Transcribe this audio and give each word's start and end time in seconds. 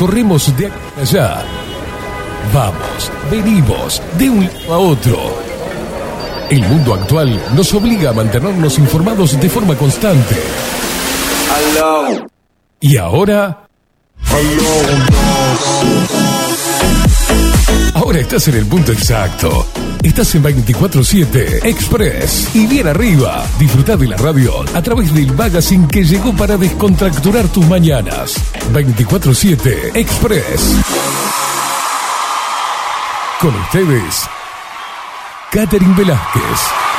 corremos 0.00 0.56
de 0.56 0.66
acá 0.66 0.76
a 0.96 1.00
allá. 1.02 1.44
Vamos, 2.54 3.12
venimos, 3.30 4.00
de 4.16 4.30
un 4.30 4.46
lado 4.46 4.72
a 4.72 4.78
otro. 4.78 5.18
El 6.48 6.62
mundo 6.62 6.94
actual 6.94 7.38
nos 7.54 7.74
obliga 7.74 8.08
a 8.08 8.12
mantenernos 8.14 8.78
informados 8.78 9.38
de 9.38 9.50
forma 9.50 9.74
constante. 9.76 10.36
Y 12.80 12.96
ahora... 12.96 13.66
Ahora 18.00 18.18
estás 18.18 18.48
en 18.48 18.54
el 18.54 18.64
punto 18.64 18.92
exacto. 18.92 19.66
Estás 20.02 20.34
en 20.34 20.42
24-7 20.42 21.66
Express. 21.66 22.48
Y 22.56 22.66
bien 22.66 22.88
arriba, 22.88 23.44
disfruta 23.58 23.94
de 23.94 24.08
la 24.08 24.16
radio 24.16 24.64
a 24.74 24.80
través 24.80 25.12
del 25.12 25.30
magazine 25.34 25.86
que 25.86 26.02
llegó 26.02 26.34
para 26.34 26.56
descontracturar 26.56 27.46
tus 27.48 27.66
mañanas. 27.66 28.36
24-7 28.72 29.94
Express. 29.94 30.76
Con 33.38 33.54
ustedes, 33.54 34.24
Catherine 35.52 35.94
Velázquez. 35.94 36.89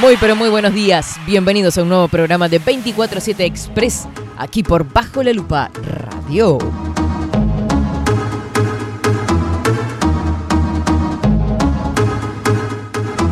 Muy 0.00 0.16
pero 0.16 0.34
muy 0.34 0.48
buenos 0.48 0.72
días. 0.74 1.16
Bienvenidos 1.26 1.76
a 1.78 1.82
un 1.82 1.88
nuevo 1.88 2.08
programa 2.08 2.48
de 2.48 2.60
24/7 2.60 3.44
Express 3.44 4.06
aquí 4.38 4.62
por 4.62 4.90
Bajo 4.90 5.22
la 5.22 5.32
Lupa 5.32 5.70
Radio. 5.84 6.58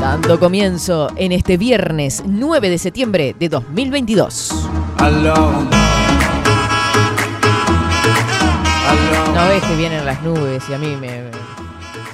Dando 0.00 0.38
comienzo 0.41 1.09
en 1.16 1.33
este 1.33 1.56
viernes 1.56 2.23
9 2.27 2.70
de 2.70 2.78
septiembre 2.78 3.36
de 3.38 3.48
2022. 3.48 4.69
No 9.34 9.48
ves 9.48 9.62
que 9.62 9.77
vienen 9.77 10.05
las 10.05 10.22
nubes 10.22 10.62
y 10.69 10.75
a 10.75 10.78
mí 10.78 10.97
me- 10.97 11.31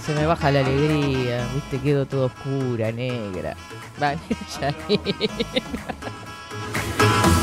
se 0.06 0.14
me 0.14 0.24
baja 0.24 0.52
la 0.52 0.60
alegría, 0.60 1.44
viste, 1.52 1.80
quedo 1.80 2.06
todo 2.06 2.26
oscura, 2.26 2.92
negra. 2.92 3.56
Va, 4.00 4.14
ya 4.60 4.72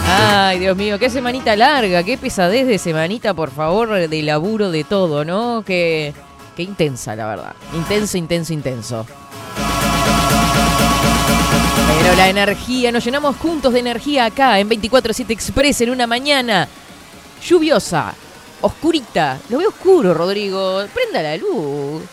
Ay, 0.08 0.60
Dios 0.60 0.78
mío, 0.78 0.98
qué 0.98 1.10
semanita 1.10 1.58
larga, 1.58 2.04
qué 2.04 2.18
pesadez 2.18 2.66
de 2.66 2.78
semanita, 2.78 3.34
por 3.34 3.52
favor, 3.52 4.08
de 4.08 4.22
laburo 4.22 4.72
de 4.72 4.86
todo, 4.86 5.26
¿no? 5.26 5.64
Qué, 5.66 6.14
qué 6.56 6.64
intensa, 6.64 7.18
la 7.18 7.28
verdad. 7.28 7.54
Intenso, 7.76 8.18
intenso, 8.18 8.54
intenso. 8.54 9.06
Pero 12.02 12.16
la 12.16 12.30
energía, 12.30 12.94
nos 12.94 13.04
llenamos 13.04 13.36
juntos 13.36 13.74
de 13.74 13.80
energía 13.80 14.26
acá 14.26 14.58
en 14.60 14.70
24-7 14.70 15.32
Express 15.32 15.82
en 15.82 15.90
una 15.90 16.08
mañana 16.08 16.70
lluviosa, 17.46 18.14
oscurita. 18.62 19.38
Lo 19.50 19.58
veo 19.58 19.68
oscuro, 19.68 20.14
Rodrigo. 20.14 20.86
Prenda 20.94 21.22
la 21.22 21.36
luz. 21.36 22.04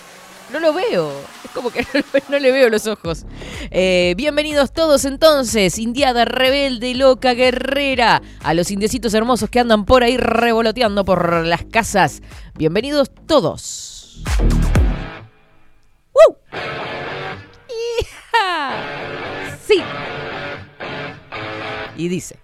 No 0.53 0.59
lo 0.59 0.73
veo. 0.73 1.13
Es 1.45 1.51
como 1.53 1.71
que 1.71 1.87
no, 2.29 2.39
le 2.39 2.51
veo 2.51 2.69
los 2.69 2.87
ojos. 2.87 3.25
Eh, 3.71 4.15
bienvenidos 4.17 4.73
todos 4.73 5.05
entonces, 5.05 5.79
Indiada, 5.79 6.25
rebelde, 6.25 6.95
loca, 6.95 7.35
guerrera. 7.35 8.21
A 8.43 8.55
los 8.55 8.71
indiecitos 8.71 9.15
hermosos 9.15 9.49
que 9.49 9.61
andan 9.61 9.85
por 9.85 10.03
ahí 10.03 10.17
revoloteando 10.17 11.05
por 11.05 11.47
las 11.47 11.65
casas. 11.65 12.21
Bienvenidos 12.57 13.11
todos. 13.27 14.23
¡Woo! 16.13 16.37
¡Hija! 18.01 18.73
Sí. 19.67 19.83
Y 21.97 22.09
dice. 22.09 22.39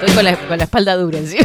Estoy 0.00 0.14
con 0.14 0.24
la, 0.24 0.36
con 0.36 0.58
la 0.58 0.64
espalda 0.64 0.94
dura 0.94 1.18
encima. 1.18 1.44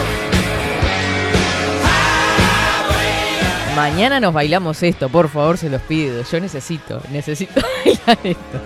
Mañana 3.78 4.20
nos 4.20 4.34
bailamos 4.34 4.84
esto, 4.84 5.08
por 5.08 5.30
favor, 5.30 5.58
se 5.58 5.70
los 5.70 5.82
pido. 5.84 6.22
Yo 6.30 6.40
necesito, 6.42 7.02
necesito 7.12 7.62
bailar 7.86 8.20
esto. 8.26 8.60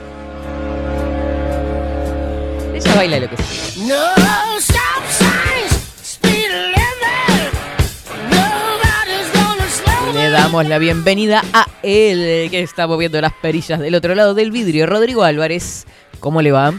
Ella 2.73 2.95
baila 2.95 3.19
lo 3.19 3.29
que 3.29 3.37
sea. 3.37 3.85
No 3.85 4.59
Le 10.29 10.35
damos 10.35 10.67
la 10.67 10.77
bienvenida 10.77 11.43
a 11.53 11.65
él, 11.81 12.51
que 12.51 12.61
está 12.61 12.85
moviendo 12.85 13.19
las 13.19 13.33
perillas 13.33 13.79
del 13.79 13.95
otro 13.95 14.13
lado 14.13 14.35
del 14.35 14.51
vidrio. 14.51 14.85
Rodrigo 14.85 15.23
Álvarez, 15.23 15.87
¿cómo 16.19 16.43
le 16.43 16.51
va? 16.51 16.71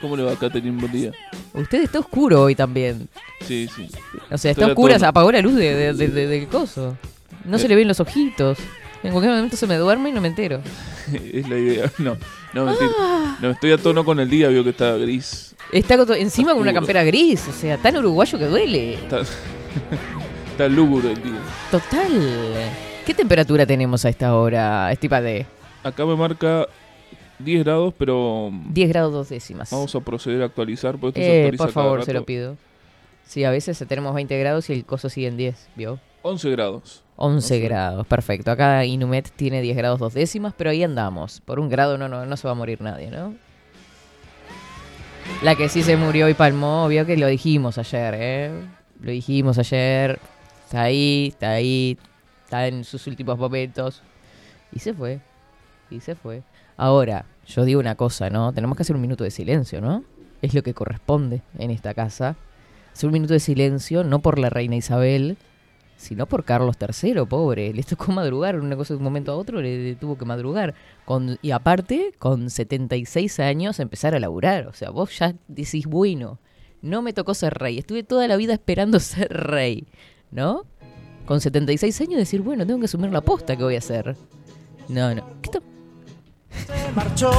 ¿Cómo 0.00 0.16
le 0.16 0.22
va, 0.22 0.34
Catherine? 0.36 0.80
Buen 0.80 0.90
día. 0.90 1.10
Usted 1.52 1.82
está 1.82 1.98
oscuro 1.98 2.40
hoy 2.40 2.54
también. 2.54 3.06
Sí, 3.46 3.68
sí. 3.76 3.90
O 4.30 4.38
sea, 4.38 4.52
está 4.52 4.62
Estoy 4.62 4.70
oscura, 4.70 4.98
se 4.98 5.04
apagó 5.04 5.30
la 5.30 5.42
luz 5.42 5.54
de, 5.56 5.74
de- 5.74 5.92
de- 5.92 6.08
de- 6.08 6.26
del 6.28 6.46
coso. 6.48 6.96
No 7.44 7.58
se 7.58 7.66
Eh. 7.66 7.68
le 7.68 7.74
ven 7.76 7.88
los 7.88 8.00
ojitos. 8.00 8.56
En 9.02 9.12
cualquier 9.12 9.34
momento 9.34 9.56
se 9.58 9.66
me 9.66 9.76
duerme 9.76 10.08
y 10.08 10.12
no 10.12 10.22
me 10.22 10.28
entero. 10.28 10.62
es 11.12 11.46
la 11.46 11.58
idea. 11.58 11.92
No, 11.98 12.16
no, 12.54 12.64
mentira. 12.64 12.90
Ah. 12.98 13.36
No, 13.42 13.50
estoy 13.50 13.72
a 13.72 13.76
tono 13.76 14.02
con 14.02 14.18
el 14.18 14.30
día, 14.30 14.48
vio 14.48 14.64
que 14.64 14.70
está 14.70 14.92
gris. 14.96 15.54
Está 15.72 15.94
encima 16.16 16.52
con 16.52 16.62
una 16.62 16.72
campera 16.72 17.04
gris, 17.04 17.46
o 17.48 17.52
sea, 17.52 17.76
tan 17.76 17.98
uruguayo 17.98 18.38
que 18.38 18.46
duele. 18.46 18.94
Está, 18.94 19.20
está 20.58 20.68
lúgubre 20.68 21.12
el 21.12 21.22
día. 21.22 21.40
Total. 21.70 22.10
¿Qué 23.06 23.14
temperatura 23.14 23.64
tenemos 23.64 24.04
a 24.04 24.08
esta 24.08 24.34
hora, 24.34 24.90
estipa 24.90 25.20
de 25.20 25.46
Acá 25.84 26.04
me 26.04 26.16
marca 26.16 26.66
10 27.38 27.64
grados, 27.64 27.94
pero 27.96 28.50
10 28.70 28.88
grados 28.88 29.12
dos 29.12 29.28
décimas? 29.28 29.70
vamos 29.70 29.94
a 29.94 30.00
proceder 30.00 30.42
a 30.42 30.46
actualizar. 30.46 30.98
Porque 30.98 31.20
esto 31.20 31.30
se 31.30 31.36
Eh, 31.36 31.44
actualiza 31.44 31.64
por 31.64 31.72
cada 31.74 31.84
favor, 31.84 32.04
se 32.04 32.12
rato. 32.12 32.20
lo 32.20 32.26
pido. 32.26 32.56
Sí, 33.24 33.44
a 33.44 33.50
veces 33.50 33.78
tenemos 33.86 34.14
20 34.14 34.36
grados 34.38 34.68
y 34.70 34.72
el 34.72 34.84
coso 34.84 35.08
sigue 35.08 35.28
en 35.28 35.36
10, 35.36 35.68
¿vio? 35.76 36.00
11 36.22 36.50
grados. 36.50 37.04
11 37.16 37.54
11. 37.54 37.60
grados, 37.60 38.06
perfecto. 38.08 38.50
Acá 38.50 38.84
Inumet 38.84 39.30
tiene 39.30 39.62
10 39.62 39.76
grados 39.76 40.00
dos 40.00 40.14
décimas, 40.14 40.54
pero 40.56 40.70
ahí 40.70 40.82
andamos. 40.82 41.40
Por 41.40 41.60
un 41.60 41.68
grado 41.68 41.96
no, 41.98 42.08
no, 42.08 42.26
no 42.26 42.36
se 42.36 42.48
va 42.48 42.52
a 42.52 42.56
morir 42.56 42.80
nadie, 42.80 43.10
¿no? 43.12 43.34
La 45.44 45.54
que 45.54 45.68
sí 45.68 45.82
se 45.84 45.96
murió 45.96 46.28
y 46.28 46.34
palmó, 46.34 46.88
vio 46.88 47.06
que 47.06 47.16
lo 47.16 47.28
dijimos 47.28 47.78
ayer, 47.78 48.14
¿eh? 48.18 48.50
Lo 49.00 49.12
dijimos 49.12 49.56
ayer. 49.58 50.18
Está 50.68 50.82
ahí, 50.82 51.28
está 51.28 51.52
ahí, 51.52 51.96
está 52.44 52.66
en 52.66 52.84
sus 52.84 53.06
últimos 53.06 53.38
momentos. 53.38 54.02
Y 54.70 54.80
se 54.80 54.92
fue, 54.92 55.18
y 55.90 56.00
se 56.00 56.14
fue. 56.14 56.42
Ahora, 56.76 57.24
yo 57.46 57.64
digo 57.64 57.80
una 57.80 57.94
cosa, 57.94 58.28
¿no? 58.28 58.52
Tenemos 58.52 58.76
que 58.76 58.82
hacer 58.82 58.94
un 58.94 59.00
minuto 59.00 59.24
de 59.24 59.30
silencio, 59.30 59.80
¿no? 59.80 60.04
Es 60.42 60.52
lo 60.52 60.62
que 60.62 60.74
corresponde 60.74 61.40
en 61.58 61.70
esta 61.70 61.94
casa. 61.94 62.36
Hacer 62.92 63.06
un 63.06 63.14
minuto 63.14 63.32
de 63.32 63.40
silencio, 63.40 64.04
no 64.04 64.18
por 64.18 64.38
la 64.38 64.50
reina 64.50 64.76
Isabel, 64.76 65.38
sino 65.96 66.26
por 66.26 66.44
Carlos 66.44 66.76
III, 66.78 67.24
pobre. 67.24 67.72
Le 67.72 67.82
tocó 67.82 68.12
madrugar, 68.12 68.60
una 68.60 68.76
cosa 68.76 68.92
de 68.92 68.98
un 68.98 69.04
momento 69.04 69.32
a 69.32 69.36
otro 69.36 69.62
le, 69.62 69.94
tuvo 69.94 70.18
que 70.18 70.26
madrugar. 70.26 70.74
Con, 71.06 71.38
y 71.40 71.52
aparte, 71.52 72.12
con 72.18 72.50
76 72.50 73.40
años, 73.40 73.80
empezar 73.80 74.14
a 74.14 74.20
laburar. 74.20 74.66
O 74.66 74.74
sea, 74.74 74.90
vos 74.90 75.18
ya 75.18 75.34
decís, 75.48 75.86
bueno, 75.86 76.40
no 76.82 77.00
me 77.00 77.14
tocó 77.14 77.32
ser 77.32 77.54
rey. 77.54 77.78
Estuve 77.78 78.02
toda 78.02 78.28
la 78.28 78.36
vida 78.36 78.52
esperando 78.52 79.00
ser 79.00 79.32
rey, 79.32 79.86
¿no? 80.30 80.64
Con 81.26 81.40
76 81.40 82.00
años 82.00 82.16
decir, 82.16 82.40
bueno, 82.40 82.66
tengo 82.66 82.80
que 82.80 82.86
asumir 82.86 83.10
la 83.12 83.20
posta 83.20 83.56
que 83.56 83.62
voy 83.62 83.74
a 83.74 83.78
hacer. 83.78 84.16
No, 84.88 85.14
no. 85.14 85.22
¿Qué 85.42 85.50
se 85.50 86.92
marchó 86.94 87.30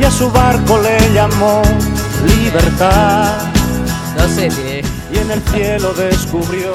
y 0.00 0.04
a 0.04 0.10
su 0.10 0.30
barco 0.30 0.80
le 0.80 1.14
llamó 1.14 1.62
libertad 2.26 3.52
No 4.16 4.28
sé 4.28 4.50
si... 4.50 4.60
y 5.14 5.18
en 5.18 5.30
el 5.30 5.40
cielo 5.42 5.92
descubrió 5.94 6.72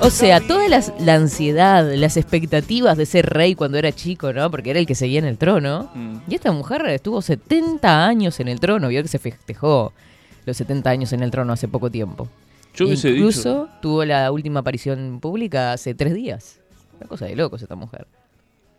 O 0.00 0.10
sea, 0.10 0.40
toda 0.40 0.68
la 0.68 1.14
ansiedad, 1.14 1.90
las 1.94 2.16
expectativas 2.16 2.96
de 2.96 3.06
ser 3.06 3.26
rey 3.26 3.54
cuando 3.54 3.78
era 3.78 3.92
chico, 3.92 4.32
¿no? 4.32 4.50
Porque 4.50 4.70
era 4.70 4.78
el 4.78 4.86
que 4.86 4.94
seguía 4.94 5.18
en 5.18 5.24
el 5.24 5.38
trono. 5.38 5.90
Mm. 5.94 6.16
Y 6.28 6.34
esta 6.34 6.52
mujer 6.52 6.84
estuvo 6.86 7.22
70 7.22 8.06
años 8.06 8.38
en 8.40 8.48
el 8.48 8.60
trono. 8.60 8.88
Vio 8.88 9.02
que 9.02 9.08
se 9.08 9.18
festejó 9.18 9.92
los 10.44 10.56
70 10.56 10.90
años 10.90 11.12
en 11.12 11.22
el 11.22 11.30
trono 11.30 11.52
hace 11.52 11.66
poco 11.66 11.90
tiempo. 11.90 12.28
Yo 12.76 12.86
hubiese 12.86 13.10
Incluso 13.10 13.64
dicho. 13.64 13.68
tuvo 13.80 14.04
la 14.04 14.30
última 14.30 14.60
aparición 14.60 15.18
pública 15.20 15.72
hace 15.72 15.94
tres 15.94 16.14
días. 16.14 16.60
Una 17.00 17.08
cosa 17.08 17.26
de 17.26 17.36
locos 17.36 17.60
esta 17.62 17.74
mujer. 17.76 18.06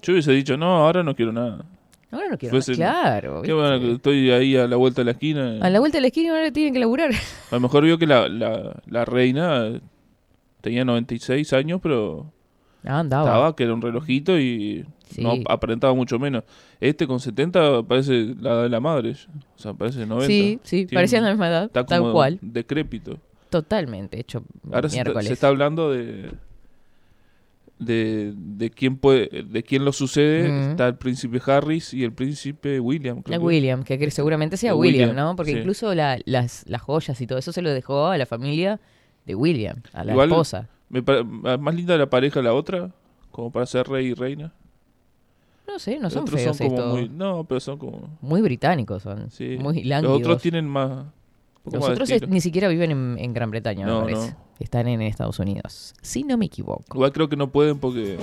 Yo 0.01 0.13
hubiese 0.13 0.31
dicho, 0.31 0.55
no, 0.57 0.77
ahora 0.85 1.03
no 1.03 1.15
quiero 1.15 1.31
nada. 1.33 1.65
Ahora 2.11 2.29
no 2.29 2.37
quiero 2.37 2.55
más. 2.55 2.65
Fuese- 2.69 2.75
Claro. 2.75 3.41
Qué 3.41 3.51
bueno 3.53 3.79
que 3.79 3.91
estoy 3.93 4.31
ahí 4.31 4.55
a 4.55 4.67
la 4.67 4.75
vuelta 4.77 5.01
de 5.01 5.05
la 5.05 5.11
esquina. 5.11 5.57
A 5.61 5.69
la 5.69 5.79
vuelta 5.79 5.97
de 5.97 6.01
la 6.01 6.07
esquina 6.07 6.31
ahora 6.31 6.51
tienen 6.51 6.73
que 6.73 6.79
laburar. 6.79 7.11
A 7.51 7.55
lo 7.55 7.59
mejor 7.59 7.83
vio 7.83 7.97
que 7.97 8.07
la, 8.07 8.27
la, 8.29 8.81
la 8.85 9.03
reina 9.05 9.81
tenía 10.61 10.85
96 10.85 11.51
años, 11.53 11.79
pero 11.83 12.31
Ah, 12.85 12.99
andaba. 12.99 13.25
estaba, 13.25 13.55
que 13.55 13.63
era 13.63 13.73
un 13.73 13.81
relojito 13.81 14.39
y 14.39 14.85
Sí. 15.09 15.21
no 15.23 15.33
aparentaba 15.49 15.93
mucho 15.93 16.19
menos. 16.19 16.43
Este 16.81 17.07
con 17.07 17.19
70 17.19 17.83
parece 17.83 18.35
la 18.41 18.63
de 18.63 18.69
la 18.69 18.79
madre. 18.79 19.11
O 19.55 19.59
sea, 19.59 19.73
parece 19.73 20.05
90. 20.05 20.27
Sí, 20.27 20.59
sí, 20.63 20.85
Tiene- 20.85 20.93
parecían 20.97 21.23
la 21.23 21.29
misma 21.31 21.47
edad, 21.47 21.63
Está 21.65 21.85
tal 21.85 21.99
como 22.01 22.11
cual. 22.13 22.37
decrépito. 22.41 23.17
Totalmente, 23.49 24.19
hecho 24.19 24.43
Ahora 24.71 24.89
miércoles. 24.89 25.27
se 25.27 25.33
está 25.33 25.47
hablando 25.47 25.91
de 25.91 26.31
de, 27.79 28.33
de 28.35 28.71
quién 28.71 28.97
puede 28.97 29.29
de 29.43 29.61
quién 29.63 29.85
lo 29.85 29.93
sucede 29.93 30.71
está 30.71 30.87
el 30.87 30.95
príncipe 30.95 31.39
Harris 31.45 31.93
y 31.93 32.03
el 32.03 32.11
príncipe 32.11 32.79
William 32.79 33.21
creo 33.21 33.39
La. 33.39 33.45
William, 33.45 33.83
que 33.83 34.09
seguramente 34.09 34.57
sea 34.57 34.73
William, 34.73 35.09
William, 35.09 35.15
¿no? 35.27 35.35
Porque 35.35 35.51
sí. 35.51 35.59
incluso 35.59 35.93
la- 35.93 36.17
las, 36.25 36.63
las 36.67 36.81
joyas 36.81 37.21
y 37.21 37.27
todo 37.27 37.37
eso 37.37 37.51
se 37.53 37.61
lo 37.61 37.69
dejó 37.69 38.07
a 38.07 38.17
la 38.17 38.25
familia 38.25 38.79
de 39.27 39.35
William, 39.35 39.83
a 39.93 40.03
la 40.03 40.13
Igual- 40.13 40.29
esposa. 40.29 40.69
Me 40.89 41.03
más 41.57 41.75
linda 41.75 41.97
la 41.97 42.09
pareja 42.09 42.41
la 42.41 42.53
otra 42.55 42.91
como 43.29 43.51
para 43.51 43.65
ser 43.67 43.87
rey 43.87 44.07
y 44.07 44.13
reina 44.15 44.53
No 45.67 45.77
sé, 45.77 45.97
no 45.97 46.03
Los 46.03 46.13
son 46.13 46.25
feos 46.27 46.57
son 46.57 46.69
como 46.69 46.87
muy 46.87 47.01
Muy, 47.01 47.09
no 47.09 47.43
pero 47.43 47.59
son 47.59 47.77
como 47.77 48.17
británicos 48.41 49.03
son, 49.03 49.29
sí 49.29 49.57
muy 49.59 49.83
los 49.83 49.85
lánguidos. 49.87 50.19
otros 50.21 50.41
tienen 50.41 50.67
más 50.67 51.05
Los 51.73 51.81
más 51.81 51.87
de 51.89 51.93
otros 51.93 52.09
es- 52.09 52.15
estilo. 52.15 52.33
ni 52.33 52.41
siquiera 52.41 52.67
viven 52.67 52.91
en, 52.91 53.17
en 53.19 53.33
Gran 53.33 53.51
Bretaña, 53.51 53.85
No, 53.85 54.01
me 54.05 54.13
parece. 54.13 54.31
no. 54.31 54.37
Están 54.59 54.87
en 54.87 55.01
Estados 55.01 55.37
Unidos, 55.39 55.93
si 56.01 56.23
no 56.23 56.37
me 56.37 56.45
equivoco. 56.47 56.83
igual 56.93 57.11
creo 57.13 57.29
que 57.29 57.35
no 57.35 57.49
pueden 57.51 57.77
porque 57.79 58.17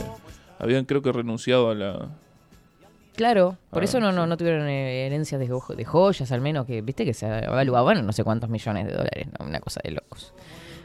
habían 0.58 0.84
creo 0.84 1.00
que 1.02 1.12
renunciado 1.12 1.70
a 1.70 1.74
la 1.74 2.08
Claro, 3.16 3.56
por 3.70 3.82
Ah, 3.82 3.84
eso 3.84 4.00
no, 4.00 4.10
no, 4.10 4.26
no 4.26 4.36
tuvieron 4.36 4.66
eh, 4.66 5.06
herencias 5.06 5.38
de, 5.40 5.46
jo- 5.48 5.74
de 5.76 5.84
joyas, 5.84 6.32
al 6.32 6.40
menos 6.40 6.66
que, 6.66 6.82
viste, 6.82 7.04
que 7.04 7.14
se 7.14 7.26
evaluaban 7.28 8.04
no 8.04 8.12
sé 8.12 8.24
cuántos 8.24 8.50
millones 8.50 8.86
de 8.86 8.92
dólares, 8.92 9.28
¿no? 9.38 9.46
una 9.46 9.60
cosa 9.60 9.80
de 9.84 9.92
locos. 9.92 10.34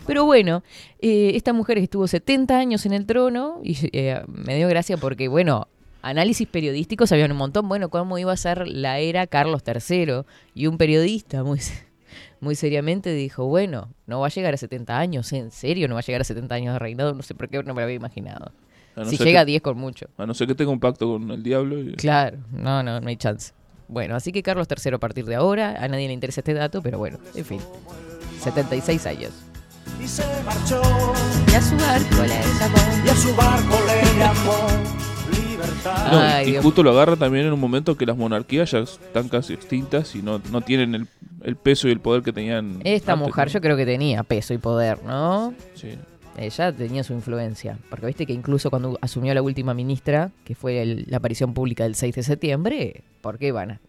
Pero 0.05 0.25
bueno, 0.25 0.61
eh, 1.01 1.31
esta 1.33 1.53
mujer 1.53 1.79
estuvo 1.79 2.07
70 2.07 2.55
años 2.57 2.85
en 2.85 2.93
el 2.93 3.07
trono 3.07 3.59
y 3.63 3.75
eh, 3.93 4.21
me 4.27 4.55
dio 4.55 4.67
gracia 4.67 4.97
porque, 4.97 5.27
bueno, 5.27 5.67
análisis 6.03 6.47
periodísticos 6.47 7.11
habían 7.11 7.31
un 7.31 7.37
montón, 7.37 7.67
bueno, 7.67 7.89
cómo 7.89 8.19
iba 8.19 8.31
a 8.31 8.37
ser 8.37 8.67
la 8.67 8.99
era 8.99 9.25
Carlos 9.25 9.63
III. 9.65 10.21
Y 10.53 10.67
un 10.67 10.77
periodista 10.77 11.43
muy, 11.43 11.59
muy 12.41 12.55
seriamente 12.55 13.13
dijo, 13.13 13.45
bueno, 13.45 13.93
no 14.07 14.19
va 14.21 14.27
a 14.27 14.29
llegar 14.29 14.53
a 14.53 14.57
70 14.57 14.97
años, 14.97 15.31
¿en 15.33 15.51
serio? 15.51 15.87
No 15.87 15.95
va 15.95 15.99
a 15.99 16.03
llegar 16.03 16.21
a 16.21 16.23
70 16.23 16.55
años 16.55 16.73
de 16.73 16.79
reinado, 16.79 17.13
no 17.13 17.21
sé 17.21 17.35
por 17.35 17.49
qué 17.49 17.57
no 17.63 17.73
me 17.73 17.81
lo 17.81 17.83
había 17.85 17.95
imaginado. 17.95 18.51
no 18.95 19.05
si 19.05 19.17
llega 19.17 19.41
a 19.41 19.45
que, 19.45 19.51
10 19.51 19.61
con 19.61 19.77
mucho. 19.77 20.07
a 20.17 20.25
no 20.25 20.33
ser 20.33 20.47
que 20.47 20.55
tenga 20.55 20.71
un 20.71 20.79
pacto 20.79 21.07
con 21.13 21.29
el 21.31 21.43
diablo 21.43 21.79
y- 21.79 21.93
Claro, 21.93 22.37
no, 22.51 22.81
no, 22.83 22.99
no 22.99 23.07
hay 23.09 23.15
chance. 23.17 23.53
Bueno, 23.87 24.15
así 24.15 24.31
que 24.31 24.43
Carlos 24.43 24.67
III 24.69 24.93
a 24.95 24.97
partir 24.99 25.25
de 25.25 25.35
ahora, 25.35 25.75
a 25.83 25.87
nadie 25.87 26.07
le 26.07 26.13
interesa 26.13 26.41
este 26.41 26.53
dato, 26.53 26.81
pero 26.81 26.97
bueno, 26.99 27.17
en 27.35 27.43
fin. 27.45 27.59
76 28.41 29.05
años. 29.07 29.31
y 30.01 30.07
se 30.07 30.23
marchó 30.45 30.81
Y 31.51 31.55
a 31.55 31.61
su 31.61 31.75
barco 31.75 32.21
le 32.23 32.39
llamó. 32.59 33.05
y 33.05 33.09
a 33.09 33.15
su 33.15 33.35
barco 33.35 33.75
le 33.87 34.19
llamó 34.19 34.67
libertad. 35.65 36.11
No, 36.11 36.19
Ay, 36.19 36.47
y 36.47 36.51
Dios. 36.51 36.63
justo 36.63 36.83
lo 36.83 36.91
agarra 36.91 37.15
también 37.15 37.45
en 37.47 37.53
un 37.53 37.59
momento 37.59 37.95
que 37.97 38.05
las 38.05 38.17
monarquías 38.17 38.71
ya 38.71 38.79
están 38.79 39.29
casi 39.29 39.53
extintas 39.53 40.15
y 40.15 40.21
no, 40.21 40.41
no 40.51 40.61
tienen 40.61 40.95
el, 40.95 41.07
el 41.43 41.55
peso 41.55 41.87
y 41.87 41.91
el 41.91 41.99
poder 41.99 42.21
que 42.23 42.33
tenían. 42.33 42.81
Esta 42.83 43.13
antes, 43.13 43.27
mujer 43.27 43.47
¿no? 43.47 43.53
yo 43.53 43.61
creo 43.61 43.77
que 43.77 43.85
tenía 43.85 44.23
peso 44.23 44.53
y 44.53 44.57
poder, 44.57 45.03
¿no? 45.03 45.53
Sí. 45.75 45.89
Ella 46.37 46.71
tenía 46.71 47.03
su 47.03 47.13
influencia. 47.13 47.77
Porque 47.89 48.05
viste 48.05 48.25
que 48.25 48.31
incluso 48.33 48.69
cuando 48.69 48.97
asumió 49.01 49.33
la 49.33 49.41
última 49.41 49.73
ministra, 49.73 50.31
que 50.45 50.55
fue 50.55 50.81
el- 50.81 51.05
la 51.09 51.17
aparición 51.17 51.53
pública 51.53 51.83
del 51.83 51.95
6 51.95 52.15
de 52.15 52.23
septiembre, 52.23 53.03
¿por 53.21 53.37
qué 53.37 53.51
van 53.51 53.71
a- 53.71 53.79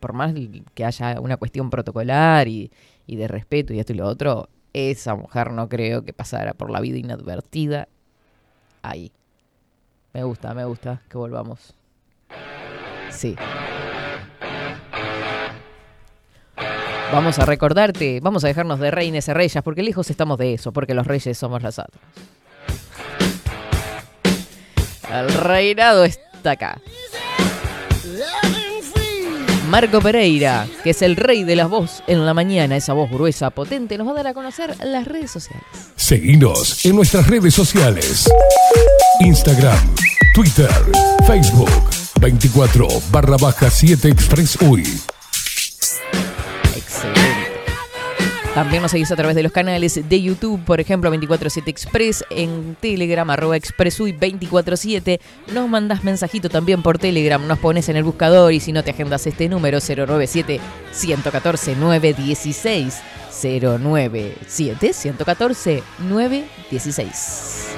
por 0.00 0.12
más 0.12 0.34
que 0.74 0.84
haya 0.84 1.20
una 1.20 1.36
cuestión 1.36 1.68
protocolar 1.70 2.46
y, 2.48 2.70
y 3.06 3.16
de 3.16 3.26
respeto 3.28 3.72
y 3.74 3.80
esto 3.80 3.92
y 3.92 3.96
lo 3.96 4.06
otro, 4.06 4.48
esa 4.72 5.14
mujer 5.14 5.52
no 5.52 5.68
creo 5.68 6.04
que 6.04 6.12
pasara 6.12 6.52
por 6.54 6.70
la 6.70 6.80
vida 6.80 6.98
inadvertida 6.98 7.88
ahí. 8.82 9.10
Me 10.14 10.22
gusta, 10.22 10.54
me 10.54 10.64
gusta 10.64 11.00
que 11.08 11.18
volvamos. 11.18 11.74
Sí. 13.10 13.36
Vamos 17.12 17.38
a 17.38 17.44
recordarte, 17.44 18.20
vamos 18.20 18.44
a 18.44 18.48
dejarnos 18.48 18.78
de 18.78 18.90
reines 18.90 19.28
y 19.28 19.32
reyes, 19.32 19.62
porque 19.62 19.82
lejos 19.82 20.10
estamos 20.10 20.38
de 20.38 20.54
eso, 20.54 20.72
porque 20.72 20.94
los 20.94 21.06
reyes 21.06 21.36
somos 21.36 21.62
nosotros. 21.62 22.00
El 25.12 25.32
reinado 25.34 26.04
está 26.04 26.52
acá. 26.52 26.80
Marco 29.68 30.00
Pereira, 30.00 30.66
que 30.82 30.90
es 30.90 31.02
el 31.02 31.16
rey 31.16 31.44
de 31.44 31.56
la 31.56 31.66
voz 31.66 32.02
en 32.06 32.24
la 32.26 32.34
mañana, 32.34 32.76
esa 32.76 32.92
voz 32.92 33.10
gruesa, 33.10 33.50
potente, 33.50 33.96
nos 33.96 34.06
va 34.06 34.12
a 34.12 34.14
dar 34.14 34.26
a 34.28 34.34
conocer 34.34 34.76
las 34.84 35.06
redes 35.06 35.30
sociales. 35.30 35.64
Seguinos 35.96 36.84
en 36.84 36.96
nuestras 36.96 37.26
redes 37.26 37.54
sociales. 37.54 38.28
Instagram, 39.20 39.94
Twitter, 40.34 40.70
Facebook, 41.26 41.70
24 42.20 42.88
barra 43.10 43.36
baja 43.36 43.70
7 43.70 44.08
Express. 44.08 44.58
También 48.54 48.82
nos 48.82 48.92
seguís 48.92 49.10
a 49.10 49.16
través 49.16 49.34
de 49.34 49.42
los 49.42 49.50
canales 49.50 50.00
de 50.08 50.22
YouTube, 50.22 50.64
por 50.64 50.78
ejemplo, 50.78 51.10
247 51.10 51.68
Express, 51.68 52.24
en 52.30 52.76
Telegram, 52.80 53.28
arroba 53.28 53.56
expressui 53.56 54.12
247. 54.12 55.20
Nos 55.52 55.68
mandás 55.68 56.04
mensajito 56.04 56.48
también 56.48 56.80
por 56.80 56.98
Telegram, 56.98 57.44
nos 57.44 57.58
pones 57.58 57.88
en 57.88 57.96
el 57.96 58.04
buscador 58.04 58.52
y 58.52 58.60
si 58.60 58.70
no 58.70 58.84
te 58.84 58.92
agendas 58.92 59.26
este 59.26 59.48
número 59.48 59.80
097 59.80 60.60
114 60.92 61.74
916 61.74 63.02
097 63.42 64.92
114 64.92 65.82
916. 65.98 67.74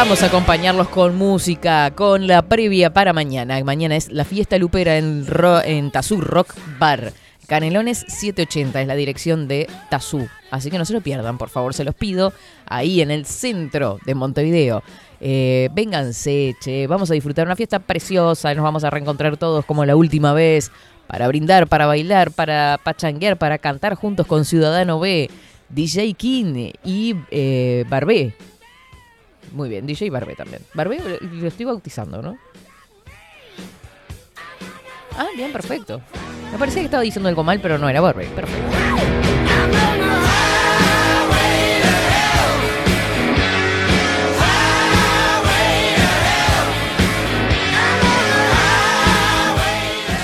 Vamos 0.00 0.22
a 0.22 0.26
acompañarlos 0.26 0.88
con 0.90 1.16
música, 1.16 1.90
con 1.90 2.28
la 2.28 2.42
previa 2.42 2.92
para 2.92 3.12
mañana. 3.12 3.62
Mañana 3.64 3.96
es 3.96 4.12
la 4.12 4.24
fiesta 4.24 4.56
lupera 4.56 4.96
en, 4.96 5.26
Ro- 5.26 5.60
Tazú 5.90 6.20
Rock 6.20 6.54
Bar. 6.78 7.12
Canelones 7.48 8.04
780 8.06 8.80
es 8.80 8.86
la 8.86 8.94
dirección 8.94 9.48
de 9.48 9.68
Tazú. 9.90 10.28
Así 10.52 10.70
que 10.70 10.78
no 10.78 10.84
se 10.84 10.92
lo 10.92 11.00
pierdan, 11.00 11.36
por 11.36 11.48
favor, 11.48 11.74
se 11.74 11.82
los 11.82 11.96
pido. 11.96 12.32
Ahí 12.66 13.00
en 13.00 13.10
el 13.10 13.26
centro 13.26 13.98
de 14.06 14.14
Montevideo. 14.14 14.84
Eh, 15.20 15.68
vénganse, 15.72 16.54
che. 16.60 16.86
Vamos 16.86 17.10
a 17.10 17.14
disfrutar 17.14 17.46
una 17.46 17.56
fiesta 17.56 17.80
preciosa. 17.80 18.54
Nos 18.54 18.62
vamos 18.62 18.84
a 18.84 18.90
reencontrar 18.90 19.36
todos 19.36 19.64
como 19.64 19.84
la 19.84 19.96
última 19.96 20.32
vez. 20.32 20.70
Para 21.08 21.26
brindar, 21.26 21.66
para 21.66 21.86
bailar, 21.86 22.30
para 22.30 22.78
pachanguear, 22.84 23.36
para 23.36 23.58
cantar 23.58 23.96
juntos 23.96 24.28
con 24.28 24.44
Ciudadano 24.44 25.00
B, 25.00 25.28
DJ 25.70 26.14
King 26.14 26.70
y 26.84 27.16
eh, 27.32 27.84
Barbé. 27.88 28.36
Muy 29.52 29.68
bien, 29.68 29.86
DJ 29.86 30.10
Barbé 30.10 30.34
también. 30.36 30.62
Barbé 30.74 30.98
lo- 30.98 31.28
lo 31.40 31.48
estoy 31.48 31.64
bautizando, 31.66 32.20
¿no? 32.22 32.36
Ah, 35.16 35.26
bien, 35.36 35.52
perfecto. 35.52 36.00
Me 36.52 36.58
parecía 36.58 36.80
que 36.82 36.86
estaba 36.86 37.02
diciendo 37.02 37.28
algo 37.28 37.42
mal, 37.42 37.60
pero 37.60 37.76
no 37.78 37.88
era 37.88 38.00
Barbé. 38.00 38.26
Perfecto. 38.26 38.68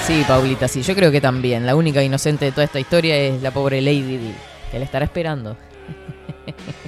Sí, 0.06 0.22
Paulita, 0.28 0.68
sí, 0.68 0.82
yo 0.82 0.94
creo 0.94 1.10
que 1.10 1.20
también. 1.20 1.64
La 1.64 1.74
única 1.74 2.02
inocente 2.02 2.44
de 2.44 2.52
toda 2.52 2.64
esta 2.64 2.78
historia 2.78 3.16
es 3.16 3.40
la 3.42 3.50
pobre 3.52 3.80
Lady 3.80 4.18
Di, 4.18 4.34
que 4.70 4.78
la 4.78 4.84
estará 4.84 5.06
esperando. 5.06 5.56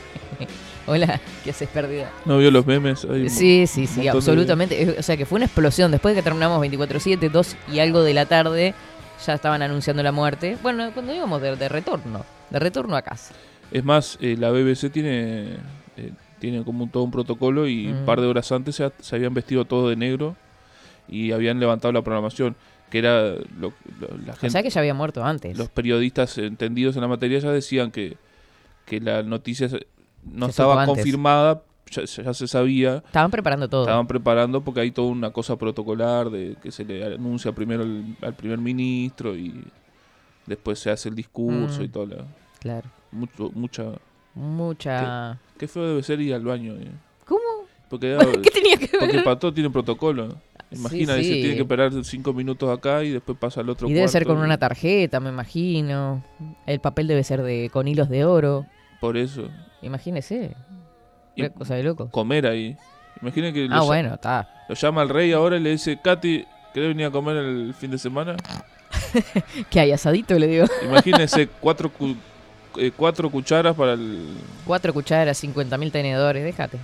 Hola, 0.87 1.21
¿qué 1.43 1.51
haces 1.51 1.69
perdida? 1.69 2.11
¿No 2.25 2.39
vio 2.39 2.51
los 2.51 2.65
memes? 2.65 3.05
Hay 3.05 3.29
Sí, 3.29 3.67
sí, 3.67 3.87
sí, 3.87 4.03
de- 4.03 4.11
absolutamente. 4.11 4.97
O 4.99 5.03
sea, 5.03 5.17
que 5.17 5.27
fue 5.27 5.37
una 5.37 5.47
explosión. 5.47 5.91
Después 5.91 6.15
de 6.15 6.21
que 6.21 6.25
terminamos 6.25 6.61
24-7, 6.61 7.29
2 7.29 7.57
y 7.73 7.81
algo 7.81 8.03
de 8.03 8.15
la 8.15 8.27
tarde, 8.27 8.73
ya 9.27 9.35
estaban 9.35 9.63
anunciando 9.63 10.03
la 10.05 10.13
muerte. 10.13 10.57
Bueno, 10.63 10.91
cuando 10.95 11.13
íbamos 11.13 11.43
de, 11.43 11.57
de 11.57 11.69
retorno, 11.69 12.25
de 12.51 12.59
retorno 12.61 12.95
a 12.97 13.03
casa. 13.03 13.35
Es 13.73 13.85
más, 13.85 14.17
eh, 14.21 14.37
la 14.39 14.51
BBC 14.53 14.91
tiene, 14.91 15.55
eh, 15.97 16.13
tiene 16.39 16.63
como 16.63 16.85
un- 16.85 16.91
todo 16.91 17.03
un 17.03 17.11
protocolo 17.11 17.67
y 17.67 17.89
Mm. 17.89 17.99
un 18.01 18.05
par 18.05 18.21
de 18.21 18.27
horas 18.29 18.53
antes 18.53 18.77
se, 18.77 18.85
ha- 18.85 18.93
se 19.01 19.17
habían 19.17 19.35
vestido 19.35 19.65
todo 19.65 19.89
de 19.89 19.97
negro 19.97 20.37
y 21.09 21.33
habían 21.33 21.59
levantado 21.61 21.93
la 21.93 22.03
programación. 22.03 22.55
que 22.89 22.99
era 22.99 23.31
lo- 23.59 23.73
lo- 24.01 24.17
la 24.25 24.35
O 24.35 24.37
gente, 24.37 24.51
sea 24.51 24.63
que 24.63 24.71
ya 24.71 24.79
había 24.81 24.95
muerto 24.95 25.25
antes. 25.25 25.59
los 25.59 25.69
periodistas 25.69 26.39
entendidos 26.39 26.95
en 26.95 27.03
la 27.03 27.09
materia 27.09 27.41
ya 27.41 27.51
decían 27.51 27.91
que, 27.91 28.17
que 28.85 29.01
la 29.01 29.25
noticia 29.25 29.69
no 30.33 30.47
Se 30.47 30.51
estaba 30.51 30.85
confirmada, 30.87 31.63
ya, 31.91 32.05
ya 32.05 32.35
se 32.35 32.49
sabía, 32.49 32.97
Estaban 33.07 33.31
preparando 33.31 33.69
todo. 33.69 33.83
estaban 33.83 34.07
preparando 34.07 34.61
porque 34.63 34.81
hay 34.81 34.91
toda 34.91 35.09
una 35.09 35.31
cosa 35.31 35.57
protocolar 35.57 36.31
de 36.31 36.57
que 36.63 36.71
se 36.73 36.85
le 36.85 37.05
anuncia 37.05 37.53
primero 37.53 37.83
al, 37.83 38.17
al 38.23 38.35
primer 38.35 38.59
ministro 38.59 39.37
y 39.37 39.65
después 40.47 40.79
se 40.79 40.91
hace 40.91 41.09
el 41.09 41.15
discurso 41.15 41.81
Mm. 41.81 41.85
y 41.85 41.89
toda 41.89 42.07
la 42.07 42.25
Claro. 42.61 42.89
mucho, 43.13 43.51
mucha 43.55 43.85
Mucha. 44.35 45.39
qué 45.59 45.67
feo 45.69 45.87
debe 45.89 46.03
ser 46.03 46.21
ir 46.21 46.35
al 46.35 46.45
baño 46.45 46.75
eh. 46.75 46.91
¿Cómo? 47.27 47.41
porque 47.89 48.17
¿Qué 48.43 48.51
tenía 48.51 48.77
que 48.77 48.89
porque 48.99 49.17
ver? 49.17 49.25
para 49.25 49.39
todo 49.39 49.53
tiene 49.55 49.71
protocolo 49.71 50.37
imagina 50.71 51.15
Sí, 51.17 51.23
tiene 51.41 51.55
que 51.55 51.63
esperar 51.63 51.93
cinco 52.05 52.33
minutos 52.33 52.69
acá 52.77 53.03
y 53.05 53.11
después 53.11 53.39
pasa 53.39 53.61
al 53.61 53.69
otro 53.71 53.89
Y 53.89 53.93
debe 53.93 54.09
ser 54.09 54.27
con 54.27 54.39
una 54.39 54.59
tarjeta, 54.59 55.21
me 55.21 55.29
imagino. 55.31 56.25
El 56.67 56.81
papel 56.81 57.07
debe 57.07 57.23
ser 57.23 57.43
de 57.43 57.71
con 57.73 57.87
hilos 57.87 58.09
de 58.09 58.25
oro. 58.25 58.67
por 59.01 59.17
eso 59.17 59.49
Imagínese. 59.87 60.55
Y 61.35 61.43
Una 61.43 61.51
cosa 61.51 61.75
de 61.75 61.83
loco. 61.83 62.11
comer 62.11 62.47
ahí 62.47 62.77
imagina 63.23 63.53
que 63.53 63.67
Ah, 63.71 63.83
bueno, 63.83 64.15
está. 64.15 64.65
lo 64.69 64.75
llama 64.75 65.03
el 65.03 65.09
rey 65.09 65.33
ahora 65.33 65.57
y 65.57 65.61
le 65.61 65.71
dice 65.71 65.99
Katy 66.03 66.45
¿querés 66.75 66.89
venir 66.91 67.07
a 67.07 67.11
comer 67.11 67.37
el 67.37 67.75
fin 67.75 67.91
de 67.91 67.99
semana? 67.99 68.37
¿Qué 69.71 69.81
hay 69.81 69.93
asadito? 69.93 70.39
Le 70.39 70.47
digo. 70.47 70.67
Imagínese 70.85 71.49
cuatro, 71.61 71.91
cu- 71.91 72.17
eh, 72.79 72.91
cuatro 72.97 73.31
cucharas 73.31 73.75
para 73.75 73.93
el, 73.95 74.37
Cuatro 74.67 74.93
cucharas, 74.93 75.43
50.000 75.43 75.91
tenedores, 75.93 76.45
déjate. 76.45 76.79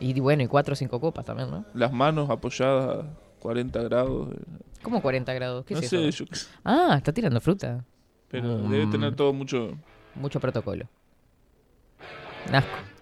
Y 0.00 0.18
bueno, 0.20 0.42
y 0.42 0.46
cuatro 0.46 0.72
o 0.74 0.76
cinco 0.76 1.00
copas 1.00 1.24
también, 1.24 1.50
¿no? 1.50 1.64
las 1.74 1.92
manos 1.92 2.30
apoyadas 2.30 3.04
a 3.04 3.38
40 3.40 3.82
grados. 3.82 4.32
eh. 4.32 4.40
¿Cómo 4.82 5.00
40 5.02 5.32
grados? 5.34 5.64
¿Qué 5.64 5.74
no 5.74 5.80
es 5.80 5.88
sé, 5.88 6.06
eso? 6.08 6.24
yo 6.24 6.30
Ah, 6.64 6.94
está 6.96 7.12
tirando 7.12 7.40
fruta. 7.40 7.84
pero 8.30 8.58
Mm. 8.58 8.70
debe 8.70 8.86
tener 8.86 9.14
todo 9.16 9.32
mucho... 9.32 9.76
Mucho 10.14 10.38
protocolo. 10.40 10.86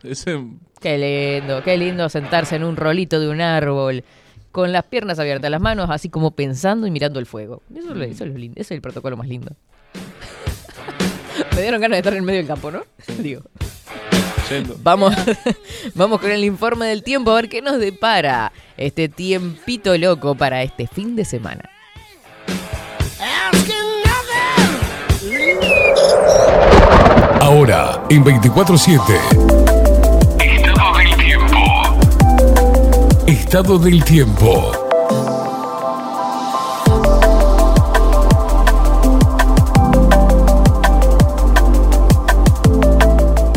Ese, 0.02 0.38
Qué 0.80 0.98
lindo, 1.40 1.62
qué 1.64 1.76
lindo 1.76 2.08
sentarse 2.08 2.56
en 2.56 2.64
un 2.64 2.76
rolito 2.76 3.18
de 3.18 3.28
un 3.28 3.40
árbol, 3.40 4.04
con 4.52 4.72
las 4.72 4.84
piernas 4.84 5.18
abiertas, 5.18 5.50
las 5.50 5.60
manos 5.60 5.88
así 5.90 6.08
como 6.08 6.30
pensando 6.32 6.86
y 6.86 6.90
mirando 6.90 7.18
el 7.18 7.26
fuego. 7.26 7.62
Eso, 7.74 7.90
es 7.90 7.96
lo- 7.96 8.04
eso 8.04 8.24
es 8.24 8.30
lo 8.30 8.38
lindo, 8.38 8.54
ese 8.60 8.74
es 8.74 8.76
el 8.78 8.82
protocolo 8.82 9.16
más 9.16 9.26
lindo. 9.28 9.50
Me 11.54 11.62
dieron 11.62 11.80
ganas 11.80 11.96
de 11.96 12.00
estar 12.00 12.14
en 12.14 12.24
medio 12.24 12.38
del 12.38 12.46
campo, 12.46 12.70
¿no? 12.70 12.82
Digo. 13.18 13.42
yendo. 14.50 14.76
Vamos, 14.82 15.14
vamos 15.94 16.20
con 16.20 16.30
el 16.30 16.44
informe 16.44 16.86
del 16.86 17.02
tiempo 17.02 17.30
a 17.32 17.36
ver 17.36 17.48
qué 17.48 17.62
nos 17.62 17.78
depara 17.78 18.52
este 18.76 19.08
tiempito 19.08 19.96
loco 19.98 20.34
para 20.34 20.62
este 20.62 20.86
fin 20.86 21.16
de 21.16 21.24
semana. 21.24 21.68
Ahora, 27.56 28.04
en 28.10 28.22
24-7. 28.22 29.00
Estado 30.44 30.98
del 30.98 31.16
tiempo. 31.16 31.56
Estado 33.26 33.78
del 33.78 34.04
tiempo. 34.04 34.72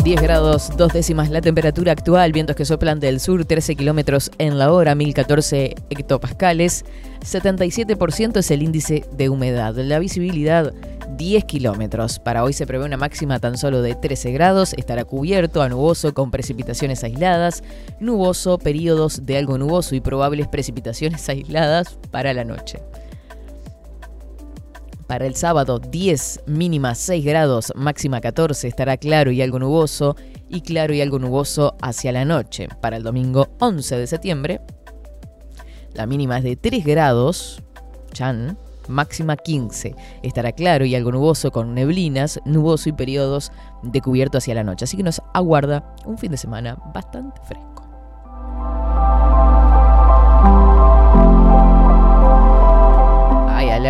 10 0.02 0.22
grados, 0.22 0.76
dos 0.78 0.92
décimas 0.94 1.28
la 1.28 1.42
temperatura 1.42 1.92
actual, 1.92 2.32
vientos 2.32 2.56
que 2.56 2.64
soplan 2.64 3.00
del 3.00 3.20
sur 3.20 3.44
13 3.44 3.76
kilómetros 3.76 4.30
en 4.38 4.58
la 4.58 4.72
hora, 4.72 4.94
1014 4.94 5.74
hectopascales, 5.90 6.86
77% 7.20 8.38
es 8.38 8.50
el 8.50 8.62
índice 8.62 9.04
de 9.12 9.28
humedad, 9.28 9.74
la 9.76 9.98
visibilidad 9.98 10.72
10 11.16 11.44
kilómetros. 11.44 12.18
Para 12.18 12.44
hoy 12.44 12.52
se 12.52 12.66
prevé 12.66 12.84
una 12.84 12.96
máxima 12.96 13.38
tan 13.38 13.56
solo 13.56 13.82
de 13.82 13.94
13 13.94 14.32
grados, 14.32 14.74
estará 14.74 15.04
cubierto 15.04 15.62
a 15.62 15.68
nuboso 15.68 16.14
con 16.14 16.30
precipitaciones 16.30 17.04
aisladas, 17.04 17.62
nuboso, 18.00 18.58
periodos 18.58 19.26
de 19.26 19.38
algo 19.38 19.58
nuboso 19.58 19.94
y 19.94 20.00
probables 20.00 20.48
precipitaciones 20.48 21.28
aisladas 21.28 21.98
para 22.10 22.32
la 22.32 22.44
noche. 22.44 22.80
Para 25.06 25.26
el 25.26 25.34
sábado 25.34 25.80
10, 25.80 26.42
mínima 26.46 26.94
6 26.94 27.24
grados, 27.24 27.72
máxima 27.74 28.20
14, 28.20 28.68
estará 28.68 28.96
claro 28.96 29.32
y 29.32 29.42
algo 29.42 29.58
nuboso, 29.58 30.14
y 30.48 30.60
claro 30.60 30.94
y 30.94 31.00
algo 31.00 31.18
nuboso 31.18 31.76
hacia 31.82 32.12
la 32.12 32.24
noche. 32.24 32.68
Para 32.80 32.96
el 32.96 33.02
domingo 33.02 33.48
11 33.58 33.96
de 33.96 34.06
septiembre, 34.06 34.60
la 35.94 36.06
mínima 36.06 36.38
es 36.38 36.44
de 36.44 36.56
3 36.56 36.84
grados, 36.84 37.60
chan, 38.12 38.56
máxima 38.90 39.36
15. 39.36 39.94
Estará 40.22 40.52
claro 40.52 40.84
y 40.84 40.94
algo 40.94 41.12
nuboso 41.12 41.50
con 41.50 41.74
neblinas, 41.74 42.40
nuboso 42.44 42.88
y 42.88 42.92
periodos 42.92 43.52
de 43.82 44.00
cubierto 44.00 44.38
hacia 44.38 44.54
la 44.54 44.64
noche. 44.64 44.84
Así 44.84 44.96
que 44.96 45.02
nos 45.02 45.22
aguarda 45.32 45.94
un 46.04 46.18
fin 46.18 46.30
de 46.30 46.36
semana 46.36 46.76
bastante 46.92 47.40
fresco. 47.44 47.70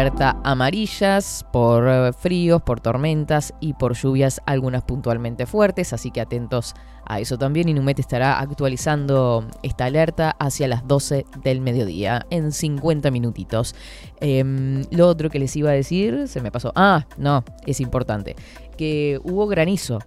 Alerta 0.01 0.41
amarillas 0.45 1.45
por 1.53 1.87
eh, 1.87 2.13
fríos, 2.13 2.63
por 2.63 2.81
tormentas 2.81 3.53
y 3.61 3.75
por 3.75 3.95
lluvias, 3.95 4.41
algunas 4.47 4.83
puntualmente 4.83 5.45
fuertes, 5.45 5.93
así 5.93 6.11
que 6.11 6.21
atentos 6.21 6.75
a 7.05 7.21
eso 7.21 7.37
también. 7.37 7.69
Inumet 7.69 7.99
estará 7.99 8.41
actualizando 8.41 9.47
esta 9.63 9.85
alerta 9.85 10.31
hacia 10.39 10.69
las 10.69 10.87
12 10.89 11.27
del 11.43 11.61
mediodía, 11.61 12.25
en 12.31 12.53
50 12.53 13.11
minutitos. 13.11 13.75
Em, 14.21 14.85
lo 14.91 15.07
otro 15.07 15.29
que 15.29 15.39
les 15.39 15.55
iba 15.57 15.71
a 15.71 15.75
decir, 15.75 16.29
se 16.29 16.41
me 16.41 16.51
pasó. 16.51 16.73
Ah, 16.75 17.07
no, 17.19 17.45
es 17.67 17.81
importante. 17.81 18.37
Que 18.79 19.21
hubo 19.23 19.47
granizo 19.49 19.99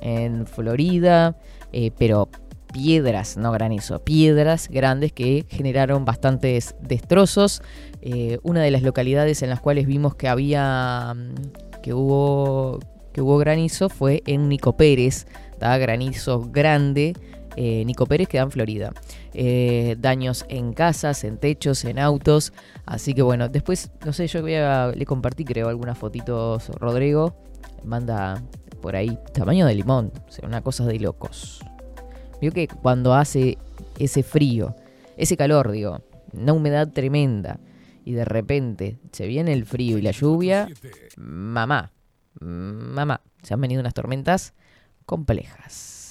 en 0.00 0.46
Florida, 0.46 1.36
eh, 1.72 1.90
pero 1.98 2.28
piedras, 2.74 3.36
no 3.36 3.52
granizo, 3.52 4.00
piedras 4.00 4.68
grandes 4.68 5.12
que 5.12 5.46
generaron 5.48 6.04
bastantes 6.04 6.74
destrozos. 6.80 7.62
Eh, 8.06 8.38
una 8.42 8.60
de 8.60 8.70
las 8.70 8.82
localidades 8.82 9.42
en 9.42 9.48
las 9.48 9.60
cuales 9.60 9.86
vimos 9.86 10.14
que 10.14 10.28
había 10.28 11.14
mm, 11.14 11.80
que 11.82 11.94
hubo 11.94 12.78
que 13.14 13.22
hubo 13.22 13.38
granizo 13.38 13.88
fue 13.88 14.22
en 14.26 14.50
Nico 14.50 14.76
Pérez, 14.76 15.26
¿tá? 15.58 15.78
granizo 15.78 16.42
grande. 16.50 17.14
Eh, 17.56 17.82
Nico 17.86 18.04
Pérez 18.04 18.28
queda 18.28 18.42
en 18.42 18.50
Florida. 18.50 18.92
Eh, 19.32 19.96
daños 19.98 20.44
en 20.50 20.74
casas, 20.74 21.24
en 21.24 21.38
techos, 21.38 21.84
en 21.86 21.98
autos. 21.98 22.52
Así 22.84 23.14
que 23.14 23.22
bueno, 23.22 23.48
después, 23.48 23.90
no 24.04 24.12
sé, 24.12 24.26
yo 24.26 24.42
le 24.42 25.06
compartí 25.06 25.44
creo 25.44 25.68
algunas 25.68 25.96
fotitos 25.96 26.68
Rodrigo. 26.80 27.34
Manda 27.84 28.42
por 28.82 28.96
ahí 28.96 29.16
tamaño 29.32 29.64
de 29.64 29.76
limón. 29.76 30.12
O 30.42 30.46
una 30.46 30.60
cosa 30.60 30.84
de 30.84 30.98
locos. 30.98 31.60
Vio 32.40 32.52
que 32.52 32.68
cuando 32.68 33.14
hace 33.14 33.56
ese 33.98 34.22
frío, 34.22 34.74
ese 35.16 35.36
calor, 35.36 35.70
digo, 35.70 36.02
una 36.32 36.52
humedad 36.52 36.88
tremenda, 36.88 37.60
y 38.04 38.12
de 38.12 38.24
repente 38.24 38.98
se 39.12 39.26
viene 39.26 39.52
el 39.52 39.64
frío 39.64 39.98
y 39.98 40.02
la 40.02 40.10
lluvia, 40.10 40.68
mamá, 41.16 41.92
mamá, 42.40 43.20
se 43.42 43.54
han 43.54 43.60
venido 43.60 43.80
unas 43.80 43.94
tormentas 43.94 44.54
complejas. 45.06 46.02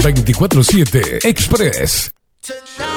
Tonight, 0.00 0.24
24-7 0.26 1.24
Express. 1.24 2.10
tonight. 2.42 2.89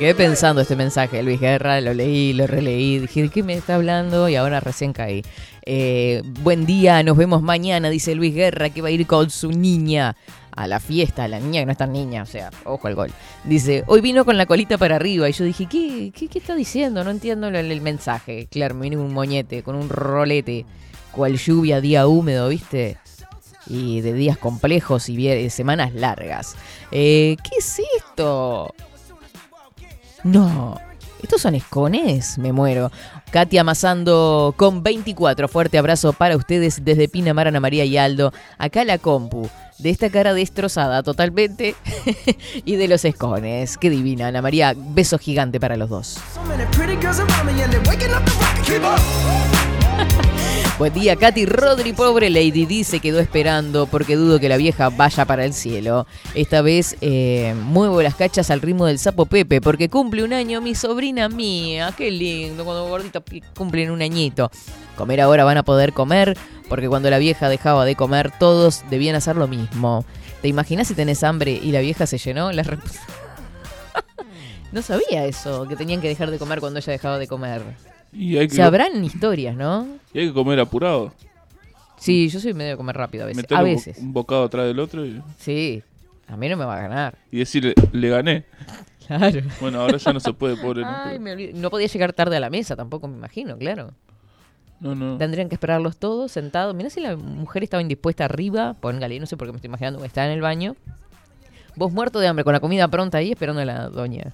Quedé 0.00 0.14
pensando 0.14 0.62
este 0.62 0.76
mensaje 0.76 1.18
de 1.18 1.22
Luis 1.22 1.38
Guerra, 1.38 1.78
lo 1.82 1.92
leí, 1.92 2.32
lo 2.32 2.46
releí, 2.46 3.00
dije, 3.00 3.20
¿de 3.20 3.28
qué 3.28 3.42
me 3.42 3.52
está 3.52 3.74
hablando? 3.74 4.30
Y 4.30 4.34
ahora 4.34 4.58
recién 4.58 4.94
caí. 4.94 5.22
Eh, 5.66 6.22
buen 6.42 6.64
día, 6.64 7.02
nos 7.02 7.18
vemos 7.18 7.42
mañana, 7.42 7.90
dice 7.90 8.14
Luis 8.14 8.34
Guerra, 8.34 8.70
que 8.70 8.80
va 8.80 8.88
a 8.88 8.92
ir 8.92 9.06
con 9.06 9.28
su 9.28 9.52
niña 9.52 10.16
a 10.56 10.66
la 10.66 10.80
fiesta, 10.80 11.28
la 11.28 11.38
niña 11.38 11.60
que 11.60 11.66
no 11.66 11.72
es 11.72 11.76
tan 11.76 11.92
niña, 11.92 12.22
o 12.22 12.26
sea, 12.26 12.48
ojo 12.64 12.88
al 12.88 12.94
gol. 12.94 13.10
Dice, 13.44 13.84
hoy 13.88 14.00
vino 14.00 14.24
con 14.24 14.38
la 14.38 14.46
colita 14.46 14.78
para 14.78 14.96
arriba, 14.96 15.28
y 15.28 15.32
yo 15.32 15.44
dije, 15.44 15.66
¿qué, 15.66 16.10
qué, 16.16 16.28
qué 16.28 16.38
está 16.38 16.54
diciendo? 16.54 17.04
No 17.04 17.10
entiendo 17.10 17.48
el, 17.48 17.56
el 17.56 17.80
mensaje. 17.82 18.48
Claro, 18.50 18.76
me 18.76 18.88
vino 18.88 19.02
un 19.02 19.12
moñete, 19.12 19.62
con 19.62 19.74
un 19.74 19.90
rolete, 19.90 20.64
cual 21.12 21.36
lluvia, 21.36 21.82
día 21.82 22.06
húmedo, 22.06 22.48
¿viste? 22.48 22.96
y 23.66 24.00
de 24.00 24.14
días 24.14 24.38
complejos 24.38 25.10
y 25.10 25.50
semanas 25.50 25.92
largas. 25.94 26.56
Eh, 26.90 27.36
¿Qué 27.42 27.58
es 27.58 27.82
esto? 27.98 28.74
No, 30.24 30.78
estos 31.22 31.42
son 31.42 31.54
escones, 31.54 32.38
me 32.38 32.52
muero. 32.52 32.90
Katia 33.30 33.60
amasando 33.60 34.54
con 34.56 34.82
24. 34.82 35.48
Fuerte 35.48 35.78
abrazo 35.78 36.12
para 36.12 36.36
ustedes 36.36 36.84
desde 36.84 37.08
Pinamar, 37.08 37.48
Ana 37.48 37.60
María 37.60 37.84
y 37.84 37.96
Aldo. 37.96 38.32
Acá 38.58 38.84
la 38.84 38.98
compu. 38.98 39.48
De 39.78 39.90
esta 39.90 40.10
cara 40.10 40.34
destrozada 40.34 41.02
totalmente. 41.02 41.74
y 42.64 42.76
de 42.76 42.88
los 42.88 43.04
escones. 43.04 43.78
Qué 43.78 43.90
divina, 43.90 44.28
Ana 44.28 44.42
María. 44.42 44.74
Beso 44.76 45.18
gigante 45.18 45.60
para 45.60 45.76
los 45.76 45.88
dos. 45.88 46.18
Buen 50.80 50.94
día, 50.94 51.14
Katy 51.14 51.44
Rodri, 51.44 51.92
pobre 51.92 52.30
Lady 52.30 52.64
D 52.64 52.84
se 52.84 53.00
quedó 53.00 53.20
esperando 53.20 53.86
porque 53.86 54.16
dudo 54.16 54.40
que 54.40 54.48
la 54.48 54.56
vieja 54.56 54.88
vaya 54.88 55.26
para 55.26 55.44
el 55.44 55.52
cielo. 55.52 56.06
Esta 56.34 56.62
vez 56.62 56.96
eh, 57.02 57.54
muevo 57.64 58.00
las 58.00 58.14
cachas 58.14 58.50
al 58.50 58.62
ritmo 58.62 58.86
del 58.86 58.98
sapo 58.98 59.26
Pepe 59.26 59.60
porque 59.60 59.90
cumple 59.90 60.24
un 60.24 60.32
año 60.32 60.62
mi 60.62 60.74
sobrina 60.74 61.28
mía. 61.28 61.92
Qué 61.94 62.10
lindo 62.10 62.64
cuando 62.64 62.88
gorditos 62.88 63.22
pi- 63.22 63.42
cumplen 63.54 63.90
un 63.90 64.00
añito. 64.00 64.50
Comer 64.96 65.20
ahora 65.20 65.44
van 65.44 65.58
a 65.58 65.64
poder 65.64 65.92
comer 65.92 66.34
porque 66.70 66.88
cuando 66.88 67.10
la 67.10 67.18
vieja 67.18 67.50
dejaba 67.50 67.84
de 67.84 67.94
comer 67.94 68.32
todos 68.38 68.82
debían 68.88 69.16
hacer 69.16 69.36
lo 69.36 69.48
mismo. 69.48 70.06
¿Te 70.40 70.48
imaginas 70.48 70.88
si 70.88 70.94
tenés 70.94 71.22
hambre 71.24 71.60
y 71.62 71.72
la 71.72 71.80
vieja 71.80 72.06
se 72.06 72.16
llenó? 72.16 72.52
La 72.52 72.62
no 74.72 74.80
sabía 74.80 75.26
eso, 75.26 75.68
que 75.68 75.76
tenían 75.76 76.00
que 76.00 76.08
dejar 76.08 76.30
de 76.30 76.38
comer 76.38 76.60
cuando 76.60 76.78
ella 76.78 76.92
dejaba 76.92 77.18
de 77.18 77.28
comer. 77.28 77.89
Y 78.12 78.36
hay 78.38 78.48
que, 78.48 78.54
Se 78.56 78.62
habrán 78.62 79.04
historias, 79.04 79.56
¿no? 79.56 79.86
y 80.12 80.18
hay 80.20 80.26
que 80.28 80.34
comer 80.34 80.58
apurado. 80.60 81.12
Sí, 81.98 82.28
yo 82.28 82.40
soy 82.40 82.54
medio 82.54 82.70
de 82.72 82.76
comer 82.76 82.96
rápido 82.96 83.24
a 83.24 83.26
veces. 83.26 83.42
Meter 83.42 83.56
A 83.58 83.60
un 83.62 83.66
bo- 83.68 83.74
veces. 83.74 83.98
un 83.98 84.12
bocado 84.12 84.44
atrás 84.44 84.66
del 84.66 84.78
otro 84.80 85.04
y, 85.06 85.22
Sí. 85.38 85.82
A 86.26 86.36
mí 86.36 86.48
no 86.48 86.56
me 86.56 86.64
va 86.64 86.78
a 86.78 86.82
ganar. 86.82 87.18
y 87.30 87.38
decir, 87.38 87.74
le 87.92 88.08
gané. 88.08 88.44
Claro. 89.10 89.40
Bueno, 89.60 89.80
ahora 89.80 89.96
ya 89.96 90.12
no 90.12 90.20
se 90.20 90.32
puede, 90.32 90.56
pobre. 90.56 90.82
¿no? 90.82 90.88
Ay, 90.88 91.18
Pero- 91.18 91.36
me. 91.36 91.52
No 91.52 91.68
podía 91.68 91.88
llegar 91.88 92.12
tarde 92.12 92.36
a 92.36 92.40
la 92.40 92.48
mesa 92.48 92.76
tampoco, 92.76 93.08
me 93.08 93.16
imagino, 93.16 93.58
claro. 93.58 93.90
No, 94.78 94.94
no. 94.94 95.18
Tendrían 95.18 95.48
que 95.48 95.56
esperarlos 95.56 95.96
todos 95.96 96.30
sentados. 96.30 96.76
Mirá 96.76 96.90
si 96.90 97.00
la 97.00 97.16
mujer 97.16 97.64
estaba 97.64 97.82
indispuesta 97.82 98.24
arriba. 98.24 98.74
Póngale, 98.80 99.18
no 99.18 99.26
sé 99.26 99.36
por 99.36 99.48
qué 99.48 99.52
me 99.52 99.56
estoy 99.56 99.66
imaginando 99.68 99.98
que 100.00 100.06
está 100.06 100.24
en 100.26 100.30
el 100.30 100.40
baño. 100.40 100.76
Vos 101.74 101.92
muerto 101.92 102.20
de 102.20 102.28
hambre 102.28 102.44
con 102.44 102.52
la 102.52 102.60
comida 102.60 102.86
pronta 102.86 103.18
ahí 103.18 103.32
esperando 103.32 103.60
a 103.62 103.64
la 103.64 103.88
doña. 103.88 104.32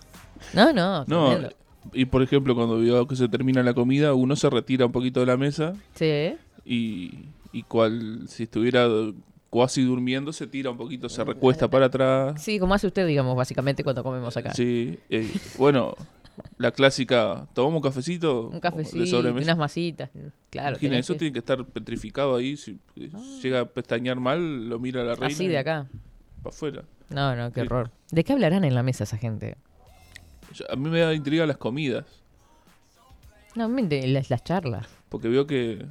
No, 0.52 0.74
no. 0.74 1.04
No, 1.06 1.30
tremendo. 1.30 1.56
Y 1.92 2.04
por 2.06 2.22
ejemplo, 2.22 2.54
cuando 2.54 2.78
veo 2.78 3.06
que 3.06 3.16
se 3.16 3.28
termina 3.28 3.62
la 3.62 3.74
comida, 3.74 4.14
uno 4.14 4.36
se 4.36 4.48
retira 4.50 4.86
un 4.86 4.92
poquito 4.92 5.20
de 5.20 5.26
la 5.26 5.36
mesa 5.36 5.74
Sí. 5.94 6.34
y, 6.64 7.26
y 7.52 7.62
cual 7.64 8.22
si 8.28 8.44
estuviera 8.44 8.86
cuasi 9.50 9.82
durmiendo, 9.82 10.32
se 10.32 10.46
tira 10.46 10.70
un 10.70 10.76
poquito, 10.76 11.08
se 11.08 11.24
recuesta 11.24 11.68
para 11.68 11.86
atrás. 11.86 12.42
Sí, 12.42 12.58
como 12.58 12.74
hace 12.74 12.86
usted, 12.86 13.06
digamos, 13.06 13.36
básicamente 13.36 13.82
cuando 13.84 14.02
comemos 14.02 14.36
acá. 14.36 14.52
Sí, 14.52 14.98
eh, 15.08 15.30
bueno, 15.58 15.94
la 16.58 16.70
clásica, 16.72 17.46
¿tomamos 17.54 17.76
un 17.76 17.82
cafecito? 17.82 18.48
Un 18.48 18.60
cafecito, 18.60 19.20
unas 19.20 19.56
masitas. 19.56 20.10
Claro. 20.50 20.70
Imagina, 20.72 20.98
eso 20.98 21.14
que- 21.14 21.20
tiene 21.20 21.32
que 21.32 21.38
estar 21.38 21.64
petrificado 21.64 22.36
ahí. 22.36 22.56
Si 22.58 22.78
eh, 22.96 23.10
llega 23.42 23.60
a 23.60 23.64
pestañear 23.64 24.20
mal, 24.20 24.68
lo 24.68 24.78
mira 24.78 25.02
la 25.04 25.14
reina. 25.14 25.28
Así 25.34 25.46
de 25.48 25.56
acá. 25.58 25.86
Para 26.42 26.54
afuera. 26.54 26.82
No, 27.08 27.34
no, 27.36 27.50
qué 27.52 27.60
Sí. 27.62 27.66
horror. 27.66 27.90
¿De 28.10 28.24
qué 28.24 28.32
hablarán 28.34 28.64
en 28.64 28.74
la 28.74 28.82
mesa 28.82 29.04
esa 29.04 29.16
gente? 29.16 29.56
Yo- 30.58 30.64
A 30.70 30.76
mí 30.76 30.88
me 30.90 31.00
da 31.00 31.12
intriga 31.14 31.46
las 31.46 31.56
comidas. 31.56 32.04
No, 33.54 33.68
me 33.68 33.82
de 33.84 34.06
las, 34.08 34.28
las 34.30 34.44
charlas. 34.44 34.86
Porque 35.08 35.28
veo 35.28 35.46
que. 35.46 35.86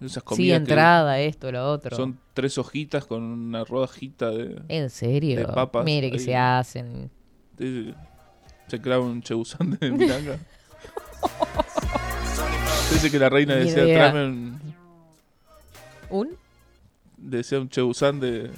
Esas 0.00 0.14
Sí, 0.14 0.20
comidas 0.24 0.58
que 0.60 0.62
entrada, 0.70 1.20
esto, 1.20 1.52
lo 1.52 1.70
otro. 1.70 1.94
son 1.94 2.18
tres 2.32 2.56
hojitas 2.56 3.04
con 3.04 3.22
una 3.22 3.64
rodajita 3.64 4.30
de. 4.30 4.62
¿En 4.68 4.88
serio? 4.88 5.36
de 5.38 5.44
papas 5.46 5.84
Mire 5.84 6.10
que 6.10 6.16
ahí. 6.18 6.24
se 6.24 6.36
hacen. 6.36 7.10
de- 7.58 7.94
se 8.68 8.80
clava 8.80 9.04
un 9.04 9.20
chebusán 9.20 9.72
de 9.78 9.90
milanga. 9.90 10.38
Dice 12.92 13.10
que 13.10 13.18
la 13.18 13.28
reina 13.28 13.56
Ni 13.56 13.68
idea. 13.68 14.10
tráeme 14.10 14.26
un, 14.26 14.60
¿Un? 16.08 16.28
decía 17.16 17.60
un 17.60 17.68
chebusán 17.68 18.20
de. 18.20 18.50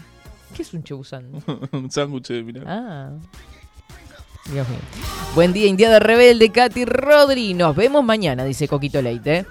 ¿Qué 0.54 0.62
es 0.62 0.72
un 0.74 0.82
chebusán? 0.84 1.30
un 1.72 1.90
sándwich 1.90 2.28
de 2.28 2.42
milanga. 2.42 2.66
ah. 2.68 3.12
Buen 5.34 5.52
día, 5.52 5.66
Indiada 5.66 5.98
Rebelde, 5.98 6.50
Katy 6.50 6.84
Rodri. 6.84 7.54
Nos 7.54 7.74
vemos 7.74 8.04
mañana, 8.04 8.44
dice 8.44 8.68
Coquito 8.68 9.00
Leite. 9.00 9.46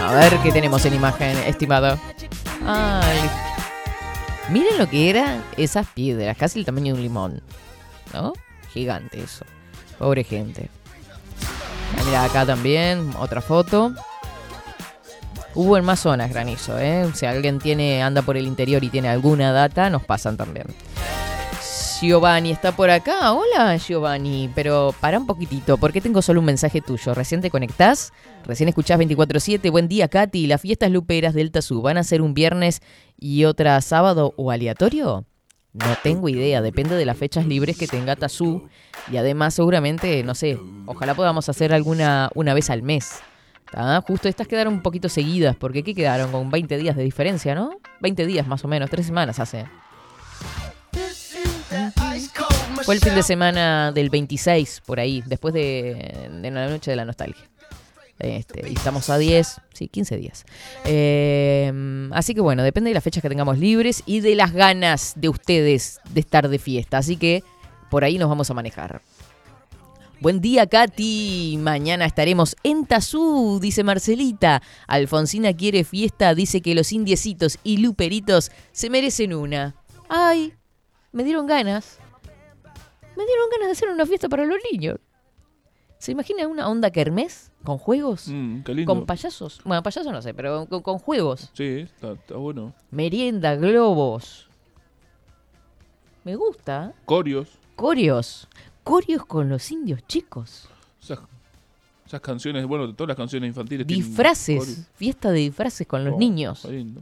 A 0.00 0.12
ver 0.14 0.36
qué 0.38 0.50
tenemos 0.50 0.84
en 0.84 0.94
imagen, 0.94 1.36
estimado. 1.46 1.98
Ay. 2.66 3.30
Miren 4.50 4.78
lo 4.78 4.88
que 4.88 5.08
eran 5.08 5.42
esas 5.56 5.86
piedras, 5.88 6.36
casi 6.36 6.58
el 6.58 6.64
tamaño 6.64 6.94
de 6.94 7.00
un 7.00 7.02
limón. 7.02 7.42
¿No? 8.12 8.32
Gigante 8.72 9.22
eso. 9.22 9.44
Pobre 9.98 10.24
gente. 10.24 10.68
Ah, 11.96 12.02
Mira, 12.04 12.24
acá 12.24 12.44
también, 12.44 13.10
otra 13.18 13.40
foto. 13.40 13.94
Hubo 15.54 15.76
en 15.78 15.84
más 15.84 16.00
zonas 16.00 16.30
granizo, 16.30 16.78
¿eh? 16.78 17.08
Si 17.14 17.26
alguien 17.26 17.60
tiene, 17.60 18.02
anda 18.02 18.22
por 18.22 18.36
el 18.36 18.46
interior 18.46 18.82
y 18.82 18.88
tiene 18.88 19.08
alguna 19.08 19.52
data, 19.52 19.88
nos 19.88 20.04
pasan 20.04 20.36
también. 20.36 20.66
Giovanni 22.04 22.50
está 22.50 22.76
por 22.76 22.90
acá. 22.90 23.32
Hola, 23.32 23.78
Giovanni. 23.78 24.50
Pero 24.54 24.94
para 25.00 25.18
un 25.18 25.26
poquitito, 25.26 25.78
porque 25.78 26.02
tengo 26.02 26.20
solo 26.20 26.40
un 26.40 26.46
mensaje 26.46 26.82
tuyo. 26.82 27.14
Recién 27.14 27.40
te 27.40 27.48
conectás, 27.48 28.12
recién 28.44 28.68
escuchás 28.68 28.98
24-7. 29.00 29.70
Buen 29.70 29.88
día, 29.88 30.08
Katy. 30.08 30.46
¿Las 30.46 30.60
fiestas 30.60 30.90
luperas 30.90 31.32
del 31.32 31.50
Tazú 31.50 31.80
van 31.80 31.96
a 31.96 32.04
ser 32.04 32.20
un 32.20 32.34
viernes 32.34 32.82
y 33.18 33.46
otra 33.46 33.80
sábado 33.80 34.34
o 34.36 34.50
aleatorio? 34.50 35.24
No 35.72 35.96
tengo 36.02 36.28
idea, 36.28 36.60
depende 36.60 36.94
de 36.94 37.06
las 37.06 37.16
fechas 37.16 37.46
libres 37.46 37.78
que 37.78 37.86
tenga 37.86 38.16
Tazú. 38.16 38.68
Y 39.10 39.16
además, 39.16 39.54
seguramente, 39.54 40.22
no 40.24 40.34
sé, 40.34 40.58
ojalá 40.84 41.14
podamos 41.14 41.48
hacer 41.48 41.72
alguna 41.72 42.30
una 42.34 42.52
vez 42.52 42.68
al 42.68 42.82
mes. 42.82 43.20
Justo 44.06 44.28
estas 44.28 44.46
quedaron 44.46 44.74
un 44.74 44.82
poquito 44.82 45.08
seguidas, 45.08 45.56
porque 45.56 45.82
¿qué 45.82 45.94
quedaron? 45.94 46.30
Con 46.30 46.50
20 46.50 46.76
días 46.76 46.96
de 46.96 47.02
diferencia, 47.02 47.54
¿no? 47.54 47.70
20 48.00 48.26
días 48.26 48.46
más 48.46 48.62
o 48.62 48.68
menos, 48.68 48.90
3 48.90 49.06
semanas 49.06 49.40
hace. 49.40 49.64
Fue 52.84 52.94
el 52.94 53.00
fin 53.00 53.14
de 53.14 53.22
semana 53.22 53.92
del 53.92 54.10
26, 54.10 54.82
por 54.84 55.00
ahí, 55.00 55.22
después 55.24 55.54
de, 55.54 56.28
la 56.42 56.68
noche 56.68 56.90
de 56.90 56.96
la 56.96 57.06
nostalgia. 57.06 57.48
Este, 58.18 58.68
y 58.68 58.74
estamos 58.74 59.08
a 59.08 59.16
10, 59.16 59.60
sí, 59.72 59.88
15 59.88 60.16
días. 60.18 60.44
Eh, 60.84 61.72
así 62.12 62.34
que 62.34 62.42
bueno, 62.42 62.62
depende 62.62 62.90
de 62.90 62.94
las 62.94 63.02
fechas 63.02 63.22
que 63.22 63.30
tengamos 63.30 63.58
libres 63.58 64.02
y 64.04 64.20
de 64.20 64.34
las 64.34 64.52
ganas 64.52 65.14
de 65.16 65.30
ustedes 65.30 65.98
de 66.10 66.20
estar 66.20 66.48
de 66.48 66.58
fiesta. 66.58 66.98
Así 66.98 67.16
que 67.16 67.42
por 67.90 68.04
ahí 68.04 68.18
nos 68.18 68.28
vamos 68.28 68.50
a 68.50 68.54
manejar. 68.54 69.00
Buen 70.20 70.42
día, 70.42 70.66
Katy. 70.66 71.58
Mañana 71.60 72.04
estaremos 72.04 72.54
en 72.64 72.84
Tazú, 72.84 73.60
dice 73.62 73.82
Marcelita. 73.82 74.62
Alfonsina 74.86 75.54
quiere 75.54 75.84
fiesta, 75.84 76.34
dice 76.34 76.60
que 76.60 76.74
los 76.74 76.92
indiecitos 76.92 77.58
y 77.64 77.78
luperitos 77.78 78.52
se 78.72 78.90
merecen 78.90 79.32
una. 79.32 79.74
Ay, 80.10 80.52
me 81.12 81.24
dieron 81.24 81.46
ganas. 81.46 81.98
Me 83.16 83.24
dieron 83.26 83.48
ganas 83.50 83.68
de 83.68 83.72
hacer 83.72 83.88
una 83.88 84.06
fiesta 84.06 84.28
para 84.28 84.44
los 84.44 84.58
niños. 84.72 84.98
¿Se 85.98 86.12
imagina 86.12 86.46
una 86.48 86.68
onda 86.68 86.90
kermés? 86.90 87.50
¿Con 87.64 87.78
juegos? 87.78 88.28
Mm, 88.28 88.60
qué 88.62 88.74
lindo. 88.74 88.92
¿Con 88.94 89.06
payasos? 89.06 89.60
Bueno, 89.64 89.82
payasos 89.82 90.12
no 90.12 90.20
sé, 90.20 90.34
pero 90.34 90.66
con, 90.66 90.82
con 90.82 90.98
juegos. 90.98 91.50
sí, 91.54 91.78
está, 91.80 92.12
está 92.12 92.36
bueno. 92.36 92.74
Merienda, 92.90 93.54
globos. 93.56 94.48
Me 96.24 96.36
gusta. 96.36 96.92
Corios. 97.04 97.48
Corios. 97.76 98.48
Corios 98.82 99.24
con 99.24 99.48
los 99.48 99.70
indios 99.70 100.06
chicos. 100.06 100.68
Esas, 101.02 101.20
esas 102.06 102.20
canciones, 102.20 102.66
bueno, 102.66 102.94
todas 102.94 103.08
las 103.08 103.16
canciones 103.16 103.48
infantiles. 103.48 103.86
Disfraces. 103.86 104.86
Fiesta 104.94 105.30
de 105.30 105.38
disfraces 105.40 105.86
con 105.86 106.04
los 106.04 106.14
Oh, 106.14 106.18
niños. 106.18 106.64
lindo. 106.66 107.00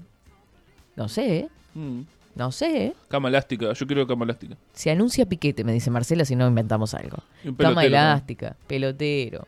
No 0.95 1.09
sé, 1.09 1.39
¿eh? 1.39 1.49
Mm. 1.75 2.01
No 2.35 2.51
sé, 2.51 2.87
¿eh? 2.87 2.95
Cama 3.09 3.29
elástica, 3.29 3.73
yo 3.75 3.87
quiero 3.87 4.07
cama 4.07 4.25
elástica. 4.25 4.57
Se 4.73 4.91
anuncia 4.91 5.27
piquete, 5.27 5.65
me 5.65 5.73
dice 5.73 5.91
Marcela, 5.91 6.25
si 6.25 6.35
no 6.35 6.47
inventamos 6.49 6.95
algo. 6.95 7.19
Y 7.45 7.49
un 7.49 7.55
Cama 7.57 7.83
pelotero, 7.83 7.91
¿no? 7.91 8.09
elástica, 8.11 8.57
pelotero. 8.67 9.47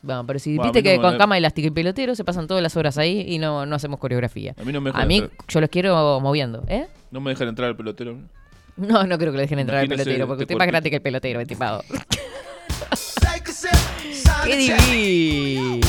Bueno, 0.00 0.26
pero 0.26 0.38
si 0.38 0.56
Bueno, 0.56 0.62
a 0.70 0.72
viste 0.72 0.78
mí 0.80 0.82
que 0.92 0.96
no 0.96 1.02
con 1.02 1.12
me- 1.12 1.18
cama 1.18 1.38
elástica 1.38 1.68
y 1.68 1.70
pelotero 1.70 2.14
se 2.16 2.24
pasan 2.24 2.46
todas 2.48 2.62
las 2.62 2.76
horas 2.76 2.98
ahí 2.98 3.24
y 3.28 3.38
no, 3.38 3.66
no 3.66 3.76
hacemos 3.76 4.00
coreografía. 4.00 4.54
A 4.60 4.64
mí 4.64 4.72
no 4.72 4.80
me 4.80 4.90
A 4.90 4.92
dejan 4.94 5.08
mí, 5.08 5.16
entrar. 5.18 5.38
yo 5.46 5.60
los 5.60 5.70
quiero 5.70 6.20
moviendo, 6.20 6.64
¿eh? 6.68 6.88
No 7.10 7.20
me 7.20 7.30
dejan 7.30 7.48
entrar 7.48 7.68
al 7.68 7.76
pelotero. 7.76 8.18
No, 8.76 9.04
no 9.06 9.18
creo 9.18 9.30
que 9.30 9.36
le 9.36 9.42
dejen 9.42 9.58
entrar 9.58 9.80
al 9.80 9.88
pelotero, 9.88 10.26
porque 10.26 10.44
usted 10.44 10.54
es 10.54 10.58
más 10.58 10.66
grande 10.66 10.88
que 10.90 10.96
el 10.96 11.02
pelotero, 11.02 11.38
estimado. 11.40 11.84
A 12.90 14.44
¡Qué 14.44 14.56
divino! 14.56 15.80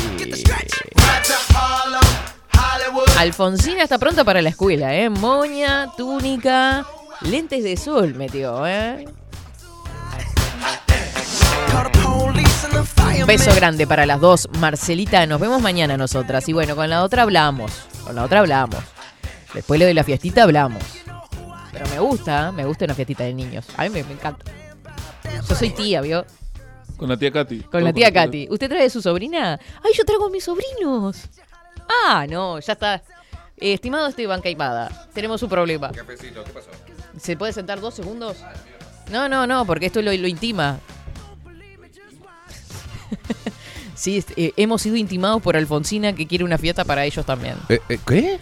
Alfonsina 3.18 3.84
está 3.84 3.98
pronta 3.98 4.24
para 4.24 4.42
la 4.42 4.50
escuela, 4.50 4.96
¿eh? 4.96 5.10
Moña, 5.10 5.90
túnica, 5.96 6.86
lentes 7.22 7.64
de 7.64 7.78
sol 7.78 8.16
metió, 8.16 8.66
¿eh? 8.68 9.06
Firemen. 12.96 13.28
Beso 13.28 13.54
grande 13.56 13.88
para 13.88 14.06
las 14.06 14.20
dos. 14.20 14.50
Marcelita, 14.60 15.26
nos 15.26 15.40
vemos 15.40 15.62
mañana 15.62 15.98
nosotras. 15.98 16.48
Y 16.50 16.54
bueno, 16.54 16.76
con 16.76 16.90
la 16.90 17.04
otra 17.04 17.24
hablamos. 17.24 17.72
Con 18.04 18.16
la 18.16 18.24
otra 18.24 18.40
hablamos. 18.40 18.80
Después 19.54 19.80
lo 19.80 19.86
de 19.86 19.94
la 19.94 20.04
fiestita 20.04 20.44
hablamos. 20.44 20.84
Pero 21.72 21.88
me 21.90 22.00
gusta, 22.00 22.52
me 22.52 22.66
gusta 22.66 22.86
una 22.86 22.96
fiestita 22.96 23.24
de 23.24 23.34
niños. 23.34 23.66
A 23.78 23.84
mí 23.84 23.90
me, 23.90 24.04
me 24.04 24.14
encanta. 24.14 24.44
Yo 25.48 25.56
soy 25.56 25.70
tía, 25.70 26.02
¿vio? 26.02 26.26
Con 26.98 27.10
la 27.10 27.18
tía 27.18 27.32
Katy. 27.32 27.62
Con 27.62 27.84
la 27.84 27.94
tía 27.94 28.08
con 28.08 28.16
la 28.16 28.26
Katy. 28.26 28.48
¿Usted 28.50 28.70
trae 28.70 28.90
su 28.90 29.02
sobrina? 29.02 29.60
¡Ay, 29.84 29.92
yo 29.96 30.04
traigo 30.06 30.28
a 30.28 30.30
mis 30.30 30.44
sobrinos! 30.44 31.30
Ah, 31.88 32.26
no, 32.30 32.60
ya 32.60 32.74
está. 32.74 32.96
Eh, 33.58 33.74
estimado 33.74 34.08
Esteban 34.08 34.42
Caimada, 34.42 35.08
tenemos 35.14 35.42
un 35.44 35.50
problema. 35.50 35.92
¿Se 37.20 37.38
puede 37.38 37.54
sentar 37.54 37.80
dos 37.80 37.94
segundos? 37.94 38.38
No, 39.12 39.30
no, 39.30 39.46
no, 39.48 39.66
porque 39.66 39.86
esto 39.88 40.02
lo, 40.02 40.12
lo 40.12 40.28
intima. 40.28 40.80
sí, 43.96 44.24
eh, 44.36 44.52
hemos 44.58 44.82
sido 44.82 44.96
intimados 44.96 45.42
por 45.42 45.56
Alfonsina 45.56 46.14
que 46.14 46.28
quiere 46.28 46.44
una 46.44 46.58
fiesta 46.58 46.84
para 46.84 47.06
ellos 47.06 47.26
también. 47.26 47.56
Eh, 47.70 47.80
eh, 47.90 48.00
¿Qué? 48.06 48.40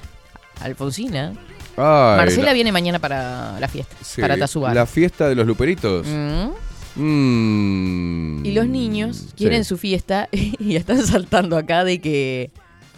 Alfonsina. 0.61 1.33
Ay, 1.77 2.17
Marcela 2.17 2.47
la- 2.47 2.53
viene 2.53 2.71
mañana 2.71 2.99
para 2.99 3.59
la 3.59 3.67
fiesta, 3.67 3.95
sí, 4.01 4.21
para 4.21 4.37
Tazubar. 4.37 4.75
La 4.75 4.85
fiesta 4.85 5.27
de 5.29 5.35
los 5.35 5.47
luperitos. 5.47 6.05
Mm. 6.07 6.49
Mm. 6.95 8.45
Y 8.45 8.51
los 8.51 8.67
niños 8.67 9.27
quieren 9.37 9.63
Sí. 9.63 9.69
su 9.69 9.77
fiesta 9.77 10.27
y 10.31 10.75
están 10.75 11.05
saltando 11.05 11.57
acá 11.57 11.83
de 11.83 12.01
que 12.01 12.51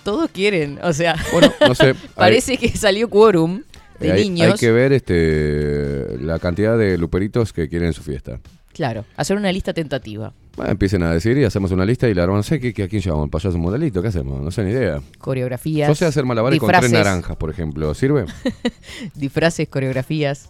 todos 0.04 0.30
quieren. 0.32 0.80
O 0.84 0.94
sea, 0.94 1.16
Bueno, 1.32 1.52
no 1.68 1.76
sé. 1.76 1.86
hay- 1.88 1.96
parece 2.16 2.58
que 2.58 2.70
salió 2.70 3.10
quórum 3.10 3.64
de 4.00 4.08
eh, 4.10 4.12
hay, 4.14 4.30
niños. 4.30 4.54
hay 4.54 4.58
que 4.60 4.72
ver 4.72 4.92
este 4.94 6.18
la 6.20 6.40
cantidad 6.40 6.78
de 6.78 6.98
luperitos 6.98 7.54
que 7.54 7.70
quieren 7.70 7.94
su 7.94 8.04
fiesta. 8.04 8.40
Claro, 8.74 9.06
hacer 9.18 9.38
una 9.38 9.52
lista 9.52 9.72
tentativa. 9.72 10.34
Bueno, 10.56 10.72
empiecen 10.72 11.04
a 11.04 11.12
decir 11.14 11.38
y 11.38 11.44
hacemos 11.44 11.72
una 11.72 11.86
lista 11.86 12.08
y 12.10 12.14
la 12.16 12.24
armamos. 12.24 12.46
No 12.46 12.50
sé 12.50 12.60
¿qué, 12.60 12.74
qué- 12.74 12.84
a 12.84 12.88
quién 12.88 13.02
llevamos, 13.02 13.26
el 13.26 13.30
payaso 13.30 13.58
muralito, 13.58 14.02
¿qué 14.02 14.08
hacemos? 14.08 14.42
No 14.42 14.50
sé 14.52 14.64
ni 14.64 14.72
idea. 14.72 15.00
Coreografías. 15.20 15.88
Yo 15.88 15.96
sé 15.96 16.06
hacer 16.06 16.26
malabares 16.26 16.60
con 16.60 16.72
tres 16.72 16.92
naranjas, 16.92 17.36
por 17.38 17.50
ejemplo. 17.52 17.94
¿Sirve? 17.94 18.26
Disfraces, 19.16 19.68
coreografías. 19.68 20.50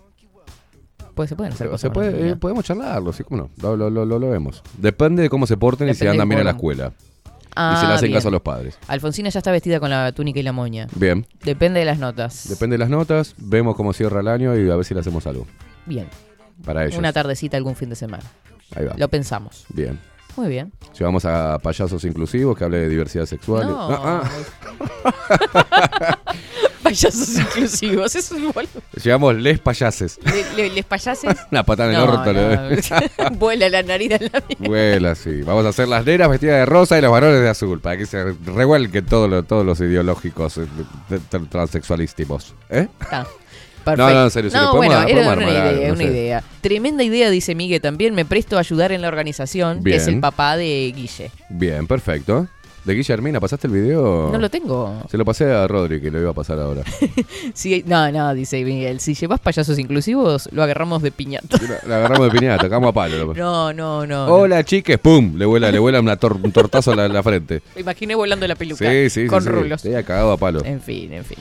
Pues 1.15 1.29
se 1.29 1.35
pueden 1.35 1.53
hacer 1.53 1.67
cosas. 1.67 1.81
Se 1.81 1.89
puede, 1.91 2.31
eh, 2.31 2.35
podemos 2.35 2.63
charlarlo, 2.65 3.13
sí, 3.13 3.23
cómo 3.23 3.49
no. 3.61 3.75
Lo, 3.75 3.89
lo, 3.89 4.05
lo, 4.05 4.29
vemos. 4.29 4.63
Depende 4.77 5.21
de 5.21 5.29
cómo 5.29 5.45
se 5.45 5.57
porten 5.57 5.87
y 5.89 5.93
si 5.93 6.07
andan 6.07 6.27
bien 6.27 6.41
a 6.41 6.43
la 6.45 6.51
escuela. 6.51 6.93
Ah, 7.55 7.73
y 7.75 7.81
si 7.81 7.87
le 7.87 7.93
hacen 7.93 8.07
bien. 8.07 8.17
caso 8.17 8.27
a 8.29 8.31
los 8.31 8.41
padres. 8.41 8.77
Alfonsina 8.87 9.29
ya 9.29 9.39
está 9.39 9.51
vestida 9.51 9.79
con 9.79 9.89
la 9.89 10.11
túnica 10.11 10.39
y 10.39 10.43
la 10.43 10.51
moña. 10.51 10.87
Bien. 10.95 11.25
Depende 11.43 11.79
de 11.79 11.85
las 11.85 11.99
notas. 11.99 12.47
Depende 12.49 12.75
de 12.75 12.79
las 12.79 12.89
notas, 12.89 13.35
vemos 13.37 13.75
cómo 13.75 13.93
cierra 13.93 14.21
el 14.21 14.27
año 14.27 14.57
y 14.57 14.69
a 14.69 14.75
ver 14.75 14.85
si 14.85 14.93
le 14.93 14.99
hacemos 15.01 15.25
algo. 15.27 15.45
Bien. 15.85 16.07
Para 16.65 16.85
ellos. 16.85 16.97
Una 16.97 17.11
tardecita 17.13 17.57
algún 17.57 17.75
fin 17.75 17.89
de 17.89 17.95
semana. 17.95 18.23
Ahí 18.75 18.85
va. 18.85 18.93
Lo 18.97 19.07
pensamos. 19.09 19.65
Bien. 19.69 19.99
Muy 20.35 20.47
bien. 20.47 20.71
Llevamos 20.97 21.25
a 21.25 21.59
payasos 21.59 22.03
inclusivos 22.05 22.57
que 22.57 22.63
hable 22.63 22.79
de 22.79 22.89
diversidad 22.89 23.25
sexual. 23.25 23.67
No. 23.67 23.87
Ah, 23.91 24.23
Payasos 26.83 27.35
inclusivos. 27.39 28.15
Eso 28.15 28.35
es 28.35 28.41
igual. 28.43 28.67
Llevamos 29.03 29.35
les 29.35 29.59
payases. 29.59 30.19
Le- 30.23 30.53
le- 30.69 30.69
¿Les 30.75 30.85
payases? 30.85 31.35
Una 31.51 31.63
patada 31.63 31.89
en 31.93 31.99
el 31.99 32.05
No, 32.05 32.13
orto. 32.13 32.33
no. 32.33 33.31
Vuela 33.37 33.69
la 33.69 33.81
nariz 33.83 34.09
de 34.09 34.29
la. 34.31 34.43
Vuela, 34.59 35.15
sí. 35.15 35.41
Vamos 35.43 35.65
a 35.65 35.69
hacer 35.69 35.87
las 35.87 36.05
nenas 36.05 36.29
vestidas 36.29 36.57
de 36.59 36.65
rosa 36.65 36.97
y 36.97 37.01
los 37.01 37.11
varones 37.11 37.41
de 37.41 37.49
azul, 37.49 37.79
para 37.79 37.97
que 37.97 38.05
se 38.05 38.23
revuelquen 38.45 39.05
todos 39.05 39.29
los, 39.29 39.47
todos 39.47 39.65
los 39.65 39.79
ideológicos 39.79 40.57
eh, 40.57 40.65
transexualístimos. 41.49 42.53
¿Eh? 42.69 42.87
Está. 43.01 43.21
No, 43.85 43.95
Perfecto. 43.95 44.13
no, 44.13 44.23
en 44.23 44.31
serio, 44.31 44.51
No, 44.53 44.71
podemos- 44.71 44.77
bueno, 44.77 45.07
era 45.09 45.21
una 45.21 45.31
armar 45.33 45.49
idea, 45.49 45.87
no 45.87 45.93
una 45.93 45.97
sé. 45.97 46.03
idea. 46.05 46.43
Tremenda 46.61 47.03
idea, 47.03 47.29
dice 47.29 47.53
Miguel 47.53 47.81
también. 47.81 48.15
Me 48.15 48.23
presto 48.23 48.55
a 48.55 48.61
ayudar 48.61 48.93
en 48.93 49.01
la 49.01 49.09
organización, 49.09 49.83
que 49.83 49.95
es 49.97 50.05
Bien. 50.05 50.15
el 50.15 50.21
papá 50.21 50.55
de 50.55 50.93
Guille. 50.95 51.31
Bien, 51.49 51.85
perfecto. 51.85 52.47
De 52.85 52.93
Guillermina, 52.95 53.39
¿pasaste 53.39 53.67
el 53.67 53.73
video? 53.73 54.29
No 54.29 54.37
lo 54.37 54.49
tengo. 54.49 55.03
Se 55.09 55.17
lo 55.17 55.23
pasé 55.23 55.49
a 55.49 55.65
Rodri, 55.67 56.01
que 56.01 56.11
lo 56.11 56.19
iba 56.19 56.31
a 56.31 56.33
pasar 56.33 56.59
ahora. 56.59 56.81
Sí, 57.53 57.81
no, 57.87 58.11
no, 58.11 58.33
dice 58.33 58.61
Miguel. 58.65 58.99
Si 58.99 59.13
llevas 59.13 59.39
payasos 59.39 59.79
inclusivos, 59.79 60.49
lo 60.51 60.63
agarramos 60.63 61.01
de 61.01 61.11
piñata. 61.11 61.57
La, 61.61 61.79
la 61.87 61.95
agarramos 61.97 62.31
de 62.33 62.39
piñata, 62.39 62.63
cagamos 62.63 62.89
a 62.89 62.93
palo. 62.93 63.33
No, 63.33 63.71
no, 63.71 64.05
no. 64.05 64.25
Hola, 64.25 64.63
chiques, 64.65 64.97
pum, 64.99 65.37
le 65.37 65.45
vuela, 65.45 65.71
le 65.71 65.79
vuela 65.79 66.01
una 66.01 66.19
tor- 66.19 66.39
un 66.43 66.51
tortazo 66.51 66.91
a 66.91 66.95
la, 66.95 67.07
la 67.07 67.23
frente. 67.23 67.61
Me 67.75 67.81
imaginé 67.81 68.15
volando 68.15 68.45
la 68.47 68.55
peluca. 68.55 68.89
Sí, 68.89 69.09
sí, 69.09 69.21
sí. 69.23 69.27
Con 69.27 69.41
sí. 69.43 69.49
rulos. 69.49 69.81
Te 69.81 69.87
había 69.89 70.03
cagado 70.03 70.31
a 70.33 70.37
palo. 70.37 70.61
En 70.65 70.81
fin, 70.81 71.13
en 71.13 71.23
fin. 71.23 71.37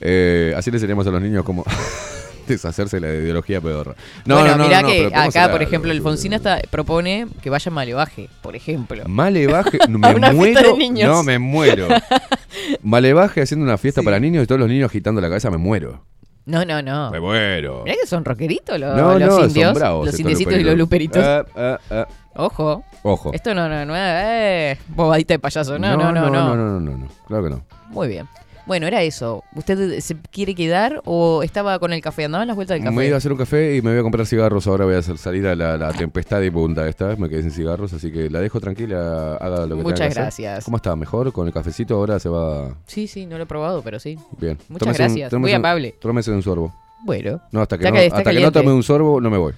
Eh, 0.00 0.54
así 0.56 0.70
le 0.70 0.76
enseñamos 0.78 1.06
a 1.06 1.10
los 1.10 1.20
niños 1.20 1.44
cómo 1.44 1.64
deshacerse 2.54 3.00
la 3.00 3.08
ideología 3.08 3.60
pedorra. 3.60 3.94
bueno, 4.24 4.56
mirá 4.64 4.82
que 4.82 4.86
pero 4.86 5.10
podemos 5.10 5.36
acá, 5.36 5.50
por 5.50 5.62
ejemplo, 5.62 5.90
Alfonsina 5.92 6.36
está, 6.36 6.60
propone 6.70 7.26
que 7.42 7.50
vaya 7.50 7.70
Malevaje, 7.70 8.28
por 8.42 8.56
ejemplo. 8.56 9.02
Malevaje, 9.06 9.78
me 9.88 9.96
una 9.96 10.08
fiesta 10.32 10.32
muero. 10.32 10.72
de 10.72 10.78
niños. 10.78 11.08
No, 11.10 11.22
me 11.22 11.38
muero. 11.38 11.88
Malevaje 12.82 13.42
haciendo 13.42 13.64
una 13.64 13.78
fiesta 13.78 14.02
para 14.02 14.18
niños 14.20 14.44
y 14.44 14.46
todos 14.46 14.60
los 14.60 14.68
niños 14.68 14.88
agitando 14.90 15.20
la 15.20 15.28
cabeza, 15.28 15.50
me 15.50 15.58
muero. 15.58 16.04
No, 16.46 16.64
no, 16.64 16.80
no. 16.80 17.10
Me 17.10 17.18
muero. 17.20 17.82
Mirá 17.84 17.96
que 18.00 18.06
son 18.06 18.24
rockeritos 18.24 18.78
los, 18.78 18.96
No, 18.96 19.18
los 19.18 19.28
no, 19.28 19.44
indios. 19.46 19.66
son 19.66 19.74
bravos. 19.74 20.06
los 20.06 20.20
indiecitos 20.20 20.54
y 20.54 20.62
los 20.62 20.76
luperitos. 20.78 21.22
Eh, 21.24 21.44
eh, 21.56 21.76
eh. 21.90 22.04
Ojo. 22.36 22.84
Ojo. 23.02 23.32
Esto 23.32 23.52
no, 23.52 23.68
no, 23.68 23.84
no 23.84 23.96
es 23.96 24.02
eh, 24.04 24.78
bobadita 24.88 25.34
de 25.34 25.38
payaso. 25.40 25.76
No, 25.78 25.96
no, 25.96 26.12
no, 26.12 26.26
no. 26.26 26.30
no, 26.30 26.54
no, 26.54 26.56
no, 26.56 26.80
no, 26.80 26.98
no. 26.98 27.08
Claro 27.26 27.42
que 27.44 27.50
no. 27.50 27.64
Muy 27.88 28.06
bien. 28.08 28.28
Bueno, 28.66 28.88
era 28.88 29.00
eso. 29.02 29.44
¿Usted 29.54 30.00
se 30.00 30.16
quiere 30.30 30.54
quedar 30.56 31.00
o 31.04 31.44
estaba 31.44 31.78
con 31.78 31.92
el 31.92 32.00
café? 32.00 32.24
¿Andaba 32.24 32.42
en 32.42 32.48
las 32.48 32.56
vueltas 32.56 32.74
del 32.74 32.82
café? 32.84 32.96
Me 32.96 33.06
iba 33.06 33.14
a 33.14 33.18
hacer 33.18 33.30
un 33.30 33.38
café 33.38 33.76
y 33.76 33.82
me 33.82 33.90
voy 33.90 34.00
a 34.00 34.02
comprar 34.02 34.26
cigarros. 34.26 34.66
Ahora 34.66 34.84
voy 34.84 34.94
a 34.96 34.98
hacer 34.98 35.18
salir 35.18 35.46
a 35.46 35.54
la, 35.54 35.76
la 35.76 35.92
tempestad 35.92 36.42
y 36.42 36.50
punta 36.50 36.88
esta 36.88 37.06
vez. 37.06 37.18
Me 37.18 37.28
quedé 37.28 37.42
sin 37.42 37.52
cigarros, 37.52 37.92
así 37.92 38.10
que 38.10 38.28
la 38.28 38.40
dejo 38.40 38.58
tranquila. 38.60 39.36
Haga 39.36 39.66
lo 39.66 39.76
que 39.76 39.82
Muchas 39.84 40.00
tenga 40.00 40.14
que 40.14 40.20
hacer. 40.20 40.22
gracias. 40.46 40.64
¿Cómo 40.64 40.78
está? 40.78 40.96
¿Mejor? 40.96 41.32
Con 41.32 41.46
el 41.46 41.52
cafecito 41.52 41.94
ahora 41.94 42.18
se 42.18 42.28
va 42.28 42.74
Sí, 42.86 43.06
sí, 43.06 43.24
no 43.24 43.36
lo 43.36 43.44
he 43.44 43.46
probado, 43.46 43.82
pero 43.82 44.00
sí. 44.00 44.18
bien. 44.38 44.58
Muchas 44.68 44.80
Tómese 44.86 45.02
gracias. 45.04 45.32
Muy 45.34 45.50
un- 45.52 45.56
amable. 45.56 45.94
Tómese 46.00 46.32
un 46.32 46.42
sorbo. 46.42 46.74
Bueno. 47.04 47.40
No, 47.52 47.60
hasta 47.62 47.78
que, 47.78 47.84
no, 47.88 47.96
está 47.96 48.16
hasta 48.16 48.30
que 48.30 48.34
no 48.40 48.50
caliente. 48.50 48.60
tome 48.62 48.72
un 48.72 48.82
sorbo, 48.82 49.20
no 49.20 49.30
me 49.30 49.38
voy. 49.38 49.52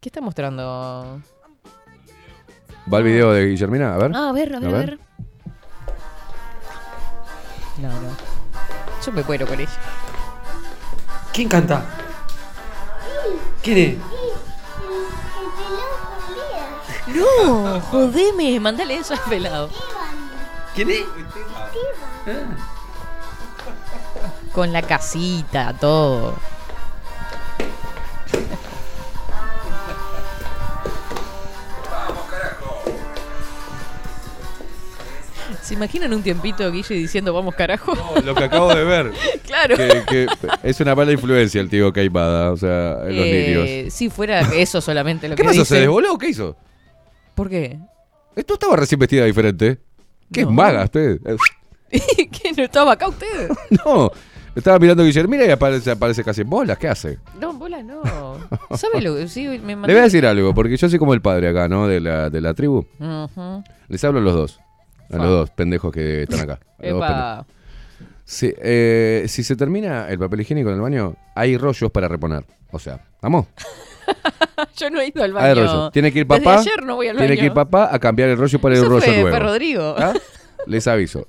¿Qué 0.00 0.08
está 0.10 0.20
mostrando? 0.20 1.20
Va 2.92 2.98
el 2.98 3.04
video 3.04 3.32
de 3.32 3.46
Guillermina, 3.48 3.94
a 3.94 3.98
ver. 3.98 4.12
Ah, 4.14 4.28
a 4.28 4.32
ver, 4.32 4.54
a 4.54 4.60
ver, 4.60 4.68
A 4.74 4.76
a 4.76 4.78
ver. 4.80 4.98
No, 7.82 7.88
no. 7.88 8.16
Yo 9.04 9.10
me 9.10 9.24
muero 9.24 9.44
con 9.44 9.58
ella. 9.58 9.68
¿Quién 11.32 11.48
canta? 11.48 11.84
¿Quién 13.60 13.78
es? 13.78 13.96
No, 17.08 17.80
jodeme, 17.80 18.60
mandale 18.60 18.98
eso 18.98 19.14
al 19.14 19.20
pelado. 19.22 19.68
¿Quién 20.76 20.90
es? 20.90 21.02
Con 24.52 24.72
la 24.72 24.82
casita, 24.82 25.74
todo. 25.80 26.36
¿Se 35.62 35.74
imaginan 35.74 36.12
un 36.12 36.22
tiempito 36.22 36.70
Guille 36.72 36.94
diciendo 36.96 37.32
vamos 37.32 37.54
carajo? 37.54 37.92
Lo 38.24 38.34
que 38.34 38.44
acabo 38.44 38.74
de 38.74 38.84
ver. 38.84 39.12
claro. 39.46 39.76
que, 39.76 40.02
que 40.08 40.26
es 40.64 40.80
una 40.80 40.94
mala 40.94 41.12
influencia 41.12 41.60
el 41.60 41.68
tío 41.68 41.92
Caimada, 41.92 42.50
o 42.50 42.56
sea, 42.56 42.98
en 43.06 43.16
los 43.16 43.26
niños. 43.26 43.64
Eh, 43.68 43.86
Si 43.90 44.10
fuera 44.10 44.40
eso 44.54 44.80
solamente 44.80 45.28
lo 45.28 45.36
¿Qué 45.36 45.42
que 45.42 45.48
pasó? 45.48 45.60
dice. 45.60 45.74
¿Se 45.76 45.80
desvoló 45.82 46.14
o 46.14 46.18
qué 46.18 46.28
hizo? 46.30 46.56
¿Por 47.34 47.48
qué? 47.48 47.78
Esto 48.34 48.54
estaba 48.54 48.76
recién 48.76 48.98
vestida 48.98 49.24
diferente. 49.24 49.78
¿Qué 50.32 50.42
No. 50.42 50.48
es 50.50 50.54
maga 50.54 50.84
usted? 50.84 51.20
¿Que 51.90 52.52
no 52.56 52.62
estaba 52.64 52.92
acá 52.92 53.08
usted? 53.08 53.50
No, 53.84 54.10
estaba 54.56 54.78
mirando 54.78 55.02
a 55.02 55.06
Guillermina 55.06 55.44
y 55.44 55.50
aparece, 55.50 55.90
aparece 55.92 56.24
casi 56.24 56.40
en 56.40 56.50
bolas. 56.50 56.76
¿Qué 56.78 56.88
hace? 56.88 57.18
No, 57.40 57.52
bola 57.52 57.82
no. 57.82 58.02
¿Sabe 58.76 59.00
lo 59.00 59.14
que 59.16 59.28
sí? 59.28 59.46
Me 59.46 59.76
mandó- 59.76 59.86
Le 59.86 59.92
voy 59.94 60.00
a 60.00 60.04
decir 60.04 60.26
algo, 60.26 60.54
porque 60.54 60.76
yo 60.76 60.88
soy 60.88 60.98
como 60.98 61.14
el 61.14 61.22
padre 61.22 61.48
acá, 61.50 61.68
¿no? 61.68 61.86
De 61.86 62.00
la, 62.00 62.30
de 62.30 62.40
la 62.40 62.52
tribu. 62.54 62.84
Les 63.88 64.02
hablo 64.04 64.18
a 64.18 64.22
los 64.22 64.34
dos. 64.34 64.60
A 65.10 65.16
los 65.16 65.26
dos 65.26 65.50
pendejos 65.50 65.92
que 65.92 66.22
están 66.22 66.40
acá. 66.40 66.58
A 66.78 66.86
los 66.86 66.92
dos 66.98 67.06
pendejos. 67.08 67.34
Epa. 67.40 67.46
Sí, 68.24 68.52
eh, 68.56 69.24
si 69.28 69.42
se 69.42 69.56
termina 69.56 70.08
el 70.08 70.18
papel 70.18 70.40
higiénico 70.40 70.70
en 70.70 70.76
el 70.76 70.80
baño, 70.80 71.16
hay 71.34 71.56
rollos 71.58 71.90
para 71.90 72.08
reponer. 72.08 72.44
O 72.70 72.78
sea, 72.78 73.04
¿vamos? 73.20 73.46
Yo 74.76 74.90
no 74.90 75.00
he 75.00 75.08
ido 75.08 75.22
al 75.22 75.36
Hay 75.36 75.54
baño. 75.54 75.90
Tiene 75.90 76.12
que 76.12 76.20
ir 76.20 76.26
Desde 76.26 76.42
papá. 76.44 76.60
ayer 76.60 76.82
no 76.84 76.96
voy 76.96 77.08
al 77.08 77.16
Tiene 77.16 77.32
baño. 77.32 77.40
que 77.40 77.46
ir 77.46 77.52
papá 77.52 77.90
a 77.92 77.98
cambiar 77.98 78.28
el 78.30 78.38
rollo 78.38 78.58
por 78.60 78.72
el 78.72 78.78
Eso 78.78 78.88
rollo 78.88 79.00
fue, 79.02 79.14
nuevo. 79.14 79.28
fue 79.30 79.38
Rodrigo. 79.38 79.94
¿Ah? 79.98 80.14
Les 80.66 80.86
aviso. 80.86 81.26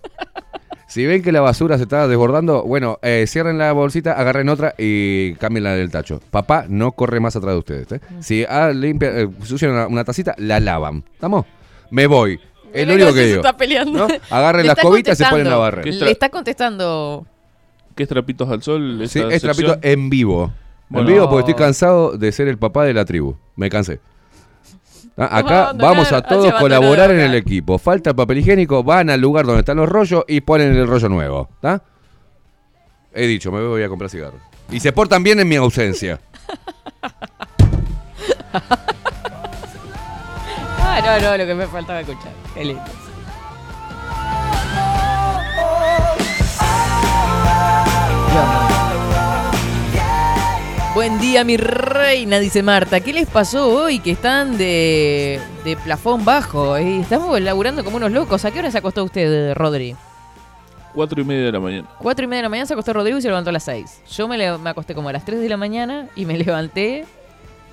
Si 0.87 1.05
ven 1.07 1.23
que 1.23 1.31
la 1.31 1.41
basura 1.41 1.77
se 1.77 1.83
está 1.83 2.07
desbordando, 2.07 2.63
bueno, 2.63 2.99
eh, 3.01 3.25
cierren 3.27 3.57
la 3.57 3.71
bolsita, 3.71 4.13
agarren 4.13 4.47
otra 4.47 4.75
y 4.77 5.33
cambien 5.35 5.63
la 5.63 5.73
del 5.73 5.89
tacho. 5.89 6.21
Papá 6.29 6.65
no 6.69 6.91
corre 6.91 7.19
más 7.19 7.35
atrás 7.35 7.53
de 7.53 7.59
ustedes. 7.59 7.91
¿eh? 7.93 7.99
Si 8.19 8.45
ah, 8.47 8.69
limpia, 8.69 9.09
eh, 9.21 9.29
sucian 9.43 9.71
una, 9.71 9.87
una 9.87 10.03
tacita, 10.03 10.35
la 10.37 10.59
lavan. 10.59 11.03
¿Estamos? 11.13 11.47
Me 11.89 12.05
voy. 12.05 12.39
Es 12.73 12.87
lo 12.87 12.93
único 12.95 13.13
que 13.13 13.21
digo. 13.21 13.35
está 13.37 13.55
peleando. 13.55 14.07
¿No? 14.07 14.15
Agarren 14.29 14.67
las 14.67 14.77
cobitas 14.77 15.19
y 15.19 15.23
se 15.23 15.29
ponen 15.29 15.47
a 15.47 15.57
barrer. 15.57 15.83
¿Qué 15.83 15.91
Le 15.91 16.11
está 16.11 16.29
contestando. 16.29 17.25
¿Qué 17.95 18.03
es 18.03 18.09
trapitos 18.09 18.49
al 18.49 18.63
sol? 18.63 19.03
Sí, 19.07 19.19
es 19.29 19.41
trapito 19.41 19.73
sección? 19.73 19.79
en 19.81 20.09
vivo. 20.09 20.51
Bueno. 20.89 21.07
en 21.07 21.13
vivo 21.15 21.29
porque 21.29 21.51
estoy 21.51 21.65
cansado 21.65 22.17
de 22.17 22.31
ser 22.31 22.47
el 22.47 22.57
papá 22.57 22.85
de 22.85 22.93
la 22.93 23.05
tribu. 23.05 23.35
Me 23.55 23.69
cansé. 23.69 23.99
Ah, 25.15 25.37
Acá 25.37 25.73
vamos 25.75 26.11
a 26.11 26.23
todos 26.23 26.51
colaborar 26.55 27.11
en 27.11 27.19
el 27.19 27.35
equipo. 27.35 27.77
Falta 27.77 28.15
papel 28.15 28.39
higiénico, 28.39 28.83
van 28.83 29.11
al 29.11 29.21
lugar 29.21 29.45
donde 29.45 29.59
están 29.59 29.77
los 29.77 29.87
rollos 29.87 30.23
y 30.27 30.41
ponen 30.41 30.75
el 30.75 30.87
rollo 30.87 31.07
nuevo. 31.09 31.49
¿Está? 31.53 31.83
He 33.13 33.27
dicho, 33.27 33.51
me 33.51 33.61
voy 33.61 33.83
a 33.83 33.89
comprar 33.89 34.09
cigarros. 34.09 34.41
Y 34.71 34.79
se 34.79 34.91
portan 34.91 35.21
bien 35.21 35.39
en 35.39 35.47
mi 35.47 35.55
ausencia. 35.55 36.19
Ah, 40.95 41.01
no, 41.03 41.19
no, 41.31 41.37
lo 41.37 41.45
que 41.45 41.55
me 41.55 41.65
faltaba 41.67 42.01
escuchar. 42.01 42.31
Qué 42.53 42.65
lindo. 42.65 42.83
Buen 50.95 51.19
día, 51.19 51.43
mi 51.43 51.57
reina, 51.57 52.39
dice 52.39 52.61
Marta. 52.61 52.99
¿Qué 52.99 53.13
les 53.13 53.27
pasó 53.27 53.67
hoy 53.83 53.97
que 53.99 54.11
están 54.11 54.57
de, 54.59 55.39
de 55.65 55.75
plafón 55.75 56.23
bajo? 56.23 56.77
Eh, 56.77 56.99
Estamos 56.99 57.39
laburando 57.41 57.83
como 57.83 57.97
unos 57.97 58.11
locos. 58.11 58.45
¿A 58.45 58.51
qué 58.51 58.59
hora 58.59 58.69
se 58.69 58.77
acostó 58.77 59.03
usted, 59.03 59.55
Rodri? 59.55 59.95
Cuatro 60.93 61.19
y 61.19 61.23
media 61.25 61.45
de 61.45 61.51
la 61.51 61.59
mañana. 61.59 61.87
Cuatro 61.97 62.25
y 62.25 62.27
media 62.27 62.39
de 62.39 62.43
la 62.43 62.49
mañana 62.49 62.67
se 62.67 62.73
acostó 62.73 62.93
Rodrigo 62.93 63.17
y 63.17 63.21
se 63.23 63.27
levantó 63.27 63.49
a 63.49 63.53
las 63.53 63.63
seis. 63.63 64.01
Yo 64.15 64.27
me, 64.27 64.37
le- 64.37 64.55
me 64.59 64.69
acosté 64.69 64.93
como 64.93 65.09
a 65.09 65.13
las 65.13 65.25
3 65.25 65.39
de 65.41 65.49
la 65.49 65.57
mañana 65.57 66.07
y 66.15 66.25
me 66.27 66.37
levanté. 66.37 67.05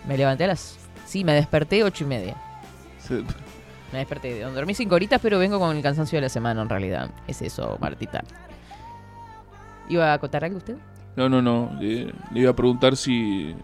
Me 0.08 0.16
levanté 0.16 0.44
a 0.44 0.48
las. 0.48 0.76
Sí, 1.04 1.22
me 1.22 1.34
desperté 1.34 1.84
ocho 1.84 2.04
y 2.04 2.06
media. 2.06 2.36
Me 3.92 3.98
desperté. 3.98 4.40
Dormí 4.40 4.74
cinco 4.74 4.94
horitas, 4.94 5.20
pero 5.20 5.38
vengo 5.38 5.58
con 5.58 5.76
el 5.76 5.82
cansancio 5.82 6.16
de 6.16 6.22
la 6.22 6.28
semana 6.28 6.62
en 6.62 6.68
realidad. 6.68 7.10
Es 7.26 7.42
eso, 7.42 7.76
Martita. 7.80 8.22
¿Iba 9.88 10.12
a 10.12 10.18
contar 10.18 10.44
algo 10.44 10.58
usted? 10.58 10.76
No, 11.16 11.28
no, 11.28 11.42
no. 11.42 11.72
Le, 11.80 12.06
le 12.32 12.40
iba 12.40 12.50
a 12.50 12.56
preguntar 12.56 12.96
si. 12.96 13.54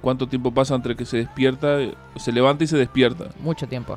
¿Cuánto 0.00 0.26
tiempo 0.26 0.50
pasa 0.52 0.74
entre 0.74 0.96
que 0.96 1.04
se 1.04 1.18
despierta, 1.18 1.78
se 2.16 2.32
levanta 2.32 2.64
y 2.64 2.66
se 2.66 2.76
despierta? 2.76 3.26
Mucho 3.40 3.68
tiempo. 3.68 3.96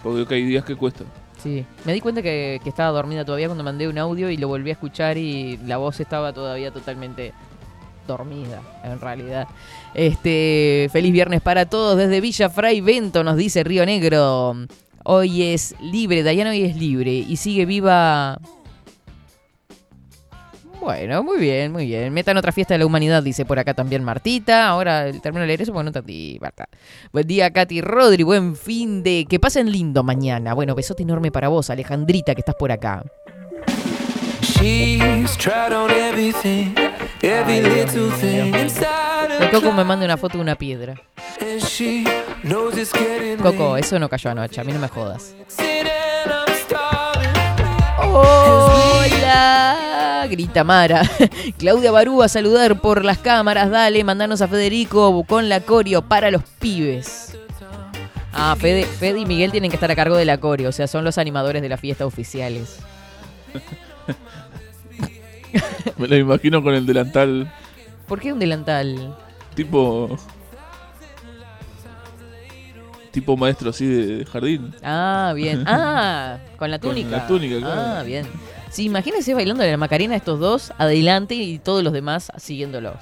Porque 0.00 0.34
hay 0.36 0.44
días 0.44 0.64
que 0.64 0.76
cuesta. 0.76 1.04
Sí. 1.38 1.66
Me 1.84 1.92
di 1.92 2.00
cuenta 2.00 2.22
que, 2.22 2.60
que 2.62 2.68
estaba 2.68 2.90
dormida 2.90 3.24
todavía 3.24 3.48
cuando 3.48 3.64
mandé 3.64 3.88
un 3.88 3.98
audio 3.98 4.30
y 4.30 4.36
lo 4.36 4.46
volví 4.46 4.70
a 4.70 4.74
escuchar 4.74 5.18
y 5.18 5.56
la 5.66 5.78
voz 5.78 5.98
estaba 5.98 6.32
todavía 6.32 6.70
totalmente 6.70 7.32
dormida, 8.10 8.60
en 8.84 9.00
realidad. 9.00 9.48
Este, 9.94 10.88
feliz 10.92 11.12
viernes 11.12 11.40
para 11.40 11.66
todos 11.66 11.96
desde 11.96 12.20
Villa 12.20 12.50
Fray 12.50 12.80
Vento, 12.80 13.24
nos 13.24 13.36
dice 13.36 13.64
Río 13.64 13.86
Negro. 13.86 14.54
Hoy 15.04 15.42
es 15.42 15.74
libre, 15.80 16.22
Dayana 16.22 16.50
hoy 16.50 16.62
es 16.62 16.76
libre 16.76 17.12
y 17.12 17.36
sigue 17.36 17.64
viva. 17.64 18.38
Bueno, 20.80 21.22
muy 21.22 21.38
bien, 21.38 21.72
muy 21.72 21.86
bien. 21.86 22.12
Metan 22.12 22.38
otra 22.38 22.52
fiesta 22.52 22.74
de 22.74 22.78
la 22.78 22.86
humanidad, 22.86 23.22
dice 23.22 23.44
por 23.44 23.58
acá 23.58 23.74
también 23.74 24.02
Martita. 24.02 24.66
Ahora 24.66 25.12
termino 25.12 25.42
de 25.42 25.48
leer 25.48 25.62
eso 25.62 25.72
porque 25.74 25.90
no. 25.90 26.64
Buen 27.12 27.26
día, 27.26 27.50
Katy 27.50 27.82
Rodri. 27.82 28.22
Buen 28.22 28.56
fin 28.56 29.02
de. 29.02 29.26
Que 29.28 29.38
pasen 29.38 29.70
lindo 29.70 30.02
mañana. 30.02 30.54
Bueno, 30.54 30.74
besote 30.74 31.02
enorme 31.02 31.30
para 31.30 31.48
vos, 31.48 31.68
Alejandrita, 31.68 32.34
que 32.34 32.40
estás 32.40 32.54
por 32.54 32.72
acá. 32.72 33.04
She's 34.40 35.36
everything, 35.46 36.74
every 37.22 37.60
little 37.60 38.10
thing 38.12 38.54
inside 38.54 39.50
Coco 39.50 39.72
me 39.72 39.84
manda 39.84 40.04
una 40.04 40.16
foto 40.16 40.38
de 40.38 40.42
una 40.42 40.54
piedra. 40.56 40.94
and 41.40 41.60
she 41.62 42.04
knows 42.42 42.76
it's 42.76 42.92
getting 42.92 43.38
Coco, 43.38 43.76
eso 43.76 43.98
no 43.98 44.08
cayó 44.08 44.30
anoche, 44.30 44.60
a 44.60 44.64
mí 44.64 44.72
no 44.72 44.78
me 44.78 44.88
jodas. 44.88 45.34
Sitting, 45.48 45.86
I'm 46.26 46.54
starving. 46.54 48.12
¡Hola! 48.12 50.26
Grita 50.30 50.64
Mara. 50.64 51.02
Claudia 51.58 51.90
Barú 51.90 52.22
a 52.22 52.28
saludar 52.28 52.80
por 52.80 53.04
las 53.04 53.18
cámaras. 53.18 53.70
Dale, 53.70 54.04
mandanos 54.04 54.42
a 54.42 54.48
Federico 54.48 55.24
con 55.24 55.48
la 55.48 55.60
coreo 55.60 56.02
para 56.02 56.30
los 56.30 56.42
pibes. 56.60 57.36
Ah, 58.32 58.54
Fede, 58.58 58.84
Fede 58.84 59.18
y 59.20 59.26
Miguel 59.26 59.50
tienen 59.50 59.70
que 59.70 59.76
estar 59.76 59.90
a 59.90 59.96
cargo 59.96 60.16
de 60.16 60.24
la 60.24 60.38
coreo, 60.38 60.68
o 60.68 60.72
sea, 60.72 60.86
son 60.86 61.04
los 61.04 61.18
animadores 61.18 61.62
de 61.62 61.68
la 61.68 61.76
fiesta 61.76 62.06
oficiales. 62.06 62.78
Me 65.98 66.08
lo 66.08 66.16
imagino 66.16 66.62
con 66.62 66.74
el 66.74 66.86
delantal 66.86 67.52
¿Por 68.06 68.20
qué 68.20 68.32
un 68.32 68.38
delantal? 68.38 69.16
tipo. 69.54 70.16
Tipo 73.12 73.36
maestro 73.36 73.70
así 73.70 73.86
de 73.86 74.24
jardín. 74.24 74.72
Ah, 74.82 75.32
bien. 75.34 75.64
Ah, 75.66 76.38
con 76.56 76.70
la 76.70 76.78
Con 76.78 76.90
túnica. 76.90 77.10
la 77.10 77.26
túnica, 77.26 77.58
claro. 77.58 77.80
Ah, 77.80 78.02
bien. 78.04 78.26
Sí, 78.70 78.84
imagínense 78.84 79.34
bailando 79.34 79.64
la 79.64 79.76
Macarena 79.76 80.14
estos 80.14 80.38
dos 80.38 80.72
adelante 80.78 81.34
y 81.34 81.58
todos 81.58 81.82
los 81.82 81.92
demás 81.92 82.30
siguiéndolos. 82.36 82.94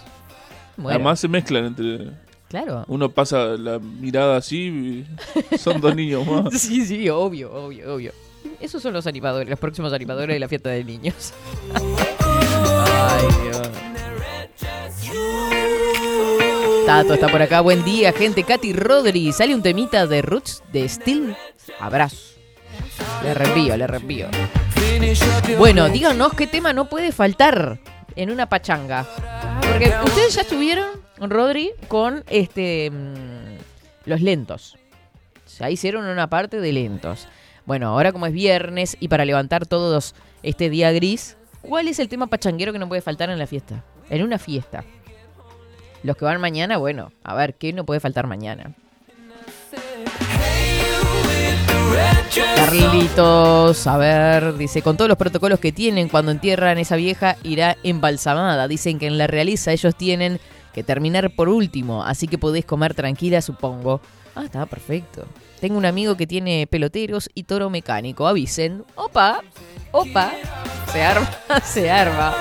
Muero. 0.79 0.95
Además 0.97 1.21
se 1.21 1.29
mezclan 1.29 1.67
entre. 1.67 2.11
Claro. 2.49 2.85
Uno 2.89 3.11
pasa 3.11 3.49
la 3.59 3.79
mirada 3.79 4.39
así 4.39 5.05
y 5.53 5.57
son 5.59 5.81
dos 5.83 5.95
niños 5.95 6.27
más. 6.27 6.53
Sí, 6.59 6.87
sí, 6.87 7.09
obvio, 7.11 7.53
obvio, 7.53 7.95
obvio. 7.95 8.13
Esos 8.61 8.83
son 8.83 8.95
los 8.95 9.07
animadores, 9.07 9.51
los 9.51 9.59
próximos 9.59 9.93
animadores 9.93 10.35
de 10.35 10.41
la 10.41 10.49
fiesta 10.49 10.71
de 10.71 10.85
niños. 10.85 11.35
Tato 16.87 17.15
está 17.15 17.29
por 17.29 17.43
acá, 17.43 17.61
buen 17.61 17.85
día, 17.85 18.13
gente. 18.13 18.45
Katy 18.45 18.73
Rodri, 18.73 19.33
sale 19.33 19.55
un 19.55 19.63
temita 19.63 20.07
de 20.07 20.23
Roots 20.23 20.63
de 20.73 20.89
Steel. 20.89 21.37
Abrazo. 21.79 22.17
Le 23.23 23.35
reenvío, 23.35 23.77
le 23.77 23.87
reenvío. 23.87 24.27
Bueno, 25.59 25.89
díganos 25.89 26.33
qué 26.35 26.47
tema 26.47 26.73
no 26.73 26.89
puede 26.89 27.13
faltar 27.13 27.79
en 28.17 28.31
una 28.31 28.49
pachanga. 28.49 29.07
Porque 29.61 29.93
ustedes 30.05 30.35
ya 30.35 30.41
estuvieron, 30.41 30.89
Rodri, 31.21 31.73
con 31.89 32.25
este 32.29 32.91
mm, 32.91 33.59
los 34.07 34.21
lentos. 34.21 34.77
Ya 35.59 35.71
hicieron 35.71 36.05
una 36.05 36.29
parte 36.29 36.61
de 36.61 36.73
lentos. 36.73 37.29
Bueno, 37.65 37.89
ahora 37.89 38.13
como 38.13 38.27
es 38.27 38.33
viernes 38.33 38.97
y 38.99 39.09
para 39.09 39.25
levantar 39.25 39.67
todos 39.67 40.15
este 40.43 40.71
día 40.71 40.91
gris, 40.93 41.37
¿cuál 41.63 41.89
es 41.89 41.99
el 41.99 42.09
tema 42.09 42.27
pachanguero 42.27 42.73
que 42.73 42.79
no 42.79 42.89
puede 42.89 43.03
faltar 43.03 43.31
en 43.31 43.39
la 43.39 43.47
fiesta? 43.47 43.85
En 44.11 44.23
una 44.23 44.39
fiesta. 44.39 44.85
Los 46.03 46.17
que 46.17 46.25
van 46.25 46.41
mañana, 46.41 46.77
bueno, 46.77 47.13
a 47.25 47.35
ver, 47.35 47.55
¿qué 47.55 47.73
no 47.73 47.85
puede 47.85 48.01
faltar 48.01 48.27
mañana? 48.27 48.75
Carlitos, 52.55 53.87
a 53.87 53.97
ver, 53.97 54.57
dice, 54.57 54.83
con 54.83 54.97
todos 54.97 55.09
los 55.09 55.19
protocolos 55.19 55.59
que 55.59 55.73
tienen 55.73 56.09
cuando 56.09 56.31
entierran 56.31 56.79
esa 56.79 56.97
vieja 56.97 57.37
irá 57.43 57.77
embalsamada. 57.83 58.69
Dicen 58.69 58.99
que 58.99 59.07
en 59.07 59.19
la 59.19 59.27
realiza 59.27 59.73
ellos 59.73 59.95
tienen 59.97 60.39
que 60.73 60.83
terminar 60.83 61.35
por 61.35 61.49
último, 61.49 62.05
así 62.05 62.29
que 62.29 62.39
podés 62.39 62.65
comer 62.65 62.95
tranquila, 62.95 63.43
supongo. 63.43 64.01
Ah, 64.35 64.45
está 64.45 64.67
perfecto. 64.67 65.27
Tengo 65.61 65.77
un 65.77 65.87
amigo 65.87 66.17
que 66.17 66.27
tiene 66.27 66.69
peloteros 66.69 67.29
y 67.35 67.45
toro 67.45 67.71
mecánico. 67.71 68.29
Avisen. 68.29 68.85
Opa, 68.95 69.43
opa. 69.91 70.33
Se 70.93 71.03
arma, 71.03 71.29
se 71.65 71.91
arma. 71.91 72.35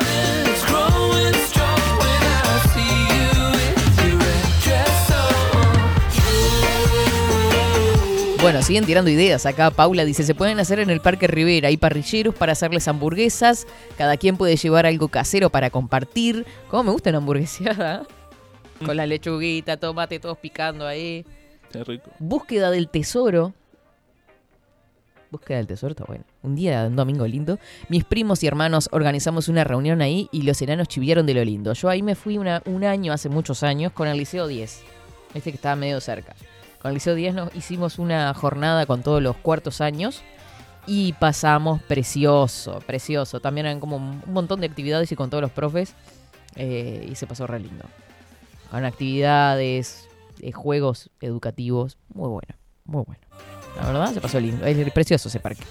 Bueno, 8.42 8.62
siguen 8.62 8.86
tirando 8.86 9.10
ideas. 9.10 9.46
Acá 9.46 9.72
Paula 9.72 10.06
dice, 10.06 10.24
se 10.24 10.36
pueden 10.36 10.60
hacer 10.60 10.80
en 10.80 10.90
el 10.90 11.02
Parque 11.02 11.28
Rivera. 11.28 11.70
Hay 11.70 11.78
parrilleros 11.78 12.36
para 12.36 12.54
hacerles 12.54 12.88
hamburguesas. 12.88 13.66
Cada 13.98 14.16
quien 14.16 14.38
puede 14.38 14.56
llevar 14.56 14.86
algo 14.86 15.10
casero 15.10 15.50
para 15.50 15.70
compartir. 15.70 16.46
¿Cómo 16.70 16.84
me 16.84 16.92
gusta 16.92 17.10
una 17.10 17.18
hamburgueseada? 17.18 18.06
Con 18.86 18.96
la 18.96 19.08
lechuguita, 19.08 19.78
tomate, 19.78 20.20
todos 20.20 20.38
picando 20.38 20.86
ahí. 20.86 21.26
Qué 21.72 21.84
rico. 21.84 22.12
Búsqueda 22.20 22.70
del 22.70 22.90
tesoro. 22.90 23.54
Búsqueda 25.32 25.58
del 25.58 25.68
tesoro 25.68 25.92
está 25.92 26.06
bueno. 26.06 26.24
Un 26.48 26.56
día, 26.56 26.86
un 26.88 26.96
domingo 26.96 27.28
lindo. 27.28 27.60
Mis 27.90 28.06
primos 28.06 28.42
y 28.42 28.48
hermanos 28.48 28.88
organizamos 28.94 29.50
una 29.50 29.66
reunión 29.66 30.02
ahí 30.02 30.30
y 30.32 30.44
los 30.44 30.62
enanos 30.62 30.88
chivieron 30.88 31.26
de 31.26 31.34
lo 31.34 31.44
lindo. 31.44 31.74
Yo 31.74 31.90
ahí 31.90 32.02
me 32.02 32.16
fui 32.16 32.38
un 32.38 32.48
año, 32.86 33.12
hace 33.12 33.28
muchos 33.28 33.64
años, 33.64 33.92
con 33.92 34.08
el 34.08 34.18
Liceo 34.18 34.48
10. 34.48 34.82
Este 35.34 35.52
que 35.52 35.58
estaba 35.58 35.76
medio 35.76 36.00
cerca. 36.00 36.36
Con 36.82 36.90
el 36.90 36.96
Liceo 36.96 37.16
10 37.16 37.36
nos 37.36 37.54
hicimos 37.54 38.00
una 38.00 38.34
jornada 38.34 38.86
con 38.86 39.04
todos 39.04 39.22
los 39.22 39.36
cuartos 39.36 39.82
años 39.82 40.22
y 40.86 41.12
pasamos 41.14 41.82
precioso, 41.84 42.80
precioso. 42.88 43.42
También 43.42 43.68
eran 43.68 43.82
como 43.82 43.98
un 43.98 44.22
montón 44.28 44.62
de 44.62 44.68
actividades 44.68 45.12
y 45.12 45.18
con 45.18 45.30
todos 45.30 45.42
los 45.42 45.52
profes 45.52 45.96
eh, 46.56 47.06
y 47.12 47.16
se 47.16 47.28
pasó 47.28 47.46
re 47.46 47.60
lindo. 47.60 47.84
Con 48.72 48.86
actividades, 48.86 50.08
eh, 50.40 50.54
juegos 50.54 51.10
educativos, 51.20 51.98
muy 52.14 52.30
bueno, 52.30 52.56
muy 52.86 53.04
bueno. 53.04 53.22
La 53.76 53.88
verdad 53.88 54.14
se 54.14 54.22
pasó 54.22 54.40
lindo, 54.40 54.66
es 54.66 54.92
precioso 54.94 55.28
ese 55.28 55.42
parque. 55.42 55.64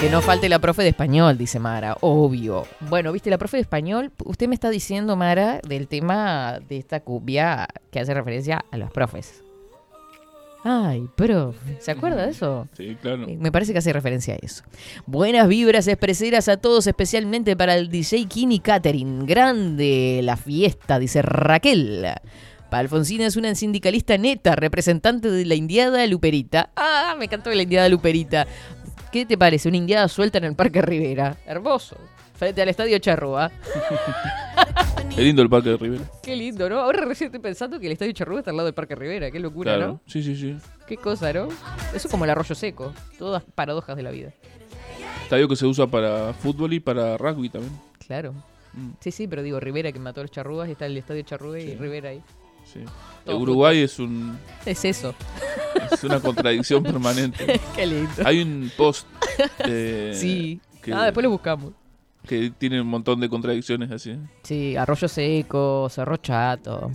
Que 0.00 0.10
no 0.10 0.20
falte 0.20 0.48
la 0.48 0.58
profe 0.58 0.82
de 0.82 0.90
español, 0.90 1.38
dice 1.38 1.58
Mara, 1.58 1.96
obvio. 2.00 2.66
Bueno, 2.80 3.10
viste, 3.12 3.30
la 3.30 3.38
profe 3.38 3.56
de 3.56 3.62
español, 3.62 4.12
usted 4.24 4.48
me 4.48 4.54
está 4.54 4.68
diciendo, 4.68 5.16
Mara, 5.16 5.60
del 5.66 5.88
tema 5.88 6.60
de 6.68 6.76
esta 6.76 7.00
cumbia 7.00 7.66
que 7.90 8.00
hace 8.00 8.12
referencia 8.12 8.64
a 8.70 8.76
los 8.76 8.90
profes. 8.90 9.42
Ay, 10.62 11.08
profe, 11.14 11.76
¿se 11.80 11.90
acuerda 11.90 12.24
de 12.24 12.32
eso? 12.32 12.66
Sí, 12.76 12.96
claro. 13.00 13.26
Me 13.38 13.52
parece 13.52 13.72
que 13.72 13.78
hace 13.78 13.92
referencia 13.92 14.34
a 14.34 14.38
eso. 14.40 14.64
Buenas 15.06 15.46
vibras 15.46 15.86
expreseras 15.88 16.48
a 16.48 16.56
todos, 16.56 16.86
especialmente 16.86 17.56
para 17.56 17.74
el 17.74 17.90
DJ 17.90 18.26
Kini 18.26 18.60
Catering. 18.60 19.26
Grande 19.26 20.20
la 20.22 20.36
fiesta, 20.36 20.98
dice 20.98 21.22
Raquel. 21.22 22.06
Para 22.70 22.80
Alfonsina 22.80 23.26
es 23.26 23.36
una 23.36 23.54
sindicalista 23.54 24.18
neta, 24.18 24.56
representante 24.56 25.30
de 25.30 25.44
la 25.44 25.54
indiada 25.54 26.04
Luperita. 26.06 26.70
Ah, 26.76 27.14
me 27.18 27.26
encantó 27.26 27.50
la 27.50 27.62
indiada 27.62 27.88
Luperita. 27.88 28.46
¿Qué 29.14 29.24
te 29.24 29.38
parece? 29.38 29.68
Una 29.68 29.76
indiada 29.76 30.08
suelta 30.08 30.38
en 30.38 30.44
el 30.44 30.56
Parque 30.56 30.82
Rivera. 30.82 31.36
Hermoso. 31.46 31.96
Frente 32.36 32.60
al 32.62 32.68
Estadio 32.68 32.98
Charrúa. 32.98 33.48
Es 35.10 35.18
lindo 35.18 35.42
el 35.42 35.48
parque 35.48 35.68
de 35.68 35.76
Rivera. 35.76 36.02
Qué 36.24 36.34
lindo, 36.34 36.68
¿no? 36.68 36.80
Ahora 36.80 37.04
recién 37.04 37.26
estoy 37.28 37.38
pensando 37.40 37.78
que 37.78 37.86
el 37.86 37.92
Estadio 37.92 38.10
Charrúa 38.10 38.40
está 38.40 38.50
al 38.50 38.56
lado 38.56 38.66
del 38.66 38.74
Parque 38.74 38.96
Rivera. 38.96 39.30
Qué 39.30 39.38
locura, 39.38 39.76
Claro. 39.76 39.92
¿no? 39.92 40.00
Sí, 40.08 40.24
sí, 40.24 40.34
sí. 40.34 40.56
Qué 40.88 40.96
cosa, 40.96 41.32
¿no? 41.32 41.46
Eso 41.46 41.54
es 41.94 42.06
como 42.08 42.24
el 42.24 42.30
arroyo 42.30 42.56
seco. 42.56 42.92
Todas 43.16 43.44
paradojas 43.44 43.96
de 43.96 44.02
la 44.02 44.10
vida. 44.10 44.32
Estadio 45.22 45.46
que 45.46 45.54
se 45.54 45.66
usa 45.66 45.86
para 45.86 46.32
fútbol 46.32 46.72
y 46.72 46.80
para 46.80 47.16
rugby 47.16 47.48
también. 47.48 47.72
Claro. 48.04 48.32
Mm. 48.72 48.90
Sí, 48.98 49.12
sí, 49.12 49.28
pero 49.28 49.44
digo, 49.44 49.60
Rivera 49.60 49.92
que 49.92 50.00
mató 50.00 50.20
a 50.20 50.24
los 50.24 50.32
charrúas 50.32 50.68
y 50.68 50.72
está 50.72 50.86
el 50.86 50.96
Estadio 50.96 51.22
Charrúa 51.22 51.60
y. 51.60 51.76
Rivera 51.76 52.08
ahí. 52.08 52.20
Sí. 52.64 52.80
Uruguay 53.32 53.82
es 53.82 54.00
un 54.00 54.36
Es 54.66 54.84
eso. 54.84 55.14
es 55.94 56.04
una 56.04 56.20
contradicción 56.20 56.82
permanente. 56.84 57.60
Qué 57.74 57.86
lindo. 57.86 58.10
Hay 58.24 58.42
un 58.42 58.70
post 58.76 59.06
eh, 59.66 60.12
sí. 60.20 60.60
que, 60.82 60.92
Ah, 60.92 61.04
después 61.04 61.24
lo 61.24 61.30
buscamos. 61.30 61.72
que 62.26 62.52
tiene 62.56 62.80
un 62.80 62.86
montón 62.88 63.20
de 63.20 63.28
contradicciones 63.28 63.90
así. 63.90 64.16
Sí, 64.42 64.76
Arroyo 64.76 65.08
Seco, 65.08 65.88
Cerro 65.90 66.16
Chato. 66.18 66.90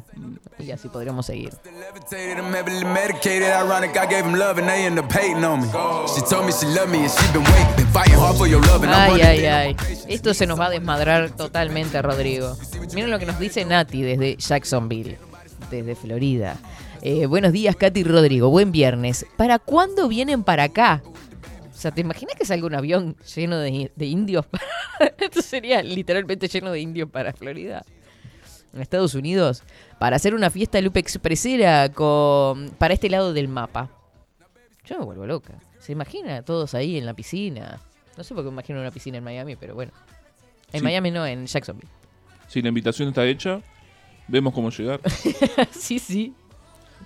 Y 0.59 0.71
así 0.71 0.87
podríamos 0.89 1.25
seguir. 1.25 1.51
Ay, 8.87 9.21
ay, 9.21 9.45
ay. 9.45 9.75
Esto 10.07 10.33
se 10.33 10.45
nos 10.47 10.59
va 10.59 10.65
a 10.67 10.69
desmadrar 10.69 11.31
totalmente, 11.31 12.01
Rodrigo. 12.01 12.57
Miren 12.93 13.11
lo 13.11 13.19
que 13.19 13.25
nos 13.25 13.39
dice 13.39 13.63
Nati 13.65 14.01
desde 14.01 14.35
Jacksonville, 14.37 15.17
desde 15.69 15.95
Florida. 15.95 16.57
Eh, 17.01 17.25
buenos 17.27 17.53
días, 17.53 17.75
Katy 17.75 18.01
y 18.01 18.03
Rodrigo. 18.03 18.49
Buen 18.49 18.71
viernes. 18.71 19.25
¿Para 19.37 19.59
cuándo 19.59 20.07
vienen 20.07 20.43
para 20.43 20.63
acá? 20.63 21.01
O 21.71 21.81
sea, 21.81 21.91
¿te 21.91 22.01
imaginas 22.01 22.35
que 22.35 22.45
salga 22.45 22.67
un 22.67 22.75
avión 22.75 23.15
lleno 23.35 23.57
de, 23.57 23.91
de 23.95 24.05
indios? 24.05 24.45
Esto 25.17 25.41
sería 25.41 25.81
literalmente 25.81 26.47
lleno 26.47 26.71
de 26.71 26.81
indios 26.81 27.09
para 27.09 27.31
Florida. 27.33 27.83
En 28.73 28.81
Estados 28.81 29.15
Unidos. 29.15 29.63
Para 29.97 30.17
hacer 30.17 30.35
una 30.35 30.49
fiesta 30.49 30.79
Lupe 30.81 30.99
Expresera 30.99 31.89
con, 31.89 32.69
para 32.77 32.93
este 32.93 33.09
lado 33.09 33.33
del 33.33 33.47
mapa. 33.47 33.89
Yo 34.85 34.99
me 34.99 35.05
vuelvo 35.05 35.25
loca. 35.25 35.53
¿Se 35.79 35.93
imagina 35.93 36.41
todos 36.43 36.73
ahí 36.73 36.97
en 36.97 37.05
la 37.05 37.13
piscina? 37.13 37.79
No 38.17 38.23
sé 38.23 38.33
por 38.35 38.43
qué 38.43 38.49
me 38.49 38.53
imagino 38.55 38.81
una 38.81 38.91
piscina 38.91 39.17
en 39.17 39.23
Miami, 39.23 39.55
pero 39.55 39.73
bueno. 39.73 39.91
En 40.73 40.79
Sí. 40.81 40.83
Miami 40.83 41.11
no, 41.11 41.25
en 41.25 41.45
Jacksonville. 41.47 41.89
Si 42.47 42.61
la 42.61 42.67
invitación 42.67 43.07
está 43.09 43.25
hecha, 43.25 43.61
vemos 44.27 44.53
cómo 44.53 44.69
llegar. 44.69 44.99
sí, 45.71 45.97
sí. 45.99 46.33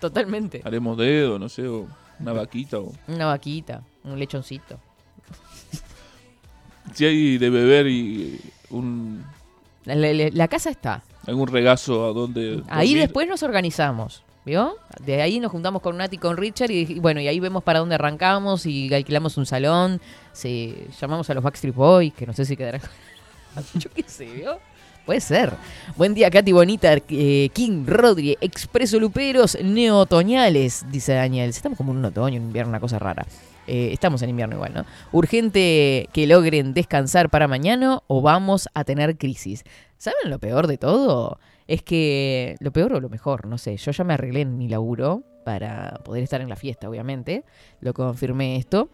Totalmente. 0.09 0.61
Haremos 0.63 0.97
dedo, 0.97 1.37
no 1.39 1.49
sé, 1.49 1.67
o 1.67 1.87
una 2.19 2.33
vaquita 2.33 2.79
o 2.79 2.91
Una 3.07 3.25
vaquita, 3.27 3.81
un 4.03 4.17
lechoncito. 4.19 4.79
si 6.93 7.05
hay 7.05 7.37
de 7.37 7.49
beber 7.49 7.87
y 7.87 8.39
un 8.69 9.23
La, 9.85 9.95
la- 9.95 10.29
la 10.31 10.47
casa 10.47 10.69
está. 10.69 11.03
algún 11.27 11.47
regazo 11.47 12.05
a 12.05 12.13
donde 12.13 12.61
Ahí 12.69 12.89
dormir. 12.89 12.97
después 12.97 13.27
nos 13.27 13.43
organizamos. 13.43 14.23
¿Vio? 14.45 14.75
De 14.99 15.21
ahí 15.21 15.39
nos 15.39 15.53
juntamos 15.53 15.81
con 15.81 15.95
Nati 15.95 16.17
y 16.17 16.19
con 16.19 16.35
Richard 16.35 16.69
y, 16.69 16.79
y 16.81 16.99
bueno, 16.99 17.21
y 17.21 17.29
ahí 17.29 17.39
vemos 17.39 17.63
para 17.63 17.79
dónde 17.79 17.95
arrancamos 17.95 18.65
y 18.65 18.93
alquilamos 18.93 19.37
un 19.37 19.45
salón. 19.45 20.01
Se, 20.33 20.87
llamamos 20.99 21.29
a 21.29 21.33
los 21.33 21.41
Backstreet 21.41 21.73
Boys, 21.73 22.13
que 22.13 22.25
no 22.27 22.33
sé 22.33 22.43
si 22.43 22.57
quedarán. 22.57 22.81
Yo 23.75 23.89
qué 23.95 24.03
sé, 24.05 24.25
¿vio? 24.25 24.59
Puede 25.05 25.19
ser. 25.19 25.51
Buen 25.97 26.13
día, 26.13 26.31
Katy 26.31 26.53
Bonita, 26.53 26.93
eh, 27.09 27.49
King, 27.51 27.85
Rodri, 27.85 28.37
Expreso 28.39 28.97
Luperos, 29.01 29.57
Neotoñales, 29.61 30.85
dice 30.89 31.13
Daniel. 31.13 31.49
Estamos 31.49 31.77
como 31.77 31.91
en 31.91 31.97
un 31.97 32.05
otoño, 32.05 32.39
un 32.39 32.47
invierno, 32.47 32.69
una 32.69 32.79
cosa 32.79 32.99
rara. 32.99 33.25
Eh, 33.67 33.89
estamos 33.91 34.21
en 34.21 34.29
invierno 34.29 34.55
igual, 34.55 34.73
¿no? 34.73 34.85
Urgente 35.11 36.07
que 36.13 36.25
logren 36.25 36.73
descansar 36.73 37.29
para 37.29 37.49
mañana 37.49 37.99
o 38.07 38.21
vamos 38.21 38.69
a 38.73 38.85
tener 38.85 39.17
crisis. 39.17 39.65
¿Saben 39.97 40.29
lo 40.29 40.39
peor 40.39 40.67
de 40.67 40.77
todo? 40.77 41.37
Es 41.67 41.83
que 41.83 42.55
lo 42.59 42.71
peor 42.71 42.93
o 42.93 43.01
lo 43.01 43.09
mejor, 43.09 43.45
no 43.45 43.57
sé. 43.57 43.75
Yo 43.75 43.91
ya 43.91 44.05
me 44.05 44.13
arreglé 44.13 44.41
en 44.41 44.57
mi 44.57 44.69
laburo 44.69 45.23
para 45.43 45.99
poder 46.05 46.23
estar 46.23 46.39
en 46.39 46.47
la 46.47 46.55
fiesta, 46.55 46.89
obviamente. 46.89 47.43
Lo 47.81 47.93
confirmé 47.93 48.55
esto. 48.55 48.89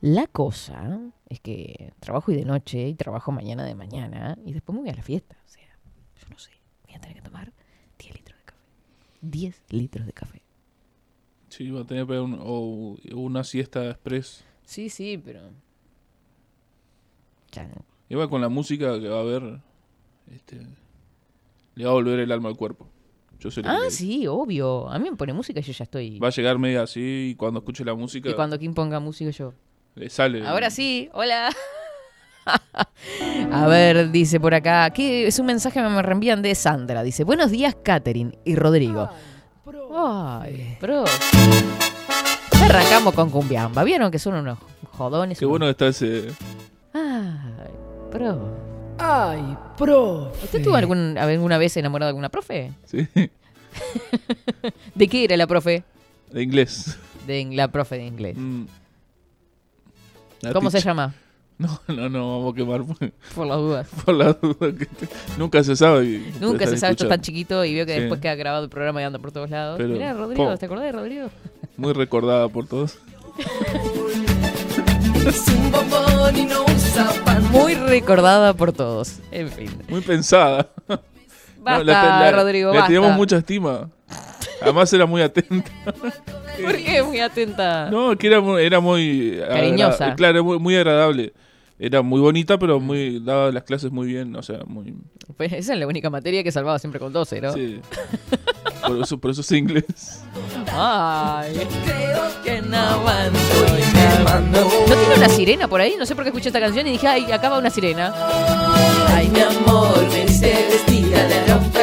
La 0.00 0.26
cosa 0.26 1.00
es 1.28 1.40
que 1.40 1.92
trabajo 2.00 2.30
y 2.32 2.36
de 2.36 2.44
noche 2.44 2.88
y 2.88 2.94
trabajo 2.94 3.32
mañana 3.32 3.64
de 3.64 3.74
mañana 3.74 4.38
y 4.44 4.52
después 4.52 4.74
me 4.74 4.82
voy 4.82 4.90
a 4.90 4.94
la 4.94 5.02
fiesta. 5.02 5.36
O 5.44 5.48
sea, 5.48 5.66
yo 6.20 6.28
no 6.30 6.38
sé, 6.38 6.50
voy 6.86 6.94
a 6.94 7.00
tener 7.00 7.16
que 7.16 7.22
tomar 7.22 7.52
10 7.98 8.14
litros 8.14 8.38
de 8.38 8.44
café. 8.44 8.60
10 9.22 9.62
litros 9.70 10.06
de 10.06 10.12
café. 10.12 10.42
Sí, 11.48 11.70
va 11.70 11.80
a 11.80 11.84
tener 11.86 12.04
que 12.04 12.08
pegar 12.08 12.22
un- 12.22 12.38
o 12.42 12.96
una 13.14 13.42
siesta 13.44 13.88
express. 13.90 14.44
Sí, 14.64 14.90
sí, 14.90 15.16
pero... 15.22 15.50
Ya 17.52 17.64
no. 17.66 17.84
Igual 18.08 18.28
con 18.28 18.40
la 18.40 18.48
música 18.48 19.00
que 19.00 19.08
va 19.08 19.18
a 19.18 19.20
haber, 19.20 19.60
este, 20.30 20.60
le 21.74 21.84
va 21.84 21.90
a 21.90 21.94
volver 21.94 22.20
el 22.20 22.30
alma 22.32 22.48
al 22.50 22.56
cuerpo. 22.56 22.88
Yo 23.40 23.50
sé 23.50 23.62
Ah, 23.64 23.86
sí, 23.90 24.26
obvio. 24.26 24.88
A 24.88 24.98
mí 24.98 25.10
me 25.10 25.16
pone 25.16 25.32
música 25.32 25.60
y 25.60 25.62
yo 25.62 25.72
ya 25.72 25.84
estoy... 25.84 26.18
Va 26.18 26.28
a 26.28 26.30
llegar 26.30 26.58
media 26.58 26.82
así 26.82 27.30
y 27.32 27.34
cuando 27.36 27.60
escuche 27.60 27.84
la 27.84 27.94
música 27.94 28.28
Y 28.30 28.34
cuando 28.34 28.58
Kim 28.58 28.74
ponga 28.74 29.00
música 29.00 29.30
yo... 29.30 29.54
le 29.96 30.08
sale. 30.10 30.46
Ahora 30.46 30.70
sí, 30.70 31.08
hola. 31.12 31.50
A 33.52 33.66
ver, 33.66 34.10
dice 34.12 34.38
por 34.38 34.54
acá, 34.54 34.90
que 34.90 35.26
es 35.26 35.38
un 35.38 35.46
mensaje 35.46 35.80
que 35.82 35.88
me 35.88 36.02
reenvían 36.02 36.42
de 36.42 36.54
Sandra. 36.54 37.02
Dice, 37.02 37.24
buenos 37.24 37.50
días, 37.50 37.74
Katherine 37.82 38.38
y 38.44 38.54
Rodrigo. 38.54 39.08
Ay, 39.98 40.76
bro. 40.80 41.04
Arrancamos 42.62 43.14
con 43.14 43.30
Cumbiamba. 43.30 43.82
¿Vieron 43.84 44.10
que 44.10 44.18
son 44.18 44.34
unos 44.34 44.58
jodones? 44.92 45.38
Qué 45.38 45.44
bueno 45.46 45.66
que 45.66 45.70
está 45.70 45.88
ese. 45.88 46.28
Ay, 46.92 47.70
bro. 48.12 48.48
Ay, 48.98 49.56
profe. 49.76 50.44
¿Usted 50.44 50.58
estuvo 50.60 50.76
algún- 50.76 51.16
alguna 51.18 51.58
vez 51.58 51.76
enamorado 51.76 52.08
de 52.08 52.10
alguna 52.10 52.28
profe? 52.28 52.72
Sí, 52.84 53.06
¿De 54.94 55.08
qué 55.08 55.24
era 55.24 55.36
la 55.36 55.46
profe? 55.46 55.82
de 56.30 56.42
inglés. 56.42 56.98
De 57.26 57.44
la 57.52 57.68
profe 57.68 57.96
de 57.96 58.06
inglés. 58.06 58.36
Mm. 58.36 58.64
La 60.48 60.52
¿Cómo 60.52 60.70
se 60.70 60.80
llama? 60.80 61.14
No, 61.58 61.80
no, 61.88 62.10
no, 62.10 62.36
vamos 62.38 62.52
a 62.52 62.56
quemar 62.56 62.82
por, 62.84 62.98
Por 63.34 63.46
las 63.46 63.56
dudas. 63.56 63.88
por 64.04 64.14
la 64.14 64.32
duda 64.34 64.72
que 64.78 64.84
te- 64.84 65.08
nunca 65.38 65.64
se 65.64 65.74
sabe. 65.74 66.22
Nunca 66.38 66.66
se 66.66 66.76
sabe, 66.76 66.92
esto 66.92 67.04
es 67.04 67.08
tan 67.08 67.22
chiquito 67.22 67.64
y 67.64 67.74
veo 67.74 67.86
que 67.86 67.94
Sí. 67.94 68.00
después 68.00 68.20
queda 68.20 68.34
grabado 68.34 68.64
el 68.64 68.68
programa 68.68 69.00
y 69.00 69.04
anda 69.04 69.18
por 69.18 69.32
todos 69.32 69.48
lados. 69.48 69.78
Pero, 69.78 69.88
Mirá, 69.94 70.12
Rodrigo, 70.12 70.50
po. 70.50 70.58
¿te 70.58 70.66
acordás 70.66 70.84
de 70.84 70.92
Rodrigo? 70.92 71.30
Muy 71.78 71.94
recordada 71.94 72.48
por 72.50 72.66
todos. 72.66 72.98
Muy 77.52 77.74
recordada 77.74 78.52
por 78.54 78.72
todos. 78.72 79.20
En 79.30 79.48
fin. 79.50 79.70
Muy 79.88 80.00
pensada. 80.02 80.68
Basta, 80.86 81.78
No, 81.78 81.84
la- 81.84 82.20
la- 82.20 82.32
Rodrigo, 82.32 82.70
Le 82.70 82.78
basta. 82.78 82.92
teníamos 82.92 83.16
mucha 83.16 83.38
estima. 83.38 83.88
Además 84.62 84.92
era 84.92 85.06
muy 85.06 85.20
atenta. 85.22 85.70
¿Por 86.62 86.76
qué? 86.76 87.02
Muy 87.02 87.20
atenta. 87.20 87.90
No, 87.90 88.16
que 88.16 88.26
era 88.26 88.40
muy... 88.40 88.62
Era 88.62 88.80
muy 88.80 89.38
Cariñosa. 89.46 90.04
agra- 90.06 90.16
Claro, 90.16 90.44
muy, 90.44 90.58
muy 90.58 90.76
agradable. 90.76 91.32
Era 91.78 92.00
muy 92.00 92.20
bonita, 92.20 92.58
pero 92.58 92.80
muy 92.80 93.20
daba 93.20 93.52
las 93.52 93.64
clases 93.64 93.90
muy 93.92 94.06
bien. 94.06 94.34
O 94.36 94.42
sea, 94.42 94.60
muy... 94.66 94.94
Pues 95.36 95.52
esa 95.52 95.74
es 95.74 95.78
la 95.78 95.86
única 95.86 96.08
materia 96.08 96.42
que 96.42 96.50
salvaba 96.50 96.78
siempre 96.78 96.98
con 96.98 97.12
12, 97.12 97.40
¿no? 97.42 97.52
Sí. 97.52 97.80
Por 98.86 99.02
eso, 99.02 99.18
por 99.18 99.30
eso 99.32 99.42
es 99.42 99.52
inglés. 99.52 100.22
Ay, 100.72 101.54
creo 101.84 102.42
que 102.42 102.62
no 102.62 102.76
aguanto 102.78 103.38
y 103.78 103.96
me 103.96 104.24
mando. 104.24 104.60
¿No 104.62 104.94
tiene 104.94 105.14
una 105.16 105.28
sirena 105.28 105.68
por 105.68 105.80
ahí? 105.82 105.96
No 105.98 106.06
sé 106.06 106.14
por 106.14 106.24
qué 106.24 106.30
escuché 106.30 106.48
esta 106.48 106.60
canción 106.60 106.86
y 106.86 106.92
dije, 106.92 107.06
ay, 107.08 107.30
acá 107.30 107.50
va 107.50 107.58
una 107.58 107.68
sirena. 107.70 108.14
Ay, 109.08 109.28
mi 109.28 109.40
amor, 109.40 109.98
me 110.08 110.26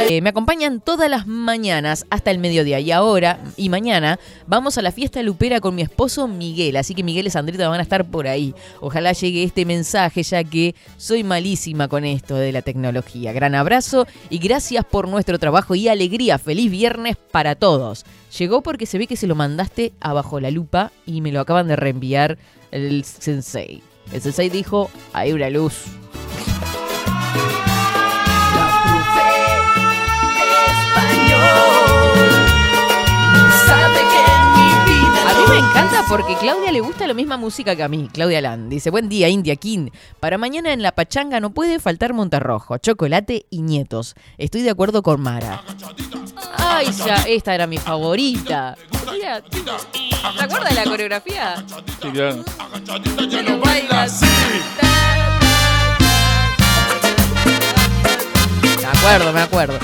Eh, 0.09 0.21
me 0.21 0.29
acompañan 0.29 0.79
todas 0.79 1.09
las 1.09 1.25
mañanas 1.25 2.05
hasta 2.09 2.29
el 2.29 2.37
mediodía. 2.37 2.79
Y 2.79 2.91
ahora 2.91 3.39
y 3.57 3.69
mañana 3.69 4.19
vamos 4.45 4.77
a 4.77 4.81
la 4.81 4.91
fiesta 4.91 5.23
lupera 5.23 5.59
con 5.59 5.73
mi 5.75 5.81
esposo 5.81 6.27
Miguel. 6.27 6.75
Así 6.75 6.93
que 6.93 7.03
Miguel 7.03 7.27
y 7.27 7.29
Sandrita 7.29 7.67
van 7.67 7.79
a 7.79 7.83
estar 7.83 8.05
por 8.05 8.27
ahí. 8.27 8.53
Ojalá 8.81 9.13
llegue 9.13 9.43
este 9.43 9.65
mensaje, 9.65 10.21
ya 10.21 10.43
que 10.43 10.75
soy 10.97 11.23
malísima 11.23 11.87
con 11.87 12.05
esto 12.05 12.35
de 12.35 12.51
la 12.51 12.61
tecnología. 12.61 13.31
Gran 13.33 13.55
abrazo 13.55 14.05
y 14.29 14.37
gracias 14.37 14.85
por 14.85 15.07
nuestro 15.07 15.39
trabajo 15.39 15.73
y 15.73 15.87
alegría. 15.87 16.37
Feliz 16.37 16.69
viernes 16.69 17.15
para 17.31 17.55
todos. 17.55 18.05
Llegó 18.37 18.61
porque 18.61 18.85
se 18.85 18.97
ve 18.97 19.07
que 19.07 19.15
se 19.15 19.27
lo 19.27 19.35
mandaste 19.35 19.93
abajo 19.99 20.39
la 20.39 20.51
lupa 20.51 20.91
y 21.05 21.21
me 21.21 21.31
lo 21.31 21.39
acaban 21.39 21.67
de 21.67 21.75
reenviar 21.75 22.37
el 22.71 23.03
sensei. 23.03 23.81
El 24.11 24.21
sensei 24.21 24.49
dijo, 24.49 24.91
hay 25.13 25.31
una 25.31 25.49
luz. 25.49 25.85
A 33.69 35.33
mí 35.35 35.43
me 35.49 35.57
encanta 35.57 36.03
porque 36.09 36.35
Claudia 36.35 36.71
le 36.71 36.81
gusta 36.81 37.07
la 37.07 37.13
misma 37.13 37.37
música 37.37 37.75
que 37.75 37.83
a 37.83 37.87
mí. 37.87 38.09
Claudia 38.11 38.41
Land 38.41 38.69
dice, 38.69 38.89
buen 38.89 39.09
día 39.09 39.29
India 39.29 39.55
King. 39.55 39.89
Para 40.19 40.37
mañana 40.37 40.73
en 40.73 40.81
la 40.81 40.91
pachanga 40.93 41.39
no 41.39 41.51
puede 41.51 41.79
faltar 41.79 42.13
Monterrojo, 42.13 42.77
chocolate 42.77 43.45
y 43.49 43.61
nietos. 43.61 44.15
Estoy 44.37 44.61
de 44.61 44.69
acuerdo 44.71 45.01
con 45.01 45.21
Mara. 45.21 45.63
Ay, 46.57 46.91
ya, 47.05 47.15
esta 47.27 47.55
era 47.55 47.67
mi 47.67 47.77
favorita. 47.77 48.75
Mira, 49.11 49.41
¿te 49.41 49.59
acuerdas 50.43 50.69
de 50.69 50.75
la 50.75 50.83
coreografía? 50.83 51.63
Sí, 52.01 52.09
claro. 52.11 52.43
Lo 53.43 53.59
baila 53.59 54.03
así. 54.03 54.25
Me 58.81 58.85
acuerdo, 58.85 59.33
me 59.33 59.41
acuerdo. 59.41 59.79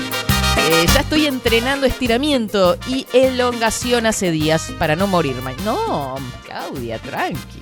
Eh, 0.72 0.86
ya 0.94 1.00
estoy 1.00 1.26
entrenando 1.26 1.84
estiramiento 1.86 2.78
y 2.86 3.04
elongación 3.12 4.06
hace 4.06 4.30
días 4.30 4.70
para 4.78 4.94
no 4.94 5.08
morirme. 5.08 5.54
No, 5.64 6.14
Claudia, 6.44 6.98
tranqui. 7.00 7.60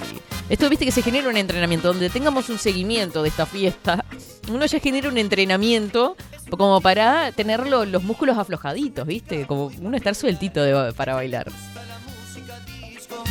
Esto 0.51 0.69
viste 0.69 0.85
que 0.85 0.93
se 0.93 1.01
genera 1.03 1.29
un 1.29 1.37
entrenamiento 1.39 1.89
donde 1.89 2.11
tengamos 2.11 2.51
un 2.51 2.59
seguimiento 2.59 3.23
de 3.23 3.31
esta 3.31 3.47
fiesta. 3.47 4.05
Uno 4.51 4.67
ya 4.67 4.79
genera 4.79 5.09
un 5.09 5.17
entrenamiento 5.17 6.17
como 6.51 6.81
para 6.83 7.33
tener 7.33 7.67
lo- 7.67 7.85
los 7.87 8.03
músculos 8.03 8.37
aflojaditos, 8.37 9.07
¿viste? 9.07 9.47
Como 9.47 9.71
uno 9.81 9.97
estar 9.97 10.15
sueltito 10.15 10.63
de- 10.63 10.93
para 10.93 11.15
bailar. 11.15 11.51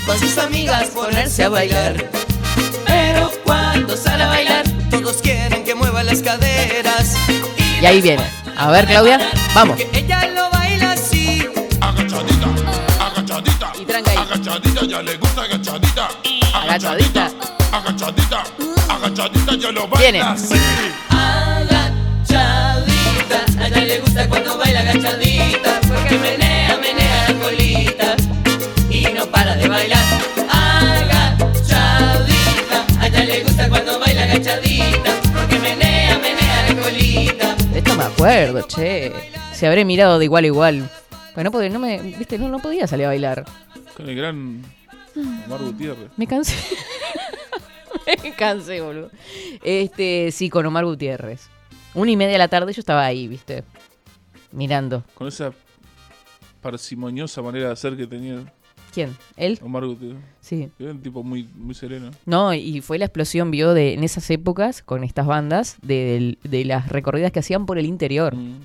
Con 0.05 0.19
sus 0.19 0.37
amigas 0.39 0.87
ponerse 0.89 1.43
a 1.43 1.49
bailar. 1.49 2.09
Pero 2.85 3.31
cuando 3.43 3.95
sale 3.95 4.23
a 4.23 4.27
bailar, 4.27 4.65
todos 4.89 5.17
quieren 5.17 5.63
que 5.63 5.75
mueva 5.75 6.01
las 6.03 6.21
caderas. 6.23 7.15
Y 7.81 7.85
ahí 7.85 8.01
viene. 8.01 8.23
A 8.57 8.69
ver, 8.71 8.85
Claudia, 8.87 9.19
vamos. 9.53 9.79
Ella 9.93 10.27
lo 10.27 10.49
baila 10.49 10.91
así. 10.93 11.47
Y 13.79 13.85
tranca 13.85 14.11
ahí. 14.11 14.17
Agachadita, 14.17 14.85
ya 14.85 15.01
le 15.03 15.17
gusta 15.17 15.41
agachadita. 15.43 16.07
Agachadita. 16.53 17.31
Agachadita, 17.71 18.43
agachadita, 18.89 19.55
ya 19.57 19.71
lo 19.71 19.87
baila 19.87 19.99
Viene. 19.99 20.21
así. 20.21 20.55
Agachadita, 21.09 22.41
a 23.59 23.67
ella 23.67 23.81
le 23.85 23.99
gusta 23.99 24.27
cuando 24.27 24.57
baila 24.57 24.79
agachadita. 24.79 25.79
Porque 25.87 26.17
menea, 26.17 26.77
menea 26.77 27.16
acuerdo, 38.17 38.67
che. 38.67 39.13
Se 39.53 39.67
habré 39.67 39.85
mirado 39.85 40.17
de 40.19 40.25
igual 40.25 40.43
a 40.43 40.47
igual. 40.47 40.89
Pero 41.35 41.43
no 41.45 41.51
podía, 41.51 41.69
no 41.69 41.79
me, 41.79 41.99
viste, 41.99 42.39
no, 42.39 42.49
no 42.49 42.59
podía 42.59 42.87
salir 42.87 43.05
a 43.05 43.09
bailar. 43.09 43.45
Con 43.95 44.09
el 44.09 44.15
gran 44.15 44.63
Omar 45.45 45.61
Gutiérrez. 45.61 46.09
Me 46.17 46.25
cansé. 46.25 46.55
me 48.23 48.33
cansé, 48.33 48.81
boludo. 48.81 49.11
Este, 49.63 50.31
sí, 50.31 50.49
con 50.49 50.65
Omar 50.65 50.85
Gutiérrez. 50.85 51.47
Una 51.93 52.11
y 52.11 52.17
media 52.17 52.33
de 52.33 52.37
la 52.39 52.47
tarde 52.47 52.73
yo 52.73 52.79
estaba 52.79 53.05
ahí, 53.05 53.27
viste. 53.27 53.63
Mirando. 54.51 55.03
Con 55.13 55.27
esa 55.27 55.51
parsimoniosa 56.61 57.41
manera 57.41 57.67
de 57.67 57.73
hacer 57.73 57.95
que 57.95 58.07
tenía 58.07 58.51
¿Quién? 58.97 59.15
¿Él? 59.35 59.59
Omar 59.61 59.85
Gutiérrez. 59.85 60.17
Sí. 60.41 60.71
Era 60.79 60.89
un 60.89 61.01
tipo 61.03 61.21
muy, 61.23 61.47
muy 61.55 61.75
sereno. 61.75 62.09
No, 62.25 62.51
y 62.55 62.81
fue 62.81 62.97
la 62.97 63.05
explosión, 63.05 63.51
vio, 63.51 63.75
de 63.75 63.93
en 63.93 64.03
esas 64.03 64.27
épocas, 64.31 64.81
con 64.81 65.03
estas 65.03 65.27
bandas, 65.27 65.77
de, 65.83 66.39
de 66.43 66.65
las 66.65 66.89
recorridas 66.89 67.31
que 67.31 67.37
hacían 67.37 67.67
por 67.67 67.77
el 67.77 67.85
interior. 67.85 68.35
Mm. 68.35 68.55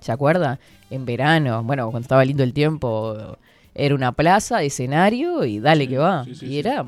¿Se 0.00 0.12
acuerda? 0.12 0.60
En 0.90 1.06
verano, 1.06 1.62
bueno, 1.64 1.84
cuando 1.90 2.04
estaba 2.04 2.22
lindo 2.22 2.42
el 2.42 2.52
tiempo, 2.52 3.38
era 3.74 3.94
una 3.94 4.12
plaza, 4.12 4.62
escenario 4.62 5.42
y 5.46 5.58
dale 5.58 5.84
Sí, 5.84 5.88
que 5.90 5.96
va. 5.96 6.24
sí, 6.26 6.34
sí, 6.34 6.44
y 6.44 6.48
sí. 6.50 6.58
era, 6.58 6.84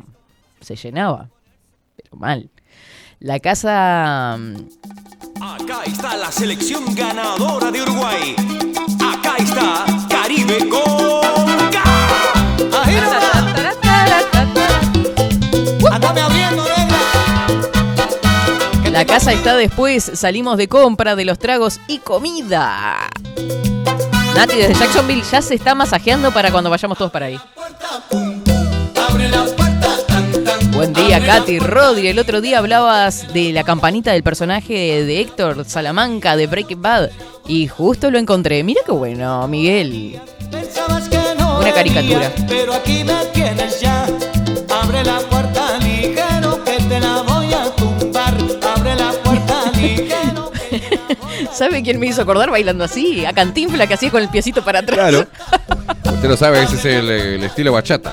se 0.61 0.77
llenaba, 0.77 1.31
pero 1.97 2.17
mal. 2.17 2.51
La 3.19 3.39
casa, 3.41 4.37
mm, 4.39 5.43
Acá 5.43 5.85
está 5.87 6.17
la 6.19 6.31
selección 6.31 6.95
ganadora 6.95 7.71
de 7.71 7.81
Uruguay. 7.81 8.37
Acá 9.01 9.37
está 9.39 9.87
Caribe 10.11 10.69
con 10.69 11.64
la 18.95 19.05
casa 19.05 19.33
está 19.33 19.57
después, 19.57 20.09
salimos 20.15 20.57
de 20.57 20.69
compra 20.69 21.17
de 21.17 21.25
los 21.25 21.37
tragos 21.37 21.81
y 21.89 21.99
comida. 21.99 23.11
Nati 24.37 24.57
desde 24.57 24.75
Jacksonville 24.75 25.25
ya 25.31 25.43
se 25.43 25.57
está 25.57 25.75
masajeando 25.75 26.31
para 26.31 26.53
cuando 26.53 26.71
vayamos 26.71 26.97
todos 26.97 27.11
para 27.11 27.27
ahí. 27.27 27.41
Buen 30.71 30.93
día, 30.93 31.25
Katy 31.27 31.59
Rodri. 31.59 32.07
El 32.07 32.21
otro 32.21 32.41
día 32.41 32.59
hablabas 32.59 33.33
de 33.33 33.53
la 33.53 33.65
campanita 33.65 34.13
del 34.13 34.23
personaje 34.23 35.05
de 35.05 35.21
Héctor 35.21 35.65
Salamanca 35.65 36.37
de 36.37 36.47
Breaking 36.47 36.81
Bad. 36.81 37.11
Y 37.49 37.67
justo 37.67 38.13
lo 38.13 38.19
encontré. 38.21 38.63
Mira 38.63 38.83
qué 38.87 38.93
bueno, 38.93 39.49
Miguel. 39.49 40.21
Pensabas 40.53 41.09
que 41.09 41.24
Una 41.59 41.73
caricatura. 41.73 42.33
pero 42.49 42.75
aquí 42.75 43.05
me 43.05 43.25
tienes 43.33 43.81
ya. 43.81 44.07
Abre 44.83 45.05
la 45.05 45.19
puerta 45.21 45.79
ligero 45.79 46.63
que 46.65 46.73
te 46.83 47.01
la 47.01 47.23
voy 47.23 47.53
a 47.53 47.65
tumbar. 47.77 48.35
Abre 48.77 48.95
la 48.97 49.13
puerta 49.23 49.71
ligero. 49.77 50.51
¿Sabe 51.53 51.83
quién 51.83 52.01
me 52.01 52.07
hizo 52.07 52.23
acordar 52.23 52.51
bailando 52.51 52.85
así? 52.85 53.25
A 53.25 53.33
Cantinfla 53.33 53.87
que 53.87 53.95
hacía 53.95 54.11
con 54.11 54.23
el 54.23 54.29
piecito 54.29 54.65
para 54.65 54.81
atrás. 54.81 54.99
Claro. 54.99 55.27
Usted 56.15 56.29
lo 56.29 56.37
sabe, 56.37 56.63
ese 56.63 56.77
es 56.77 56.85
el, 56.85 57.11
el 57.11 57.45
estilo 57.45 57.73
bachata. 57.73 58.13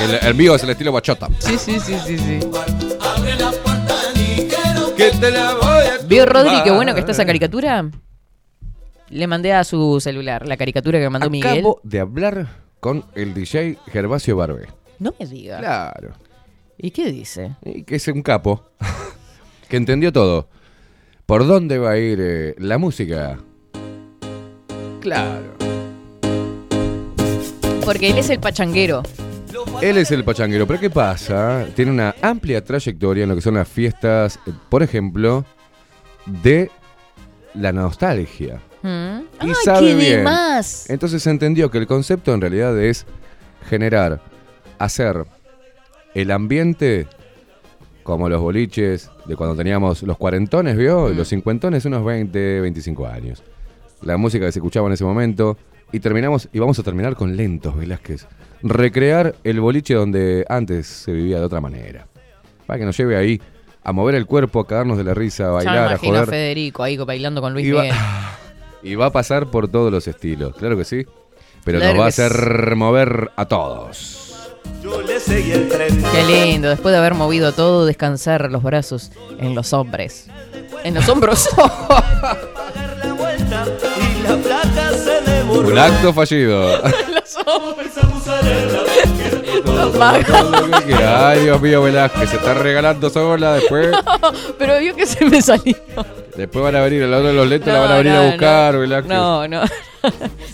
El, 0.00 0.14
el 0.28 0.34
mío 0.34 0.54
es 0.54 0.62
el 0.62 0.70
estilo 0.70 0.92
bachata. 0.92 1.28
Sí, 1.38 1.56
sí, 1.58 1.78
sí, 1.78 1.94
sí, 2.06 2.18
sí. 2.18 2.40
Abre 3.00 3.36
la 3.36 3.50
puerta 3.50 3.94
ligero. 4.14 4.94
Que 4.96 5.10
te 5.10 5.30
la 5.30 5.54
voy 5.54 5.86
a 5.86 5.98
¿Vio 6.06 6.26
Rodri 6.26 6.62
qué 6.64 6.70
bueno 6.70 6.94
que 6.94 7.00
está 7.00 7.12
esa 7.12 7.24
caricatura? 7.26 7.84
Le 9.10 9.26
mandé 9.26 9.52
a 9.52 9.64
su 9.64 9.98
celular 10.00 10.46
la 10.46 10.56
caricatura 10.56 10.98
que 10.98 11.04
me 11.04 11.10
mandó 11.10 11.28
Miguel. 11.28 11.58
Acabo 11.58 11.80
de 11.82 11.98
hablar 11.98 12.48
con 12.78 13.04
el 13.16 13.34
DJ 13.34 13.76
Gervasio 13.86 14.36
Barbe. 14.36 14.68
No 15.00 15.12
me 15.18 15.26
diga. 15.26 15.58
Claro. 15.58 16.12
¿Y 16.78 16.92
qué 16.92 17.10
dice? 17.10 17.56
Y 17.64 17.82
que 17.82 17.96
es 17.96 18.06
un 18.06 18.22
capo. 18.22 18.62
que 19.68 19.76
entendió 19.76 20.12
todo. 20.12 20.48
¿Por 21.26 21.44
dónde 21.46 21.78
va 21.78 21.92
a 21.92 21.98
ir 21.98 22.18
eh, 22.20 22.54
la 22.58 22.78
música? 22.78 23.38
Claro. 25.00 25.54
Porque 27.84 28.10
él 28.10 28.18
es 28.18 28.30
el 28.30 28.38
pachanguero. 28.38 29.02
Él 29.82 29.98
es 29.98 30.12
el 30.12 30.22
pachanguero, 30.22 30.66
pero 30.68 30.78
¿qué 30.78 30.90
pasa? 30.90 31.66
Tiene 31.74 31.90
una 31.90 32.14
amplia 32.22 32.64
trayectoria 32.64 33.24
en 33.24 33.30
lo 33.30 33.34
que 33.34 33.40
son 33.40 33.54
las 33.54 33.68
fiestas, 33.68 34.38
eh, 34.46 34.52
por 34.68 34.84
ejemplo, 34.84 35.44
de 36.26 36.70
la 37.54 37.72
nostalgia. 37.72 38.60
¿Mm? 38.82 39.20
Y 39.42 39.48
¡Ay, 39.48 39.54
sabe 39.64 39.94
bien. 39.94 40.18
demás! 40.18 40.88
Entonces 40.88 41.26
entendió 41.26 41.70
que 41.70 41.78
el 41.78 41.86
concepto 41.86 42.32
en 42.34 42.40
realidad 42.40 42.78
es 42.80 43.06
generar, 43.68 44.20
hacer 44.78 45.24
el 46.14 46.30
ambiente 46.30 47.06
como 48.02 48.28
los 48.28 48.40
boliches 48.40 49.10
de 49.26 49.36
cuando 49.36 49.54
teníamos 49.54 50.02
los 50.02 50.16
cuarentones, 50.16 50.76
¿vio? 50.76 51.10
Y 51.10 51.14
los 51.14 51.28
cincuentones, 51.28 51.84
unos 51.84 52.04
20, 52.04 52.60
25 52.60 53.06
años. 53.06 53.42
La 54.02 54.16
música 54.16 54.46
que 54.46 54.52
se 54.52 54.58
escuchaba 54.58 54.86
en 54.88 54.94
ese 54.94 55.04
momento. 55.04 55.56
Y 55.92 56.00
terminamos, 56.00 56.48
y 56.52 56.58
vamos 56.58 56.78
a 56.78 56.82
terminar 56.82 57.16
con 57.16 57.36
lentos, 57.36 57.76
Velázquez. 57.76 58.26
Recrear 58.62 59.34
el 59.44 59.60
boliche 59.60 59.94
donde 59.94 60.44
antes 60.48 60.86
se 60.86 61.12
vivía 61.12 61.38
de 61.38 61.44
otra 61.44 61.60
manera. 61.60 62.06
Para 62.66 62.78
que 62.78 62.84
nos 62.84 62.96
lleve 62.96 63.16
ahí 63.16 63.40
a 63.82 63.92
mover 63.92 64.14
el 64.14 64.26
cuerpo, 64.26 64.60
a 64.60 64.66
cagarnos 64.66 64.98
de 64.98 65.04
la 65.04 65.14
risa, 65.14 65.44
a 65.44 65.62
Ya 65.62 65.70
me 65.70 65.76
bailar, 65.76 65.84
a 65.84 65.90
imagino 65.92 66.12
a 66.14 66.18
joder. 66.20 66.30
Federico 66.30 66.82
ahí 66.82 66.96
bailando 66.96 67.40
con 67.40 67.52
Luis 67.52 67.66
Miguel. 67.66 67.92
y 68.82 68.94
va 68.94 69.06
a 69.06 69.12
pasar 69.12 69.50
por 69.50 69.68
todos 69.68 69.90
los 69.92 70.06
estilos, 70.08 70.54
claro 70.56 70.76
que 70.76 70.84
sí. 70.84 71.04
Pero 71.64 71.78
Claro 71.78 71.94
nos 71.94 72.02
va 72.02 72.06
a 72.08 72.10
sí. 72.10 72.22
hacer 72.22 72.74
mover 72.76 73.30
a 73.36 73.44
todos. 73.46 74.48
Yo 74.82 75.02
le 75.02 75.20
seguí 75.20 75.52
el 75.52 75.68
tren. 75.68 76.02
Qué 76.12 76.22
lindo, 76.24 76.68
después 76.70 76.92
de 76.92 76.98
haber 76.98 77.14
movido 77.14 77.52
todo, 77.52 77.84
descansar 77.84 78.50
los 78.50 78.62
brazos 78.62 79.12
en 79.38 79.54
los 79.54 79.72
hombres. 79.74 80.28
En 80.84 80.94
los 80.94 81.06
hombros. 81.08 81.48
Dar 81.56 82.96
la 83.04 83.12
vuelta 83.12 83.66
y 84.18 84.22
la 84.22 84.36
Ay, 91.06 91.44
Dios 91.44 91.60
mío, 91.60 91.82
Velázquez, 91.82 92.30
se 92.30 92.36
está 92.36 92.54
regalando 92.54 93.10
sola. 93.10 93.54
Después, 93.54 93.88
Pero 94.58 94.78
vio 94.78 94.94
que 94.96 95.06
se 95.06 95.24
me 95.24 95.40
salió. 95.42 95.76
después 96.36 96.64
van 96.64 96.76
a 96.76 96.80
venir, 96.80 97.02
el 97.02 97.10
lado 97.10 97.24
de 97.24 97.32
los 97.32 97.46
lentos 97.46 97.72
la 97.72 97.80
van 97.80 97.92
a 97.92 97.96
venir 97.98 98.12
a 98.12 98.26
buscar, 98.26 98.76
Velázquez. 98.76 99.10
No, 99.12 99.48
no. 99.48 99.62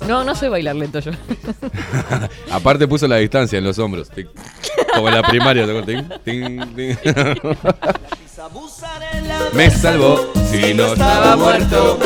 No, 0.09 0.25
no 0.25 0.35
sé 0.35 0.49
bailar 0.49 0.75
lento 0.75 0.99
yo. 0.99 1.13
Aparte 2.51 2.89
puso 2.89 3.07
la 3.07 3.17
distancia 3.17 3.59
en 3.59 3.65
los 3.65 3.79
hombros. 3.79 4.09
como 4.93 5.09
en 5.09 5.15
la 5.15 5.23
primaria. 5.23 5.65
ting, 5.85 6.03
ting, 6.25 6.75
ting. 6.75 6.97
Me 9.53 9.71
salvó 9.71 10.33
si 10.51 10.75
no 10.75 10.87
estaba 10.87 11.37
muerto. 11.37 11.99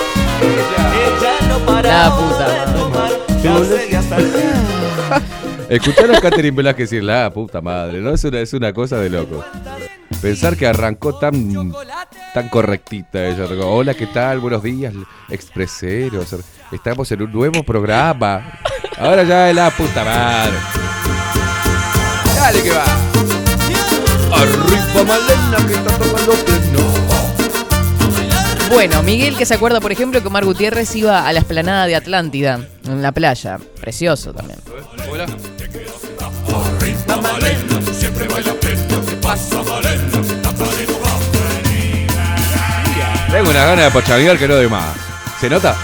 Ella 0.43 1.37
no 1.49 1.59
La 1.61 1.67
paraba 1.67 2.17
puta 2.17 2.71
Escuchar 5.71 6.13
a 6.13 6.21
Catherine 6.21 6.57
Velázquez 6.57 6.91
decir, 6.91 7.05
la 7.05 7.31
puta 7.33 7.61
madre, 7.61 8.01
¿no? 8.01 8.11
Es 8.11 8.25
una, 8.25 8.41
es 8.41 8.53
una 8.55 8.73
cosa 8.73 8.99
de 8.99 9.09
loco. 9.09 9.45
Pensar 10.21 10.57
que 10.57 10.67
arrancó 10.67 11.17
tan 11.17 11.73
Tan 12.35 12.49
correctita 12.49 13.25
ella. 13.25 13.45
Hola, 13.65 13.95
¿qué 13.95 14.09
tal? 14.09 14.41
Buenos 14.41 14.65
días, 14.65 14.93
expreseros. 15.29 16.35
Estamos 16.73 17.13
en 17.13 17.23
un 17.23 17.33
nuevo 17.33 17.63
programa. 17.63 18.59
Ahora 18.99 19.23
ya 19.23 19.49
es 19.49 19.55
la 19.55 19.71
puta 19.71 20.05
madre. 20.05 20.57
Dale 22.35 22.63
que 22.63 22.71
va. 22.71 22.85
Arriba 24.33 25.05
Malena 25.07 25.67
que 25.69 25.75
está 25.75 25.99
tocando 25.99 26.33
pleno. 26.33 26.81
Bueno, 28.71 29.03
Miguel 29.05 29.37
que 29.37 29.47
se 29.47 29.55
acuerda, 29.55 29.81
por 29.81 29.93
ejemplo, 29.93 30.21
que 30.21 30.27
Omar 30.27 30.45
Gutiérrez 30.45 30.95
iba 30.97 31.27
a 31.27 31.33
la 31.33 31.39
esplanada 31.39 31.87
de 31.87 31.95
Atlántida, 31.95 32.61
en 32.85 33.03
la 33.03 33.13
playa. 33.13 33.59
Precioso 33.81 34.33
también. 34.33 34.59
Hola. 35.11 35.27
Tengo 43.31 43.51
una 43.51 43.65
gana 43.65 43.83
de 43.85 43.91
pochanguear 43.91 44.39
que 44.39 44.49
no 44.49 44.57
de 44.57 44.69
más. 44.69 44.85
¿Se 45.41 45.49
nota? 45.49 45.77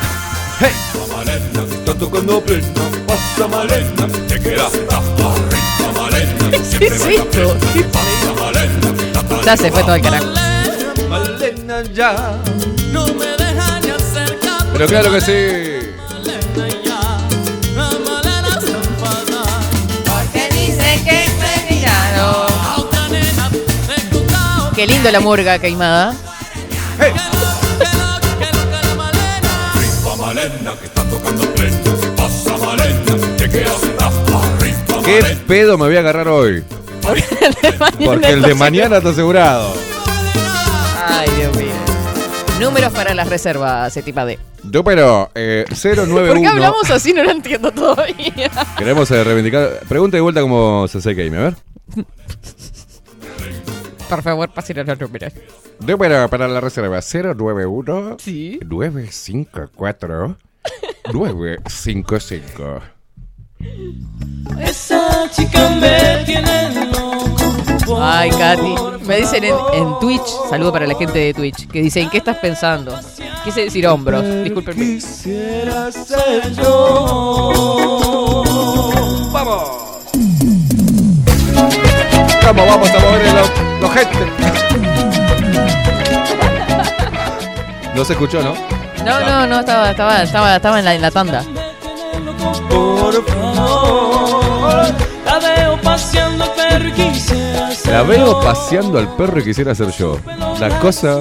¡Hey! 0.59 0.73
¿Qué 6.79 6.87
es 6.87 7.07
esto? 7.07 7.57
Ya 9.45 9.57
se 9.57 9.71
fue 9.71 9.83
todo 9.83 9.95
el 9.95 10.03
carajo. 10.03 10.27
Pero 14.73 14.87
claro 14.89 15.13
que 15.13 15.21
sí. 15.21 15.76
Qué 24.77 24.87
lindo 24.87 25.11
la 25.11 25.21
murga 25.21 25.59
queimada. 25.59 26.15
¿Qué 35.03 35.37
pedo 35.49 35.79
me 35.79 35.87
voy 35.87 35.97
a 35.97 36.01
agarrar 36.01 36.29
hoy? 36.29 36.63
Porque 38.05 38.29
el 38.29 38.43
de 38.43 38.55
mañana 38.55 38.99
está 38.99 39.09
asegurado. 39.09 39.73
Ay, 41.09 41.31
Dios 41.39 41.57
mío. 41.57 41.73
Números 42.61 42.93
para 42.93 43.15
las 43.15 43.31
reservas, 43.31 43.97
Etipa 43.97 44.27
D. 44.27 44.39
Número 44.63 45.31
eh, 45.35 45.65
¿Por 45.71 45.97
091. 46.07 46.41
qué 46.43 46.47
hablamos 46.49 46.91
así? 46.91 47.15
No 47.15 47.25
lo 47.25 47.31
entiendo 47.31 47.73
todavía. 47.73 48.51
Queremos 48.77 49.11
eh, 49.11 49.25
reivindicar. 49.25 49.81
Pregunta 49.89 50.19
de 50.19 50.21
vuelta 50.21 50.43
como 50.43 50.87
se 50.87 50.99
hace 50.99 51.15
game, 51.15 51.35
a 51.39 51.41
ver. 51.41 51.55
Por 54.09 54.23
favor, 54.23 54.49
pasen 54.51 54.79
a 54.79 54.85
los 54.85 55.01
números. 55.01 55.33
Número 55.81 56.29
para 56.29 56.47
la 56.49 56.61
reserva 56.61 57.01
091 57.01 58.17
Sí. 58.21 58.59
954 58.65 60.37
955. 61.13 62.81
Esa 64.61 65.31
chica 65.31 65.71
me 65.81 66.25
tiene 66.25 66.87
loco. 66.91 67.99
Ay, 68.01 68.31
Katy. 68.31 68.75
Me 69.07 69.17
dicen 69.19 69.45
en, 69.45 69.55
en 69.73 69.99
Twitch, 70.01 70.27
saludo 70.51 70.73
para 70.73 70.87
la 70.87 70.95
gente 70.97 71.19
de 71.19 71.33
Twitch, 71.35 71.69
que 71.69 71.81
dicen, 71.83 72.11
¿qué 72.11 72.19
estás 72.19 72.37
pensando? 72.39 72.99
Quise 73.45 73.63
decir 73.63 73.87
hombros, 73.87 74.25
discúlpenme. 74.43 74.85
Quisiera 74.85 75.91
ser 75.93 76.53
yo. 76.55 78.43
¡Vamos! 79.33 79.71
Vamos, 82.43 82.67
vamos 82.67 82.91
a 82.91 82.99
mover 82.99 83.33
los, 83.35 83.51
los 83.81 83.93
gente. 83.93 84.19
No 87.95 88.05
se 88.05 88.13
escuchó, 88.13 88.43
¿no? 88.43 88.55
No, 89.05 89.21
no, 89.21 89.47
no, 89.47 89.61
estaba, 89.61 89.91
estaba, 89.91 90.23
estaba, 90.23 90.57
estaba 90.57 90.79
en 90.79 90.85
la, 90.85 90.95
en 90.95 91.03
la 91.03 91.11
tanda. 91.11 91.45
Por 92.69 93.25
favor, 93.25 94.95
la 95.25 95.39
veo 95.39 95.81
paseando 95.81 96.45
pero 96.57 96.95
quisiera 96.95 97.71
ser 97.71 97.93
La 97.93 98.03
veo 98.03 98.41
paseando 98.41 98.99
al 98.99 99.15
perro 99.17 99.41
y 99.41 99.45
quisiera 99.45 99.75
ser 99.75 99.91
yo. 99.93 100.19
La 100.59 100.79
cosa. 100.81 101.21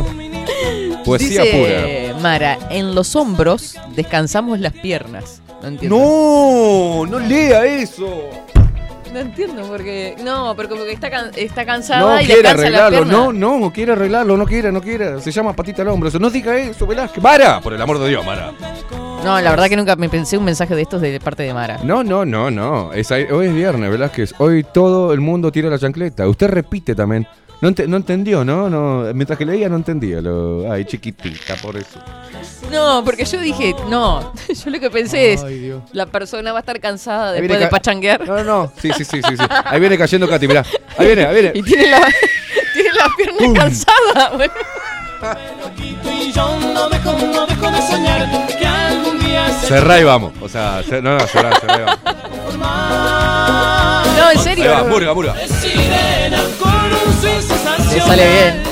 Poesía 1.05 1.43
Dice 1.43 2.15
Mara, 2.19 2.57
en 2.71 2.95
los 2.95 3.15
hombros 3.15 3.75
descansamos 3.95 4.59
las 4.59 4.73
piernas. 4.73 5.41
No 5.61 5.67
entiendo. 5.67 5.97
¡No! 5.97 7.05
¡No 7.05 7.19
lea 7.19 7.65
eso! 7.65 8.44
No 9.15 9.21
entiendo 9.21 9.63
porque. 9.65 10.13
No, 10.21 10.53
pero 10.57 10.67
como 10.67 10.83
que 10.83 10.91
está, 10.91 11.09
can- 11.09 11.31
está 11.37 11.65
cansada 11.65 12.01
No 12.01 12.21
y 12.21 12.25
quiere 12.25 12.43
la 12.43 12.49
arreglarlo, 12.49 12.97
pierna. 13.05 13.13
no, 13.13 13.59
no, 13.59 13.71
quiere 13.71 13.93
arreglarlo, 13.93 14.35
no 14.35 14.45
quiere, 14.45 14.73
no 14.73 14.81
quiere. 14.81 15.21
Se 15.21 15.31
llama 15.31 15.53
patita 15.55 15.83
al 15.83 15.87
hombro. 15.87 16.09
No 16.19 16.29
diga 16.29 16.57
eso, 16.57 16.85
Velázquez. 16.85 17.23
¡Mara! 17.23 17.61
Por 17.61 17.71
el 17.71 17.81
amor 17.81 17.97
de 17.99 18.09
Dios, 18.09 18.25
Mara. 18.25 18.51
No, 19.23 19.39
la 19.39 19.49
verdad 19.51 19.69
que 19.69 19.77
nunca 19.77 19.95
me 19.95 20.09
pensé 20.09 20.37
un 20.37 20.43
mensaje 20.43 20.75
de 20.75 20.81
estos 20.81 20.99
de 20.99 21.17
parte 21.21 21.43
de 21.43 21.53
Mara. 21.53 21.79
No, 21.81 22.03
no, 22.03 22.25
no, 22.25 22.51
no. 22.51 22.91
Es 22.91 23.09
hoy 23.09 23.47
es 23.47 23.55
viernes, 23.55 23.89
Velázquez. 23.89 24.33
Hoy 24.37 24.65
todo 24.65 25.13
el 25.13 25.21
mundo 25.21 25.49
tira 25.49 25.69
la 25.69 25.79
chancleta. 25.79 26.27
Usted 26.27 26.49
repite 26.49 26.93
también. 26.93 27.25
No, 27.61 27.69
ente- 27.69 27.87
no 27.87 27.97
entendió, 27.97 28.43
¿no? 28.43 28.69
no 28.69 29.05
Mientras 29.13 29.37
que 29.39 29.45
leía 29.45 29.69
no 29.69 29.77
entendía. 29.77 30.21
Lo... 30.21 30.71
Ay, 30.71 30.85
chiquitita, 30.85 31.55
por 31.61 31.77
eso. 31.77 31.99
No, 32.71 33.03
porque 33.05 33.25
yo 33.25 33.39
dije, 33.39 33.75
no. 33.89 34.33
Yo 34.63 34.69
lo 34.71 34.79
que 34.79 34.89
pensé 34.89 35.33
es, 35.33 35.43
Ay, 35.43 35.73
la 35.93 36.05
persona 36.07 36.51
va 36.51 36.59
a 36.59 36.61
estar 36.61 36.79
cansada 36.79 37.31
Ahí 37.31 37.41
después 37.41 37.59
de 37.59 37.67
pachanguear. 37.67 38.27
No, 38.27 38.43
no. 38.43 38.71
Sí, 38.81 38.91
sí, 38.97 39.05
sí, 39.05 39.21
sí, 39.27 39.37
sí. 39.37 39.43
Ahí 39.65 39.79
viene 39.79 39.97
cayendo 39.97 40.27
Katy, 40.27 40.47
mirá. 40.47 40.63
Ahí 40.97 41.05
viene, 41.07 41.25
ahí 41.25 41.33
viene. 41.33 41.51
Y 41.55 41.61
tiene 41.63 41.87
la, 41.89 41.99
tiene 42.73 42.89
la 42.93 43.09
pierna 43.15 43.59
cansada. 43.59 44.29
bueno. 44.35 44.53
Cerrá 49.67 49.99
y 49.99 50.03
vamos. 50.03 50.33
O 50.41 50.49
sea, 50.49 50.81
cer- 50.83 51.01
no, 51.01 51.17
no, 51.17 51.27
cerrá, 51.27 51.55
cerrá 51.59 51.75
y 51.77 51.81
vamos. 51.81 51.99
formar. 52.45 54.05
No, 54.07 54.31
en 54.31 54.37
Ahí 54.37 54.43
serio. 54.43 54.71
va, 54.71 54.83
murga, 54.83 55.13
murga. 55.13 55.35
Le 57.29 58.01
sale 58.01 58.23
bien. 58.27 58.63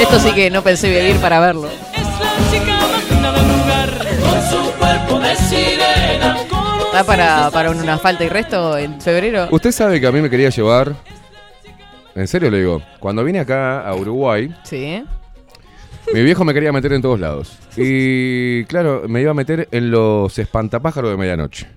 Esto 0.00 0.18
sí 0.20 0.32
que 0.32 0.50
no 0.50 0.62
pensé 0.62 0.88
vivir 0.88 1.16
para 1.20 1.40
verlo. 1.40 1.68
Es 1.68 2.02
la 2.02 2.50
chica 2.50 2.78
más 2.80 3.10
linda 3.10 3.32
del 3.32 3.48
lugar 3.48 3.90
con 4.20 4.42
su 4.50 4.72
cuerpo 4.78 5.18
de 5.20 5.36
sirena. 5.36 6.36
con 6.48 6.58
un 6.58 6.80
¿Está 6.86 7.04
para, 7.04 7.50
para 7.50 7.70
una 7.70 7.98
falta 7.98 8.24
y 8.24 8.28
resto 8.28 8.76
en 8.78 9.00
febrero? 9.00 9.48
Usted 9.50 9.72
sabe 9.72 10.00
que 10.00 10.06
a 10.06 10.12
mí 10.12 10.20
me 10.20 10.30
quería 10.30 10.48
llevar. 10.50 10.94
En 12.14 12.26
serio 12.26 12.50
le 12.50 12.58
digo. 12.58 12.82
Cuando 12.98 13.22
vine 13.22 13.40
acá 13.40 13.86
a 13.86 13.94
Uruguay, 13.94 14.52
Sí. 14.64 15.04
mi 16.12 16.22
viejo 16.22 16.44
me 16.44 16.54
quería 16.54 16.72
meter 16.72 16.92
en 16.94 17.02
todos 17.02 17.20
lados. 17.20 17.52
Y 17.76 18.64
claro, 18.64 19.02
me 19.08 19.20
iba 19.20 19.30
a 19.30 19.34
meter 19.34 19.68
en 19.70 19.90
los 19.90 20.38
espantapájaros 20.38 21.10
de 21.10 21.16
medianoche. 21.16 21.68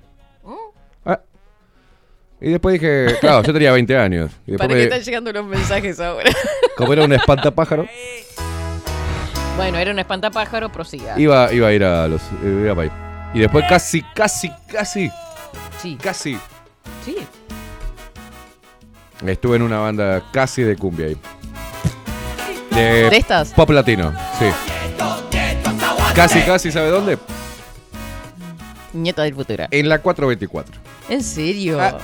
Y 2.45 2.49
después 2.51 2.73
dije, 2.73 3.15
claro, 3.21 3.41
yo 3.41 3.53
tenía 3.53 3.71
20 3.71 3.97
años. 3.97 4.29
Y 4.45 4.57
¿Para 4.57 4.67
me- 4.67 4.73
qué 4.75 4.83
están 4.83 5.01
llegando 5.01 5.31
los 5.31 5.45
mensajes 5.45 5.97
ahora? 5.99 6.29
como 6.77 6.91
era 6.91 7.05
un 7.05 7.13
espantapájaro, 7.13 7.87
bueno, 9.55 9.77
era 9.77 9.91
un 9.91 9.99
espantapájaro, 9.99 10.69
prosiga. 10.71 11.17
iba, 11.19 11.53
iba 11.53 11.67
a 11.67 11.71
ir 11.71 11.83
a 11.83 12.07
los. 12.07 12.21
Iba 12.43 12.75
para 12.75 12.87
ahí. 12.91 12.91
Y 13.35 13.39
después 13.39 13.63
casi, 13.69 14.01
casi, 14.13 14.51
casi, 14.67 15.09
Sí, 15.81 15.95
casi. 16.01 16.37
sí. 17.05 17.17
Estuve 19.25 19.55
en 19.55 19.61
una 19.61 19.79
banda 19.79 20.21
casi 20.33 20.63
de 20.63 20.75
cumbia 20.75 21.05
ahí. 21.07 21.17
De, 22.71 23.09
¿De 23.09 23.17
estas? 23.17 23.53
pop 23.53 23.69
latino, 23.69 24.11
sí. 24.37 24.45
Casi, 26.15 26.41
casi, 26.41 26.71
¿sabe 26.71 26.89
dónde? 26.89 27.17
Nieta 28.91 29.23
del 29.23 29.33
futuro. 29.33 29.65
En 29.71 29.87
la 29.87 29.99
424. 29.99 30.75
¿En 31.09 31.23
serio? 31.23 31.79
Ah. 31.79 31.97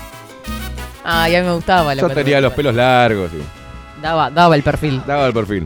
Ah, 1.11 1.27
ya 1.27 1.41
me 1.43 1.53
gustaba 1.53 1.95
la 1.95 2.01
Yo 2.01 2.09
tenía 2.09 2.39
los 2.39 2.53
pelos 2.53 2.75
largos. 2.75 3.31
y 3.33 4.01
Daba, 4.01 4.29
daba 4.29 4.55
el 4.55 4.61
perfil. 4.63 5.01
daba 5.07 5.25
el 5.27 5.33
perfil. 5.33 5.65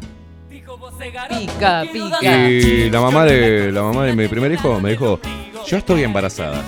Pica, 0.49 1.83
pica. 1.91 2.49
Y 2.49 2.89
la 2.89 3.01
mamá 3.01 3.25
de 3.25 3.71
la 3.71 3.81
mamá 3.83 4.05
de 4.05 4.15
mi 4.15 4.27
primer 4.27 4.51
hijo 4.51 4.79
me 4.79 4.91
dijo, 4.91 5.19
yo 5.67 5.77
estoy 5.77 6.03
embarazada. 6.03 6.61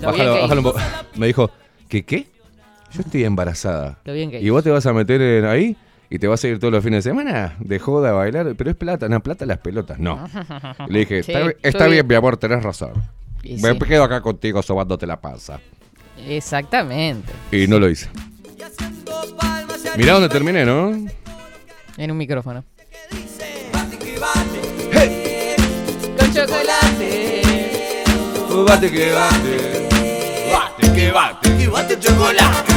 Lo 0.00 0.12
bien 0.12 0.26
Bájalo, 0.26 0.34
que 0.34 0.40
bájalo 0.40 0.60
un 0.60 0.64
poco. 0.64 0.80
Me 1.16 1.26
dijo, 1.26 1.50
¿qué 1.88 2.04
qué? 2.04 2.26
Yo 2.92 3.00
estoy 3.00 3.24
embarazada. 3.24 3.98
Lo 4.04 4.12
bien 4.12 4.30
que 4.30 4.40
¿Y 4.40 4.50
vos 4.50 4.62
te 4.62 4.70
vas 4.70 4.86
a 4.86 4.92
meter 4.92 5.20
en 5.20 5.44
ahí? 5.46 5.76
¿Y 6.10 6.18
te 6.18 6.26
vas 6.28 6.44
a 6.44 6.48
ir 6.48 6.58
todos 6.58 6.72
los 6.72 6.84
fines 6.84 7.02
de 7.04 7.10
semana? 7.10 7.56
De 7.58 7.78
joda 7.78 8.10
a 8.10 8.12
bailar. 8.12 8.54
Pero 8.56 8.70
es 8.70 8.76
plata, 8.76 9.08
no, 9.08 9.20
plata 9.20 9.46
las 9.46 9.58
pelotas. 9.58 9.98
No. 9.98 10.28
Le 10.88 11.00
dije, 11.00 11.22
Sí, 11.22 11.32
está, 11.62 11.86
bien, 11.86 12.06
mi 12.06 12.14
amor, 12.14 12.36
tenés 12.36 12.62
razón. 12.62 12.92
Y 13.42 13.54
Me 13.62 13.72
sí. 13.72 13.78
quedo 13.78 14.04
acá 14.04 14.20
contigo 14.20 14.62
sobándote 14.62 15.06
la 15.06 15.20
panza. 15.20 15.58
Exactamente. 16.28 17.32
Y 17.50 17.66
no 17.66 17.78
lo 17.78 17.88
hice. 17.88 18.08
Mirá 19.96 20.14
dónde 20.14 20.28
terminé, 20.28 20.64
¿no? 20.64 20.90
En 21.96 22.10
un 22.10 22.16
micrófono. 22.16 22.64
Con 26.18 26.34
chocolate. 26.34 27.42
Bate 28.66 28.90
que 28.90 29.12
bate. 29.12 29.88
Bate 30.52 30.92
que 30.94 31.10
bate. 31.10 31.48
Y 31.62 31.66
bate 31.66 31.98
chocolate. 31.98 32.72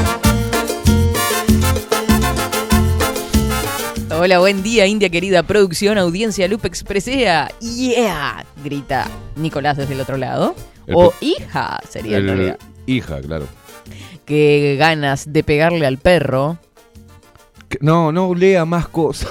Hola, 4.17 4.39
buen 4.39 4.63
día, 4.63 4.85
India 4.87 5.09
querida. 5.09 5.43
Producción, 5.43 5.97
audiencia, 5.97 6.47
Lupe 6.47 6.67
Expresea. 6.67 7.49
Yeah, 7.59 8.45
grita 8.63 9.07
Nicolás 9.35 9.77
desde 9.77 9.93
el 9.93 10.01
otro 10.01 10.17
lado. 10.17 10.55
El 10.87 10.95
o 10.95 11.13
hija, 11.21 11.79
sería 11.89 12.17
en 12.17 12.23
El- 12.29 12.35
realidad. 12.37 12.59
Hija, 12.85 13.21
claro. 13.21 13.47
Qué 14.25 14.75
ganas 14.79 15.31
de 15.31 15.43
pegarle 15.43 15.85
al 15.85 15.97
perro. 15.97 16.57
Que- 17.69 17.77
No, 17.81 18.11
no 18.11 18.33
lea 18.33 18.65
más 18.65 18.87
cosas. 18.87 19.29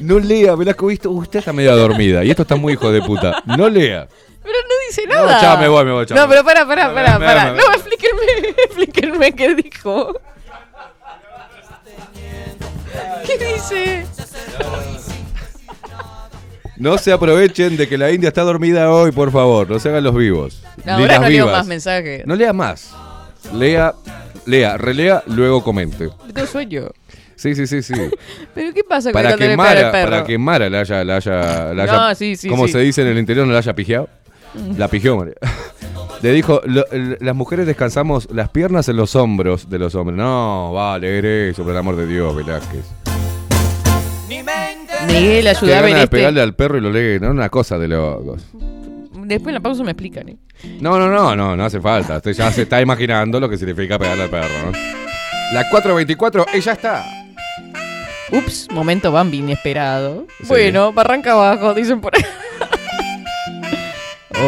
no 0.00 0.18
lea, 0.18 0.54
Velasco, 0.54 0.86
visto, 0.86 1.10
usted 1.10 1.38
está 1.40 1.52
medio 1.52 1.76
dormida 1.76 2.24
y 2.24 2.30
esto 2.30 2.42
está 2.42 2.56
muy 2.56 2.74
hijo 2.74 2.90
de 2.90 3.02
puta. 3.02 3.42
No 3.46 3.68
lea. 3.68 4.08
Pero 4.42 4.58
no 4.68 4.74
dice 4.88 5.06
No, 5.06 5.14
nada. 5.26 5.40
chao, 5.40 5.58
me 5.58 5.68
voy, 5.68 5.84
me 5.84 5.92
voy, 5.92 6.06
chao. 6.06 6.16
No, 6.16 6.28
pero 6.28 6.44
pará, 6.44 6.66
pará, 6.66 6.88
No, 6.88 6.94
pará, 6.94 7.18
me- 7.18 7.26
pará. 7.26 7.52
me- 7.52 7.58
No, 7.58 7.72
explíquenme, 7.72 8.22
explíquenme 8.64 9.32
qué 9.34 9.54
dijo. 9.54 10.20
¿Qué 13.26 13.38
dice? 13.38 14.06
No 16.78 16.98
se 16.98 17.12
aprovechen 17.12 17.76
de 17.76 17.88
que 17.88 17.96
la 17.98 18.10
India 18.10 18.28
está 18.28 18.42
dormida 18.42 18.90
hoy, 18.92 19.12
por 19.12 19.30
favor. 19.32 19.68
No 19.70 19.78
se 19.78 19.88
hagan 19.88 20.04
los 20.04 20.14
vivos. 20.14 20.62
No, 20.84 20.92
ahora 20.94 21.06
las 21.06 21.20
no 21.22 21.28
leo 21.28 21.46
más 21.46 21.66
mensajes. 21.66 22.26
No 22.26 22.34
lea 22.34 22.52
más. 22.52 22.92
Lea, 23.54 23.94
lea, 24.44 24.76
relea, 24.76 25.22
luego 25.26 25.62
comente. 25.64 26.10
Tengo 26.32 26.46
sueño. 26.46 26.88
Sí, 27.36 27.54
sí, 27.54 27.66
sí, 27.66 27.82
sí. 27.82 27.94
¿Pero 28.54 28.72
qué 28.74 28.82
pasa 28.84 29.12
para, 29.12 29.30
cuando 29.30 29.38
que 29.38 29.48
le 29.48 29.56
Mara, 29.56 29.92
perro? 29.92 30.10
para 30.10 30.24
que 30.24 30.38
Mara 30.38 30.70
la 30.70 30.80
haya, 30.80 31.04
la 31.04 31.16
haya, 31.16 31.74
la 31.74 31.86
No, 31.86 31.92
haya- 32.06 32.14
sí, 32.14 32.34
sí, 32.36 32.48
¿cómo 32.48 32.66
sí. 32.66 32.72
se 32.72 32.78
dice 32.80 33.02
en 33.02 33.08
el 33.08 33.18
interior? 33.18 33.46
¿No 33.46 33.52
la 33.52 33.58
haya 33.58 33.74
pijeado? 33.74 34.08
La 34.78 34.88
pijeó, 34.88 35.16
María. 35.18 35.34
Le 36.22 36.32
dijo, 36.32 36.62
"Lo- 36.64 36.86
el- 36.90 37.18
las 37.20 37.34
mujeres 37.36 37.66
descansamos 37.66 38.26
las 38.32 38.48
piernas 38.48 38.88
en 38.88 38.96
los 38.96 39.14
hombros 39.16 39.68
de 39.68 39.78
los 39.78 39.94
hombres. 39.94 40.16
No, 40.16 40.72
vale, 40.72 41.18
eres 41.18 41.52
eso, 41.52 41.62
por 41.62 41.72
el 41.72 41.78
amor 41.78 41.94
de 41.96 42.06
Dios, 42.06 42.34
Velázquez. 42.34 42.84
Miguel, 45.06 45.44
Qué 45.44 45.48
ayuda 45.50 45.78
a 45.78 45.80
ver 45.82 45.90
ganas 45.90 45.94
de 45.98 46.04
este. 46.04 46.16
pegarle 46.16 46.40
al 46.42 46.54
perro 46.54 46.78
y 46.78 46.80
lo 46.80 46.90
lee, 46.90 47.18
no 47.20 47.30
una 47.30 47.48
cosa 47.48 47.78
de 47.78 47.88
locos. 47.88 48.42
Después 49.12 49.48
en 49.48 49.54
la 49.54 49.60
pausa 49.60 49.82
me 49.82 49.90
explican, 49.92 50.28
¿eh? 50.28 50.36
No, 50.80 50.98
no, 50.98 51.08
no, 51.08 51.34
no, 51.34 51.56
no 51.56 51.64
hace 51.64 51.80
falta. 51.80 52.16
Usted 52.16 52.32
ya 52.32 52.50
se 52.52 52.62
está 52.62 52.80
imaginando 52.80 53.40
lo 53.40 53.48
que 53.48 53.56
significa 53.58 53.98
pegarle 53.98 54.24
al 54.24 54.30
perro, 54.30 54.48
¿no? 54.66 54.72
La 55.52 55.68
424, 55.68 56.46
ella 56.54 56.72
está. 56.72 57.04
Ups, 58.32 58.68
momento 58.70 59.10
Bambi 59.12 59.38
inesperado. 59.38 60.26
Sí. 60.40 60.46
Bueno, 60.48 60.92
barranca 60.92 61.32
abajo, 61.32 61.74
dicen 61.74 62.00
por 62.00 62.12
ahí. 62.16 62.24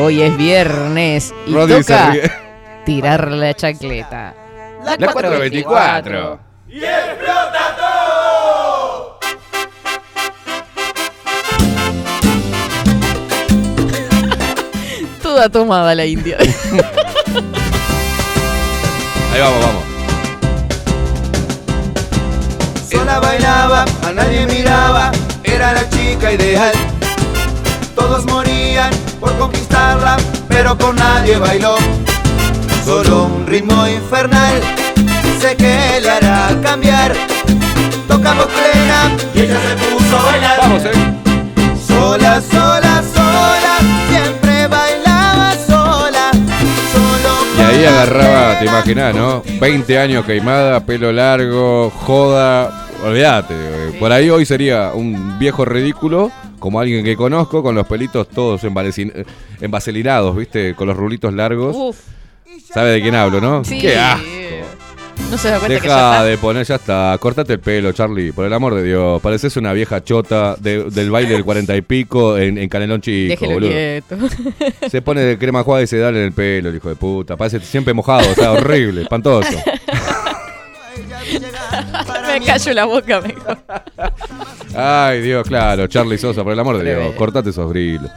Hoy 0.00 0.20
es 0.22 0.36
viernes 0.36 1.32
y 1.46 1.52
toca 1.54 2.12
tirar 2.84 3.30
la 3.32 3.54
chancleta. 3.54 4.34
La 4.84 4.96
424. 4.96 6.40
Toda 15.38 15.50
tomada 15.50 15.94
la 15.94 16.04
India. 16.04 16.36
Ahí 19.32 19.40
vamos, 19.40 19.60
vamos. 19.62 19.84
Sola 22.90 23.20
bailaba, 23.20 23.84
a 24.04 24.12
nadie 24.12 24.46
miraba, 24.46 25.12
era 25.44 25.74
la 25.74 25.88
chica 25.90 26.32
ideal. 26.32 26.72
Todos 27.94 28.24
morían 28.24 28.90
por 29.20 29.38
conquistarla, 29.38 30.16
pero 30.48 30.76
con 30.76 30.96
nadie 30.96 31.38
bailó. 31.38 31.76
Solo 32.84 33.26
un 33.26 33.46
ritmo 33.46 33.86
infernal, 33.86 34.60
sé 35.40 35.54
que 35.54 36.00
le 36.00 36.10
hará 36.10 36.48
cambiar. 36.64 37.14
Tocamos 38.08 38.46
plena 38.46 39.16
y 39.36 39.42
ella 39.42 39.56
se 39.60 39.76
puso 39.86 40.18
a 40.18 40.22
bailar. 40.32 40.58
Vamos, 40.62 40.82
eh. 40.82 40.90
Sola, 41.86 42.42
sola, 42.50 43.04
sola, 43.14 43.78
siempre 44.10 44.47
ahí 47.78 47.84
agarraba, 47.86 48.58
te 48.58 48.64
imaginás, 48.66 49.14
¿no? 49.14 49.42
20 49.60 49.98
años 49.98 50.24
queimada, 50.24 50.80
pelo 50.84 51.12
largo, 51.12 51.90
joda. 51.90 52.86
Olvídate. 53.04 53.54
eh, 53.54 53.96
Por 53.98 54.10
ahí 54.12 54.28
hoy 54.28 54.44
sería 54.44 54.90
un 54.92 55.38
viejo 55.38 55.64
ridículo, 55.64 56.30
como 56.58 56.80
alguien 56.80 57.04
que 57.04 57.16
conozco, 57.16 57.62
con 57.62 57.74
los 57.74 57.86
pelitos 57.86 58.28
todos 58.28 58.64
envalecin- 58.64 59.12
eh, 59.14 59.24
envaselinados, 59.60 60.34
¿viste? 60.36 60.74
Con 60.74 60.88
los 60.88 60.96
rulitos 60.96 61.32
largos. 61.32 61.76
Uf, 61.76 61.96
¿Sabe 62.72 62.90
de 62.90 63.00
quién 63.02 63.14
hablo, 63.14 63.40
no? 63.40 63.64
sí. 63.64 63.78
¡Qué 63.78 63.96
asco! 63.96 64.24
No 65.30 65.36
se 65.36 65.50
da 65.50 65.58
cuenta 65.58 65.80
que 65.80 65.86
ya 65.88 65.94
Deja 65.94 66.10
está. 66.12 66.24
de 66.24 66.38
poner, 66.38 66.64
ya 66.66 66.74
está. 66.76 67.16
Cortate 67.20 67.52
el 67.54 67.60
pelo, 67.60 67.92
Charlie, 67.92 68.32
por 68.32 68.46
el 68.46 68.52
amor 68.52 68.74
de 68.74 68.82
Dios. 68.82 69.20
Pareces 69.20 69.56
una 69.58 69.72
vieja 69.74 70.02
chota 70.02 70.56
de- 70.58 70.84
del 70.84 71.10
baile 71.10 71.32
del 71.34 71.44
cuarenta 71.44 71.76
y 71.76 71.82
pico 71.82 72.38
en, 72.38 72.56
en 72.56 72.68
Canelón 72.70 73.00
Chico, 73.02 73.30
Déjelo 73.32 73.52
boludo. 73.54 73.70
quieto. 73.70 74.16
Se 74.90 75.02
pone 75.02 75.20
de 75.20 75.36
crema 75.38 75.62
jugada 75.62 75.82
y 75.82 75.86
se 75.86 75.98
da 75.98 76.08
en 76.08 76.16
el 76.16 76.32
pelo, 76.32 76.70
el 76.70 76.76
hijo 76.76 76.88
de 76.88 76.96
puta. 76.96 77.36
Parece 77.36 77.60
siempre 77.60 77.92
mojado, 77.92 78.30
o 78.30 78.34
sea, 78.34 78.52
horrible, 78.52 79.02
espantoso. 79.02 79.50
Me 82.26 82.40
callo 82.44 82.72
la 82.72 82.84
boca 82.86 83.20
mejor. 83.20 83.58
Ay, 84.74 85.20
Dios, 85.22 85.46
claro, 85.46 85.86
Charlie 85.86 86.18
Sosa, 86.18 86.42
por 86.44 86.52
el 86.52 86.58
amor 86.60 86.78
de 86.78 86.84
Dios, 86.94 87.14
cortate 87.16 87.50
esos 87.50 87.68
grilos. 87.70 88.10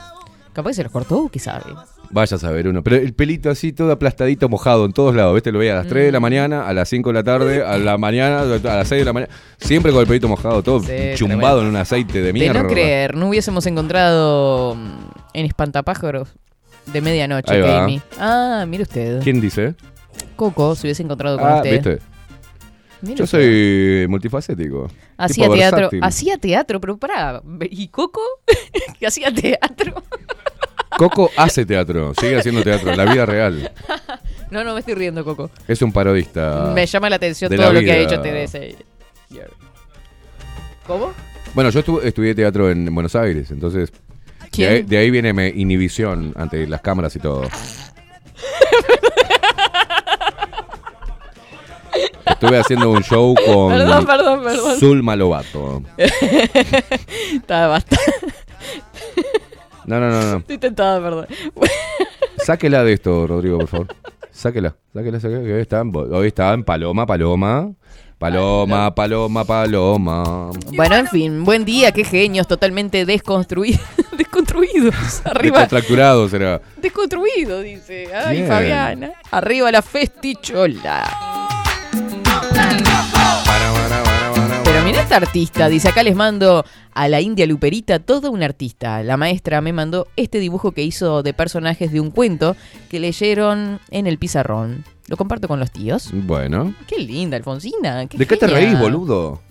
Capaz 0.54 0.72
que 0.72 0.74
se 0.76 0.84
los 0.84 0.92
cortó, 0.92 1.30
¿qué 1.32 1.40
sabe? 1.40 1.64
Vaya 2.10 2.36
a 2.36 2.40
saber 2.40 2.68
uno. 2.68 2.84
Pero 2.84 2.98
el 2.98 3.14
pelito 3.14 3.50
así, 3.50 3.72
todo 3.72 3.92
aplastadito, 3.94 4.50
mojado 4.50 4.84
en 4.86 4.92
todos 4.92 5.16
lados. 5.16 5.34
¿Viste? 5.34 5.52
Lo 5.52 5.60
veía 5.60 5.74
a 5.74 5.76
las 5.78 5.88
3 5.88 6.04
Mm. 6.04 6.06
de 6.08 6.12
la 6.12 6.20
mañana, 6.20 6.68
a 6.68 6.74
las 6.74 6.90
5 6.90 7.10
de 7.10 7.14
la 7.14 7.24
tarde, 7.24 7.64
a 7.66 7.78
la 7.78 7.98
mañana, 7.98 8.42
a 8.42 8.46
las 8.46 8.88
6 8.90 9.00
de 9.02 9.06
la 9.06 9.14
mañana. 9.14 9.32
Siempre 9.58 9.94
con 9.94 10.02
el 10.02 10.08
pelito 10.08 10.28
mojado, 10.28 10.62
todo 10.62 10.82
Sí, 10.82 10.92
chumbado 11.16 11.62
en 11.62 11.68
un 11.68 11.76
aceite 11.78 12.20
de 12.20 12.28
De 12.28 12.34
mierda. 12.34 12.64
no 12.64 12.68
creer, 12.68 13.16
no 13.16 13.30
hubiésemos 13.30 13.66
encontrado 13.66 14.76
mm, 14.76 14.90
en 15.36 15.46
Espantapájaros 15.46 16.30
de 16.92 17.00
medianoche. 17.02 17.62
Jamie. 17.62 18.02
Ah, 18.20 18.66
mire 18.68 18.84
usted. 18.84 19.22
¿Quién 19.24 19.40
dice? 19.40 19.76
Coco 20.36 20.76
se 20.76 20.88
hubiese 20.88 21.04
encontrado 21.04 21.38
con 21.38 21.48
Ah, 21.48 21.56
usted. 21.58 21.72
¿viste? 21.72 22.00
Yo 23.02 23.26
soy 23.26 24.06
multifacético. 24.08 24.90
Hacía 25.18 25.50
teatro, 25.50 25.78
versátil. 25.78 26.04
hacía 26.04 26.38
teatro, 26.38 26.80
pero 26.80 26.98
pará, 26.98 27.42
¿y 27.70 27.88
Coco? 27.88 28.22
que 29.00 29.08
hacía 29.08 29.34
teatro. 29.34 30.04
Coco 30.98 31.32
hace 31.38 31.66
teatro, 31.66 32.14
sigue 32.20 32.38
haciendo 32.38 32.62
teatro 32.64 32.96
la 32.96 33.06
vida 33.12 33.26
real. 33.26 33.72
No, 34.52 34.66
no 34.66 34.74
me 34.74 34.82
estoy 34.82 34.96
riendo, 34.96 35.24
Coco. 35.24 35.50
Es 35.66 35.82
un 35.82 35.94
parodista. 35.94 36.74
me 36.76 36.86
llama 36.86 37.10
la 37.10 37.16
atención 37.16 37.50
todo 37.50 37.68
la 37.68 37.72
lo 37.72 37.80
que 37.80 37.90
ha 37.90 37.98
hecho 38.00 38.20
Teresa. 38.22 38.60
¿Cómo? 40.86 41.14
Bueno, 41.54 41.70
yo 41.70 41.80
estu- 41.82 42.04
estudié 42.04 42.36
teatro 42.36 42.70
en 42.70 42.94
Buenos 42.94 43.16
Aires, 43.16 43.50
entonces 43.52 43.94
de 44.58 44.84
de 44.84 44.98
ahí 44.98 45.10
viene 45.10 45.32
mi 45.32 45.48
inhibición 45.62 46.34
ante 46.36 46.68
las 46.68 46.82
cámaras 46.82 47.16
y 47.16 47.20
todo. 47.20 47.44
Estuve 52.32 52.60
haciendo 52.60 52.90
un 52.90 53.04
show 53.04 53.36
con 53.46 53.70
Perdón, 53.70 54.06
perdón, 54.06 54.44
perdón. 54.44 54.80
Zulma 54.80 55.16
Lobato. 55.16 55.84
Estaba 57.34 57.68
bastante. 57.68 58.06
No, 59.86 60.00
no, 60.00 60.10
no, 60.10 60.22
no. 60.32 60.38
Estoy 60.38 60.58
tentada, 60.58 61.02
perdón. 61.02 61.28
Sáquela 62.38 62.84
de 62.84 62.94
esto, 62.94 63.28
Rodrigo, 63.28 63.60
por 63.60 63.68
favor. 63.68 63.88
Sáquela, 64.32 64.76
sáquela, 64.94 65.20
sáquela. 65.20 65.44
Que 65.44 65.54
hoy 65.54 65.62
está 65.62 65.82
en, 65.82 65.92
hoy 65.96 66.28
está 66.28 66.54
en 66.54 66.64
Paloma, 66.64 67.06
Paloma. 67.06 67.72
Paloma, 68.18 68.94
Paloma, 68.94 69.44
Paloma. 69.46 70.52
Bueno, 70.74 70.96
en 70.96 71.08
fin, 71.08 71.44
buen 71.44 71.66
día, 71.66 71.92
qué 71.92 72.04
genios, 72.04 72.48
totalmente 72.48 73.04
desconstruidos. 73.04 73.82
desconstruidos. 74.16 75.26
Arriba. 75.26 75.62
Descontracturado 75.62 76.30
será. 76.30 76.62
Desconstruido, 76.78 77.62
dice. 77.62 78.14
Ay, 78.14 78.38
Bien. 78.38 78.48
Fabiana. 78.48 79.12
Arriba 79.32 79.72
la 79.72 79.82
festichola. 79.82 81.31
Esta 85.12 85.26
artista, 85.28 85.68
dice 85.68 85.90
acá 85.90 86.04
les 86.04 86.16
mando 86.16 86.64
a 86.94 87.08
la 87.10 87.20
India 87.20 87.46
Luperita, 87.46 88.00
toda 88.00 88.30
una 88.30 88.46
artista. 88.46 89.04
La 89.04 89.18
maestra 89.18 89.60
me 89.60 89.74
mandó 89.74 90.08
este 90.16 90.40
dibujo 90.40 90.72
que 90.72 90.84
hizo 90.84 91.22
de 91.22 91.34
personajes 91.34 91.92
de 91.92 92.00
un 92.00 92.12
cuento 92.12 92.56
que 92.90 93.00
leyeron 93.02 93.80
en 93.90 94.08
el 94.08 94.18
pizarrón. 94.18 94.86
Lo 95.08 95.18
comparto 95.18 95.50
con 95.50 95.60
los 95.60 95.70
tíos. 95.70 96.12
Bueno. 96.14 96.74
Qué 96.88 96.98
linda, 96.98 97.36
Alfonsina. 97.36 97.98
¿De 97.98 98.08
qué 98.08 98.38
te 98.38 98.48
genia. 98.48 98.56
reís, 98.70 98.80
boludo? 98.80 99.42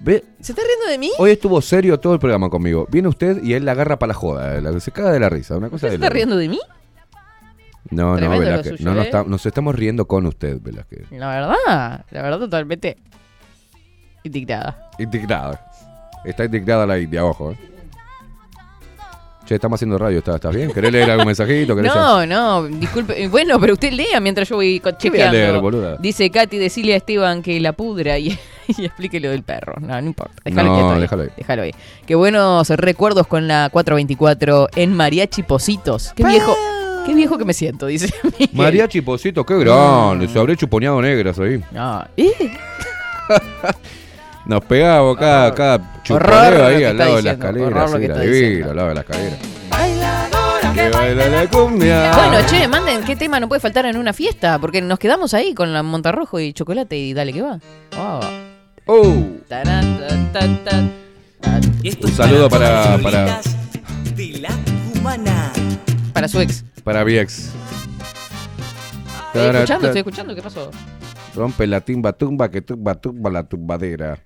Ve, 0.00 0.24
¿Se 0.40 0.50
está 0.52 0.62
riendo 0.66 0.86
de 0.90 0.98
mí? 0.98 1.10
hoy 1.18 1.30
estuvo 1.30 1.60
serio 1.62 2.00
todo 2.00 2.14
el 2.14 2.18
programa 2.18 2.50
conmigo. 2.50 2.88
Viene 2.90 3.06
usted 3.06 3.40
y 3.44 3.54
él 3.54 3.64
la 3.64 3.72
agarra 3.72 4.00
para 4.00 4.08
la 4.08 4.14
joda. 4.14 4.56
eh, 4.56 4.60
la- 4.60 4.80
se 4.80 4.90
caga 4.90 5.12
de 5.12 5.20
la 5.20 5.28
risa. 5.28 5.56
Una 5.56 5.70
cosa 5.70 5.82
¿Se 5.86 5.90
de 5.90 5.94
está 5.94 6.06
loco. 6.06 6.14
riendo 6.14 6.36
de 6.36 6.48
mí? 6.48 6.58
No, 7.90 8.10
no, 8.10 8.16
Tremendo 8.16 8.34
lo 8.44 8.50
Velázquez. 8.50 8.72
suyo, 8.78 8.84
No, 8.84 8.94
nos, 8.96 9.04
¿eh? 9.04 9.06
está- 9.08 9.22
nos 9.24 9.46
estamos 9.46 9.74
riendo 9.76 10.06
con 10.08 10.26
usted, 10.26 10.60
Velázquez. 10.60 11.10
La 11.12 11.28
verdad, 11.28 12.04
la 12.10 12.22
verdad 12.22 12.38
totalmente 12.40 12.98
indignada. 14.24 14.76
Indignada. 14.98 15.60
Está 16.24 16.44
indignada 16.44 16.86
la 16.86 16.98
India, 16.98 17.24
ojo. 17.24 17.52
eh. 17.52 17.56
Che, 19.46 19.54
estamos 19.54 19.78
haciendo 19.78 19.96
radio, 19.96 20.18
¿estás, 20.18 20.34
estás 20.34 20.54
bien? 20.54 20.70
¿Querés 20.72 20.92
leer 20.92 21.10
algún 21.10 21.24
mensajito? 21.26 21.74
¿Querés 21.74 21.90
No, 21.94 22.26
no, 22.26 22.64
disculpe. 22.66 23.28
Bueno, 23.28 23.58
pero 23.58 23.72
usted 23.72 23.92
lea 23.92 24.20
mientras 24.20 24.46
yo 24.46 24.56
voy 24.56 24.78
co- 24.78 24.90
voy 24.90 24.94
a 24.94 24.98
chequeando. 24.98 25.32
leer, 25.32 25.58
boluda? 25.58 25.96
Dice 25.96 26.28
Katy, 26.30 26.58
decirle 26.58 26.92
a 26.92 26.96
Esteban 26.98 27.40
que 27.42 27.58
la 27.58 27.72
pudra 27.72 28.18
y, 28.18 28.38
y 28.68 28.84
explique 28.84 29.18
lo 29.20 29.30
del 29.30 29.44
perro. 29.44 29.74
No, 29.80 29.98
no 29.98 30.06
importa. 30.06 30.34
Déjalo 30.44 30.68
No, 30.76 30.90
ahí. 30.92 31.00
déjalo 31.00 31.22
ahí. 31.22 31.28
Déjalo 31.34 31.62
ahí. 31.62 31.70
Qué 32.04 32.14
buenos 32.14 32.68
recuerdos 32.68 33.26
con 33.26 33.48
la 33.48 33.70
424 33.72 34.68
en 34.76 34.92
Mariachi 34.92 35.42
Positos. 35.44 36.12
Qué 36.14 36.24
viejo, 36.26 36.54
qué 37.06 37.14
viejo 37.14 37.38
que 37.38 37.46
me 37.46 37.54
siento, 37.54 37.86
dice 37.86 38.12
Miguel. 38.24 38.50
Mariachi 38.52 39.00
Posito, 39.00 39.46
qué 39.46 39.58
grande. 39.60 40.28
Se 40.28 40.38
habré 40.38 40.58
chuponeado 40.58 41.00
negras 41.00 41.38
ahí. 41.38 41.64
No. 41.72 42.04
¿Eh? 42.18 42.32
Nos 44.48 44.64
pegamos 44.64 45.16
cada, 45.18 45.54
cada 45.54 45.76
lo 46.08 46.66
ahí 46.66 46.82
al 46.82 46.96
lado 46.96 47.16
de 47.16 47.22
la 47.22 47.34
diciendo, 47.34 47.70
lo 47.70 47.88
sí, 47.88 48.00
que 48.00 48.08
la 48.08 48.14
divina, 48.20 48.70
al 48.70 48.76
lado 48.76 48.88
de 48.88 48.94
la 48.94 49.00
escalera. 49.02 49.36
Que 50.74 50.88
baila 50.90 51.28
la 51.28 51.46
cumbia. 51.50 52.12
Bueno, 52.14 52.46
che, 52.48 52.66
manden 52.68 53.04
qué 53.04 53.14
tema 53.14 53.40
no 53.40 53.48
puede 53.48 53.60
faltar 53.60 53.84
en 53.86 53.96
una 53.98 54.12
fiesta, 54.14 54.58
porque 54.58 54.80
nos 54.80 54.98
quedamos 54.98 55.34
ahí 55.34 55.52
con 55.52 55.72
la 55.72 55.82
Montarrojo 55.82 56.40
y 56.40 56.52
chocolate 56.54 56.96
y 56.96 57.12
dale 57.12 57.32
que 57.34 57.42
va. 57.42 57.58
Tarán, 59.48 60.32
tan, 60.32 60.64
tan. 60.64 60.92
Y 61.82 61.88
esto 61.90 62.06
Un 62.06 62.12
saludo 62.14 62.48
para- 62.48 62.96
las 62.96 63.02
para- 63.02 63.40
De. 64.14 64.42
Para 66.14 66.26
su 66.26 66.40
ex. 66.40 66.64
para 66.84 67.04
mi 67.04 67.14
ex. 67.18 67.50
Estoy 69.26 69.46
escuchando, 69.56 69.86
estoy 69.88 69.98
escuchando, 69.98 70.34
¿qué 70.34 70.42
pasó? 70.42 70.70
Rompe 71.34 71.66
la 71.66 71.80
timba 71.82 72.12
tumba 72.14 72.50
que 72.50 72.62
tumba 72.62 72.94
tumba 72.94 73.30
la 73.30 73.42
tumbadera. 73.44 74.18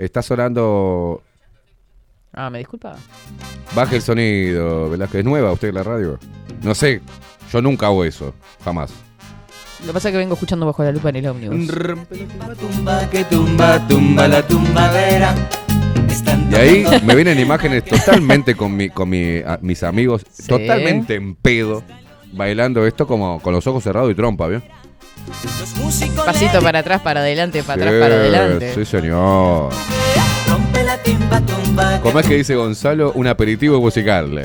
Está 0.00 0.22
sonando. 0.22 1.22
Ah, 2.32 2.48
me 2.48 2.58
disculpa. 2.58 2.96
Baje 3.74 3.96
el 3.96 4.02
sonido, 4.02 4.88
Velázquez. 4.88 5.20
¿Es 5.20 5.24
nueva 5.24 5.52
usted 5.52 5.72
la 5.74 5.82
radio? 5.82 6.18
No 6.62 6.74
sé. 6.74 7.00
Yo 7.52 7.60
nunca 7.60 7.86
hago 7.86 8.04
eso. 8.04 8.32
Jamás. 8.64 8.90
Lo 9.80 9.88
que 9.88 9.92
pasa 9.92 10.08
es 10.08 10.12
que 10.12 10.18
vengo 10.18 10.34
escuchando 10.34 10.64
bajo 10.66 10.82
la 10.84 10.92
lupa 10.92 11.08
en 11.10 11.16
el 11.16 11.26
ómnibus. 11.26 11.66
Tumba, 11.66 12.54
tumba, 12.54 13.10
que 13.10 13.24
tumba, 13.24 13.88
tumba 13.88 14.28
la 14.28 14.46
tumbadera. 14.46 15.34
Están 16.08 16.50
Y 16.50 16.54
ahí 16.54 16.84
me 17.04 17.14
vienen 17.14 17.38
imágenes 17.38 17.84
totalmente 17.84 18.54
con, 18.54 18.76
mi, 18.76 18.90
con 18.90 19.08
mi- 19.08 19.38
a- 19.38 19.58
mis 19.62 19.82
amigos, 19.82 20.22
Sí. 20.30 20.48
totalmente 20.48 21.14
en 21.14 21.34
pedo, 21.34 21.82
bailando 22.32 22.86
esto 22.86 23.06
como 23.06 23.40
con 23.40 23.52
los 23.54 23.66
ojos 23.66 23.82
cerrados 23.84 24.10
y 24.10 24.14
trompa, 24.14 24.48
¿bien? 24.48 24.62
Pasito 26.24 26.60
para 26.62 26.80
atrás, 26.80 27.00
para 27.00 27.20
adelante, 27.20 27.62
para 27.62 27.82
atrás, 27.82 28.00
para 28.00 28.14
adelante. 28.16 28.74
Sí, 28.74 28.84
señor. 28.84 29.70
¿Cómo 32.02 32.20
es 32.20 32.26
que 32.26 32.34
dice 32.36 32.54
Gonzalo? 32.56 33.12
Un 33.14 33.26
aperitivo 33.26 33.80
musical. 33.80 34.36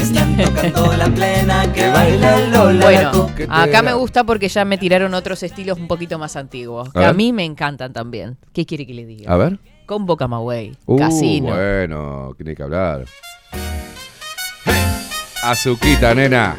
Están 0.00 0.36
tocando 0.36 0.92
la 0.96 1.06
plena 1.08 1.70
que 1.72 1.88
baila 1.88 2.36
el 2.38 2.50
Lola. 2.50 2.72
la 2.72 2.84
Bueno, 2.84 3.12
cu- 3.12 3.30
¿Qué 3.36 3.46
te 3.46 3.52
acá 3.52 3.82
me 3.82 3.92
gusta 3.92 4.24
porque 4.24 4.48
ya 4.48 4.64
me 4.64 4.78
tiraron 4.78 5.12
otros 5.14 5.42
estilos 5.42 5.78
un 5.78 5.88
poquito 5.88 6.18
más 6.18 6.36
antiguos. 6.36 6.88
A 6.94 7.00
Que 7.00 7.04
a 7.06 7.12
mí 7.12 7.32
me 7.32 7.44
encantan 7.44 7.92
también. 7.92 8.36
¿Qué 8.52 8.64
quiere 8.64 8.86
que 8.86 8.94
le 8.94 9.04
diga? 9.06 9.32
A 9.32 9.36
ver. 9.36 9.58
Con 9.86 10.06
Camagüey, 10.16 10.72
Uh, 10.86 10.98
Casino. 10.98 11.48
Bueno, 11.54 12.32
tiene 12.36 12.54
que 12.54 12.62
hablar. 12.62 13.04
Azuquita, 15.42 16.14
nena. 16.14 16.56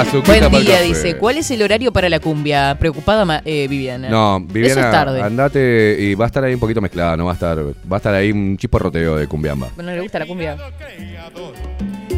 Azuquita 0.00 0.48
Buen 0.48 0.64
día, 0.64 0.80
dice. 0.82 1.16
¿Cuál 1.16 1.38
es 1.38 1.50
el 1.50 1.62
horario 1.62 1.92
para 1.92 2.08
la 2.08 2.20
cumbia? 2.20 2.76
Preocupada 2.78 3.42
eh, 3.44 3.66
Viviana. 3.68 4.08
No, 4.08 4.36
Eso 4.38 4.46
Viviana, 4.52 4.80
es 4.82 4.90
tarde. 4.90 5.22
andate 5.22 5.96
y 5.98 6.14
va 6.14 6.26
a 6.26 6.28
estar 6.28 6.44
ahí 6.44 6.54
un 6.54 6.60
poquito 6.60 6.80
mezclada, 6.80 7.16
no 7.16 7.24
va 7.24 7.32
a 7.32 7.34
estar, 7.34 7.58
va 7.58 7.72
a 7.90 7.96
estar 7.96 8.14
ahí 8.14 8.30
un 8.32 8.56
chisporroteo 8.56 9.16
de 9.16 9.26
cumbiamba. 9.26 9.68
¿No 9.76 9.82
le 9.82 10.00
gusta 10.00 10.18
la 10.18 10.26
cumbia? 10.26 10.56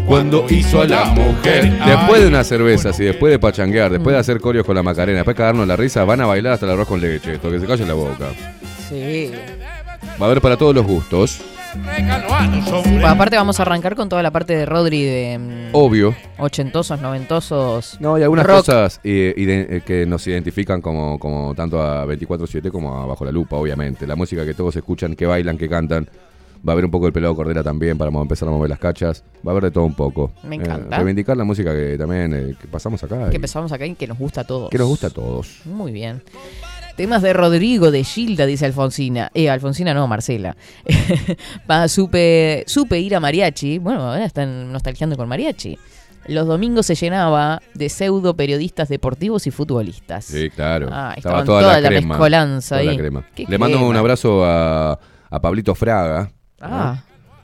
Cuando 0.07 0.47
hizo 0.49 0.81
a 0.83 0.87
la 0.87 1.05
mujer. 1.07 1.71
Después 1.85 2.23
de 2.23 2.29
unas 2.29 2.47
cervezas 2.47 2.99
y 2.99 3.05
después 3.05 3.31
de 3.31 3.39
pachanguear, 3.39 3.91
después 3.93 4.15
de 4.15 4.21
hacer 4.21 4.41
corios 4.41 4.65
con 4.65 4.75
la 4.75 4.83
Macarena, 4.83 5.19
después 5.19 5.35
de 5.35 5.39
cagarnos 5.39 5.67
la 5.69 5.77
risa, 5.77 6.05
van 6.05 6.21
a 6.21 6.27
bailar 6.27 6.55
hasta 6.55 6.67
el 6.67 6.73
arroz 6.73 6.89
con 6.89 7.01
leche. 7.01 7.35
Esto 7.35 7.51
que 7.51 7.61
se 7.61 7.67
calle 7.67 7.85
la 7.85 7.95
boca. 7.95 8.31
Sí. 8.89 9.31
Va 10.21 10.25
a 10.25 10.29
haber 10.31 10.41
para 10.41 10.57
todos 10.57 10.75
los 10.75 10.87
gustos. 10.87 11.41
Sí, 12.85 13.03
aparte 13.05 13.37
vamos 13.37 13.59
a 13.59 13.63
arrancar 13.63 13.95
con 13.95 14.09
toda 14.09 14.23
la 14.23 14.31
parte 14.31 14.57
de 14.57 14.67
Rodri 14.67 15.03
de 15.05 15.39
mm, 15.39 15.69
Obvio. 15.75 16.15
ochentosos, 16.39 17.01
noventosos. 17.01 17.97
No, 18.01 18.15
hay 18.17 18.23
algunas 18.23 18.47
rock. 18.47 18.57
cosas 18.59 19.01
eh, 19.05 19.35
ide- 19.37 19.67
eh, 19.77 19.83
que 19.85 20.07
nos 20.07 20.27
identifican 20.27 20.81
como, 20.81 21.19
como 21.19 21.55
tanto 21.55 21.81
a 21.83 22.05
24-7 22.07 22.71
como 22.71 22.97
a 23.03 23.07
Bajo 23.07 23.25
la 23.25 23.33
Lupa, 23.33 23.57
obviamente. 23.57 24.07
La 24.07 24.17
música 24.17 24.45
que 24.45 24.55
todos 24.55 24.75
escuchan, 24.77 25.15
que 25.15 25.27
bailan, 25.27 25.57
que 25.59 25.69
cantan. 25.69 26.09
Va 26.67 26.73
a 26.73 26.75
haber 26.75 26.85
un 26.87 26.91
poco 26.91 27.05
del 27.07 27.13
pelado 27.13 27.37
cordera 27.37 27.63
también 27.63 27.97
para 27.97 28.11
mo- 28.11 28.21
empezar 28.21 28.49
a 28.49 28.53
mover 28.53 28.69
las 28.71 28.81
cachas. 28.81 29.23
Va 29.47 29.51
a 29.51 29.53
haber 29.53 29.65
de 29.65 29.71
todo 29.71 29.85
un 29.85 29.95
poco. 29.95 30.33
Me 30.43 30.57
Eh, 30.57 30.59
encanta. 30.61 30.97
reivindicar 30.97 31.37
la 31.37 31.45
música 31.45 31.73
que 31.73 31.97
también 31.97 32.35
eh, 32.35 32.55
que 32.61 32.67
pasamos 32.67 33.03
acá. 33.05 33.27
Que 33.29 33.35
y 33.35 33.37
empezamos 33.37 33.71
acá 33.73 33.87
y 33.87 33.95
que 33.95 34.07
nos 34.09 34.19
gusta 34.19 34.41
a 34.41 34.45
todos. 34.45 34.69
que 34.71 34.79
nos 34.79 34.89
gusta 34.89 35.07
a 35.07 35.11
todos. 35.11 35.61
Muy 35.65 35.93
bien. 35.93 36.23
Temas 36.99 37.23
de 37.23 37.33
Rodrigo, 37.33 37.93
de 37.93 38.03
Gilda, 38.03 38.45
dice 38.45 38.67
Alfonsina. 38.67 39.31
Eh, 39.33 39.49
Alfonsina 39.49 39.95
no, 39.95 40.09
Marcela. 40.09 40.57
Supe, 41.89 42.65
supe 42.67 42.99
ir 42.99 43.15
a 43.15 43.21
mariachi. 43.21 43.79
Bueno, 43.79 44.11
ahora 44.11 44.25
están 44.25 44.73
nostalgiando 44.73 45.17
con 45.17 45.29
mariachi. 45.29 45.79
Los 46.27 46.47
domingos 46.49 46.87
se 46.87 46.97
llenaba 46.97 47.63
de 47.75 47.89
pseudo 47.89 48.35
periodistas 48.37 48.89
deportivos 48.89 49.47
y 49.47 49.53
futbolistas. 49.53 50.25
Sí, 50.25 50.51
claro. 50.51 50.89
Ah, 50.91 51.15
Estaba 51.17 51.45
toda, 51.45 51.61
toda 51.63 51.73
la, 51.75 51.81
la 51.83 51.89
crema. 51.89 52.09
mezcolanza 52.17 52.75
toda 52.77 52.83
la 52.85 52.91
ahí. 52.91 52.97
crema. 52.99 53.25
¿Qué 53.35 53.47
Le 53.49 53.59
mando 53.59 53.77
crema? 53.79 53.91
un 53.91 53.97
abrazo 53.97 54.45
a, 54.45 54.99
a 55.31 55.41
Pablito 55.41 55.75
Fraga. 55.77 56.31
Ah, 56.61 57.01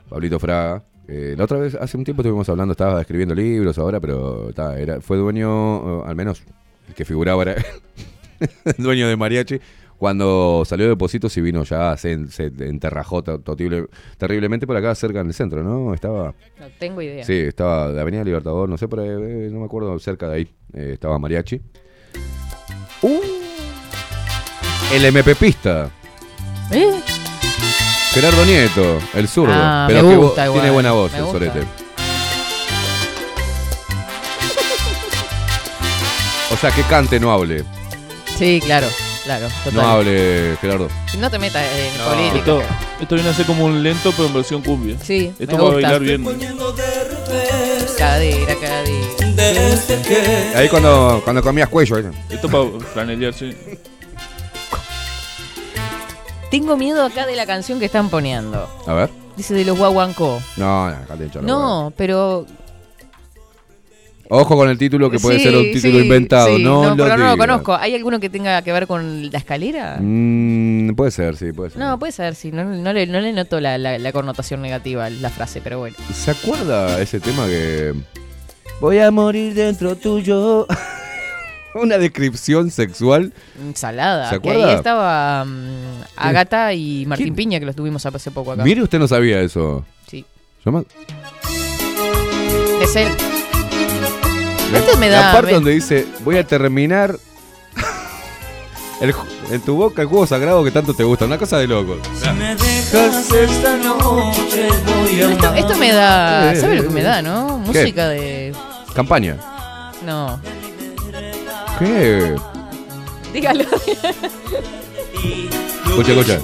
Pablito 0.09 0.37
Fraga. 0.37 0.83
Eh, 1.07 1.33
la 1.37 1.45
otra 1.45 1.59
vez, 1.59 1.75
hace 1.75 1.95
un 1.97 2.03
tiempo 2.03 2.21
estuvimos 2.23 2.49
hablando, 2.49 2.73
estaba 2.73 2.99
escribiendo 2.99 3.33
libros 3.33 3.77
ahora, 3.77 3.99
pero 4.01 4.51
ta, 4.53 4.77
era, 4.77 4.99
fue 5.01 5.15
dueño, 5.17 6.03
al 6.03 6.15
menos 6.15 6.43
el 6.89 6.93
que 6.93 7.05
figuraba 7.05 7.41
era 7.43 7.55
dueño 8.77 9.07
de 9.07 9.15
Mariachi. 9.15 9.59
Cuando 9.97 10.63
salió 10.65 10.89
de 10.89 10.97
Positos 10.97 11.35
y 11.37 11.41
vino 11.41 11.63
ya, 11.63 11.95
se, 11.95 12.27
se 12.27 12.47
enterrajó 12.59 13.23
totible- 13.23 13.87
terriblemente 14.17 14.67
por 14.67 14.75
acá 14.75 14.93
cerca 14.93 15.21
en 15.21 15.27
el 15.27 15.33
centro, 15.33 15.63
¿no? 15.63 15.93
Estaba, 15.93 16.33
no 16.59 16.65
tengo 16.77 17.01
idea. 17.01 17.23
sí, 17.23 17.33
estaba 17.33 17.93
de 17.93 18.01
Avenida 18.01 18.23
Libertador, 18.25 18.67
no 18.67 18.77
sé, 18.77 18.89
por 18.89 18.99
ahí, 18.99 19.07
eh, 19.07 19.49
no 19.53 19.59
me 19.59 19.65
acuerdo, 19.65 19.97
cerca 19.99 20.27
de 20.27 20.35
ahí 20.35 20.47
eh, 20.73 20.91
estaba 20.95 21.17
Mariachi. 21.17 21.61
Uh, 23.03 23.21
el 24.93 25.05
MP 25.05 25.33
Pista. 25.35 25.89
¿Eh? 26.71 26.91
Gerardo 28.11 28.45
Nieto, 28.45 28.99
el 29.13 29.27
zurdo. 29.29 29.53
Ah, 29.55 29.85
pero 29.87 30.03
me 30.03 30.17
gusta 30.17 30.43
igual, 30.45 30.59
tiene 30.59 30.73
buena 30.73 30.91
voz 30.91 31.11
me 31.13 31.17
el 31.19 31.23
gusta. 31.23 31.39
solete. 31.39 31.59
O 36.51 36.57
sea, 36.57 36.71
que 36.71 36.81
cante, 36.83 37.19
no 37.19 37.31
hable. 37.31 37.63
Sí, 38.37 38.59
claro, 38.63 38.87
claro. 39.23 39.47
Total. 39.63 39.73
No 39.73 39.81
hable, 39.89 40.57
Gerardo. 40.59 40.89
No 41.17 41.31
te 41.31 41.39
metas 41.39 41.63
en 41.73 41.97
No. 41.97 42.05
política. 42.09 42.37
Esto, 42.39 42.61
esto 43.01 43.15
viene 43.15 43.29
a 43.29 43.33
ser 43.33 43.45
como 43.45 43.65
un 43.65 43.81
lento, 43.81 44.11
pero 44.11 44.27
en 44.27 44.33
versión 44.33 44.61
cumbia. 44.61 44.97
Sí, 45.01 45.31
Esto 45.39 45.55
me 45.57 45.63
va 45.63 45.69
a 45.69 45.71
gusta. 45.73 45.89
bailar 45.89 46.01
bien. 46.01 46.25
Cadera, 47.97 48.55
cadera. 48.55 50.55
Ahí 50.55 50.69
cuando, 50.69 51.21
cuando 51.23 51.41
comías 51.41 51.69
cuello. 51.69 51.97
¿eh? 51.99 52.11
Esto 52.29 52.49
para 52.49 52.65
franelear, 52.93 53.33
sí. 53.33 53.55
Tengo 56.51 56.77
miedo 56.77 57.03
acá 57.03 57.25
de 57.25 57.35
la 57.35 57.45
canción 57.45 57.79
que 57.79 57.85
están 57.85 58.09
poniendo. 58.09 58.69
A 58.85 58.93
ver. 58.93 59.09
Dice 59.35 59.53
de 59.53 59.65
los 59.65 59.77
guaguancó. 59.77 60.41
No, 60.57 60.89
no, 60.89 61.07
cante 61.07 61.25
hincha, 61.25 61.41
No, 61.41 61.91
pero. 61.97 62.45
Ojo 64.29 64.55
con 64.55 64.69
el 64.69 64.77
título 64.77 65.09
que 65.11 65.19
puede 65.19 65.37
Sí, 65.37 65.43
ser 65.45 65.55
un 65.55 65.63
título 65.71 65.93
sí, 65.99 66.03
inventado. 66.03 66.55
sí. 66.57 66.63
No, 66.63 66.95
lo 66.95 66.97
porque 66.97 67.17
no 67.17 67.27
lo 67.31 67.37
conozco. 67.37 67.75
¿Hay 67.75 67.93
alguno 67.95 68.19
que 68.19 68.29
tenga 68.29 68.61
que 68.63 68.71
ver 68.71 68.87
con 68.87 69.29
la 69.31 69.37
escalera? 69.37 69.97
Mm, 70.01 70.95
puede 70.95 71.11
ser, 71.11 71.35
sí, 71.37 71.51
puede 71.51 71.69
ser. 71.69 71.79
No, 71.79 71.99
puede 71.99 72.11
ser, 72.11 72.33
sí. 72.35 72.51
No, 72.51 72.63
no 72.63 72.91
le, 72.93 73.05
no 73.07 73.19
le 73.19 73.31
noto 73.33 73.59
la, 73.59 73.77
la- 73.77 73.99
la 73.99 74.11
connotación 74.11 74.61
negativa 74.61 75.05
a 75.05 75.09
la 75.09 75.29
frase, 75.29 75.61
pero 75.63 75.77
bueno. 75.79 75.95
¿Se 76.13 76.31
acuerda 76.31 76.99
ese 77.01 77.19
tema 77.19 77.45
que... 77.45 77.93
Voy 78.81 78.97
a 78.99 79.11
morir 79.11 79.53
dentro 79.53 79.95
tuyo? 79.95 80.65
Una 81.75 81.97
descripción 81.97 82.71
sexual. 82.71 83.31
Ensalada. 83.61 84.29
¿Se 84.29 84.39
que 84.39 84.49
acuerda? 84.49 84.69
ahí 84.71 84.75
estaba 84.75 85.45
mm, 85.45 86.01
Agata 86.15 86.73
y 86.73 87.05
Martín 87.05 87.27
¿Quién? 87.27 87.35
Piña, 87.35 87.59
que 87.59 87.65
los 87.65 87.75
tuvimos 87.75 88.05
hace 88.05 88.31
poco 88.31 88.53
acá. 88.53 88.63
Mire, 88.63 88.81
usted 88.81 88.97
no 88.97 89.07
sabía 89.07 89.39
eso. 89.41 89.85
Sí. 90.09 90.25
Es 92.81 92.95
él. 92.95 93.07
La, 94.71 94.79
Esto 94.79 94.97
me 94.97 95.09
la 95.09 95.19
da- 95.19 95.31
parte 95.31 95.47
me- 95.47 95.53
donde 95.53 95.71
dice, 95.71 96.05
voy 96.23 96.37
a 96.37 96.45
terminar 96.45 97.17
el 99.01 99.13
en 99.51 99.61
tu 99.61 99.75
boca 99.75 100.01
el 100.01 100.07
juego 100.07 100.25
sagrado 100.25 100.63
que 100.63 100.71
tanto 100.71 100.93
te 100.93 101.03
gusta. 101.03 101.25
Una 101.25 101.37
cosa 101.37 101.57
de 101.57 101.67
loco. 101.67 101.97
si 102.21 102.29
me 102.31 102.55
dejas 102.55 103.31
esta 103.31 103.77
noche 103.77 104.69
voy 104.85 105.21
a 105.21 105.31
Esto, 105.31 105.53
esto 105.53 105.75
me 105.77 105.91
da. 105.91 106.51
Eh, 106.53 106.55
¿Sabe 106.59 106.73
eh, 106.73 106.77
lo 106.77 106.83
que 106.83 106.89
me 106.89 107.01
eh. 107.01 107.03
da, 107.03 107.21
no? 107.21 107.61
¿Qué? 107.71 107.81
Música 107.81 108.07
de. 108.09 108.53
Campaña. 108.95 109.37
No. 110.03 110.39
¿Qué? 111.77 112.35
Dígalo. 113.33 113.65
Escucha, 115.85 116.11
escucha. 116.13 116.39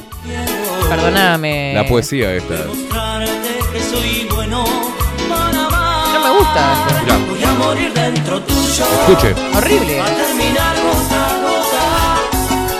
Perdóname. 0.90 1.74
La 1.74 1.88
poesía 1.88 2.34
esta. 2.36 2.56
No 6.14 6.20
me 6.24 6.30
gusta 6.38 6.88
esto. 6.90 7.31
Morir 7.62 7.94
dentro 7.94 8.42
tuyo. 8.42 8.86
escuche. 9.00 9.36
Horrible. 9.56 10.00
Va 10.00 10.06
a 10.06 10.16
terminar 10.24 10.76
gota 10.86 11.20
a 11.26 11.34
gota. 11.46 11.86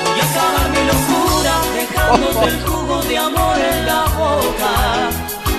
Voy 0.06 0.20
a 0.20 0.26
acabar 0.30 0.68
mi 0.76 0.82
locura 0.92 1.54
dejándote 1.80 2.46
el 2.54 2.58
jugo 2.66 2.96
de 3.10 3.18
amor 3.18 3.58
en 3.72 3.80
la 3.86 4.04
boca. 4.22 4.74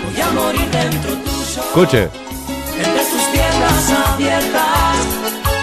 Voy 0.05 0.21
a 0.21 0.29
morir 0.39 0.69
dentro 0.71 1.11
tuyo. 1.27 1.61
Escuche. 1.69 2.03
Entre 2.85 3.03
tus 3.11 3.25
piernas 3.33 3.85
abiertas. 4.07 4.97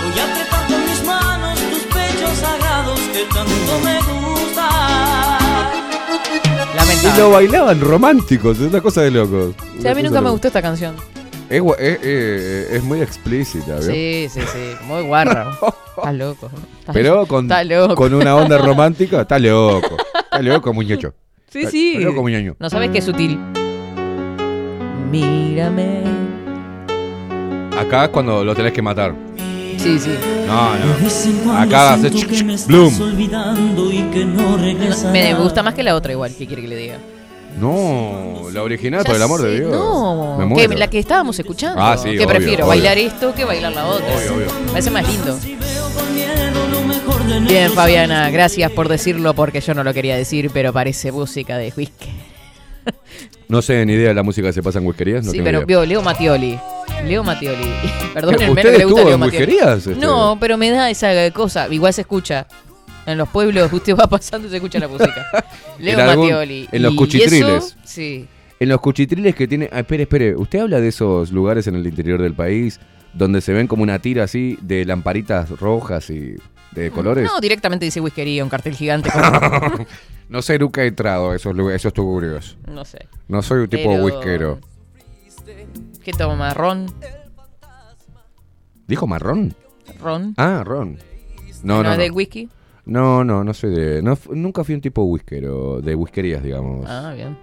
Voy 0.04 0.20
a 0.20 0.24
apretar 0.30 0.64
con 0.68 0.82
mis 0.90 1.02
manos 1.06 1.60
tus 1.72 1.84
pechos 1.96 2.34
sagrados 2.46 3.00
que 3.14 3.24
tanto 3.36 3.74
me 3.86 3.98
gustan. 4.10 4.70
Y 7.02 7.18
lo 7.18 7.32
bailaban 7.32 7.80
románticos, 7.80 8.60
es 8.60 8.68
una 8.68 8.82
cosa 8.82 9.02
de 9.02 9.12
locos. 9.12 9.56
A 9.90 9.94
mí 9.94 10.04
nunca 10.04 10.20
me 10.22 10.30
gustó 10.30 10.48
esta 10.48 10.62
canción. 10.62 10.96
Es, 11.50 11.62
gua- 11.62 11.78
es- 11.80 12.00
es- 12.04 12.72
es 12.74 12.84
muy 12.84 13.02
explícita, 13.02 13.76
¿vio? 13.80 13.82
Sí, 13.92 14.28
sí, 14.30 14.40
sí. 14.42 14.86
Muy 14.86 15.02
guarra. 15.04 15.52
Estás 15.98 16.14
loco. 16.16 16.50
Estás- 16.80 16.94
Pero 16.94 17.26
con, 17.26 17.50
loco. 17.68 17.96
con 17.96 18.14
una 18.14 18.36
onda 18.36 18.58
romántica, 18.66 19.22
está 19.22 19.40
loco. 19.40 19.98
Está 20.24 20.42
loco, 20.42 20.74
muñecho. 20.74 21.14
Sí, 21.50 21.60
Está- 21.60 21.72
sí. 21.72 21.94
está 21.96 22.06
loco, 22.10 22.22
muñeño. 22.22 22.56
No 22.60 22.70
sabes 22.70 22.92
qué 22.92 23.02
sutil. 23.02 23.40
Mírame. 25.12 26.04
Acá 27.80 28.06
es 28.06 28.10
cuando 28.10 28.44
lo 28.44 28.54
tenés 28.56 28.74
que 28.74 28.82
matar. 28.82 29.16
Sí, 29.78 29.98
sí. 29.98 30.12
No, 30.46 30.72
no. 30.76 31.58
Acá 31.58 31.94
hace 31.94 32.10
bloom. 32.68 32.94
Me 35.12 35.34
gusta 35.36 35.64
más 35.64 35.74
que 35.74 35.84
la 35.84 35.96
otra 35.96 36.12
igual. 36.12 36.34
¿Qué 36.38 36.46
quiere 36.46 36.62
que 36.62 36.68
le 36.68 36.76
diga? 36.76 36.98
No, 37.58 38.48
la 38.54 38.64
original, 38.64 39.02
Ya 39.04 39.08
por 39.08 39.16
el 39.16 39.22
amor 39.22 39.42
de 39.42 39.60
Dios. 39.60 39.72
No, 39.72 40.38
Me 40.38 40.44
que 40.44 40.68
muero. 40.68 40.74
la 40.78 40.90
que 40.90 41.00
estábamos 41.00 41.38
escuchando. 41.40 41.82
Ah, 41.82 41.98
sí, 41.98 42.12
que 42.12 42.18
obvio, 42.18 42.28
prefiero 42.28 42.54
obvio. 42.66 42.68
bailar 42.68 42.98
esto 42.98 43.34
que 43.34 43.44
bailar 43.46 43.74
la 43.74 43.86
otra. 43.86 44.08
Obvio, 44.16 44.34
obvio. 44.36 44.46
Me 44.66 44.72
parece 44.72 44.92
más 44.92 45.08
lindo. 45.08 45.38
Bien. 47.48 47.72
Fabiana, 47.74 48.30
gracias 48.30 48.72
por 48.72 48.88
decirlo 48.88 49.34
porque 49.34 49.62
yo 49.62 49.74
no 49.74 49.84
lo 49.84 49.94
quería 49.94 50.16
decir, 50.16 50.50
pero 50.54 50.72
parece 50.74 51.12
música 51.12 51.58
de 51.58 51.74
whisky. 51.76 52.10
No 53.48 53.62
sé 53.62 53.86
ni 53.86 53.94
idea 53.94 54.10
de 54.10 54.14
la 54.14 54.24
música 54.24 54.48
que 54.48 54.54
se 54.54 54.62
pasa 54.64 54.80
en 54.80 54.86
whiskerías. 54.88 55.26
No 55.26 55.32
sí, 55.32 55.38
tengo 55.38 55.46
pero 55.46 55.58
idea. 55.60 55.66
vio 55.66 55.86
Leo 55.86 56.02
Matioli. 56.02 56.60
Leo 57.06 57.24
Matioli. 57.24 57.74
Perdónenme 58.14 58.50
¿Usted 58.52 58.64
lo 58.66 58.72
que 58.72 58.78
le 58.78 58.86
gusta 58.86 59.02
Leo 59.04 59.14
en 59.16 59.20
Matioli. 59.20 59.46
whiskerías, 59.46 59.88
este? 59.88 59.96
No, 59.96 60.38
pero 60.40 60.58
me 60.58 60.70
da 60.70 60.90
esa 60.90 61.10
cosa. 61.32 61.68
Igual 61.70 61.94
se 61.94 62.02
escucha. 62.02 62.48
En 63.12 63.18
los 63.18 63.30
pueblos 63.30 63.72
usted 63.74 63.96
va 63.96 64.08
pasando 64.08 64.48
y 64.48 64.52
se 64.52 64.58
escucha 64.58 64.80
la 64.80 64.88
música. 64.88 65.26
Leo 65.80 65.94
En 65.96 66.00
algún- 66.02 66.26
Matioli. 66.28 66.68
en 66.72 66.82
los 66.84 66.94
Y 66.94 66.96
cuchitriles. 66.96 67.66
eso, 67.66 67.76
sí. 67.84 68.28
En 68.60 68.70
los 68.70 68.80
cuchitriles 68.82 69.36
que 69.36 69.48
tiene. 69.48 69.70
Ah, 69.72 69.80
espere, 69.80 70.04
espere. 70.04 70.36
¿Usted 70.36 70.60
habla 70.60 70.80
de 70.82 70.90
esos 70.90 71.32
lugares 71.32 71.68
en 71.68 71.76
el 71.76 71.88
interior 71.88 72.22
del 72.22 72.34
país 72.34 72.80
donde 73.14 73.42
se 73.42 73.54
ven 73.54 73.68
como 73.68 73.84
una 73.84 74.00
tira 74.00 74.26
así 74.26 74.58
de 74.62 74.86
lamparitas 74.86 75.50
rojas 75.60 76.10
y 76.10 76.36
de 76.74 76.92
colores? 76.92 77.26
No, 77.26 77.40
directamente 77.40 77.86
dice 77.86 78.02
whiskería, 78.02 78.44
un 78.44 78.50
cartel 78.50 78.76
gigante. 78.76 79.10
con- 79.12 79.88
No 80.30 80.42
sé, 80.44 80.60
nunca 80.60 80.84
he 80.84 80.88
entrado 80.88 81.32
a 81.32 81.36
esos, 81.36 81.56
lugares, 81.56 81.82
esos 81.82 81.94
tuburios. 81.94 82.56
no 82.68 82.86
sé. 82.86 83.08
No 83.28 83.42
soy 83.42 83.62
un 83.62 83.70
tipo 83.70 83.90
Pero- 83.92 84.04
whiskero. 84.06 84.60
¿Qué 86.04 86.12
toma? 86.14 86.54
¿Ron? 86.54 86.86
¿Dijo 88.88 89.08
marrón? 89.08 89.54
¿Ron? 90.02 90.34
Ah, 90.38 90.64
ron. 90.66 90.98
No, 91.64 91.78
¿No 91.78 91.84
no. 91.84 91.92
es 91.92 91.98
No, 91.98 92.04
de 92.04 92.12
whisky? 92.12 92.50
No, 92.90 93.24
no, 93.24 93.44
no 93.44 93.54
soy 93.54 93.74
de. 93.74 94.02
no 94.02 94.18
nunca 94.32 94.64
fui 94.64 94.76
un 94.76 94.82
tipo 94.82 95.04
whiskero, 95.04 95.82
de 95.82 95.96
whiskerías, 95.96 96.44
digamos. 96.44 96.86
Ah, 96.90 97.14
bien. 97.16 97.38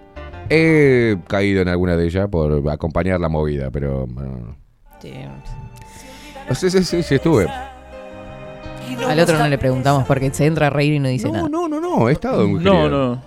He 0.50 1.16
caído 1.26 1.62
en 1.62 1.68
alguna 1.68 1.96
de 1.96 2.04
ellas 2.06 2.28
por 2.28 2.68
acompañar 2.70 3.18
la 3.20 3.28
movida, 3.28 3.70
pero. 3.70 4.06
no. 4.06 4.56
Sí. 5.00 5.12
Sí, 6.54 6.70
sí, 6.70 6.84
sí, 6.84 7.02
sí, 7.02 7.14
estuve. 7.16 7.46
Al 9.08 9.18
otro 9.20 9.36
no 9.38 9.48
le 9.48 9.58
preguntamos 9.58 10.04
porque 10.06 10.32
se 10.32 10.46
entra 10.46 10.68
a 10.68 10.70
reír 10.70 10.94
y 10.94 10.98
no 11.00 11.08
dice 11.08 11.26
No, 11.26 11.32
nada. 11.34 11.48
no, 11.48 11.68
no, 11.68 11.80
no, 11.80 12.08
he 12.08 12.12
estado 12.12 12.44
en 12.44 12.54
whiskería. 12.54 12.88
No, 12.88 12.88
no. 12.88 13.22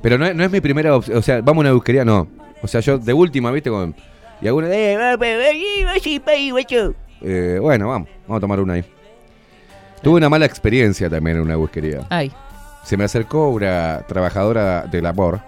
Pero 0.00 0.18
no, 0.18 0.26
es- 0.26 0.34
no 0.34 0.42
es 0.44 0.50
mi 0.50 0.60
primera 0.60 0.96
opción. 0.96 1.18
O 1.18 1.22
sea, 1.22 1.40
vamos 1.42 1.62
a 1.64 1.68
una 1.68 1.74
whiskería, 1.74 2.04
no. 2.04 2.26
O 2.62 2.66
sea, 2.66 2.80
yo 2.80 2.98
de 2.98 3.12
última, 3.12 3.50
¿viste? 3.52 3.68
Con, 3.70 3.94
y 4.40 4.46
alguna. 4.48 4.68
Eh. 4.70 4.96
Eh, 7.20 7.58
bueno, 7.60 7.88
vamos, 7.88 8.08
vamos 8.26 8.38
a 8.38 8.40
tomar 8.40 8.60
una 8.60 8.74
ahí. 8.74 8.84
Tuve 10.02 10.16
una 10.16 10.28
mala 10.28 10.46
experiencia 10.46 11.08
también 11.08 11.36
en 11.36 11.42
una 11.44 11.56
whiskería. 11.56 12.00
Ay, 12.10 12.32
Se 12.84 12.96
me 12.96 13.04
acercó 13.04 13.48
una 13.50 14.02
trabajadora 14.08 14.82
de 14.82 15.00
labor, 15.00 15.40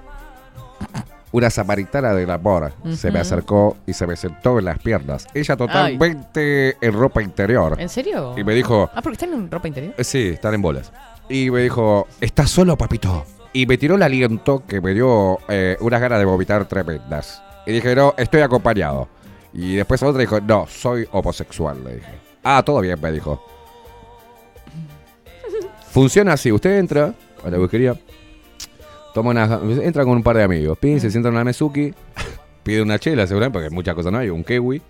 una 1.33 1.51
samaritana 1.51 2.15
de 2.15 2.27
labor. 2.27 2.73
Se 2.93 3.11
me 3.11 3.19
acercó 3.19 3.77
y 3.87 3.93
se 3.93 4.07
me 4.07 4.15
sentó 4.17 4.59
en 4.59 4.67
las 4.67 4.79
piernas. 4.79 5.27
Ella 5.35 5.57
totalmente 5.57 6.77
en 6.81 6.93
ropa 6.93 7.23
interior. 7.23 7.77
¿en 7.81 7.89
serio? 7.89 8.35
Y 8.37 8.45
me 8.45 8.55
dijo, 8.55 8.89
Ah, 8.95 9.03
porque 9.03 9.15
están 9.15 9.33
en 9.33 9.51
ropa 9.51 9.67
interior. 9.69 9.95
sí, 9.99 10.29
están 10.29 10.55
en 10.55 10.63
bolas. 10.63 10.93
Y 11.29 11.51
me 11.51 11.63
dijo, 11.63 12.07
¿estás 12.21 12.51
solo, 12.51 12.77
papito? 12.77 13.25
Y 13.53 13.67
me 13.67 13.79
tiró 13.79 13.95
el 13.97 14.03
aliento 14.03 14.63
que 14.67 14.81
me 14.81 14.95
dio 14.95 15.39
eh, 15.49 15.77
unas 15.81 16.01
ganas 16.01 16.19
de 16.19 16.25
vomitar 16.25 16.65
tremendas. 16.67 17.43
Y 17.67 17.73
dije, 17.73 17.95
no, 17.97 18.15
estoy 18.17 18.43
acompañado. 18.43 19.09
Y 19.53 19.77
después 19.77 20.03
otra 20.03 20.21
dijo, 20.21 20.41
no, 20.41 20.67
soy 20.69 21.09
homosexual, 21.13 21.83
le 21.83 21.95
dije. 21.97 22.13
Ah, 22.43 22.63
todo 22.65 22.81
bien, 22.81 23.01
me 23.01 23.11
dijo. 23.11 23.43
Funciona 25.95 26.33
así, 26.33 26.51
usted 26.51 26.77
entra 26.77 27.15
a 27.45 27.51
la 27.51 27.57
whiskería, 27.57 27.95
toma 29.15 29.31
una, 29.31 29.61
entra 29.81 30.03
con 30.03 30.17
un 30.17 30.25
par 30.25 30.37
de 30.37 30.43
amigos, 30.43 30.77
pin, 30.77 31.01
se 31.01 31.09
sienta 31.09 31.29
en 31.29 31.37
una 31.37 31.45
mesuki, 31.45 31.95
pide 32.65 32.83
una 32.83 32.99
chela, 32.99 33.29
seguramente, 33.29 33.61
porque 33.61 33.71
muchas 33.71 33.95
cosas 33.95 34.11
no 34.11 34.19
hay, 34.19 34.29
un 34.29 34.43
kiwi, 34.43 34.83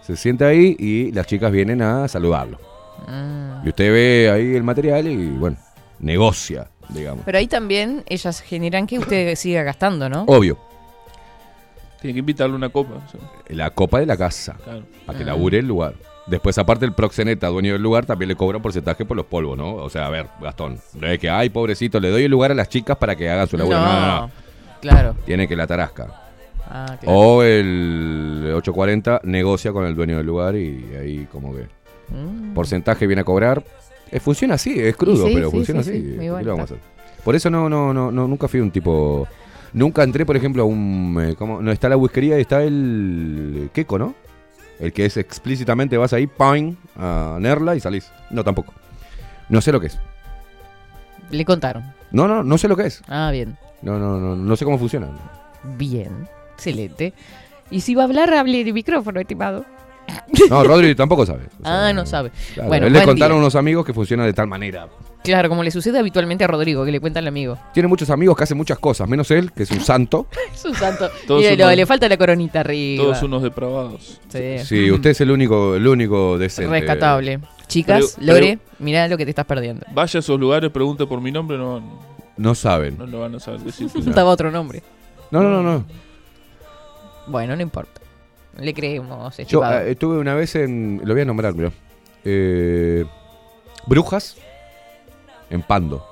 se 0.00 0.16
sienta 0.16 0.46
ahí 0.46 0.74
y 0.78 1.12
las 1.12 1.26
chicas 1.26 1.52
vienen 1.52 1.82
a 1.82 2.08
saludarlo. 2.08 2.58
Ah. 3.06 3.60
Y 3.66 3.68
usted 3.68 3.92
ve 3.92 4.30
ahí 4.30 4.54
el 4.54 4.62
material 4.62 5.06
y, 5.06 5.26
bueno, 5.26 5.58
negocia, 5.98 6.70
digamos. 6.88 7.26
Pero 7.26 7.36
ahí 7.36 7.48
también 7.48 8.02
ellas 8.06 8.40
generan 8.40 8.86
que 8.86 8.98
usted 8.98 9.34
siga 9.36 9.62
gastando, 9.62 10.08
¿no? 10.08 10.24
Obvio, 10.26 10.58
Tiene 12.00 12.14
que 12.14 12.20
invitarle 12.20 12.56
una 12.56 12.70
copa. 12.70 12.94
o 12.94 13.10
sea, 13.10 13.20
la 13.50 13.68
copa 13.68 14.00
de 14.00 14.06
la 14.06 14.16
casa, 14.16 14.56
claro. 14.64 14.84
para 15.04 15.18
que 15.18 15.24
labure 15.26 15.58
el 15.58 15.66
lugar. 15.66 15.96
Después, 16.26 16.58
aparte, 16.58 16.84
el 16.84 16.92
proxeneta, 16.92 17.46
dueño 17.48 17.72
del 17.74 17.82
lugar, 17.82 18.04
también 18.04 18.28
le 18.28 18.34
cobra 18.36 18.56
un 18.56 18.62
porcentaje 18.62 19.04
por 19.04 19.16
los 19.16 19.26
polvos, 19.26 19.56
¿no? 19.56 19.74
O 19.76 19.88
sea, 19.88 20.06
a 20.06 20.10
ver, 20.10 20.26
Gastón, 20.42 20.78
no 20.94 21.06
es 21.06 21.18
que, 21.20 21.30
ay, 21.30 21.50
pobrecito, 21.50 22.00
le 22.00 22.10
doy 22.10 22.24
el 22.24 22.30
lugar 22.30 22.50
a 22.50 22.54
las 22.54 22.68
chicas 22.68 22.96
para 22.96 23.14
que 23.14 23.30
hagan 23.30 23.46
su 23.46 23.56
laburo. 23.56 23.78
No, 23.78 23.84
no, 24.00 24.20
no. 24.22 24.30
Claro. 24.80 25.14
Tiene 25.24 25.46
que 25.46 25.54
la 25.54 25.66
tarasca. 25.68 26.08
Ah, 26.68 26.96
claro. 27.00 27.16
O 27.18 27.42
el 27.44 28.42
840 28.56 29.20
negocia 29.24 29.72
con 29.72 29.84
el 29.86 29.94
dueño 29.94 30.16
del 30.16 30.26
lugar 30.26 30.56
y 30.56 30.84
ahí 31.00 31.26
como 31.30 31.54
que 31.54 31.66
Mm. 32.08 32.54
porcentaje 32.54 33.06
viene 33.06 33.22
a 33.22 33.24
cobrar. 33.24 33.64
Eh, 34.12 34.20
funciona 34.20 34.54
así, 34.54 34.78
es 34.78 34.96
crudo, 34.96 35.26
sí, 35.26 35.32
pero 35.34 35.50
sí, 35.50 35.56
funciona 35.56 35.82
sí, 35.82 35.90
así. 35.90 36.02
¿Qué 36.02 36.30
bueno, 36.30 36.38
le 36.38 36.50
vamos 36.50 36.70
a 36.70 36.74
está. 36.74 36.74
hacer? 36.76 37.22
Por 37.24 37.34
eso 37.34 37.50
no, 37.50 37.68
no, 37.68 37.92
no, 37.92 38.12
no, 38.12 38.28
nunca 38.28 38.46
fui 38.46 38.60
un 38.60 38.70
tipo. 38.70 39.26
Nunca 39.72 40.04
entré, 40.04 40.24
por 40.24 40.36
ejemplo, 40.36 40.62
a 40.62 40.66
un. 40.66 41.18
eh, 41.20 41.34
¿cómo? 41.36 41.60
No 41.60 41.72
está 41.72 41.88
la 41.88 41.96
whiskería 41.96 42.38
y 42.38 42.42
está 42.42 42.62
el. 42.62 43.70
Queco, 43.72 43.98
¿no? 43.98 44.14
El 44.80 44.92
que 44.92 45.06
es 45.06 45.16
explícitamente 45.16 45.96
vas 45.96 46.12
ahí, 46.12 46.26
pine, 46.26 46.76
a 46.98 47.38
Nerla 47.40 47.74
y 47.76 47.80
salís. 47.80 48.10
No, 48.30 48.44
tampoco. 48.44 48.74
No 49.48 49.60
sé 49.60 49.72
lo 49.72 49.80
que 49.80 49.86
es. 49.88 49.98
Le 51.30 51.44
contaron. 51.44 51.84
No, 52.10 52.28
no, 52.28 52.42
no 52.42 52.58
sé 52.58 52.68
lo 52.68 52.76
que 52.76 52.86
es. 52.86 53.02
Ah, 53.08 53.30
bien. 53.32 53.56
No, 53.82 53.98
no, 53.98 54.18
no, 54.18 54.36
no 54.36 54.56
sé 54.56 54.64
cómo 54.64 54.78
funciona. 54.78 55.08
Bien. 55.76 56.28
Excelente. 56.54 57.14
Y 57.70 57.80
si 57.80 57.94
va 57.94 58.02
a 58.02 58.06
hablar, 58.06 58.32
hable 58.34 58.64
de 58.64 58.72
micrófono, 58.72 59.20
estimado. 59.20 59.64
No, 60.50 60.62
Rodri 60.62 60.94
tampoco 60.94 61.26
sabe. 61.26 61.46
O 61.60 61.64
sea, 61.64 61.88
Ah, 61.88 61.92
no 61.92 62.06
sabe. 62.06 62.30
claro, 62.54 62.68
Bueno, 62.68 62.86
él 62.86 62.92
le 62.92 63.02
contaron 63.04 63.36
día. 63.38 63.42
unos 63.42 63.56
amigos 63.56 63.84
que 63.84 63.92
funciona 63.92 64.24
de 64.24 64.32
tal 64.32 64.46
manera. 64.46 64.86
Claro, 65.24 65.48
como 65.48 65.64
le 65.64 65.70
sucede 65.72 65.98
habitualmente 65.98 66.44
a 66.44 66.46
Rodrigo, 66.46 66.84
que 66.84 66.92
le 66.92 67.00
cuenta 67.00 67.18
al 67.18 67.26
amigo. 67.26 67.58
Tiene 67.74 67.88
muchos 67.88 68.10
amigos 68.10 68.36
que 68.36 68.44
hacen 68.44 68.56
muchas 68.56 68.78
cosas, 68.78 69.08
menos 69.08 69.28
él, 69.32 69.50
que 69.52 69.64
es 69.64 69.70
un 69.72 69.80
santo. 69.80 70.28
Es 70.54 70.64
un 70.64 70.74
santo. 70.74 71.10
Todos 71.26 71.44
unos- 71.44 71.76
le 71.76 71.86
falta 71.86 72.08
la 72.08 72.16
coronita 72.16 72.60
arriba. 72.60 73.02
Todos 73.04 73.22
unos 73.24 73.42
depravados. 73.42 74.20
Sí. 74.28 74.58
Sí, 74.64 74.90
usted 74.90 75.10
es 75.10 75.20
el 75.20 75.30
único, 75.32 75.74
el 75.74 75.86
único 75.86 76.38
decente. 76.38 76.70
Rescatable. 76.70 77.40
Chicas, 77.66 78.16
Pero- 78.20 78.34
Lore, 78.34 78.58
mirá 78.78 79.08
lo 79.08 79.16
que 79.16 79.24
te 79.24 79.30
estás 79.30 79.46
perdiendo. 79.46 79.84
Vaya 79.92 80.18
a 80.18 80.20
esos 80.20 80.38
lugares, 80.38 80.70
pregunte 80.70 81.04
por 81.06 81.20
mi 81.20 81.32
nombre, 81.32 81.58
no, 81.58 81.82
No 82.36 82.54
saben. 82.54 82.96
no 82.96 83.06
lo 83.06 83.20
van 83.20 83.34
a 83.34 83.40
saber 83.40 83.60
decir. 83.62 83.88
Estaba 83.96 84.30
otro 84.30 84.52
nombre. 84.52 84.82
No, 85.32 85.42
no, 85.42 85.50
no, 85.50 85.62
no. 85.62 85.84
Bueno, 87.26 87.56
no 87.56 87.62
importa. 87.62 88.00
Le 88.60 88.72
creemos, 88.72 89.36
Yo 89.36 89.42
estimado. 89.42 89.80
eh, 89.80 89.90
estuve 89.90 90.18
una 90.18 90.34
vez 90.34 90.54
en. 90.54 91.00
Lo 91.04 91.12
voy 91.12 91.22
a 91.22 91.24
nombrar, 91.26 91.54
mirá. 91.54 91.72
Eh, 92.24 93.04
Brujas. 93.86 94.36
En 95.50 95.62
Pando. 95.62 96.04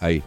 Ahí. 0.00 0.22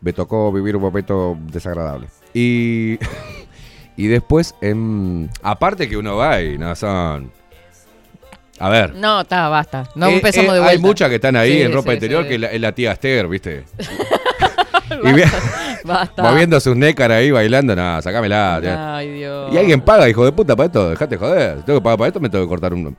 Me 0.00 0.12
tocó 0.12 0.50
vivir 0.52 0.76
un 0.76 0.82
momento 0.82 1.36
desagradable. 1.40 2.08
Y. 2.32 2.98
y 3.96 4.06
después 4.06 4.54
en. 4.60 5.30
Aparte 5.42 5.88
que 5.88 5.96
uno 5.96 6.16
va 6.16 6.40
y 6.40 6.56
no 6.58 6.74
son. 6.74 7.30
A 8.58 8.68
ver. 8.68 8.94
No, 8.94 9.22
está, 9.22 9.48
basta. 9.48 9.88
No 9.94 10.06
Eh, 10.08 10.14
empezamos 10.16 10.50
eh, 10.50 10.54
de 10.54 10.58
vuelta. 10.60 10.72
Hay 10.72 10.78
muchas 10.78 11.08
que 11.08 11.14
están 11.16 11.36
ahí 11.36 11.52
Sí, 11.52 11.62
en 11.62 11.72
ropa 11.72 11.90
sí, 11.90 11.94
interior 11.94 12.22
sí. 12.24 12.28
que 12.28 12.34
es 12.34 12.40
la, 12.40 12.46
es 12.48 12.60
la 12.60 12.72
tía 12.72 12.92
Esther, 12.92 13.26
¿viste? 13.26 13.64
y, 15.04 15.12
vi- 15.12 15.22
Basta. 15.84 16.22
Moviendo 16.22 16.60
sus 16.60 16.76
nécar 16.76 17.10
ahí 17.10 17.30
bailando. 17.30 17.74
No, 17.74 18.00
sacámela. 18.02 18.60
ya. 18.62 18.96
Ay, 18.96 19.10
Dios. 19.12 19.52
Y 19.52 19.56
alguien 19.58 19.80
paga, 19.80 20.08
hijo 20.08 20.24
de 20.24 20.32
puta, 20.32 20.54
para 20.56 20.66
esto. 20.66 20.90
Dejate 20.90 21.16
joder. 21.16 21.58
Si 21.58 21.64
tengo 21.64 21.78
que 21.80 21.84
pagar 21.84 21.98
para 21.98 22.08
esto, 22.08 22.20
me 22.20 22.28
tengo 22.28 22.44
que 22.44 22.48
cortar 22.48 22.72
un. 22.74 22.94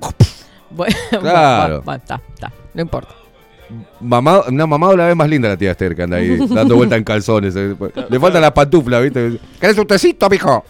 Bueno, 0.71 0.95
Claro. 1.19 1.77
está, 1.79 1.95
está. 2.33 2.51
No 2.73 2.81
importa. 2.81 3.13
Mamá, 4.01 4.41
una 4.49 4.67
mamá 4.67 4.93
la 4.95 5.07
vez 5.07 5.15
más 5.15 5.29
linda 5.29 5.47
la 5.47 5.55
tía 5.57 5.71
Esther 5.71 5.95
que 5.95 6.03
anda 6.03 6.17
ahí 6.17 6.37
dando 6.49 6.75
vuelta 6.75 6.97
en 6.97 7.03
calzones. 7.03 7.55
eh. 7.55 7.75
Le 8.09 8.19
faltan 8.19 8.41
las 8.41 8.51
pantuflas, 8.51 9.01
¿viste? 9.03 9.39
¿Querés 9.59 9.77
un 9.77 9.87
tecito, 9.87 10.29
mijo? 10.29 10.65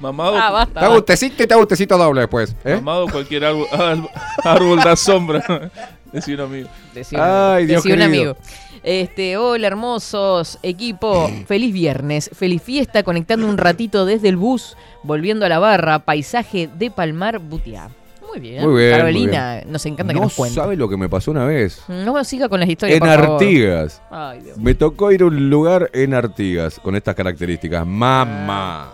Mamado, 0.00 0.36
Ah, 0.36 0.50
basta. 0.50 0.80
Te 0.80 0.86
hago 0.86 0.96
un 0.96 1.04
tecito 1.04 1.42
y 1.42 1.46
te 1.46 1.54
hago 1.54 1.62
un 1.62 1.68
tecito 1.68 1.96
doble 1.96 2.22
después. 2.22 2.54
¿eh? 2.64 2.74
mamado 2.74 3.06
cualquier 3.08 3.44
árbol, 3.44 3.66
árbol- 3.72 4.10
árbol 4.42 4.78
da 4.78 4.96
sombra. 4.96 5.70
Decía 6.12 6.34
un 6.34 6.40
amigo. 6.42 6.68
Decía, 6.94 7.54
Ay, 7.54 7.66
Dios 7.66 7.82
decía 7.82 7.96
un 7.96 8.02
amigo. 8.02 8.36
Este, 8.82 9.36
hola 9.38 9.66
hermosos, 9.66 10.58
equipo, 10.62 11.30
feliz 11.46 11.72
viernes, 11.72 12.30
feliz 12.34 12.62
fiesta, 12.62 13.02
conectando 13.02 13.46
un 13.48 13.56
ratito 13.56 14.04
desde 14.04 14.28
el 14.28 14.36
bus, 14.36 14.76
volviendo 15.04 15.46
a 15.46 15.48
la 15.48 15.58
barra, 15.58 16.00
paisaje 16.00 16.68
de 16.68 16.90
Palmar 16.90 17.38
Butiá. 17.38 17.88
Muy 18.34 18.40
bien, 18.40 18.68
Muy 18.68 18.82
bien, 18.82 18.96
Carolina, 18.98 19.60
muy 19.62 19.72
nos 19.72 19.86
encanta 19.86 20.12
que 20.12 20.18
No 20.18 20.24
nos 20.24 20.34
cuente. 20.34 20.54
sabe 20.56 20.76
lo 20.76 20.88
que 20.88 20.96
me 20.96 21.08
pasó 21.08 21.30
una 21.30 21.44
vez. 21.44 21.82
No 21.86 22.14
me 22.14 22.24
siga 22.24 22.48
con 22.48 22.58
las 22.58 22.68
historias, 22.68 22.96
En 22.96 23.00
por 23.00 23.08
favor. 23.16 23.32
Artigas. 23.34 24.02
Ay, 24.10 24.40
Dios. 24.40 24.58
Me 24.58 24.74
tocó 24.74 25.12
ir 25.12 25.22
a 25.22 25.26
un 25.26 25.48
lugar 25.50 25.88
en 25.92 26.14
Artigas 26.14 26.80
con 26.80 26.96
estas 26.96 27.14
características. 27.14 27.86
Mamá. 27.86 28.92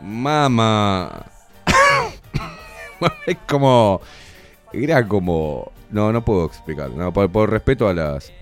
Mamá. 0.00 1.26
es 3.26 3.36
como. 3.46 4.00
Era 4.72 5.06
como. 5.06 5.70
No, 5.90 6.12
no 6.12 6.24
puedo 6.24 6.44
explicar. 6.46 6.90
No, 6.90 7.12
por, 7.12 7.30
por 7.30 7.50
respeto 7.50 7.88
a 7.88 7.94
las. 7.94 8.32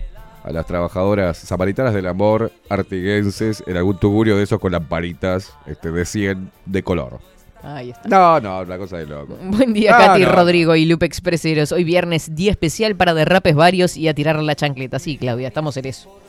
A 0.43 0.51
las 0.51 0.67
trabajadoras 0.67 1.37
samaritanas 1.39 1.91
del 1.95 2.05
amor 2.05 2.51
artiguenses 2.69 3.63
en 3.65 3.77
algún 3.77 3.97
tugurio 3.99 4.37
de 4.37 4.43
esos 4.43 4.59
con 4.59 4.73
lamparitas 4.73 5.51
este, 5.65 5.91
de 5.91 6.05
100 6.05 6.51
de 6.67 6.83
color. 6.83 7.19
Ahí 7.65 7.89
está. 7.89 8.07
No, 8.07 8.39
no, 8.39 8.61
una 8.61 8.77
cosa 8.77 8.97
de 8.97 9.07
loco. 9.07 9.37
Buen 9.43 9.73
día, 9.73 9.97
Katy, 9.97 10.21
no. 10.21 10.31
Rodrigo 10.31 10.75
y 10.75 10.85
Lupe 10.85 11.07
Expreseros. 11.07 11.71
Hoy 11.71 11.83
viernes, 11.83 12.35
día 12.35 12.51
especial 12.51 12.95
para 12.95 13.15
derrapes 13.15 13.55
varios 13.55 13.97
y 13.97 14.07
a 14.07 14.13
tirar 14.13 14.41
la 14.41 14.55
chancleta. 14.55 14.99
Sí, 14.99 15.17
Claudia, 15.17 15.47
estamos 15.47 15.75
en 15.77 15.85
eso. 15.85 16.21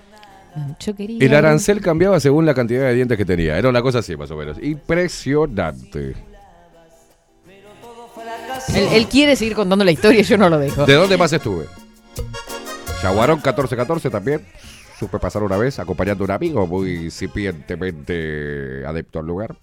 Yo 0.80 0.96
quería... 0.96 1.18
El 1.20 1.34
arancel 1.34 1.82
cambiaba 1.82 2.18
según 2.18 2.46
la 2.46 2.54
cantidad 2.54 2.84
de 2.86 2.94
dientes 2.94 3.18
que 3.18 3.26
tenía. 3.26 3.58
Era 3.58 3.68
una 3.68 3.82
cosa 3.82 3.98
así, 3.98 4.16
más 4.16 4.30
o 4.30 4.36
menos. 4.36 4.56
Impresionante. 4.62 6.14
Él, 8.74 8.88
él 8.92 9.06
quiere 9.06 9.36
seguir 9.36 9.54
contando 9.54 9.84
la 9.84 9.92
historia 9.92 10.20
y 10.20 10.24
yo 10.24 10.38
no 10.38 10.48
lo 10.48 10.58
dejo. 10.58 10.86
¿De 10.86 10.94
dónde 10.94 11.18
más 11.18 11.30
estuve? 11.34 11.66
Yaguarón 13.02 13.36
1414 13.36 14.08
también. 14.08 14.40
Supe 14.98 15.18
pasar 15.18 15.42
una 15.42 15.58
vez 15.58 15.78
acompañando 15.78 16.24
a 16.24 16.26
un 16.26 16.30
amigo 16.30 16.66
muy 16.66 17.04
incipientemente 17.04 18.82
adepto 18.86 19.18
al 19.18 19.26
lugar. 19.26 19.54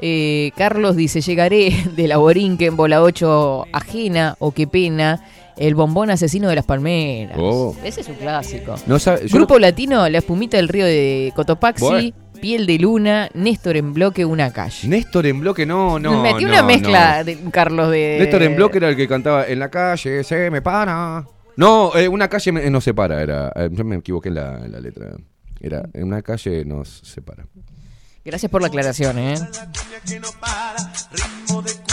Eh, 0.00 0.52
Carlos 0.56 0.96
dice, 0.96 1.20
llegaré 1.20 1.72
de 1.96 2.08
la 2.08 2.16
Borinque 2.16 2.66
en 2.66 2.76
bola 2.76 3.02
8 3.02 3.66
ajena 3.72 4.36
o 4.38 4.52
qué 4.52 4.66
pena. 4.66 5.24
El 5.56 5.74
bombón 5.74 6.08
asesino 6.10 6.48
de 6.48 6.54
las 6.54 6.64
palmeras. 6.64 7.36
Oh. 7.38 7.76
Ese 7.84 8.00
es 8.00 8.08
un 8.08 8.14
clásico. 8.14 8.76
No 8.86 8.98
sabe- 8.98 9.26
Grupo 9.30 9.58
latino, 9.58 10.08
la 10.08 10.18
espumita 10.18 10.56
del 10.56 10.68
río 10.68 10.86
de 10.86 11.32
Cotopaxi, 11.36 11.84
Bueno. 11.84 12.12
piel 12.40 12.64
de 12.64 12.78
luna, 12.78 13.28
Néstor 13.34 13.76
en 13.76 13.92
bloque, 13.92 14.24
una 14.24 14.50
calle. 14.54 14.88
Néstor 14.88 15.26
en 15.26 15.40
bloque, 15.40 15.66
no, 15.66 15.98
no. 15.98 16.22
Me 16.22 16.32
metí 16.32 16.44
no, 16.44 16.50
una 16.52 16.62
mezcla 16.62 17.18
no. 17.18 17.24
de 17.24 17.38
Carlos 17.50 17.90
de. 17.90 18.16
Néstor 18.20 18.42
en 18.44 18.56
bloque 18.56 18.78
era 18.78 18.88
el 18.88 18.96
que 18.96 19.06
cantaba 19.06 19.44
en 19.46 19.58
la 19.58 19.68
calle, 19.70 20.24
se 20.24 20.50
me 20.50 20.62
para. 20.62 21.26
No, 21.56 21.94
eh, 21.94 22.08
una 22.08 22.28
calle 22.28 22.52
me- 22.52 22.70
nos 22.70 22.82
separa, 22.84 23.20
era. 23.22 23.52
eh, 23.54 23.68
yo 23.70 23.84
me 23.84 23.96
equivoqué 23.96 24.30
en 24.30 24.36
la, 24.36 24.64
en 24.64 24.72
la 24.72 24.80
letra. 24.80 25.08
Era, 25.60 25.82
en 25.92 26.04
una 26.04 26.22
calle 26.22 26.64
nos 26.64 26.88
separa. 27.04 27.44
Gracias 28.24 28.50
por 28.52 28.60
la 28.60 28.68
aclaración, 28.68 29.18
¿eh? 29.18 29.34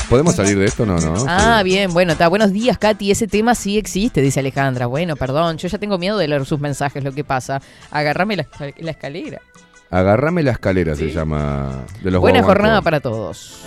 ¿Podemos 0.09 0.35
salir 0.35 0.57
de 0.57 0.65
esto? 0.65 0.85
No, 0.85 0.97
no. 0.99 1.25
Ah, 1.27 1.61
bien, 1.63 1.93
bueno, 1.93 2.11
está. 2.13 2.27
Buenos 2.27 2.51
días, 2.51 2.77
Katy. 2.77 3.11
Ese 3.11 3.27
tema 3.27 3.55
sí 3.55 3.77
existe, 3.77 4.21
dice 4.21 4.39
Alejandra. 4.41 4.85
Bueno, 4.87 5.15
perdón, 5.15 5.57
yo 5.57 5.67
ya 5.67 5.77
tengo 5.77 5.97
miedo 5.97 6.17
de 6.17 6.27
leer 6.27 6.45
sus 6.45 6.59
mensajes, 6.59 7.03
lo 7.03 7.13
que 7.13 7.23
pasa. 7.23 7.61
Agarrame 7.91 8.35
la, 8.35 8.47
la 8.77 8.91
escalera. 8.91 9.41
Agarrame 9.89 10.43
la 10.43 10.51
escalera 10.51 10.95
se 10.95 11.11
llama. 11.11 11.85
De 12.03 12.11
los 12.11 12.19
Buena 12.21 12.39
guaguancos. 12.39 12.45
jornada 12.45 12.81
para 12.81 12.99
todos. 12.99 13.59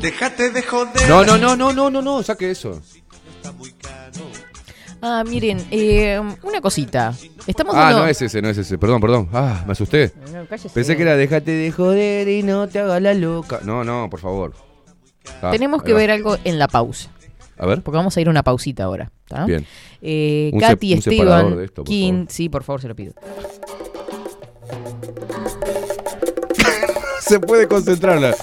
Déjate 0.00 0.50
de 0.50 0.62
joder. 0.62 1.08
No, 1.08 1.24
no, 1.24 1.36
no, 1.36 1.56
no, 1.56 1.72
no, 1.72 1.90
no, 1.90 2.00
no, 2.02 2.22
saque 2.22 2.50
eso. 2.52 2.80
Ah, 5.02 5.22
miren, 5.26 5.64
eh, 5.70 6.20
una 6.42 6.60
cosita. 6.60 7.14
Estamos 7.46 7.74
Ah, 7.76 7.84
dando... 7.84 8.00
no 8.00 8.06
es 8.08 8.20
ese, 8.22 8.40
no 8.42 8.48
es 8.48 8.58
ese. 8.58 8.76
Perdón, 8.78 9.00
perdón. 9.00 9.28
Ah, 9.32 9.62
me 9.66 9.72
asusté. 9.72 10.12
No, 10.32 10.46
cállese. 10.46 10.70
Pensé 10.70 10.96
que 10.96 11.02
era 11.02 11.16
déjate 11.16 11.50
de 11.52 11.70
joder 11.70 12.26
y 12.28 12.42
no 12.42 12.66
te 12.68 12.78
hagas 12.80 13.00
la 13.02 13.14
loca. 13.14 13.60
No, 13.64 13.84
no, 13.84 14.08
por 14.10 14.20
favor. 14.20 14.54
Ah, 15.42 15.50
Tenemos 15.52 15.80
ahí 15.80 15.86
que 15.86 15.92
va. 15.92 15.98
ver 15.98 16.10
algo 16.10 16.36
en 16.44 16.58
la 16.58 16.66
pausa. 16.68 17.10
A 17.58 17.66
ver. 17.66 17.82
Porque 17.82 17.96
vamos 17.96 18.16
a 18.16 18.20
ir 18.20 18.26
a 18.28 18.30
una 18.30 18.42
pausita 18.42 18.84
ahora. 18.84 19.10
¿tá? 19.28 19.44
Bien. 19.44 19.66
Eh, 20.02 20.50
Un 20.52 20.60
Katy, 20.60 20.92
sep- 20.92 20.96
un 20.96 21.02
separador 21.02 21.36
Esteban, 21.40 21.58
de 21.58 21.64
esto, 21.64 21.84
por 21.84 21.88
King. 21.92 22.12
favor. 22.12 22.26
Sí, 22.30 22.48
por 22.48 22.62
favor, 22.64 22.80
se 22.80 22.88
lo 22.88 22.96
pido. 22.96 23.14
Se 27.20 27.40
puede 27.40 27.66
concentrar. 27.66 28.36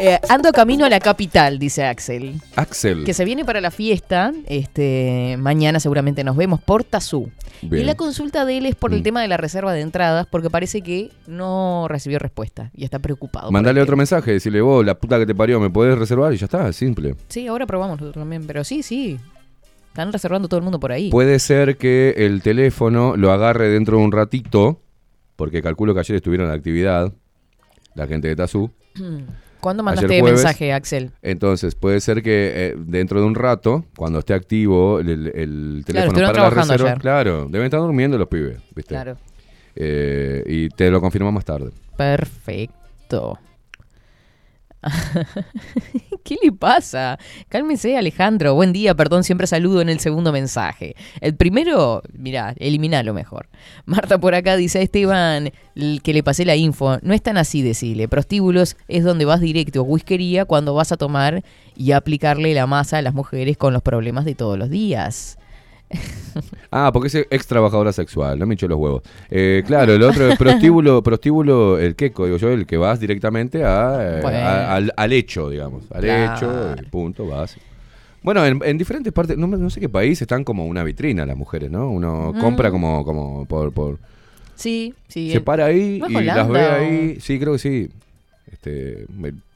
Eh, 0.00 0.18
ando 0.28 0.52
camino 0.52 0.84
a 0.84 0.88
la 0.90 1.00
capital, 1.00 1.58
dice 1.58 1.84
Axel. 1.84 2.34
Axel. 2.54 3.04
Que 3.04 3.12
se 3.14 3.24
viene 3.24 3.44
para 3.44 3.60
la 3.60 3.72
fiesta. 3.72 4.32
Este, 4.46 5.36
mañana 5.40 5.80
seguramente 5.80 6.22
nos 6.22 6.36
vemos 6.36 6.60
por 6.60 6.84
Tazú. 6.84 7.30
Bien. 7.62 7.82
Y 7.82 7.84
la 7.86 7.96
consulta 7.96 8.44
de 8.44 8.58
él 8.58 8.66
es 8.66 8.76
por 8.76 8.92
el 8.94 9.00
Mm. 9.00 9.02
tema 9.02 9.22
de 9.22 9.28
la 9.28 9.36
reserva 9.36 9.72
de 9.72 9.80
entradas, 9.80 10.28
porque 10.30 10.50
parece 10.50 10.82
que 10.82 11.10
no 11.26 11.86
recibió 11.88 12.20
respuesta 12.20 12.70
y 12.76 12.84
está 12.84 13.00
preocupado. 13.00 13.50
Mandale 13.50 13.82
otro 13.82 13.96
mensaje, 13.96 14.30
decirle 14.32 14.60
vos, 14.60 14.86
la 14.86 14.94
puta 14.96 15.18
que 15.18 15.26
te 15.26 15.34
parió, 15.34 15.58
me 15.58 15.68
podés 15.68 15.98
reservar 15.98 16.32
y 16.32 16.36
ya 16.36 16.44
está, 16.46 16.68
es 16.68 16.76
simple. 16.76 17.16
Sí, 17.28 17.48
ahora 17.48 17.66
probamos 17.66 18.00
nosotros 18.00 18.22
también, 18.22 18.46
pero 18.46 18.62
sí, 18.62 18.84
sí. 18.84 19.18
Están 19.88 20.12
reservando 20.12 20.46
todo 20.46 20.58
el 20.58 20.62
mundo 20.64 20.78
por 20.78 20.92
ahí. 20.92 21.10
Puede 21.10 21.40
ser 21.40 21.76
que 21.76 22.14
el 22.18 22.40
teléfono 22.42 23.16
lo 23.16 23.32
agarre 23.32 23.68
dentro 23.68 23.98
de 23.98 24.04
un 24.04 24.12
ratito, 24.12 24.80
porque 25.34 25.60
calculo 25.60 25.92
que 25.92 26.00
ayer 26.00 26.14
estuvieron 26.16 26.46
en 26.46 26.54
actividad, 26.54 27.12
la 27.96 28.06
gente 28.06 28.28
de 28.28 28.36
Tazú. 28.36 28.70
¿Cuándo 29.60 29.82
mandaste 29.82 30.20
jueves. 30.20 30.42
mensaje, 30.42 30.72
Axel? 30.72 31.10
Entonces, 31.22 31.74
puede 31.74 32.00
ser 32.00 32.22
que 32.22 32.52
eh, 32.54 32.74
dentro 32.78 33.20
de 33.20 33.26
un 33.26 33.34
rato, 33.34 33.84
cuando 33.96 34.20
esté 34.20 34.34
activo 34.34 35.00
el, 35.00 35.08
el- 35.08 35.26
el 35.34 35.82
teléfono 35.84 36.08
estuvieron 36.18 36.32
para 36.34 36.42
la 36.44 36.50
reserva, 36.50 36.86
ayer. 36.90 36.98
claro, 37.00 37.46
deben 37.50 37.64
estar 37.66 37.80
durmiendo 37.80 38.16
los 38.18 38.28
pibes, 38.28 38.58
¿viste? 38.74 38.94
Claro. 38.94 39.16
Eh, 39.76 40.42
y 40.46 40.68
te 40.70 40.90
lo 40.90 41.00
confirmo 41.00 41.30
más 41.32 41.44
tarde. 41.44 41.70
Perfecto. 41.96 43.38
¿Qué 46.24 46.36
le 46.42 46.52
pasa? 46.52 47.18
Cálmese, 47.48 47.96
Alejandro. 47.96 48.54
Buen 48.54 48.72
día, 48.72 48.94
perdón, 48.94 49.24
siempre 49.24 49.46
saludo 49.46 49.80
en 49.80 49.88
el 49.88 50.00
segundo 50.00 50.32
mensaje. 50.32 50.94
El 51.20 51.34
primero, 51.34 52.02
mira, 52.12 52.54
eliminalo 52.58 53.14
mejor. 53.14 53.48
Marta 53.86 54.18
por 54.18 54.34
acá 54.34 54.56
dice 54.56 54.78
a 54.78 54.82
Esteban 54.82 55.50
l- 55.74 56.00
que 56.00 56.12
le 56.12 56.22
pasé 56.22 56.44
la 56.44 56.56
info. 56.56 56.98
No 57.02 57.14
es 57.14 57.22
tan 57.22 57.36
así, 57.38 57.62
decirle. 57.62 58.08
Prostíbulos 58.08 58.76
es 58.88 59.04
donde 59.04 59.24
vas 59.24 59.40
directo 59.40 59.82
whiskería 59.82 60.44
cuando 60.44 60.74
vas 60.74 60.92
a 60.92 60.96
tomar 60.96 61.42
y 61.76 61.92
aplicarle 61.92 62.54
la 62.54 62.66
masa 62.66 62.98
a 62.98 63.02
las 63.02 63.14
mujeres 63.14 63.56
con 63.56 63.72
los 63.72 63.82
problemas 63.82 64.24
de 64.24 64.34
todos 64.34 64.58
los 64.58 64.70
días. 64.70 65.38
Ah, 66.70 66.90
porque 66.92 67.08
es 67.08 67.14
ex 67.30 67.46
trabajadora 67.46 67.92
sexual, 67.92 68.38
no 68.38 68.46
me 68.46 68.54
hinchó 68.54 68.68
los 68.68 68.78
huevos. 68.78 69.02
Eh, 69.30 69.62
claro, 69.66 69.94
el 69.94 70.02
otro 70.02 70.28
es 70.30 70.38
prostíbulo, 70.38 71.02
prostíbulo, 71.02 71.78
el 71.78 71.96
queco, 71.96 72.26
digo 72.26 72.36
yo, 72.36 72.50
el 72.50 72.66
que 72.66 72.76
vas 72.76 73.00
directamente 73.00 73.64
a, 73.64 74.18
eh, 74.18 74.20
Bueno. 74.22 74.38
a- 74.38 74.74
al, 74.74 74.92
al 74.96 75.12
hecho, 75.12 75.48
digamos. 75.50 75.84
Al 75.92 76.02
Claro. 76.02 76.34
hecho, 76.34 76.88
punto, 76.90 77.26
vas. 77.26 77.56
Bueno, 78.22 78.44
en, 78.44 78.60
en 78.64 78.76
diferentes 78.78 79.12
partes, 79.12 79.36
no, 79.38 79.70
sé 79.70 79.80
qué 79.80 79.88
país, 79.88 80.20
están 80.20 80.44
como 80.44 80.66
una 80.66 80.84
vitrina 80.84 81.24
las 81.24 81.36
mujeres, 81.36 81.70
¿no? 81.70 81.88
Uno 81.90 82.32
Mm. 82.34 82.40
compra 82.40 82.70
como, 82.70 83.04
como 83.04 83.46
por, 83.46 83.72
por 83.72 83.98
Sí, 84.54 84.92
sí. 85.08 85.30
se 85.30 85.38
el- 85.38 85.42
para 85.44 85.66
ahí 85.66 85.98
¿No 86.00 86.06
es 86.06 86.12
y 86.12 86.24
las 86.24 86.48
ve 86.48 86.60
ahí. 86.60 87.18
Sí, 87.20 87.38
creo 87.38 87.52
que 87.54 87.58
sí. 87.60 87.88
Este, 88.52 89.06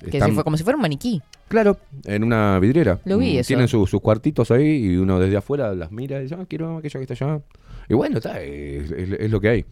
Que 0.01 0.17
están- 0.19 0.29
se 0.31 0.35
fue 0.35 0.45
como 0.45 0.57
si 0.57 0.65
fuera 0.65 0.77
un 0.77 0.83
maniquí. 0.83 1.21
Claro, 1.49 1.77
en 2.05 2.25
una 2.25 2.59
vidriera. 2.59 2.99
Lo 3.05 3.19
vi 3.19 3.35
Mm, 3.35 3.39
eso. 3.39 3.49
Tienen 3.49 3.69
su- 3.69 3.87
sus 3.87 4.01
cuartitos 4.01 4.51
ahí 4.51 4.87
y 4.87 4.97
uno 4.97 5.19
desde 5.19 5.37
afuera 5.37 5.75
las 5.75 5.91
mira 5.93 6.19
y 6.19 6.23
dice, 6.25 6.35
ah, 6.39 6.45
quiero 6.49 6.79
aquello 6.79 7.01
que 7.01 7.13
está 7.13 7.25
allá. 7.25 7.41
Y 7.89 7.95
bueno, 7.95 8.19
está, 8.19 8.41
es, 8.41 8.91
es- 8.91 9.11
es 9.21 9.31
lo 9.31 9.41
que 9.41 9.49
hay. 9.49 9.65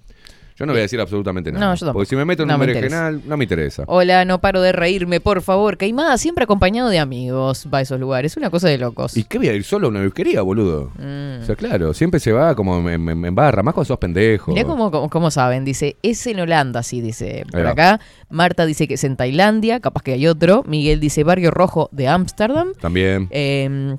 Yo 0.60 0.66
no 0.66 0.72
voy 0.72 0.80
a 0.80 0.82
decir 0.82 1.00
absolutamente 1.00 1.50
nada. 1.50 1.64
No, 1.66 1.74
yo 1.74 1.86
tampoco. 1.86 1.94
Porque 2.00 2.10
si 2.10 2.16
me 2.16 2.24
meto 2.26 2.42
en 2.42 2.48
No 2.48 2.54
un 2.54 2.60
me 2.60 2.66
berenjenal, 2.66 3.22
no 3.26 3.36
me 3.38 3.44
interesa. 3.44 3.84
Hola, 3.86 4.26
no 4.26 4.42
paro 4.42 4.60
de 4.60 4.72
reírme, 4.72 5.18
por 5.18 5.40
favor. 5.40 5.78
Caimada 5.78 6.18
siempre 6.18 6.44
acompañado 6.44 6.90
de 6.90 6.98
amigos 6.98 7.66
va 7.72 7.78
a 7.78 7.80
esos 7.80 7.98
lugares. 7.98 8.36
Una 8.36 8.50
cosa 8.50 8.68
de 8.68 8.76
locos. 8.76 9.16
¿Y 9.16 9.24
qué 9.24 9.38
voy 9.38 9.48
a 9.48 9.54
ir 9.54 9.64
solo 9.64 9.86
a 9.86 9.90
una 9.90 10.02
disquería, 10.02 10.42
boludo? 10.42 10.90
Mm. 10.98 11.40
O 11.42 11.44
sea, 11.46 11.56
claro, 11.56 11.94
siempre 11.94 12.20
se 12.20 12.30
va 12.32 12.54
como 12.54 12.86
en, 12.90 13.08
en- 13.08 13.24
en 13.24 13.34
barra, 13.34 13.62
más 13.62 13.72
cuando 13.72 13.86
sos 13.86 13.96
pendejo. 13.98 14.52
Mirá 14.52 14.66
cómo, 14.66 14.90
cómo, 14.90 15.08
cómo 15.08 15.30
saben, 15.30 15.64
dice, 15.64 15.96
es 16.02 16.26
en 16.26 16.38
Holanda, 16.40 16.82
sí, 16.82 17.00
dice 17.00 17.46
por 17.50 17.66
acá. 17.66 17.98
Marta 18.28 18.66
dice 18.66 18.86
que 18.86 18.94
es 18.94 19.04
en 19.04 19.16
Tailandia, 19.16 19.80
capaz 19.80 20.02
que 20.02 20.12
hay 20.12 20.26
otro. 20.26 20.62
Miguel 20.66 21.00
dice 21.00 21.24
Barrio 21.24 21.50
Rojo 21.50 21.88
de 21.90 22.06
Ámsterdam. 22.08 22.74
También. 22.78 23.28
Eh, 23.30 23.96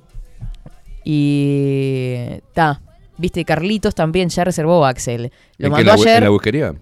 y 1.03 2.39
ta. 2.53 2.81
Viste, 3.21 3.45
Carlitos 3.45 3.95
también 3.95 4.27
ya 4.29 4.43
reservó 4.43 4.85
Axel. 4.85 5.31
Lo 5.57 5.67
¿En 5.67 5.73
qué, 5.75 5.79
mandó 5.83 5.83
la 5.91 5.95
bu- 5.97 6.01
ayer. 6.01 6.17
¿En 6.17 6.23
la 6.25 6.29
busquería? 6.31 6.73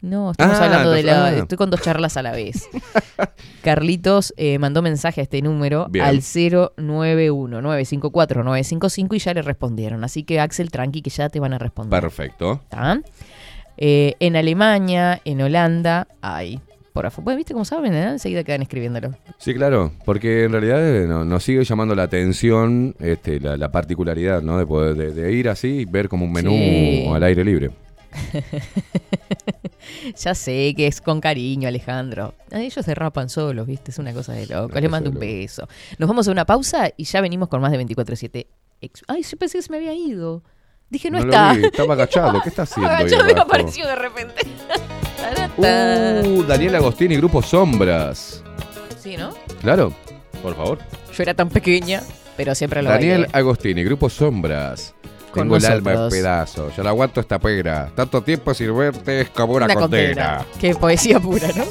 No, 0.00 0.32
estamos 0.32 0.58
Ah, 0.58 0.64
hablando 0.64 0.90
de 0.90 1.02
la. 1.04 1.26
ah. 1.26 1.36
Estoy 1.36 1.56
con 1.56 1.70
dos 1.70 1.80
charlas 1.80 2.16
a 2.16 2.22
la 2.22 2.32
vez. 2.32 2.68
Carlitos 3.62 4.34
eh, 4.36 4.58
mandó 4.58 4.82
mensaje 4.82 5.20
a 5.20 5.24
este 5.24 5.40
número 5.42 5.86
Bien. 5.88 6.04
al 6.04 6.18
091-954-955 6.22 9.14
y 9.14 9.18
ya 9.18 9.34
le 9.34 9.42
respondieron. 9.42 10.04
Así 10.04 10.24
que 10.24 10.40
Axel, 10.40 10.70
tranqui, 10.70 11.02
que 11.02 11.10
ya 11.10 11.28
te 11.28 11.40
van 11.40 11.52
a 11.52 11.58
responder. 11.58 12.00
Perfecto. 12.00 12.60
¿Está? 12.64 13.00
Eh, 13.76 14.14
en 14.20 14.36
Alemania, 14.36 15.20
en 15.24 15.40
Holanda, 15.42 16.06
hay. 16.20 16.60
Por 16.92 17.06
afuera. 17.06 17.24
Bueno, 17.24 17.36
¿viste 17.38 17.52
cómo 17.54 17.64
saben? 17.64 17.94
eh? 17.94 18.08
Enseguida 18.10 18.44
quedan 18.44 18.62
escribiéndolo. 18.62 19.14
Sí, 19.38 19.54
claro, 19.54 19.92
porque 20.04 20.44
en 20.44 20.52
realidad 20.52 20.86
eh, 20.96 21.06
no- 21.06 21.24
nos 21.24 21.42
sigue 21.42 21.64
llamando 21.64 21.94
la 21.94 22.02
atención 22.02 22.94
este, 23.00 23.40
la, 23.40 23.56
la 23.56 23.72
particularidad, 23.72 24.42
¿no? 24.42 24.58
De 24.58 24.66
poder 24.66 24.94
de, 24.96 25.10
de 25.12 25.32
ir 25.32 25.48
así 25.48 25.68
y 25.68 25.84
ver 25.86 26.08
como 26.08 26.26
un 26.26 26.32
menú 26.32 26.50
Sí. 26.50 27.06
al 27.12 27.22
aire 27.22 27.44
libre. 27.44 27.70
Ya 30.16 30.34
sé 30.34 30.74
que 30.76 30.86
es 30.86 31.00
con 31.00 31.20
cariño, 31.20 31.68
Alejandro. 31.68 32.34
Ellos 32.50 32.84
se 32.84 32.94
rapan 32.94 33.28
solos, 33.28 33.66
¿viste? 33.66 33.90
Es 33.90 33.98
una 33.98 34.12
cosa 34.12 34.32
de 34.32 34.46
loco. 34.46 34.66
Una 34.66 34.74
Le 34.76 34.80
cosa 34.86 34.88
mando 34.90 35.10
un 35.10 35.18
beso. 35.18 35.68
Nos 35.98 36.08
vamos 36.08 36.28
a 36.28 36.30
una 36.32 36.44
pausa 36.44 36.90
y 36.96 37.04
ya 37.04 37.20
venimos 37.20 37.48
con 37.48 37.60
más 37.60 37.72
de 37.72 37.84
24-7. 37.84 38.46
ex- 38.80 39.02
Ay, 39.08 39.22
yo 39.22 39.36
pensé 39.38 39.58
que 39.58 39.62
se 39.62 39.70
me 39.70 39.78
había 39.78 39.94
ido. 39.94 40.42
Dije, 40.90 41.10
no, 41.10 41.18
lo 41.18 41.24
está. 41.24 41.52
vi, 41.54 41.64
estaba 41.64 41.94
agachado. 41.94 42.40
¿Qué 42.42 42.48
está 42.48 42.62
haciendo? 42.64 42.90
Agachado 42.90 43.22
abajo? 43.24 43.40
apareció 43.42 43.86
de 43.86 43.96
repente. 43.96 44.34
Uh, 45.56 46.42
Daniel 46.44 46.74
Agostini, 46.76 47.16
Grupo 47.16 47.42
Sombras. 47.42 48.42
Sí, 48.98 49.16
¿no? 49.16 49.34
Claro, 49.60 49.92
por 50.42 50.54
favor. 50.56 50.78
Yo 51.14 51.22
era 51.22 51.34
tan 51.34 51.48
pequeña, 51.48 52.02
pero 52.36 52.54
siempre 52.54 52.82
lo 52.82 52.90
Daniel 52.90 53.22
bailé. 53.22 53.38
Agostini, 53.38 53.84
Grupo 53.84 54.08
Sombras. 54.08 54.94
Con 55.30 55.44
Tengo 55.44 55.56
el 55.56 55.64
alma 55.64 55.92
en 55.92 56.08
pedazos. 56.10 56.76
Yo 56.76 56.82
la 56.82 56.90
aguanto 56.90 57.20
esta 57.20 57.38
pera. 57.38 57.90
Tanto 57.94 58.22
tiempo 58.22 58.52
sin 58.52 58.76
verte 58.76 59.22
es 59.22 59.30
como 59.30 59.54
una, 59.54 59.66
condena. 59.72 60.44
Qué 60.60 60.74
poesía 60.74 61.18
pura, 61.20 61.48
¿no? 61.56 61.64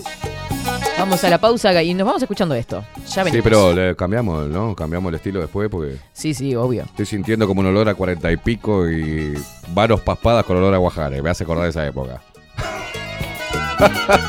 Vamos 0.97 1.23
a 1.23 1.29
la 1.29 1.39
pausa 1.39 1.81
y 1.83 1.93
nos 1.93 2.05
vamos 2.05 2.21
escuchando 2.21 2.55
esto. 2.55 2.83
Ya 3.07 3.23
venimos. 3.23 3.43
Sí, 3.43 3.49
pero 3.49 3.73
le 3.73 3.95
cambiamos, 3.95 4.47
¿no? 4.47 4.75
Cambiamos 4.75 5.09
el 5.09 5.15
estilo 5.15 5.41
después 5.41 5.69
porque 5.69 5.97
Sí, 6.13 6.33
sí, 6.33 6.55
obvio. 6.55 6.83
estoy 6.83 7.05
sintiendo 7.05 7.47
como 7.47 7.61
un 7.61 7.67
olor 7.67 7.89
a 7.89 7.93
cuarenta 7.95 8.31
y 8.31 8.37
pico 8.37 8.89
y 8.89 9.33
varos 9.69 10.01
paspadas 10.01 10.43
con 10.45 10.57
olor 10.57 10.73
a 10.73 10.77
guajare. 10.77 11.21
Me 11.21 11.29
hace 11.29 11.43
acordar 11.43 11.65
de 11.65 11.69
esa 11.71 11.85
época. 11.87 12.21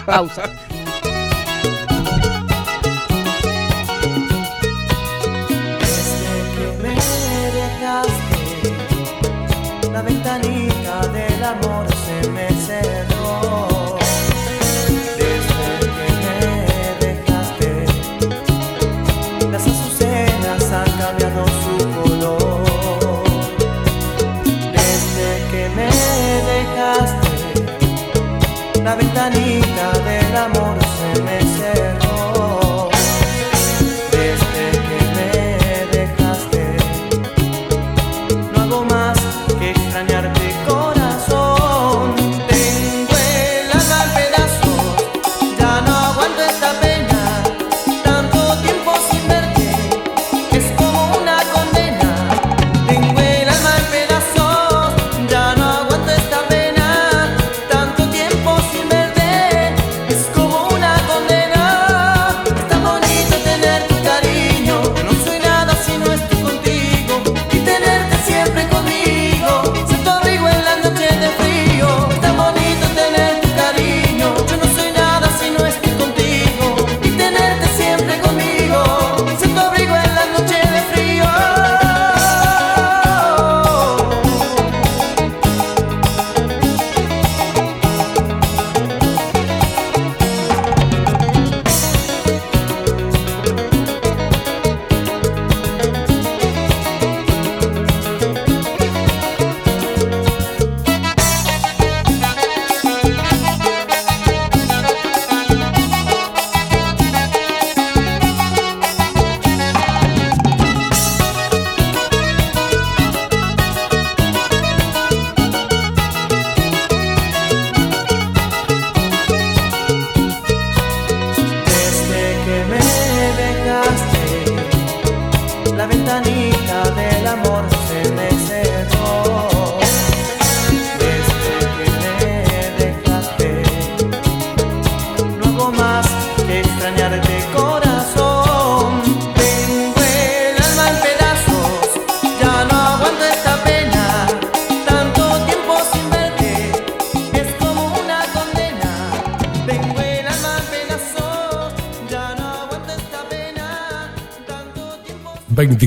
Pausa. 0.06 0.44
Desde 5.78 6.36
que 6.54 6.66
me 6.82 6.94
dejaste, 7.60 8.38
la 9.92 10.00
ventanita 10.00 10.94
del 11.08 11.44
amor 11.44 11.84
se 12.06 12.18
me 12.30 12.48
cerró. 12.66 13.98
Desde 15.18 15.68
que 15.90 16.08
me 16.40 16.56
dejaste, 17.06 17.70
las 19.50 19.62
azucenas 19.66 20.64
han 20.72 20.90
cambiado 20.98 21.42
su 21.62 21.76
color. 22.00 23.22
Desde 24.72 25.28
que 25.50 25.62
me 25.76 25.90
dejaste, 26.52 27.30
la 28.82 28.94
ventanita 28.96 29.41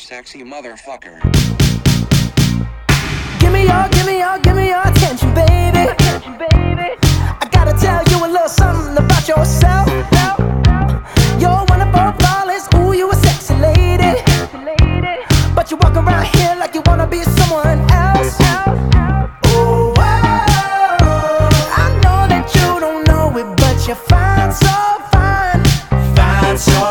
Sexy 0.00 0.42
motherfucker. 0.42 1.20
Give 3.38 3.52
me 3.52 3.64
your, 3.64 3.88
give 3.90 4.06
me 4.06 4.18
your, 4.18 4.38
give 4.38 4.56
me 4.56 4.68
your 4.68 4.80
attention, 4.80 5.34
baby. 5.34 5.92
I 7.38 7.48
gotta 7.52 7.74
tell 7.78 8.02
you 8.08 8.24
a 8.24 8.28
little 8.28 8.48
something 8.48 8.96
about 8.96 9.28
yourself. 9.28 9.88
You're 11.38 11.64
wonderful, 11.68 12.12
flawless, 12.18 12.66
ooh, 12.76 12.94
you 12.94 13.10
a 13.10 13.14
sexy 13.14 13.54
lady. 13.56 14.22
But 15.54 15.70
you 15.70 15.76
walk 15.76 15.94
around 15.94 16.26
here 16.34 16.56
like 16.58 16.74
you 16.74 16.82
wanna 16.86 17.06
be 17.06 17.22
someone 17.22 17.80
else. 17.90 18.38
Oh, 19.44 19.92
I 19.98 21.92
know 22.02 22.26
that 22.26 22.50
you 22.54 22.80
don't 22.80 23.04
know 23.06 23.36
it, 23.36 23.56
but 23.58 23.86
you're 23.86 23.96
fine, 23.96 24.50
so 24.50 24.72
fine. 25.12 25.62
Fine, 26.16 26.58
so 26.58 26.89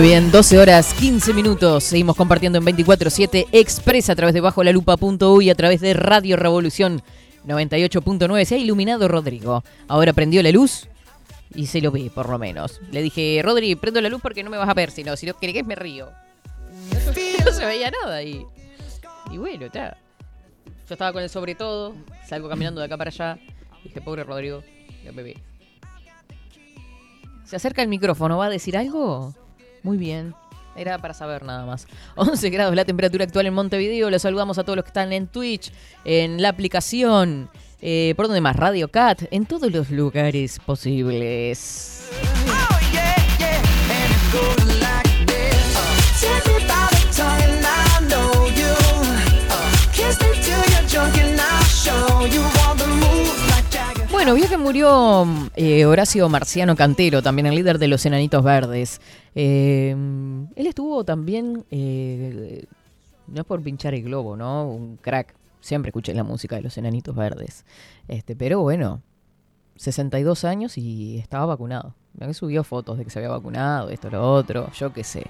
Muy 0.00 0.08
bien, 0.08 0.30
12 0.30 0.58
horas 0.58 0.94
15 0.94 1.34
minutos. 1.34 1.84
Seguimos 1.84 2.16
compartiendo 2.16 2.56
en 2.56 2.64
24-7 2.64 3.48
Express 3.52 4.08
a 4.08 4.16
través 4.16 4.32
de 4.32 4.40
bajo 4.40 4.64
la 4.64 4.70
a 4.70 5.54
través 5.54 5.82
de 5.82 5.92
Radio 5.92 6.38
Revolución 6.38 7.02
98.9. 7.46 8.44
Se 8.46 8.54
ha 8.54 8.58
iluminado 8.58 9.08
Rodrigo. 9.08 9.62
Ahora 9.88 10.14
prendió 10.14 10.42
la 10.42 10.52
luz 10.52 10.88
y 11.54 11.66
se 11.66 11.82
lo 11.82 11.90
ve, 11.90 12.10
por 12.14 12.30
lo 12.30 12.38
menos. 12.38 12.80
Le 12.90 13.02
dije, 13.02 13.42
Rodri, 13.44 13.74
prendo 13.74 14.00
la 14.00 14.08
luz 14.08 14.22
porque 14.22 14.42
no 14.42 14.48
me 14.48 14.56
vas 14.56 14.70
a 14.70 14.72
ver, 14.72 14.90
sino 14.90 15.14
si 15.18 15.26
no 15.26 15.34
querés 15.34 15.66
me 15.66 15.74
río. 15.74 16.08
No 17.44 17.52
se 17.52 17.66
veía 17.66 17.90
nada 17.90 18.16
ahí. 18.16 18.46
Y 19.30 19.36
bueno, 19.36 19.66
está. 19.66 19.98
Yo 20.88 20.94
estaba 20.94 21.12
con 21.12 21.22
el 21.22 21.28
sobre 21.28 21.54
todo, 21.54 21.94
salgo 22.26 22.48
caminando 22.48 22.80
de 22.80 22.86
acá 22.86 22.96
para 22.96 23.10
allá. 23.10 23.38
Dije, 23.84 24.00
pobre 24.00 24.24
Rodrigo, 24.24 24.64
ya 25.04 25.12
me 25.12 25.22
ve. 25.22 25.36
Se 27.44 27.56
acerca 27.56 27.82
el 27.82 27.88
micrófono, 27.88 28.38
¿va 28.38 28.46
a 28.46 28.50
decir 28.50 28.78
algo? 28.78 29.34
Muy 29.82 29.96
bien. 29.96 30.34
Era 30.76 30.98
para 30.98 31.14
saber 31.14 31.42
nada 31.44 31.66
más. 31.66 31.86
11 32.16 32.50
grados 32.50 32.74
la 32.74 32.84
temperatura 32.84 33.24
actual 33.24 33.46
en 33.46 33.54
Montevideo. 33.54 34.10
Los 34.10 34.22
saludamos 34.22 34.58
a 34.58 34.64
todos 34.64 34.76
los 34.76 34.84
que 34.84 34.90
están 34.90 35.12
en 35.12 35.26
Twitch, 35.26 35.72
en 36.04 36.40
la 36.40 36.50
aplicación. 36.50 37.50
Eh, 37.82 38.14
¿Por 38.16 38.26
dónde 38.26 38.40
más? 38.40 38.56
Radio 38.56 38.88
Cat. 38.88 39.22
En 39.30 39.46
todos 39.46 39.70
los 39.72 39.90
lugares 39.90 40.58
posibles. 40.60 42.10
You 52.28 52.59
Bueno, 54.30 54.46
vio 54.46 54.56
que 54.56 54.62
murió 54.62 55.26
eh, 55.56 55.84
Horacio 55.86 56.28
Marciano 56.28 56.76
Cantero, 56.76 57.20
también 57.20 57.46
el 57.46 57.56
líder 57.56 57.78
de 57.78 57.88
los 57.88 58.06
Enanitos 58.06 58.44
Verdes. 58.44 59.00
Eh, 59.34 59.90
él 60.54 60.66
estuvo 60.68 61.02
también, 61.02 61.64
eh, 61.72 62.64
no 63.26 63.40
es 63.40 63.44
por 63.44 63.60
pinchar 63.60 63.92
el 63.92 64.04
globo, 64.04 64.36
¿no? 64.36 64.70
Un 64.70 64.98
crack. 64.98 65.34
Siempre 65.60 65.88
escuché 65.88 66.14
la 66.14 66.22
música 66.22 66.54
de 66.54 66.62
los 66.62 66.78
Enanitos 66.78 67.16
Verdes. 67.16 67.64
Este, 68.06 68.36
pero 68.36 68.60
bueno, 68.60 69.02
62 69.74 70.44
años 70.44 70.78
y 70.78 71.18
estaba 71.18 71.46
vacunado. 71.46 71.96
Que 72.18 72.34
subió 72.34 72.64
fotos 72.64 72.98
de 72.98 73.04
que 73.04 73.10
se 73.10 73.18
había 73.18 73.30
vacunado, 73.30 73.88
esto, 73.88 74.10
lo 74.10 74.32
otro, 74.34 74.70
yo 74.72 74.92
qué 74.92 75.04
sé. 75.04 75.26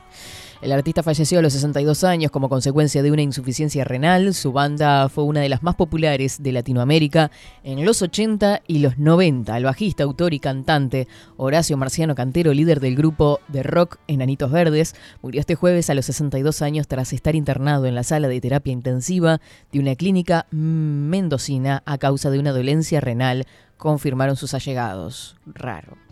El 0.60 0.72
artista 0.72 1.02
falleció 1.02 1.38
a 1.38 1.42
los 1.42 1.52
62 1.52 2.04
años 2.04 2.30
como 2.30 2.48
consecuencia 2.48 3.02
de 3.02 3.10
una 3.10 3.22
insuficiencia 3.22 3.84
renal. 3.84 4.34
Su 4.34 4.52
banda 4.52 5.08
fue 5.08 5.24
una 5.24 5.40
de 5.40 5.48
las 5.48 5.62
más 5.62 5.76
populares 5.76 6.42
de 6.42 6.52
Latinoamérica 6.52 7.30
en 7.62 7.84
los 7.84 8.02
80 8.02 8.62
y 8.66 8.80
los 8.80 8.98
90. 8.98 9.56
El 9.56 9.64
bajista, 9.64 10.02
autor 10.02 10.34
y 10.34 10.40
cantante 10.40 11.06
Horacio 11.36 11.76
Marciano 11.76 12.14
Cantero, 12.14 12.52
líder 12.52 12.80
del 12.80 12.96
grupo 12.96 13.40
de 13.48 13.62
rock 13.62 13.98
Enanitos 14.06 14.50
Verdes, 14.50 14.94
murió 15.22 15.40
este 15.40 15.54
jueves 15.54 15.88
a 15.90 15.94
los 15.94 16.06
62 16.06 16.60
años 16.60 16.88
tras 16.88 17.12
estar 17.12 17.36
internado 17.36 17.86
en 17.86 17.94
la 17.94 18.02
sala 18.02 18.28
de 18.28 18.40
terapia 18.40 18.72
intensiva 18.72 19.40
de 19.72 19.80
una 19.80 19.94
clínica 19.94 20.46
mendocina 20.50 21.82
a 21.86 21.98
causa 21.98 22.30
de 22.30 22.38
una 22.38 22.52
dolencia 22.52 23.00
renal, 23.00 23.46
confirmaron 23.78 24.36
sus 24.36 24.54
allegados. 24.54 25.36
Raro. 25.46 26.09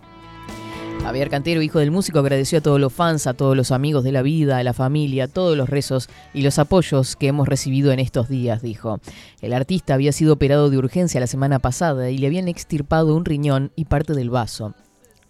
Javier 1.03 1.31
Cantero, 1.31 1.62
hijo 1.62 1.79
del 1.79 1.91
músico, 1.91 2.19
agradeció 2.19 2.59
a 2.59 2.61
todos 2.61 2.79
los 2.79 2.93
fans, 2.93 3.27
a 3.27 3.35
todos 3.35 3.57
los 3.57 3.70
amigos 3.70 4.05
de 4.05 4.12
la 4.12 4.23
vida, 4.23 4.59
a 4.59 4.62
la 4.62 4.75
familia, 4.75 5.25
a 5.25 5.29
todos 5.29 5.57
los 5.57 5.69
rezos 5.69 6.09
y 6.35 6.43
los 6.43 6.59
apoyos 6.59 7.16
que 7.16 7.29
hemos 7.29 7.49
recibido 7.49 7.93
en 7.93 7.99
estos 7.99 8.29
días, 8.29 8.61
dijo. 8.61 9.01
El 9.41 9.55
artista 9.55 9.95
había 9.95 10.12
sido 10.12 10.35
operado 10.35 10.69
de 10.69 10.77
urgencia 10.77 11.20
la 11.20 11.27
semana 11.27 11.61
pasada 11.61 12.11
y 12.11 12.19
le 12.19 12.27
habían 12.27 12.49
extirpado 12.49 13.15
un 13.15 13.25
riñón 13.25 13.73
y 13.75 13.87
parte 13.87 14.12
del 14.12 14.29
vaso. 14.29 14.75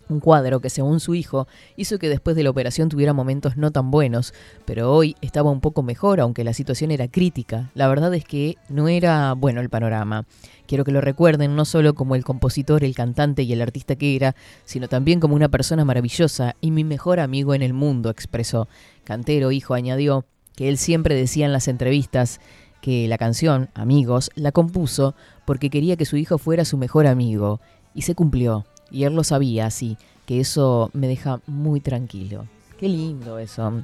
Un 0.08 0.20
cuadro 0.20 0.60
que, 0.60 0.70
según 0.70 1.00
su 1.00 1.14
hijo, 1.14 1.46
hizo 1.76 1.98
que 1.98 2.08
después 2.08 2.34
de 2.34 2.42
la 2.42 2.50
operación 2.50 2.88
tuviera 2.88 3.12
momentos 3.12 3.56
no 3.56 3.70
tan 3.70 3.90
buenos, 3.90 4.32
pero 4.64 4.92
hoy 4.92 5.16
estaba 5.20 5.50
un 5.50 5.60
poco 5.60 5.82
mejor, 5.82 6.20
aunque 6.20 6.44
la 6.44 6.54
situación 6.54 6.90
era 6.90 7.08
crítica. 7.08 7.70
La 7.74 7.88
verdad 7.88 8.14
es 8.14 8.24
que 8.24 8.56
no 8.68 8.88
era 8.88 9.34
bueno 9.34 9.60
el 9.60 9.68
panorama. 9.68 10.24
Quiero 10.66 10.84
que 10.84 10.92
lo 10.92 11.00
recuerden 11.00 11.56
no 11.56 11.64
solo 11.64 11.94
como 11.94 12.14
el 12.14 12.24
compositor, 12.24 12.84
el 12.84 12.94
cantante 12.94 13.42
y 13.42 13.52
el 13.52 13.62
artista 13.62 13.96
que 13.96 14.16
era, 14.16 14.34
sino 14.64 14.88
también 14.88 15.20
como 15.20 15.34
una 15.34 15.48
persona 15.48 15.84
maravillosa 15.84 16.56
y 16.60 16.70
mi 16.70 16.84
mejor 16.84 17.20
amigo 17.20 17.54
en 17.54 17.62
el 17.62 17.72
mundo, 17.72 18.10
expresó. 18.10 18.68
Cantero, 19.04 19.50
hijo, 19.52 19.74
añadió 19.74 20.26
que 20.54 20.68
él 20.68 20.76
siempre 20.76 21.14
decía 21.14 21.46
en 21.46 21.52
las 21.52 21.68
entrevistas 21.68 22.40
que 22.80 23.08
la 23.08 23.18
canción, 23.18 23.70
Amigos, 23.74 24.30
la 24.34 24.52
compuso 24.52 25.14
porque 25.44 25.70
quería 25.70 25.96
que 25.96 26.04
su 26.04 26.16
hijo 26.16 26.38
fuera 26.38 26.64
su 26.64 26.76
mejor 26.76 27.06
amigo. 27.06 27.60
Y 27.94 28.02
se 28.02 28.14
cumplió. 28.14 28.66
Y 28.90 29.04
él 29.04 29.14
lo 29.14 29.24
sabía, 29.24 29.66
así 29.66 29.96
que 30.28 30.40
eso 30.40 30.90
me 30.92 31.08
deja 31.08 31.40
muy 31.46 31.80
tranquilo. 31.80 32.46
Qué 32.78 32.86
lindo 32.86 33.38
eso. 33.38 33.82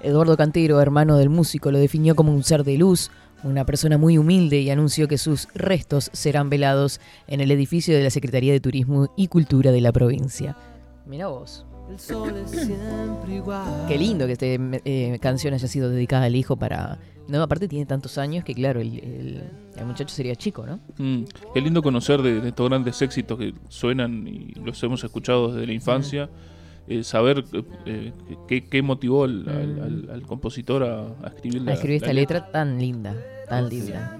Eduardo 0.00 0.36
Cantero, 0.36 0.80
hermano 0.80 1.16
del 1.16 1.28
músico, 1.28 1.72
lo 1.72 1.78
definió 1.78 2.14
como 2.14 2.32
un 2.32 2.44
ser 2.44 2.62
de 2.62 2.78
luz, 2.78 3.10
una 3.42 3.66
persona 3.66 3.98
muy 3.98 4.16
humilde 4.16 4.60
y 4.60 4.70
anunció 4.70 5.08
que 5.08 5.18
sus 5.18 5.48
restos 5.54 6.10
serán 6.12 6.50
velados 6.50 7.00
en 7.26 7.40
el 7.40 7.50
edificio 7.50 7.96
de 7.96 8.04
la 8.04 8.10
Secretaría 8.10 8.52
de 8.52 8.60
Turismo 8.60 9.12
y 9.16 9.26
Cultura 9.26 9.72
de 9.72 9.80
la 9.80 9.90
provincia. 9.90 10.56
Mira 11.04 11.26
vos. 11.26 11.66
El 11.90 11.98
sol 12.00 12.34
es 12.36 12.50
siempre 12.50 13.34
igual. 13.36 13.84
Qué 13.88 13.98
lindo 13.98 14.26
que 14.26 14.32
esta 14.32 14.46
eh, 14.46 15.18
canción 15.20 15.54
haya 15.54 15.68
sido 15.68 15.90
dedicada 15.90 16.24
al 16.24 16.34
hijo 16.36 16.56
para... 16.56 16.98
No, 17.28 17.42
aparte 17.42 17.68
tiene 17.68 17.86
tantos 17.86 18.18
años 18.18 18.44
que 18.44 18.54
claro, 18.54 18.80
el, 18.80 18.98
el- 18.98 19.42
el 19.76 19.86
muchacho 19.86 20.14
sería 20.14 20.34
chico, 20.34 20.66
¿no? 20.66 20.78
Mm, 20.98 21.24
Qué 21.54 21.60
lindo 21.60 21.82
conocer 21.82 22.20
de, 22.22 22.40
de 22.40 22.48
estos 22.50 22.68
grandes 22.68 23.00
éxitos 23.00 23.38
que 23.38 23.54
suenan 23.68 24.26
y 24.28 24.52
los 24.62 24.82
hemos 24.82 25.02
escuchado 25.04 25.52
desde 25.52 25.66
la 25.66 25.72
infancia. 25.72 26.28
eh, 26.86 27.02
saber 27.02 27.44
eh, 27.86 28.12
qué, 28.46 28.66
qué 28.66 28.82
motivó 28.82 29.24
al, 29.24 29.48
al- 29.48 29.80
al- 29.82 30.10
al 30.12 30.22
compositor 30.22 30.82
a, 30.82 31.00
a 31.24 31.28
escribir 31.28 31.62
la, 31.62 31.70
a 31.70 31.74
escribir 31.74 32.00
la 32.02 32.06
esta 32.08 32.12
letra 32.12 32.50
tan 32.52 32.78
linda, 32.78 33.14
tan 33.48 33.68
linda. 33.70 34.18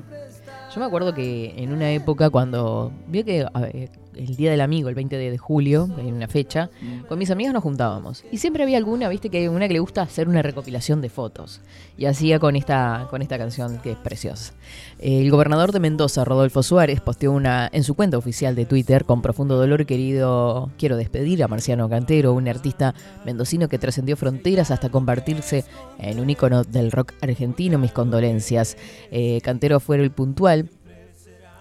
Yo 0.74 0.80
me 0.80 0.86
acuerdo 0.86 1.12
que 1.14 1.54
en 1.62 1.72
una 1.72 1.92
época 1.92 2.30
cuando 2.30 2.90
vio 3.06 3.22
que 3.24 3.46
a 3.52 3.60
ver, 3.60 3.90
el 4.16 4.36
Día 4.36 4.50
del 4.50 4.60
Amigo, 4.60 4.88
el 4.88 4.94
20 4.94 5.16
de, 5.16 5.38
julio, 5.38 5.88
en 5.98 6.14
una 6.14 6.28
fecha, 6.28 6.70
con 7.08 7.18
mis 7.18 7.30
amigas 7.30 7.52
nos 7.52 7.62
juntábamos. 7.62 8.24
Y 8.30 8.38
siempre 8.38 8.62
había 8.62 8.78
alguna, 8.78 9.08
viste, 9.08 9.30
que 9.30 9.48
una 9.48 9.68
que 9.68 9.74
le 9.74 9.80
gusta 9.80 10.02
hacer 10.02 10.28
una 10.28 10.42
recopilación 10.42 11.00
de 11.00 11.08
fotos. 11.08 11.60
Y 11.96 12.06
hacía 12.06 12.38
con 12.38 12.56
esta, 12.56 13.08
con 13.10 13.22
esta 13.22 13.38
canción 13.38 13.78
que 13.78 13.92
es 13.92 13.96
preciosa. 13.98 14.52
El 14.98 15.30
gobernador 15.30 15.72
de 15.72 15.80
Mendoza, 15.80 16.24
Rodolfo 16.24 16.62
Suárez, 16.62 17.00
posteó 17.00 17.32
una 17.32 17.68
en 17.72 17.84
su 17.84 17.94
cuenta 17.94 18.18
oficial 18.18 18.54
de 18.54 18.66
Twitter, 18.66 19.04
con 19.04 19.22
profundo 19.22 19.56
dolor 19.56 19.86
querido, 19.86 20.70
quiero 20.78 20.96
despedir 20.96 21.42
a 21.42 21.48
Marciano 21.48 21.88
Cantero, 21.88 22.32
un 22.32 22.48
artista 22.48 22.94
mendocino 23.24 23.68
que 23.68 23.78
trascendió 23.78 24.16
fronteras 24.16 24.70
hasta 24.70 24.88
convertirse 24.88 25.64
en 25.98 26.20
un 26.20 26.30
ícono 26.30 26.64
del 26.64 26.90
rock 26.90 27.12
argentino. 27.20 27.78
Mis 27.78 27.92
condolencias. 27.92 28.76
Eh, 29.10 29.40
Cantero 29.42 29.80
fue 29.80 29.96
el 29.96 30.10
puntual 30.10 30.70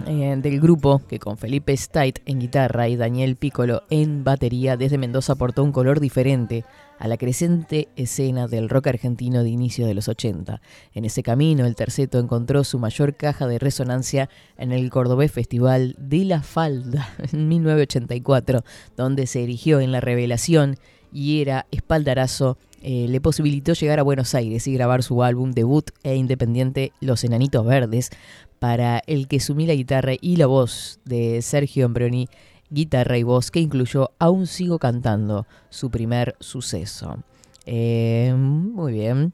eh, 0.05 0.35
del 0.37 0.59
grupo 0.59 1.01
que 1.07 1.19
con 1.19 1.37
Felipe 1.37 1.75
Stait 1.75 2.19
en 2.25 2.39
guitarra 2.39 2.87
y 2.87 2.95
Daniel 2.95 3.35
Piccolo 3.35 3.83
en 3.89 4.23
batería 4.23 4.77
desde 4.77 4.97
Mendoza 4.97 5.33
aportó 5.33 5.63
un 5.63 5.71
color 5.71 5.99
diferente 5.99 6.65
a 6.99 7.07
la 7.07 7.17
creciente 7.17 7.87
escena 7.95 8.47
del 8.47 8.69
rock 8.69 8.87
argentino 8.87 9.43
de 9.43 9.49
inicio 9.49 9.85
de 9.85 9.93
los 9.93 10.07
80. 10.07 10.61
En 10.93 11.05
ese 11.05 11.23
camino, 11.23 11.65
el 11.65 11.75
terceto 11.75 12.19
encontró 12.19 12.63
su 12.63 12.79
mayor 12.79 13.15
caja 13.15 13.47
de 13.47 13.59
resonancia 13.59 14.29
en 14.57 14.71
el 14.71 14.89
Cordobés 14.89 15.31
Festival 15.31 15.95
de 15.97 16.25
la 16.25 16.41
Falda 16.41 17.09
en 17.31 17.47
1984, 17.47 18.63
donde 18.95 19.27
se 19.27 19.43
erigió 19.43 19.79
en 19.79 19.91
la 19.91 20.01
revelación 20.01 20.77
y 21.11 21.41
era 21.41 21.67
espaldarazo 21.71 22.57
eh, 22.85 23.07
le 23.07 23.21
posibilitó 23.21 23.71
llegar 23.71 23.99
a 23.99 24.03
Buenos 24.03 24.35
Aires 24.35 24.67
y 24.67 24.73
grabar 24.73 25.03
su 25.03 25.23
álbum 25.23 25.51
debut 25.51 25.91
e 26.03 26.15
independiente 26.15 26.91
Los 26.99 27.23
Enanitos 27.23 27.65
Verdes, 27.65 28.09
para 28.63 29.03
el 29.07 29.27
que 29.27 29.41
sumí 29.41 29.67
la 29.67 29.73
guitarra 29.73 30.13
y 30.21 30.37
la 30.37 30.45
voz 30.47 31.01
de 31.03 31.41
Sergio 31.41 31.85
Ambroni, 31.85 32.29
guitarra 32.69 33.17
y 33.17 33.23
voz 33.23 33.51
que 33.51 33.59
incluyó 33.59 34.11
Aún 34.19 34.47
sigo 34.47 34.79
cantando, 34.79 35.45
su 35.67 35.91
primer 35.91 36.37
suceso. 36.39 37.17
Eh, 37.65 38.33
muy 38.37 38.93
bien. 38.93 39.33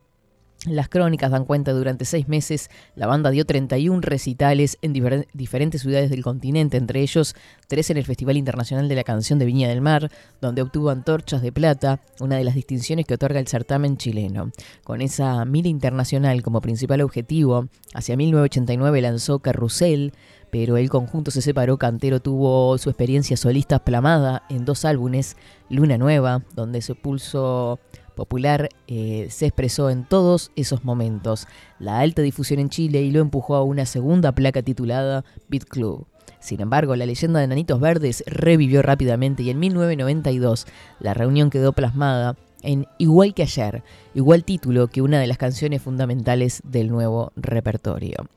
Las 0.66 0.90
crónicas 0.90 1.32
dan 1.32 1.46
cuenta 1.46 1.72
durante 1.72 2.04
seis 2.04 2.28
meses 2.28 2.70
la 2.96 3.08
banda 3.08 3.30
dio 3.30 3.46
31 3.46 4.02
recitales 4.02 4.78
en 4.82 4.94
difer- 4.94 5.26
diferentes 5.34 5.82
ciudades 5.84 6.10
del 6.10 6.22
continente, 6.22 6.76
entre 6.76 7.00
ellos 7.02 7.34
tres 7.70 7.90
en 7.92 7.96
el 7.98 8.04
Festival 8.04 8.36
Internacional 8.36 8.90
de 8.90 8.96
la 8.96 9.06
Canción 9.06 9.40
de 9.40 9.46
Viña 9.46 9.70
del 9.70 9.80
Mar, 9.80 10.12
donde 10.42 10.62
obtuvo 10.62 10.90
antorchas 10.90 11.42
de 11.42 11.54
plata, 11.54 12.02
una 12.20 12.36
de 12.36 12.44
las 12.44 12.56
distinciones 12.56 13.06
que 13.06 13.14
otorga 13.14 13.40
el 13.40 13.48
certamen 13.48 13.96
chileno. 13.96 14.52
Con 14.84 15.00
esa 15.00 15.46
mira 15.46 15.70
internacional 15.70 16.44
como 16.44 16.60
principal 16.60 17.00
objetivo, 17.00 17.70
hacia 17.94 18.18
1989 18.18 19.02
lanzó 19.02 19.40
Carrusel, 19.40 20.12
pero 20.52 20.76
el 20.76 20.90
conjunto 20.90 21.32
se 21.32 21.42
separó. 21.42 21.78
Cantero 21.78 22.20
tuvo 22.22 22.78
su 22.80 22.90
experiencia 22.90 23.38
solista 23.38 23.80
plamada 23.86 24.44
en 24.50 24.66
dos 24.66 24.84
álbumes, 24.84 25.38
Luna 25.70 25.98
Nueva, 25.98 26.44
donde 26.54 26.82
su 26.82 26.96
pulso 26.98 27.80
popular 28.20 28.70
eh, 28.88 29.28
se 29.30 29.46
expresó 29.46 29.90
en 29.90 30.04
todos 30.04 30.52
esos 30.58 30.84
momentos, 30.84 31.48
la 31.80 32.00
alta 32.00 32.22
difusión 32.22 32.60
en 32.60 32.70
Chile 32.70 33.02
y 33.02 33.12
lo 33.12 33.22
empujó 33.22 33.56
a 33.56 33.64
una 33.64 33.86
segunda 33.86 34.34
placa 34.34 34.62
titulada 34.62 35.24
Beat 35.48 35.64
Club. 35.64 36.06
Sin 36.42 36.60
embargo, 36.60 36.96
la 36.96 37.06
leyenda 37.06 37.40
de 37.40 37.48
Nanitos 37.48 37.80
Verdes 37.80 38.24
revivió 38.28 38.82
rápidamente 38.82 39.44
y 39.44 39.50
en 39.50 39.60
1992 39.60 40.68
la 41.00 41.14
reunión 41.14 41.50
quedó 41.50 41.72
plasmada 41.72 42.36
en 42.62 42.88
Igual 42.98 43.34
que 43.34 43.44
ayer, 43.44 43.84
igual 44.14 44.44
título 44.44 44.88
que 44.88 45.02
una 45.02 45.20
de 45.20 45.28
las 45.28 45.38
canciones 45.38 45.82
fundamentales 45.82 46.62
del 46.66 46.90
nuevo 46.90 47.32
repertorio. 47.38 48.28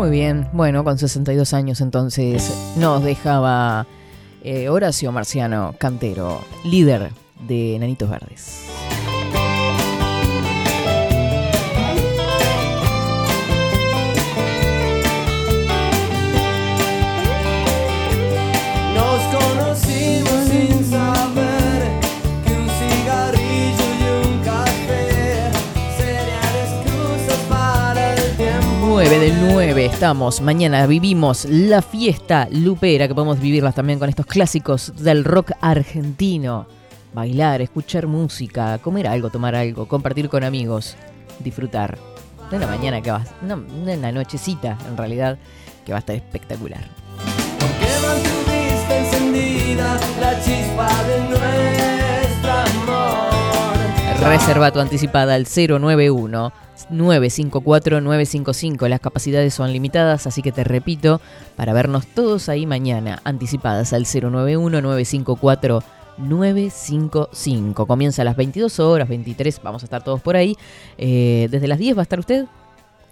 Muy 0.00 0.08
bien, 0.08 0.48
bueno, 0.54 0.82
con 0.82 0.96
62 0.96 1.52
años 1.52 1.82
entonces 1.82 2.50
nos 2.78 3.04
dejaba 3.04 3.86
eh, 4.42 4.70
Horacio 4.70 5.12
Marciano 5.12 5.74
Cantero, 5.76 6.40
líder 6.64 7.10
de 7.46 7.76
Nanitos 7.78 8.08
Verdes. 8.08 8.79
Mañana 30.40 30.86
vivimos 30.86 31.44
la 31.44 31.82
fiesta 31.82 32.48
lupera, 32.50 33.06
que 33.06 33.14
podemos 33.14 33.38
vivirlas 33.38 33.74
también 33.74 33.98
con 33.98 34.08
estos 34.08 34.24
clásicos 34.24 34.94
del 34.96 35.24
rock 35.24 35.52
argentino. 35.60 36.66
Bailar, 37.12 37.60
escuchar 37.60 38.06
música, 38.06 38.78
comer 38.78 39.06
algo, 39.06 39.28
tomar 39.28 39.54
algo, 39.54 39.86
compartir 39.86 40.30
con 40.30 40.42
amigos, 40.42 40.96
disfrutar. 41.40 41.98
De 42.50 42.56
una 42.56 42.66
mañana 42.66 43.02
que 43.02 43.10
va, 43.10 43.22
no, 43.42 43.58
de 43.58 44.12
nochecita 44.12 44.78
en 44.88 44.96
realidad, 44.96 45.38
que 45.84 45.92
va 45.92 45.98
a 45.98 46.00
estar 46.00 46.16
espectacular. 46.16 46.80
Que 47.78 48.06
mantuviste 48.06 48.98
encendida 49.00 50.00
la 50.18 50.42
chispa 50.42 50.88
de 51.04 51.14
amor. 51.16 51.79
Reserva 54.22 54.70
tu 54.70 54.80
anticipada 54.80 55.34
al 55.34 55.46
091 55.46 56.52
954 56.90 58.00
955. 58.00 58.88
Las 58.88 59.00
capacidades 59.00 59.54
son 59.54 59.72
limitadas, 59.72 60.26
así 60.26 60.42
que 60.42 60.52
te 60.52 60.62
repito, 60.62 61.20
para 61.56 61.72
vernos 61.72 62.06
todos 62.06 62.48
ahí 62.48 62.66
mañana, 62.66 63.20
anticipadas 63.24 63.92
al 63.92 64.02
091 64.04 64.80
954 64.82 65.82
955. 66.18 67.86
Comienza 67.86 68.22
a 68.22 68.24
las 68.26 68.36
22 68.36 68.78
horas, 68.80 69.08
23, 69.08 69.60
vamos 69.62 69.82
a 69.82 69.86
estar 69.86 70.04
todos 70.04 70.20
por 70.20 70.36
ahí. 70.36 70.56
Eh, 70.98 71.48
desde 71.50 71.66
las 71.66 71.78
10 71.78 71.96
va 71.96 72.02
a 72.02 72.04
estar 72.04 72.18
usted. 72.18 72.46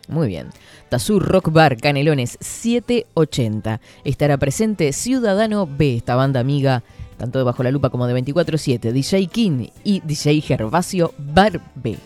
Muy 0.09 0.29
bien. 0.29 0.49
Tazur 0.89 1.23
Rock 1.23 1.51
Bar 1.53 1.77
Canelones 1.77 2.39
780. 2.41 3.81
Estará 4.05 4.37
presente 4.37 4.93
Ciudadano 4.93 5.67
B, 5.67 5.97
esta 5.97 6.17
banda 6.17 6.41
amiga, 6.41 6.83
tanto 7.19 7.39
de 7.39 7.45
Bajo 7.45 7.63
la 7.63 7.71
Lupa 7.71 7.91
como 7.91 8.07
de 8.07 8.15
24-7, 8.23 8.93
DJ 8.93 9.27
King 9.27 9.67
y 9.85 10.01
DJ 10.01 10.41
Gervasio 10.41 11.13
Bar 11.19 11.61
B. 11.75 11.99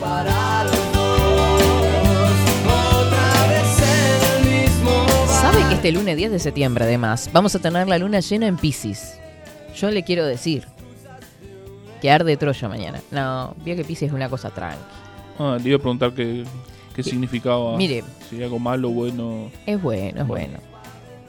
Para 0.00 0.64
los 0.64 0.92
dos, 0.92 2.30
otra 2.66 3.48
vez 3.48 3.82
en 3.82 4.46
el 4.54 4.66
mismo 4.66 4.90
bar. 5.06 5.28
¿Sabe 5.28 5.68
que 5.68 5.74
este 5.74 5.92
lunes 5.92 6.16
10 6.16 6.30
de 6.30 6.38
septiembre, 6.38 6.84
además, 6.84 7.28
vamos 7.32 7.54
a 7.54 7.58
tener 7.58 7.88
la 7.88 7.98
luna 7.98 8.20
llena 8.20 8.46
en 8.46 8.56
Pisces? 8.56 9.18
Yo 9.76 9.90
le 9.90 10.02
quiero 10.04 10.24
decir 10.24 10.66
que 12.00 12.10
arde 12.10 12.36
Troya 12.36 12.68
mañana. 12.68 13.00
No, 13.10 13.54
vio 13.64 13.76
que 13.76 13.84
Pisces 13.84 14.08
es 14.08 14.14
una 14.14 14.28
cosa 14.28 14.50
tranqui. 14.50 14.78
Ah, 15.38 15.58
le 15.60 15.68
iba 15.68 15.76
a 15.76 15.80
preguntar 15.80 16.12
qué, 16.12 16.44
qué 16.94 17.02
significaba. 17.02 17.76
mire. 17.76 18.04
Si 18.28 18.42
algo 18.42 18.58
malo, 18.58 18.90
bueno. 18.90 19.50
Es 19.66 19.80
bueno, 19.80 20.22
es 20.22 20.26
bueno. 20.26 20.58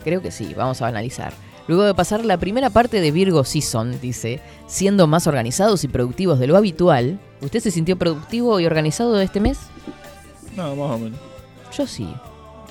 Creo 0.04 0.22
que 0.22 0.32
sí, 0.32 0.54
vamos 0.54 0.82
a 0.82 0.88
analizar. 0.88 1.34
Luego 1.68 1.84
de 1.84 1.94
pasar 1.94 2.26
la 2.26 2.38
primera 2.38 2.70
parte 2.70 3.00
de 3.00 3.12
Virgo 3.12 3.44
Season, 3.44 4.00
dice, 4.02 4.42
siendo 4.68 5.08
más 5.08 5.28
organizados 5.28 5.84
y 5.84 5.88
productivos 5.88 6.40
de 6.40 6.48
lo 6.48 6.58
habitual, 6.58 7.20
¿usted 7.42 7.62
se 7.62 7.72
sintió 7.72 7.98
productivo 7.98 8.60
y 8.60 8.66
organizado 8.66 9.20
este 9.22 9.40
mes? 9.40 9.60
No, 10.58 10.76
más 10.76 10.92
o 10.92 10.98
menos. 10.98 11.20
Yo 11.76 11.88
sí. 11.88 12.08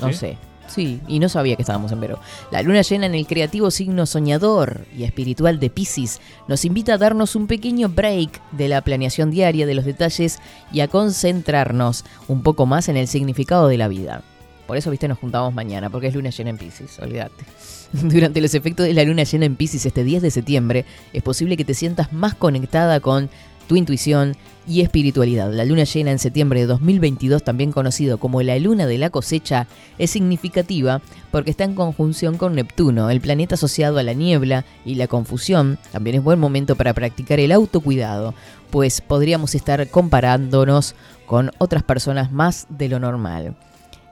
No 0.01 0.09
¿Sí? 0.09 0.15
sé. 0.15 0.39
Sí, 0.69 1.01
y 1.07 1.19
no 1.19 1.29
sabía 1.29 1.57
que 1.57 1.63
estábamos 1.63 1.93
en 1.93 2.01
Vero. 2.01 2.19
La 2.51 2.63
luna 2.63 2.83
llena 2.83 3.07
en 3.07 3.15
el 3.15 3.27
creativo 3.27 3.71
signo 3.71 4.07
soñador 4.07 4.87
y 4.97 5.05
espiritual 5.05 5.61
de 5.61 5.69
Pisces 5.69 6.21
nos 6.49 6.65
invita 6.65 6.95
a 6.95 6.99
darnos 6.99 7.37
un 7.37 7.47
pequeño 7.47 7.89
break 7.91 8.41
de 8.53 8.69
la 8.69 8.81
planeación 8.81 9.31
diaria 9.31 9.67
de 9.67 9.75
los 9.75 9.85
detalles 9.85 10.39
y 10.73 10.81
a 10.81 10.89
concentrarnos 10.89 12.05
un 12.29 12.43
poco 12.43 12.65
más 12.65 12.89
en 12.89 12.97
el 12.97 13.07
significado 13.09 13.69
de 13.69 13.77
la 13.77 13.89
vida. 13.89 14.23
Por 14.67 14.77
eso, 14.77 14.91
viste, 14.91 15.09
nos 15.09 15.19
juntamos 15.19 15.53
mañana, 15.53 15.91
porque 15.91 16.07
es 16.07 16.15
luna 16.15 16.31
llena 16.31 16.51
en 16.51 16.59
Pisces, 16.59 16.99
olvídate. 17.01 17.45
Durante 18.03 18.41
los 18.41 18.55
efectos 18.55 18.87
de 18.87 18.95
la 18.95 19.05
luna 19.05 19.25
llena 19.25 19.45
en 19.45 19.57
Pisces 19.57 19.85
este 19.85 20.05
10 20.05 20.23
de 20.23 20.31
septiembre, 20.31 20.85
es 21.13 21.23
posible 21.23 21.57
que 21.57 21.65
te 21.65 21.75
sientas 21.75 22.13
más 22.13 22.35
conectada 22.35 23.01
con 23.01 23.29
tu 23.67 23.77
intuición 23.77 24.35
y 24.67 24.81
espiritualidad. 24.81 25.53
La 25.53 25.65
luna 25.65 25.85
llena 25.85 26.11
en 26.11 26.19
septiembre 26.19 26.61
de 26.61 26.67
2022, 26.67 27.43
también 27.43 27.73
conocido 27.73 28.19
como 28.19 28.43
la 28.43 28.59
luna 28.59 28.87
de 28.87 28.99
la 28.99 29.11
cosecha, 29.11 29.67
es 29.99 30.11
significativa 30.11 31.03
porque 31.31 31.51
está 31.51 31.65
en 31.65 31.75
conjunción 31.75 32.39
con 32.39 32.55
Neptuno, 32.55 33.11
el 33.11 33.21
planeta 33.21 33.57
asociado 33.57 33.99
a 33.99 34.03
la 34.03 34.13
niebla 34.15 34.65
y 34.85 34.95
la 34.95 35.07
confusión. 35.07 35.79
También 35.91 36.17
es 36.17 36.23
buen 36.23 36.39
momento 36.39 36.77
para 36.77 36.95
practicar 36.95 37.41
el 37.41 37.53
autocuidado, 37.53 38.35
pues 38.71 39.01
podríamos 39.01 39.55
estar 39.55 39.87
comparándonos 39.89 40.95
con 41.27 41.51
otras 41.59 41.83
personas 41.83 42.33
más 42.33 42.67
de 42.71 42.89
lo 42.89 43.01
normal. 43.01 43.55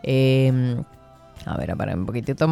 Eh, 0.02 0.76
a 1.46 1.56
ver, 1.56 1.76
para 1.76 1.94
un 1.94 2.06
poquitito. 2.06 2.46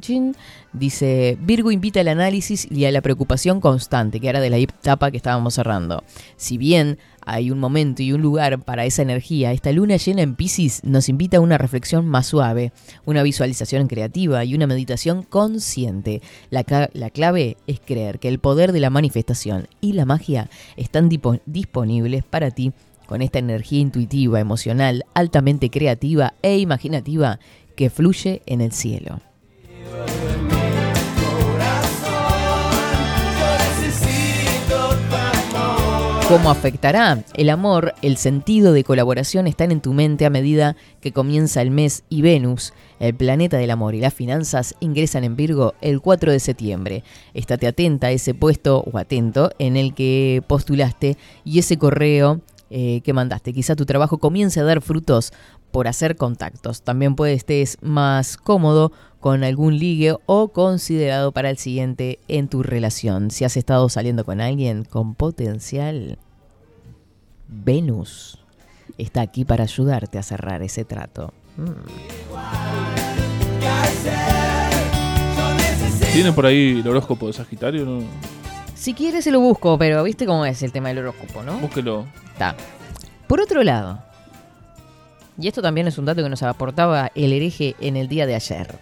Chin. 0.00 0.34
Dice, 0.72 1.38
Virgo 1.40 1.70
invita 1.70 2.00
al 2.00 2.08
análisis 2.08 2.66
y 2.70 2.84
a 2.84 2.92
la 2.92 3.00
preocupación 3.00 3.60
constante, 3.60 4.20
que 4.20 4.28
era 4.28 4.40
de 4.40 4.50
la 4.50 4.56
etapa 4.56 5.10
que 5.10 5.16
estábamos 5.16 5.54
cerrando. 5.54 6.02
Si 6.36 6.58
bien 6.58 6.98
hay 7.24 7.50
un 7.50 7.58
momento 7.58 8.02
y 8.02 8.12
un 8.12 8.22
lugar 8.22 8.60
para 8.60 8.84
esa 8.84 9.02
energía, 9.02 9.52
esta 9.52 9.72
luna 9.72 9.96
llena 9.96 10.22
en 10.22 10.36
Pisces 10.36 10.82
nos 10.84 11.08
invita 11.08 11.38
a 11.38 11.40
una 11.40 11.58
reflexión 11.58 12.06
más 12.06 12.26
suave, 12.26 12.72
una 13.04 13.22
visualización 13.22 13.88
creativa 13.88 14.44
y 14.44 14.54
una 14.54 14.66
meditación 14.66 15.22
consciente. 15.22 16.22
La, 16.50 16.64
la 16.92 17.10
clave 17.10 17.56
es 17.66 17.80
creer 17.80 18.20
que 18.20 18.28
el 18.28 18.38
poder 18.38 18.72
de 18.72 18.80
la 18.80 18.90
manifestación 18.90 19.68
y 19.80 19.92
la 19.92 20.06
magia 20.06 20.48
están 20.76 21.08
disponibles 21.08 22.24
para 22.24 22.50
ti 22.50 22.72
con 23.06 23.22
esta 23.22 23.38
energía 23.38 23.80
intuitiva, 23.80 24.40
emocional, 24.40 25.04
altamente 25.14 25.70
creativa 25.70 26.34
e 26.42 26.58
imaginativa 26.58 27.38
que 27.76 27.90
fluye 27.90 28.42
en 28.46 28.60
el 28.60 28.72
cielo. 28.72 29.20
¿Cómo 36.28 36.50
afectará? 36.50 37.22
El 37.34 37.50
amor, 37.50 37.94
el 38.02 38.16
sentido 38.16 38.72
de 38.72 38.82
colaboración 38.82 39.46
están 39.46 39.70
en 39.70 39.80
tu 39.80 39.92
mente 39.92 40.26
a 40.26 40.30
medida 40.30 40.74
que 41.00 41.12
comienza 41.12 41.62
el 41.62 41.70
mes 41.70 42.02
y 42.08 42.20
Venus, 42.20 42.72
el 42.98 43.14
planeta 43.14 43.58
del 43.58 43.70
amor 43.70 43.94
y 43.94 44.00
las 44.00 44.12
finanzas, 44.12 44.74
ingresan 44.80 45.22
en 45.22 45.36
Virgo 45.36 45.74
el 45.80 46.00
4 46.00 46.32
de 46.32 46.40
septiembre. 46.40 47.04
Estate 47.32 47.68
atenta 47.68 48.08
a 48.08 48.10
ese 48.10 48.34
puesto 48.34 48.80
o 48.80 48.98
atento 48.98 49.52
en 49.60 49.76
el 49.76 49.94
que 49.94 50.42
postulaste 50.48 51.16
y 51.44 51.60
ese 51.60 51.78
correo 51.78 52.40
eh, 52.70 53.02
que 53.04 53.12
mandaste. 53.12 53.52
Quizá 53.52 53.76
tu 53.76 53.86
trabajo 53.86 54.18
comience 54.18 54.58
a 54.58 54.64
dar 54.64 54.82
frutos 54.82 55.32
por 55.76 55.88
hacer 55.88 56.16
contactos. 56.16 56.80
También 56.80 57.16
puede 57.16 57.34
estés 57.34 57.76
más 57.82 58.38
cómodo 58.38 58.92
con 59.20 59.44
algún 59.44 59.78
ligue 59.78 60.16
o 60.24 60.48
considerado 60.48 61.32
para 61.32 61.50
el 61.50 61.58
siguiente 61.58 62.18
en 62.28 62.48
tu 62.48 62.62
relación. 62.62 63.30
Si 63.30 63.44
has 63.44 63.58
estado 63.58 63.86
saliendo 63.90 64.24
con 64.24 64.40
alguien 64.40 64.84
con 64.84 65.14
potencial, 65.14 66.16
Venus 67.46 68.38
está 68.96 69.20
aquí 69.20 69.44
para 69.44 69.64
ayudarte 69.64 70.16
a 70.16 70.22
cerrar 70.22 70.62
ese 70.62 70.86
trato. 70.86 71.34
Mm. 71.58 71.72
¿Tienen 76.14 76.34
por 76.34 76.46
ahí 76.46 76.80
el 76.80 76.88
horóscopo 76.88 77.26
de 77.26 77.34
Sagitario? 77.34 77.84
No? 77.84 78.02
Si 78.74 78.94
quieres 78.94 79.24
se 79.24 79.30
lo 79.30 79.40
busco, 79.40 79.76
pero 79.76 80.02
viste 80.04 80.24
cómo 80.24 80.46
es 80.46 80.62
el 80.62 80.72
tema 80.72 80.88
del 80.88 81.00
horóscopo, 81.00 81.42
¿no? 81.42 81.58
Búsquelo. 81.58 82.06
Está. 82.32 82.56
Por 83.26 83.42
otro 83.42 83.62
lado, 83.62 84.05
y 85.38 85.48
esto 85.48 85.62
también 85.62 85.86
es 85.86 85.98
un 85.98 86.04
dato 86.04 86.22
que 86.22 86.28
nos 86.28 86.42
aportaba 86.42 87.10
el 87.14 87.32
hereje 87.32 87.76
en 87.80 87.96
el 87.96 88.08
día 88.08 88.26
de 88.26 88.34
ayer. 88.34 88.78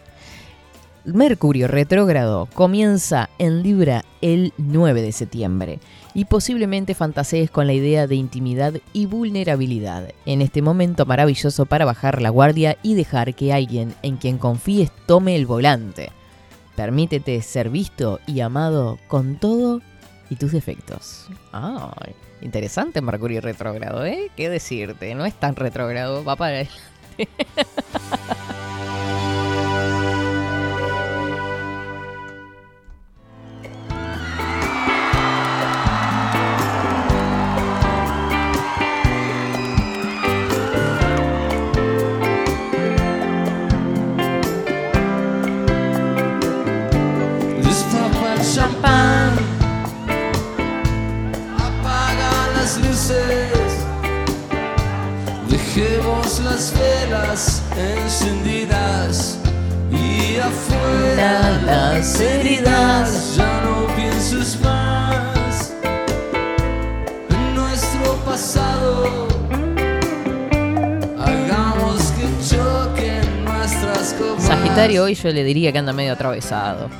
Mercurio 1.05 1.68
retrógrado 1.68 2.48
comienza 2.55 3.28
en 3.39 3.62
Libra 3.62 4.06
el 4.22 4.55
9 4.56 5.02
de 5.02 5.12
septiembre 5.12 5.78
y 6.14 6.24
posiblemente 6.24 6.94
fantasees 6.94 7.51
con 7.51 7.66
la 7.66 7.74
idea 7.74 8.06
de 8.06 8.14
intimidad 8.14 8.74
y 8.94 9.05
vulnerabilidad 9.05 10.09
en 10.24 10.40
este 10.40 10.62
momento 10.62 11.05
maravilloso 11.05 11.66
para 11.66 11.85
bajar 11.85 12.22
la 12.22 12.31
guardia 12.31 12.78
y 12.82 12.94
dejar 12.94 13.35
que 13.35 13.52
alguien 13.52 13.94
en 14.01 14.16
quien 14.16 14.39
confíes 14.39 14.90
tome 15.05 15.36
el 15.36 15.44
volante. 15.44 16.10
Permítete 16.74 17.43
ser 17.43 17.68
visto 17.68 18.18
y 18.26 18.40
amado 18.40 18.98
con 19.06 19.36
todo 19.36 19.82
y 20.31 20.36
tus 20.36 20.52
defectos. 20.52 21.28
Ay, 21.52 22.14
interesante 22.44 23.00
Mercurio 23.00 23.40
retrógrado, 23.40 24.04
¿eh? 24.04 24.30
¿Qué 24.36 24.48
decirte? 24.48 25.14
No 25.14 25.26
es 25.26 25.34
tan 25.34 25.56
retrógrado, 25.56 26.22
va 26.24 26.36
para 26.36 26.56
adelante. 26.56 26.72
copas. 74.85 74.94
Sagitario 74.94 75.05
hoy 75.05 75.15
yo 75.15 75.31
le 75.31 75.44
diría 75.44 75.73
que 75.73 75.78
anda 75.78 75.93
medio 75.93 76.12
atravesado. 76.12 76.90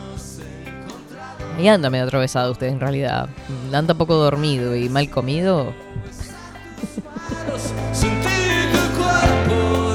Y 1.59 1.69
anda 1.69 1.91
medio 1.91 2.05
atravesado 2.05 2.53
usted 2.53 2.69
en 2.69 2.81
realidad. 2.81 3.29
Anda 3.73 3.95
poco 3.95 4.15
dormido 4.15 4.75
y 4.75 4.89
mal 4.89 5.09
comido. 5.11 5.73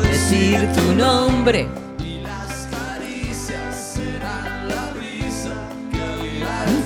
Decir 0.04 0.70
tu 0.74 0.96
nombre. 0.96 1.68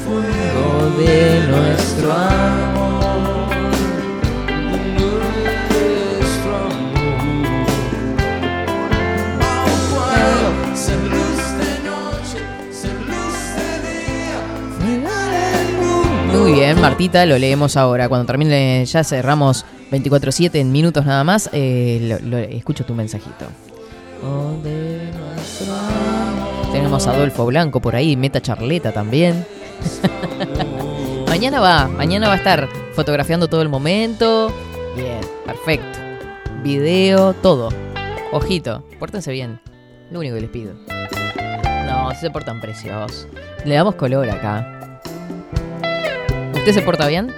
fuego 0.05 0.89
de 0.97 1.47
nuestro 1.47 2.11
amor. 2.11 2.72
Martita, 16.79 17.25
lo 17.25 17.37
leemos 17.37 17.77
ahora. 17.77 18.09
Cuando 18.09 18.25
termine, 18.25 18.85
ya 18.85 19.03
cerramos 19.03 19.65
24-7 19.91 20.55
en 20.55 20.71
minutos 20.71 21.05
nada 21.05 21.23
más. 21.23 21.49
eh, 21.53 22.19
lo- 22.23 22.37
escucho 22.37 22.85
tu 22.85 22.93
mensajito. 22.93 23.45
Tenemos 26.71 27.07
a 27.07 27.11
Adolfo 27.11 27.45
Blanco 27.45 27.79
por 27.81 27.95
ahí, 27.95 28.15
Meta 28.17 28.41
Charleta 28.41 28.91
también. 28.91 29.45
mañana 31.27 31.59
va, 31.59 31.87
mañana 31.87 32.27
va 32.27 32.33
a 32.33 32.37
estar 32.37 32.67
fotografiando 32.93 33.47
todo 33.47 33.61
el 33.61 33.69
momento. 33.69 34.51
Bien, 34.95 35.19
perfecto. 35.45 35.99
Video, 36.63 37.33
todo. 37.33 37.69
Ojito, 38.31 38.83
pórtense 38.99 39.31
bien. 39.31 39.59
Lo 40.11 40.19
único 40.19 40.35
que 40.35 40.41
les 40.41 40.49
pido. 40.49 40.73
No, 41.85 42.11
se 42.19 42.29
portan 42.31 42.61
preciosos. 42.61 43.27
Le 43.65 43.75
damos 43.75 43.95
color 43.95 44.29
acá. 44.29 44.82
¿Usted 46.63 46.75
se 46.75 46.81
porta 46.81 47.07
bien? 47.07 47.29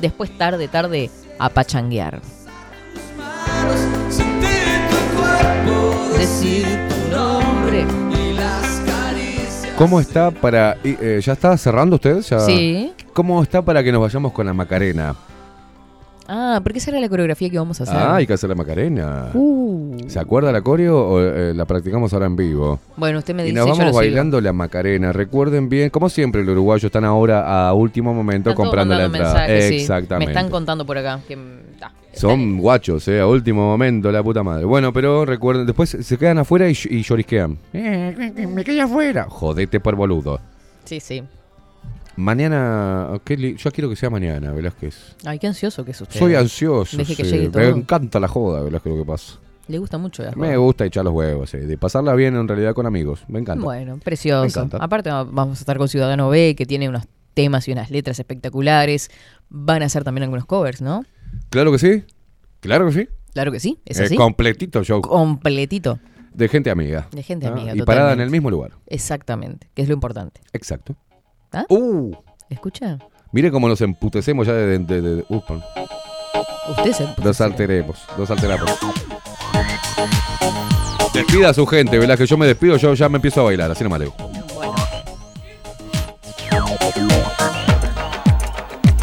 después 0.00 0.36
tarde, 0.36 0.68
tarde, 0.68 1.10
a 1.38 1.48
pachanguear. 1.48 2.20
Decir 6.18 6.66
tu 6.88 7.16
nombre. 7.16 7.86
¿Cómo 9.78 9.98
está 10.00 10.30
para... 10.30 10.76
eh, 10.84 11.20
¿Ya 11.24 11.32
está 11.32 11.56
cerrando 11.56 11.96
usted? 11.96 12.20
¿Ya? 12.20 12.40
Sí. 12.40 12.92
¿Cómo 13.14 13.42
está 13.42 13.62
para 13.62 13.82
que 13.82 13.90
nos 13.90 14.02
vayamos 14.02 14.32
con 14.32 14.46
la 14.46 14.52
Macarena? 14.52 15.14
Ah, 16.32 16.60
porque 16.62 16.78
esa 16.78 16.92
era 16.92 17.00
la 17.00 17.08
coreografía 17.08 17.50
que 17.50 17.58
vamos 17.58 17.80
a 17.80 17.82
hacer. 17.82 17.96
Ah, 17.96 18.14
hay 18.16 18.26
que 18.26 18.32
hacer 18.34 18.48
la 18.48 18.54
Macarena. 18.54 19.30
Uh. 19.34 19.96
¿Se 20.06 20.20
acuerda 20.20 20.52
la 20.52 20.62
coreo 20.62 20.96
o 21.08 21.20
eh, 21.20 21.52
la 21.54 21.64
practicamos 21.64 22.12
ahora 22.12 22.26
en 22.26 22.36
vivo? 22.36 22.78
Bueno, 22.96 23.18
usted 23.18 23.34
me 23.34 23.42
Y 23.42 23.46
dice, 23.46 23.56
nos 23.56 23.66
yo 23.66 23.72
vamos 23.72 23.86
sigo. 23.86 23.96
bailando 23.96 24.40
la 24.40 24.52
Macarena. 24.52 25.12
Recuerden 25.12 25.68
bien, 25.68 25.90
como 25.90 26.08
siempre, 26.08 26.44
los 26.44 26.52
uruguayos 26.52 26.84
están 26.84 27.04
ahora 27.04 27.68
a 27.68 27.72
último 27.74 28.14
momento 28.14 28.50
Están 28.50 28.64
comprando 28.64 28.94
la 28.94 29.06
entrada. 29.06 29.32
mensajes, 29.34 29.68
sí. 29.70 29.74
Exactamente. 29.80 30.32
Me 30.32 30.38
están 30.38 30.50
contando 30.52 30.86
por 30.86 30.96
acá. 30.98 31.18
Que, 31.26 31.36
mm, 31.36 31.78
ta. 31.80 31.90
Son 32.12 32.58
guachos, 32.58 33.08
eh, 33.08 33.18
a 33.20 33.26
último 33.26 33.62
momento, 33.66 34.12
la 34.12 34.22
puta 34.22 34.44
madre. 34.44 34.64
Bueno, 34.66 34.92
pero 34.92 35.24
recuerden, 35.24 35.66
después 35.66 35.90
se 36.00 36.16
quedan 36.16 36.38
afuera 36.38 36.68
y, 36.68 36.76
y 36.90 37.02
llorisquean. 37.02 37.58
Eh, 37.72 38.46
me 38.48 38.62
quedé 38.62 38.80
afuera. 38.80 39.26
Jodete 39.28 39.80
por 39.80 39.96
boludo. 39.96 40.38
Sí, 40.84 41.00
sí. 41.00 41.24
Mañana, 42.20 43.20
li- 43.28 43.56
yo 43.56 43.70
quiero 43.72 43.88
que 43.88 43.96
sea 43.96 44.10
mañana, 44.10 44.52
Velázquez. 44.52 45.16
Ay, 45.24 45.38
qué 45.38 45.46
ansioso 45.46 45.84
que 45.84 45.92
es 45.92 46.00
usted. 46.00 46.18
Soy 46.18 46.34
ansioso. 46.34 46.96
Deje 46.96 47.16
que 47.16 47.24
sí. 47.24 47.30
llegue 47.30 47.48
Me 47.58 47.68
encanta 47.68 48.20
la 48.20 48.28
joda, 48.28 48.62
Velázquez, 48.62 48.92
lo 48.92 48.98
que 48.98 49.06
pasa. 49.06 49.38
Le 49.68 49.78
gusta 49.78 49.98
mucho 49.98 50.22
la 50.22 50.32
Me 50.32 50.56
gusta 50.56 50.84
echar 50.84 51.04
los 51.04 51.14
huevos, 51.14 51.50
sí, 51.50 51.58
de 51.58 51.78
pasarla 51.78 52.14
bien 52.14 52.34
en 52.36 52.46
realidad 52.48 52.74
con 52.74 52.86
amigos. 52.86 53.24
Me 53.28 53.38
encanta. 53.38 53.64
Bueno, 53.64 53.96
Me 53.96 54.02
precioso. 54.02 54.44
encanta. 54.60 54.78
Aparte 54.84 55.10
va- 55.10 55.24
vamos 55.24 55.58
a 55.58 55.60
estar 55.62 55.78
con 55.78 55.88
Ciudadano 55.88 56.28
B, 56.28 56.54
que 56.56 56.66
tiene 56.66 56.88
unos 56.88 57.04
temas 57.34 57.68
y 57.68 57.72
unas 57.72 57.90
letras 57.90 58.18
espectaculares. 58.18 59.10
Van 59.48 59.82
a 59.82 59.86
hacer 59.86 60.04
también 60.04 60.24
algunos 60.24 60.44
covers, 60.46 60.82
¿no? 60.82 61.04
Claro 61.50 61.72
que 61.72 61.78
sí. 61.78 62.04
Claro 62.60 62.86
que 62.86 62.92
sí. 62.92 63.08
Claro 63.32 63.52
que 63.52 63.60
sí, 63.60 63.78
es 63.86 63.98
Eh, 64.00 64.04
así. 64.04 64.16
completito 64.16 64.82
show. 64.82 65.00
Completito. 65.00 66.00
De 66.34 66.48
gente 66.48 66.70
amiga. 66.70 67.08
De 67.12 67.22
gente 67.22 67.46
Ah, 67.46 67.50
amiga, 67.52 67.74
Y 67.74 67.82
parada 67.82 68.12
en 68.12 68.20
el 68.20 68.30
mismo 68.30 68.50
lugar. 68.50 68.72
Exactamente, 68.86 69.70
que 69.74 69.82
es 69.82 69.88
lo 69.88 69.94
importante. 69.94 70.40
Exacto. 70.52 70.96
¿Ah? 71.52 71.64
Uh. 71.68 72.12
¿Escucha? 72.48 72.98
Mire 73.32 73.50
cómo 73.50 73.68
nos 73.68 73.80
emputecemos 73.80 74.46
ya 74.46 74.52
de... 74.54 74.78
de, 74.78 75.00
de- 75.00 75.16
de- 75.16 75.24
uh. 75.28 75.42
Usted 76.70 76.92
se 76.92 77.08
Nos 77.24 77.40
alteremos, 77.40 77.98
nos 78.16 78.30
alteramos. 78.30 78.70
Despida 81.12 81.48
a 81.50 81.54
su 81.54 81.66
gente, 81.66 81.98
¿verdad? 81.98 82.16
Que 82.16 82.26
yo 82.26 82.36
me 82.36 82.46
despido, 82.46 82.76
yo 82.76 82.94
ya 82.94 83.08
me 83.08 83.16
empiezo 83.16 83.40
a 83.40 83.44
bailar, 83.44 83.70
así 83.70 83.82
nomás 83.82 83.98
le 84.00 84.04
digo. 84.06 84.16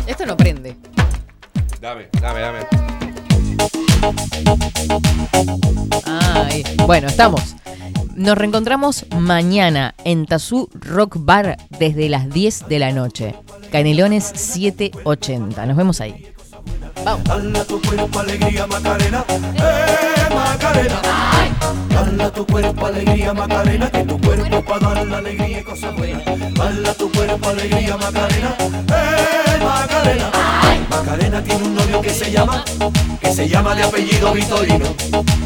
Esto 0.08 0.26
no 0.26 0.38
prende. 0.38 0.76
Dame, 1.82 2.08
dame, 2.22 2.40
dame. 2.40 2.87
Bueno, 6.88 7.08
estamos. 7.10 7.56
Nos 8.16 8.38
reencontramos 8.38 9.06
mañana 9.20 9.94
en 10.06 10.26
Tazú 10.26 10.70
Rock 10.74 11.18
Bar 11.20 11.58
desde 11.80 12.10
las 12.10 12.30
10 12.30 12.68
de 12.70 12.80
la 12.80 12.92
noche. 12.92 13.36
Canelones 13.72 14.24
780. 14.24 15.66
Nos 15.66 15.78
vemos 15.78 16.02
ahí. 16.02 16.28
Dala 17.08 17.64
tu 17.64 17.82
cuerpo 17.82 18.20
alegría 18.20 18.68
Macarena, 18.68 19.24
eh 19.30 20.36
Macarena. 20.36 21.02
Dala 21.90 22.30
tu 22.34 22.46
cuerpo 22.46 22.86
alegría 22.86 23.34
Macarena, 23.34 23.90
que 23.90 24.04
tu 24.04 24.20
cuerpo 24.20 24.62
para 24.66 24.94
dar 24.94 25.08
la 25.08 25.18
alegría 25.20 25.62
y 25.62 25.64
cosas 25.64 25.96
buenas. 25.96 26.26
Dala 26.54 26.94
tu 26.96 27.10
cuerpo 27.10 27.48
alegría 27.48 27.96
Macarena, 27.96 28.56
eh 28.60 29.58
Macarena. 29.64 30.32
Macarena 30.90 31.42
tiene 31.42 31.64
un 31.64 31.76
novio 31.76 32.02
que 32.02 32.10
se 32.10 32.30
llama, 32.30 32.66
que 33.22 33.34
se 33.34 33.48
llama 33.48 33.74
de 33.74 33.84
apellido 33.84 34.34
Vitorino. 34.34 34.88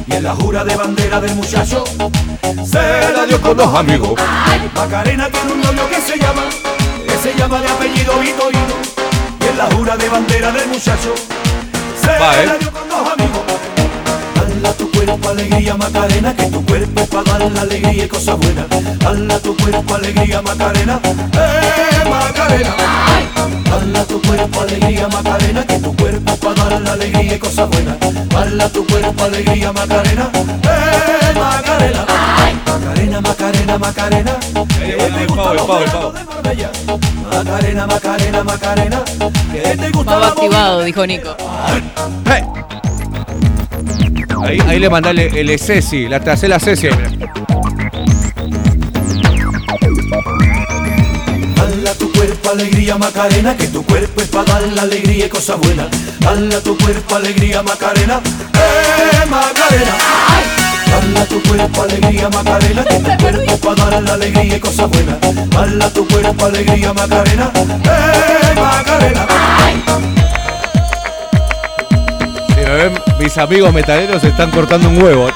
Y 0.08 0.14
en 0.14 0.24
la 0.24 0.34
jura 0.34 0.64
de 0.64 0.76
bandera 0.76 1.22
del 1.22 1.36
muchacho 1.36 1.84
se 2.66 3.14
la 3.14 3.28
dio 3.28 3.40
con 3.40 3.56
dos 3.56 3.76
amigos. 3.76 4.20
Macarena 4.74 5.30
tiene 5.30 5.54
un 5.54 5.62
novio 5.62 5.88
que 5.90 6.02
se 6.02 6.18
llama, 6.18 6.42
que 7.08 7.18
se 7.18 7.38
llama 7.38 7.62
de 7.62 7.68
apellido 7.70 8.18
Vitorino. 8.18 8.82
Y 9.40 9.46
en 9.46 9.58
la 9.60 9.66
jura 9.76 9.96
de 9.96 10.10
bandera 10.10 10.52
del 10.52 10.68
muchacho 10.70 11.14
Va, 12.08 12.44
¿eh? 12.44 13.61
Tu 14.70 14.92
cuerpo 14.92 15.30
alegría 15.30 15.76
Macarena, 15.76 16.36
que 16.36 16.46
tu 16.46 16.66
cuerpo 16.66 17.02
es 17.02 17.08
para 17.08 17.40
dar 17.40 17.52
la 17.52 17.62
alegría 17.62 18.06
y 18.06 18.08
cosas 18.08 18.38
buenas. 18.38 18.66
Dala 19.00 19.40
tu 19.40 19.58
cuerpo 19.58 19.96
alegría 19.96 20.42
Macarena, 20.42 21.00
eh 21.34 22.10
Macarena. 22.10 22.76
Dala 23.66 24.06
tu 24.06 24.22
cuerpo 24.22 24.62
alegría 24.62 25.08
Macarena, 25.08 25.66
que 25.66 25.80
tu 25.80 25.96
cuerpo 25.96 26.32
es 26.32 26.38
para 26.40 26.66
dar 26.66 26.82
la 26.82 26.94
alegría 26.94 27.36
y 27.36 27.40
cosas 27.40 27.70
buenas. 27.70 27.98
Dala 28.30 28.70
tu 28.70 28.86
cuerpo 28.86 29.24
alegría 29.24 29.72
Macarena, 29.72 30.30
eh 30.36 31.40
Macarena. 31.40 32.06
Macarena, 32.66 33.22
Macarena, 33.22 33.78
Macarena. 33.78 34.40
que 34.80 34.94
te 34.94 35.26
gusta 35.26 35.54
los 35.54 35.68
veranos 35.68 36.14
de 36.14 36.24
Marbella. 36.24 36.72
Macarena, 37.32 37.88
Macarena, 37.88 38.44
Macarena. 38.44 39.04
Que 39.52 39.78
te 39.78 39.90
gusta 39.92 40.20
la 40.20 40.28
activado, 40.28 40.84
dijo 40.84 41.06
Nico. 41.08 41.36
Ahí, 44.44 44.60
ahí 44.68 44.80
le 44.80 44.90
mandale 44.90 45.28
el 45.40 45.60
Ceci, 45.60 46.08
la 46.08 46.20
te 46.20 46.32
hace 46.32 46.48
la 46.48 46.60
tu 51.98 52.12
cuerpo 52.12 52.50
alegría 52.52 52.98
Macarena, 52.98 53.56
que 53.56 53.68
tu 53.68 53.86
cuerpo 53.86 54.22
es 54.22 54.28
para 54.28 54.54
dar 54.54 54.64
la 54.74 54.82
alegría 54.84 55.26
y 55.26 55.30
cosas 55.30 55.60
buenas. 55.60 55.88
Dala 56.20 56.60
tu 56.62 56.78
cuerpo 56.78 57.16
alegría 57.16 57.62
Macarena, 57.64 58.22
eh 58.54 59.26
Macarena. 59.30 59.96
Dala 60.90 61.26
tu 61.26 61.42
cuerpo 61.44 61.84
alegría 61.84 62.30
Macarena, 62.30 62.84
que 62.84 62.96
tu 62.96 63.18
cuerpo 63.18 63.58
para 63.58 63.90
dar 63.90 64.04
la 64.04 64.14
alegría 64.14 64.58
y 64.58 64.60
cosas 64.60 64.90
buenas. 64.90 65.18
Dala 65.50 65.90
tu 65.90 66.08
cuerpo 66.08 66.46
alegría 66.46 66.94
Macarena, 66.94 67.52
eh 67.56 68.56
Macarena. 68.56 69.28
Ven, 72.74 72.94
mis 73.20 73.38
amigos 73.38 73.74
metaleros 73.74 74.24
están 74.24 74.50
cortando 74.52 74.88
un 74.88 75.02
huevo. 75.02 75.30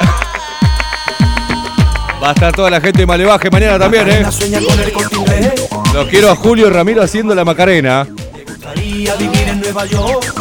Va 2.23 2.29
a 2.29 2.31
estar 2.31 2.55
toda 2.55 2.69
la 2.69 2.79
gente 2.79 2.99
de 2.99 3.05
Malevaje 3.05 3.49
mañana 3.51 3.77
también, 3.77 4.09
¿eh? 4.09 4.25
Los 5.93 6.07
quiero 6.07 6.31
a 6.31 6.35
Julio 6.35 6.67
y 6.67 6.69
Ramiro 6.69 7.03
haciendo 7.03 7.35
la 7.35 7.43
Macarena. 7.43 8.07
vivir 8.73 9.47
en 9.47 9.61
Nueva 9.61 9.85
York 9.85 10.33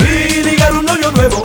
y 0.00 0.42
ligar 0.42 0.72
un 0.72 0.84
novio 0.84 1.10
nuevo. 1.12 1.42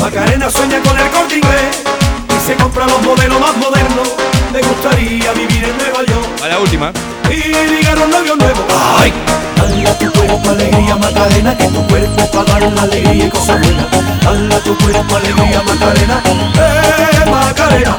Macarena 0.00 0.50
sueña 0.50 0.80
con 0.80 0.98
el 0.98 1.10
corte 1.10 1.38
y 1.38 2.46
se 2.46 2.54
compra 2.56 2.86
los 2.86 3.02
modelos 3.02 3.40
más 3.40 3.56
modernos. 3.56 4.08
Le 4.52 4.60
gustaría 4.60 5.32
vivir 5.32 5.64
en 5.64 5.76
Nueva 5.78 6.04
York 6.06 6.42
A 6.44 6.48
la 6.48 6.58
última. 6.58 6.92
Y 7.32 7.68
ligar 7.68 7.98
un 7.98 8.10
novio 8.10 8.36
nuevo. 8.36 8.60
¡Ay! 8.98 9.12
Dale 9.56 9.88
a 9.88 9.98
tu 9.98 10.10
cuerpo 10.12 10.50
alegría 10.50 10.96
Macarena, 10.96 11.56
que 11.56 11.66
tu 11.68 11.86
cuerpo 11.86 12.30
para 12.32 12.60
dar 12.60 12.72
la 12.72 12.82
alegría 12.82 13.26
y 13.26 13.30
cosas 13.30 13.60
buenas. 13.60 13.86
Dale 14.22 14.54
a 14.54 14.60
tu 14.60 14.76
cuerpo 14.78 15.16
alegría 15.16 15.62
Macarena, 15.62 16.22
eh 16.26 17.30
Macarena. 17.30 17.96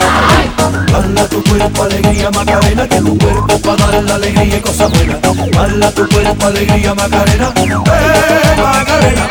Dale 0.91 1.21
a 1.21 1.27
tu 1.27 1.43
cuerpo 1.43 1.83
alegría 1.83 2.31
Macarena, 2.31 2.87
que 2.87 2.97
tu 2.97 3.17
cuerpo 3.17 3.59
para 3.59 3.87
dar 3.91 4.03
la 4.03 4.15
alegría 4.15 4.57
y 4.57 4.61
cosas 4.61 4.91
buenas. 4.91 5.21
Dale 5.21 5.85
a 5.85 5.91
tu 5.91 6.09
cuerpo 6.09 6.45
alegría 6.47 6.93
Macarena, 6.93 7.53
eh 7.57 8.61
Macarena. 8.61 9.27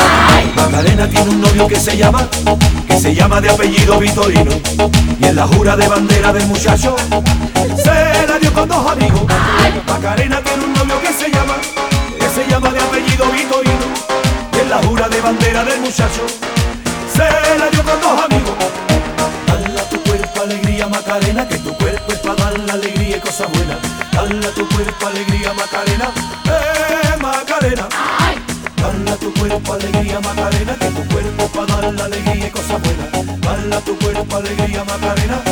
Macarena 0.56 1.08
tiene 1.08 1.30
un 1.30 1.40
novio 1.40 1.66
que 1.66 1.76
se 1.76 1.96
llama, 1.96 2.26
que 2.86 2.98
se 2.98 3.14
llama 3.14 3.40
de 3.40 3.50
apellido 3.50 3.98
Vitorino. 3.98 4.52
Y 5.20 5.26
en 5.26 5.36
la 5.36 5.46
jura 5.46 5.76
de 5.76 5.88
bandera 5.88 6.32
del 6.32 6.46
muchacho 6.46 6.96
se 7.76 8.26
la 8.26 8.38
dio 8.40 8.52
con 8.52 8.68
dos 8.68 8.92
amigos. 8.92 9.22
Macarena 9.90 10.40
tiene 10.40 10.64
un 10.64 10.72
novio 10.72 11.00
que 11.00 11.12
se 11.12 11.30
llama, 11.30 11.56
que 12.18 12.28
se 12.28 12.48
llama 12.48 12.70
de 12.70 12.78
apellido 12.78 13.26
Vitorino. 13.32 13.86
Y 14.54 14.58
en 14.60 14.70
la 14.70 14.78
jura 14.84 15.08
de 15.08 15.20
bandera 15.20 15.64
del 15.64 15.80
muchacho 15.80 16.26
se 17.12 17.58
la 17.58 17.68
dio 17.70 17.82
con 17.82 18.00
dos 18.00 18.24
amigos. 18.24 18.54
Dale 19.48 19.80
a 19.80 19.88
tu 19.90 20.00
cuerpo 20.02 20.42
alegría 20.42 20.86
Macarena, 20.86 21.48
que 21.48 21.58
tu 21.58 21.74
cuerpo 21.76 22.12
es 22.12 22.18
para 22.20 22.34
dar 22.36 22.58
la 22.60 22.72
alegría 22.74 23.16
y 23.16 23.20
cosas 23.20 23.48
buenas. 23.50 23.78
Dale 24.12 24.46
a 24.46 24.54
tu 24.54 24.68
cuerpo 24.68 25.06
alegría 25.08 25.52
Macarena, 25.54 26.08
eh 26.46 27.16
Macarena. 27.20 27.88
Dale 28.76 29.10
a 29.10 29.16
tu 29.16 29.34
cuerpo 29.34 29.72
alegría 29.72 30.20
Macarena, 30.20 30.74
que 30.78 30.86
tu 30.86 31.08
cuerpo 31.08 31.48
para 31.48 31.80
dar 31.80 31.94
la 31.94 32.04
alegría 32.04 32.46
y 32.46 32.50
cosas 32.50 32.80
buenas. 32.80 33.40
Dale 33.40 33.74
a 33.74 33.80
tu 33.80 33.98
cuerpo 33.98 34.36
alegría 34.36 34.84
Macarena, 34.84 35.42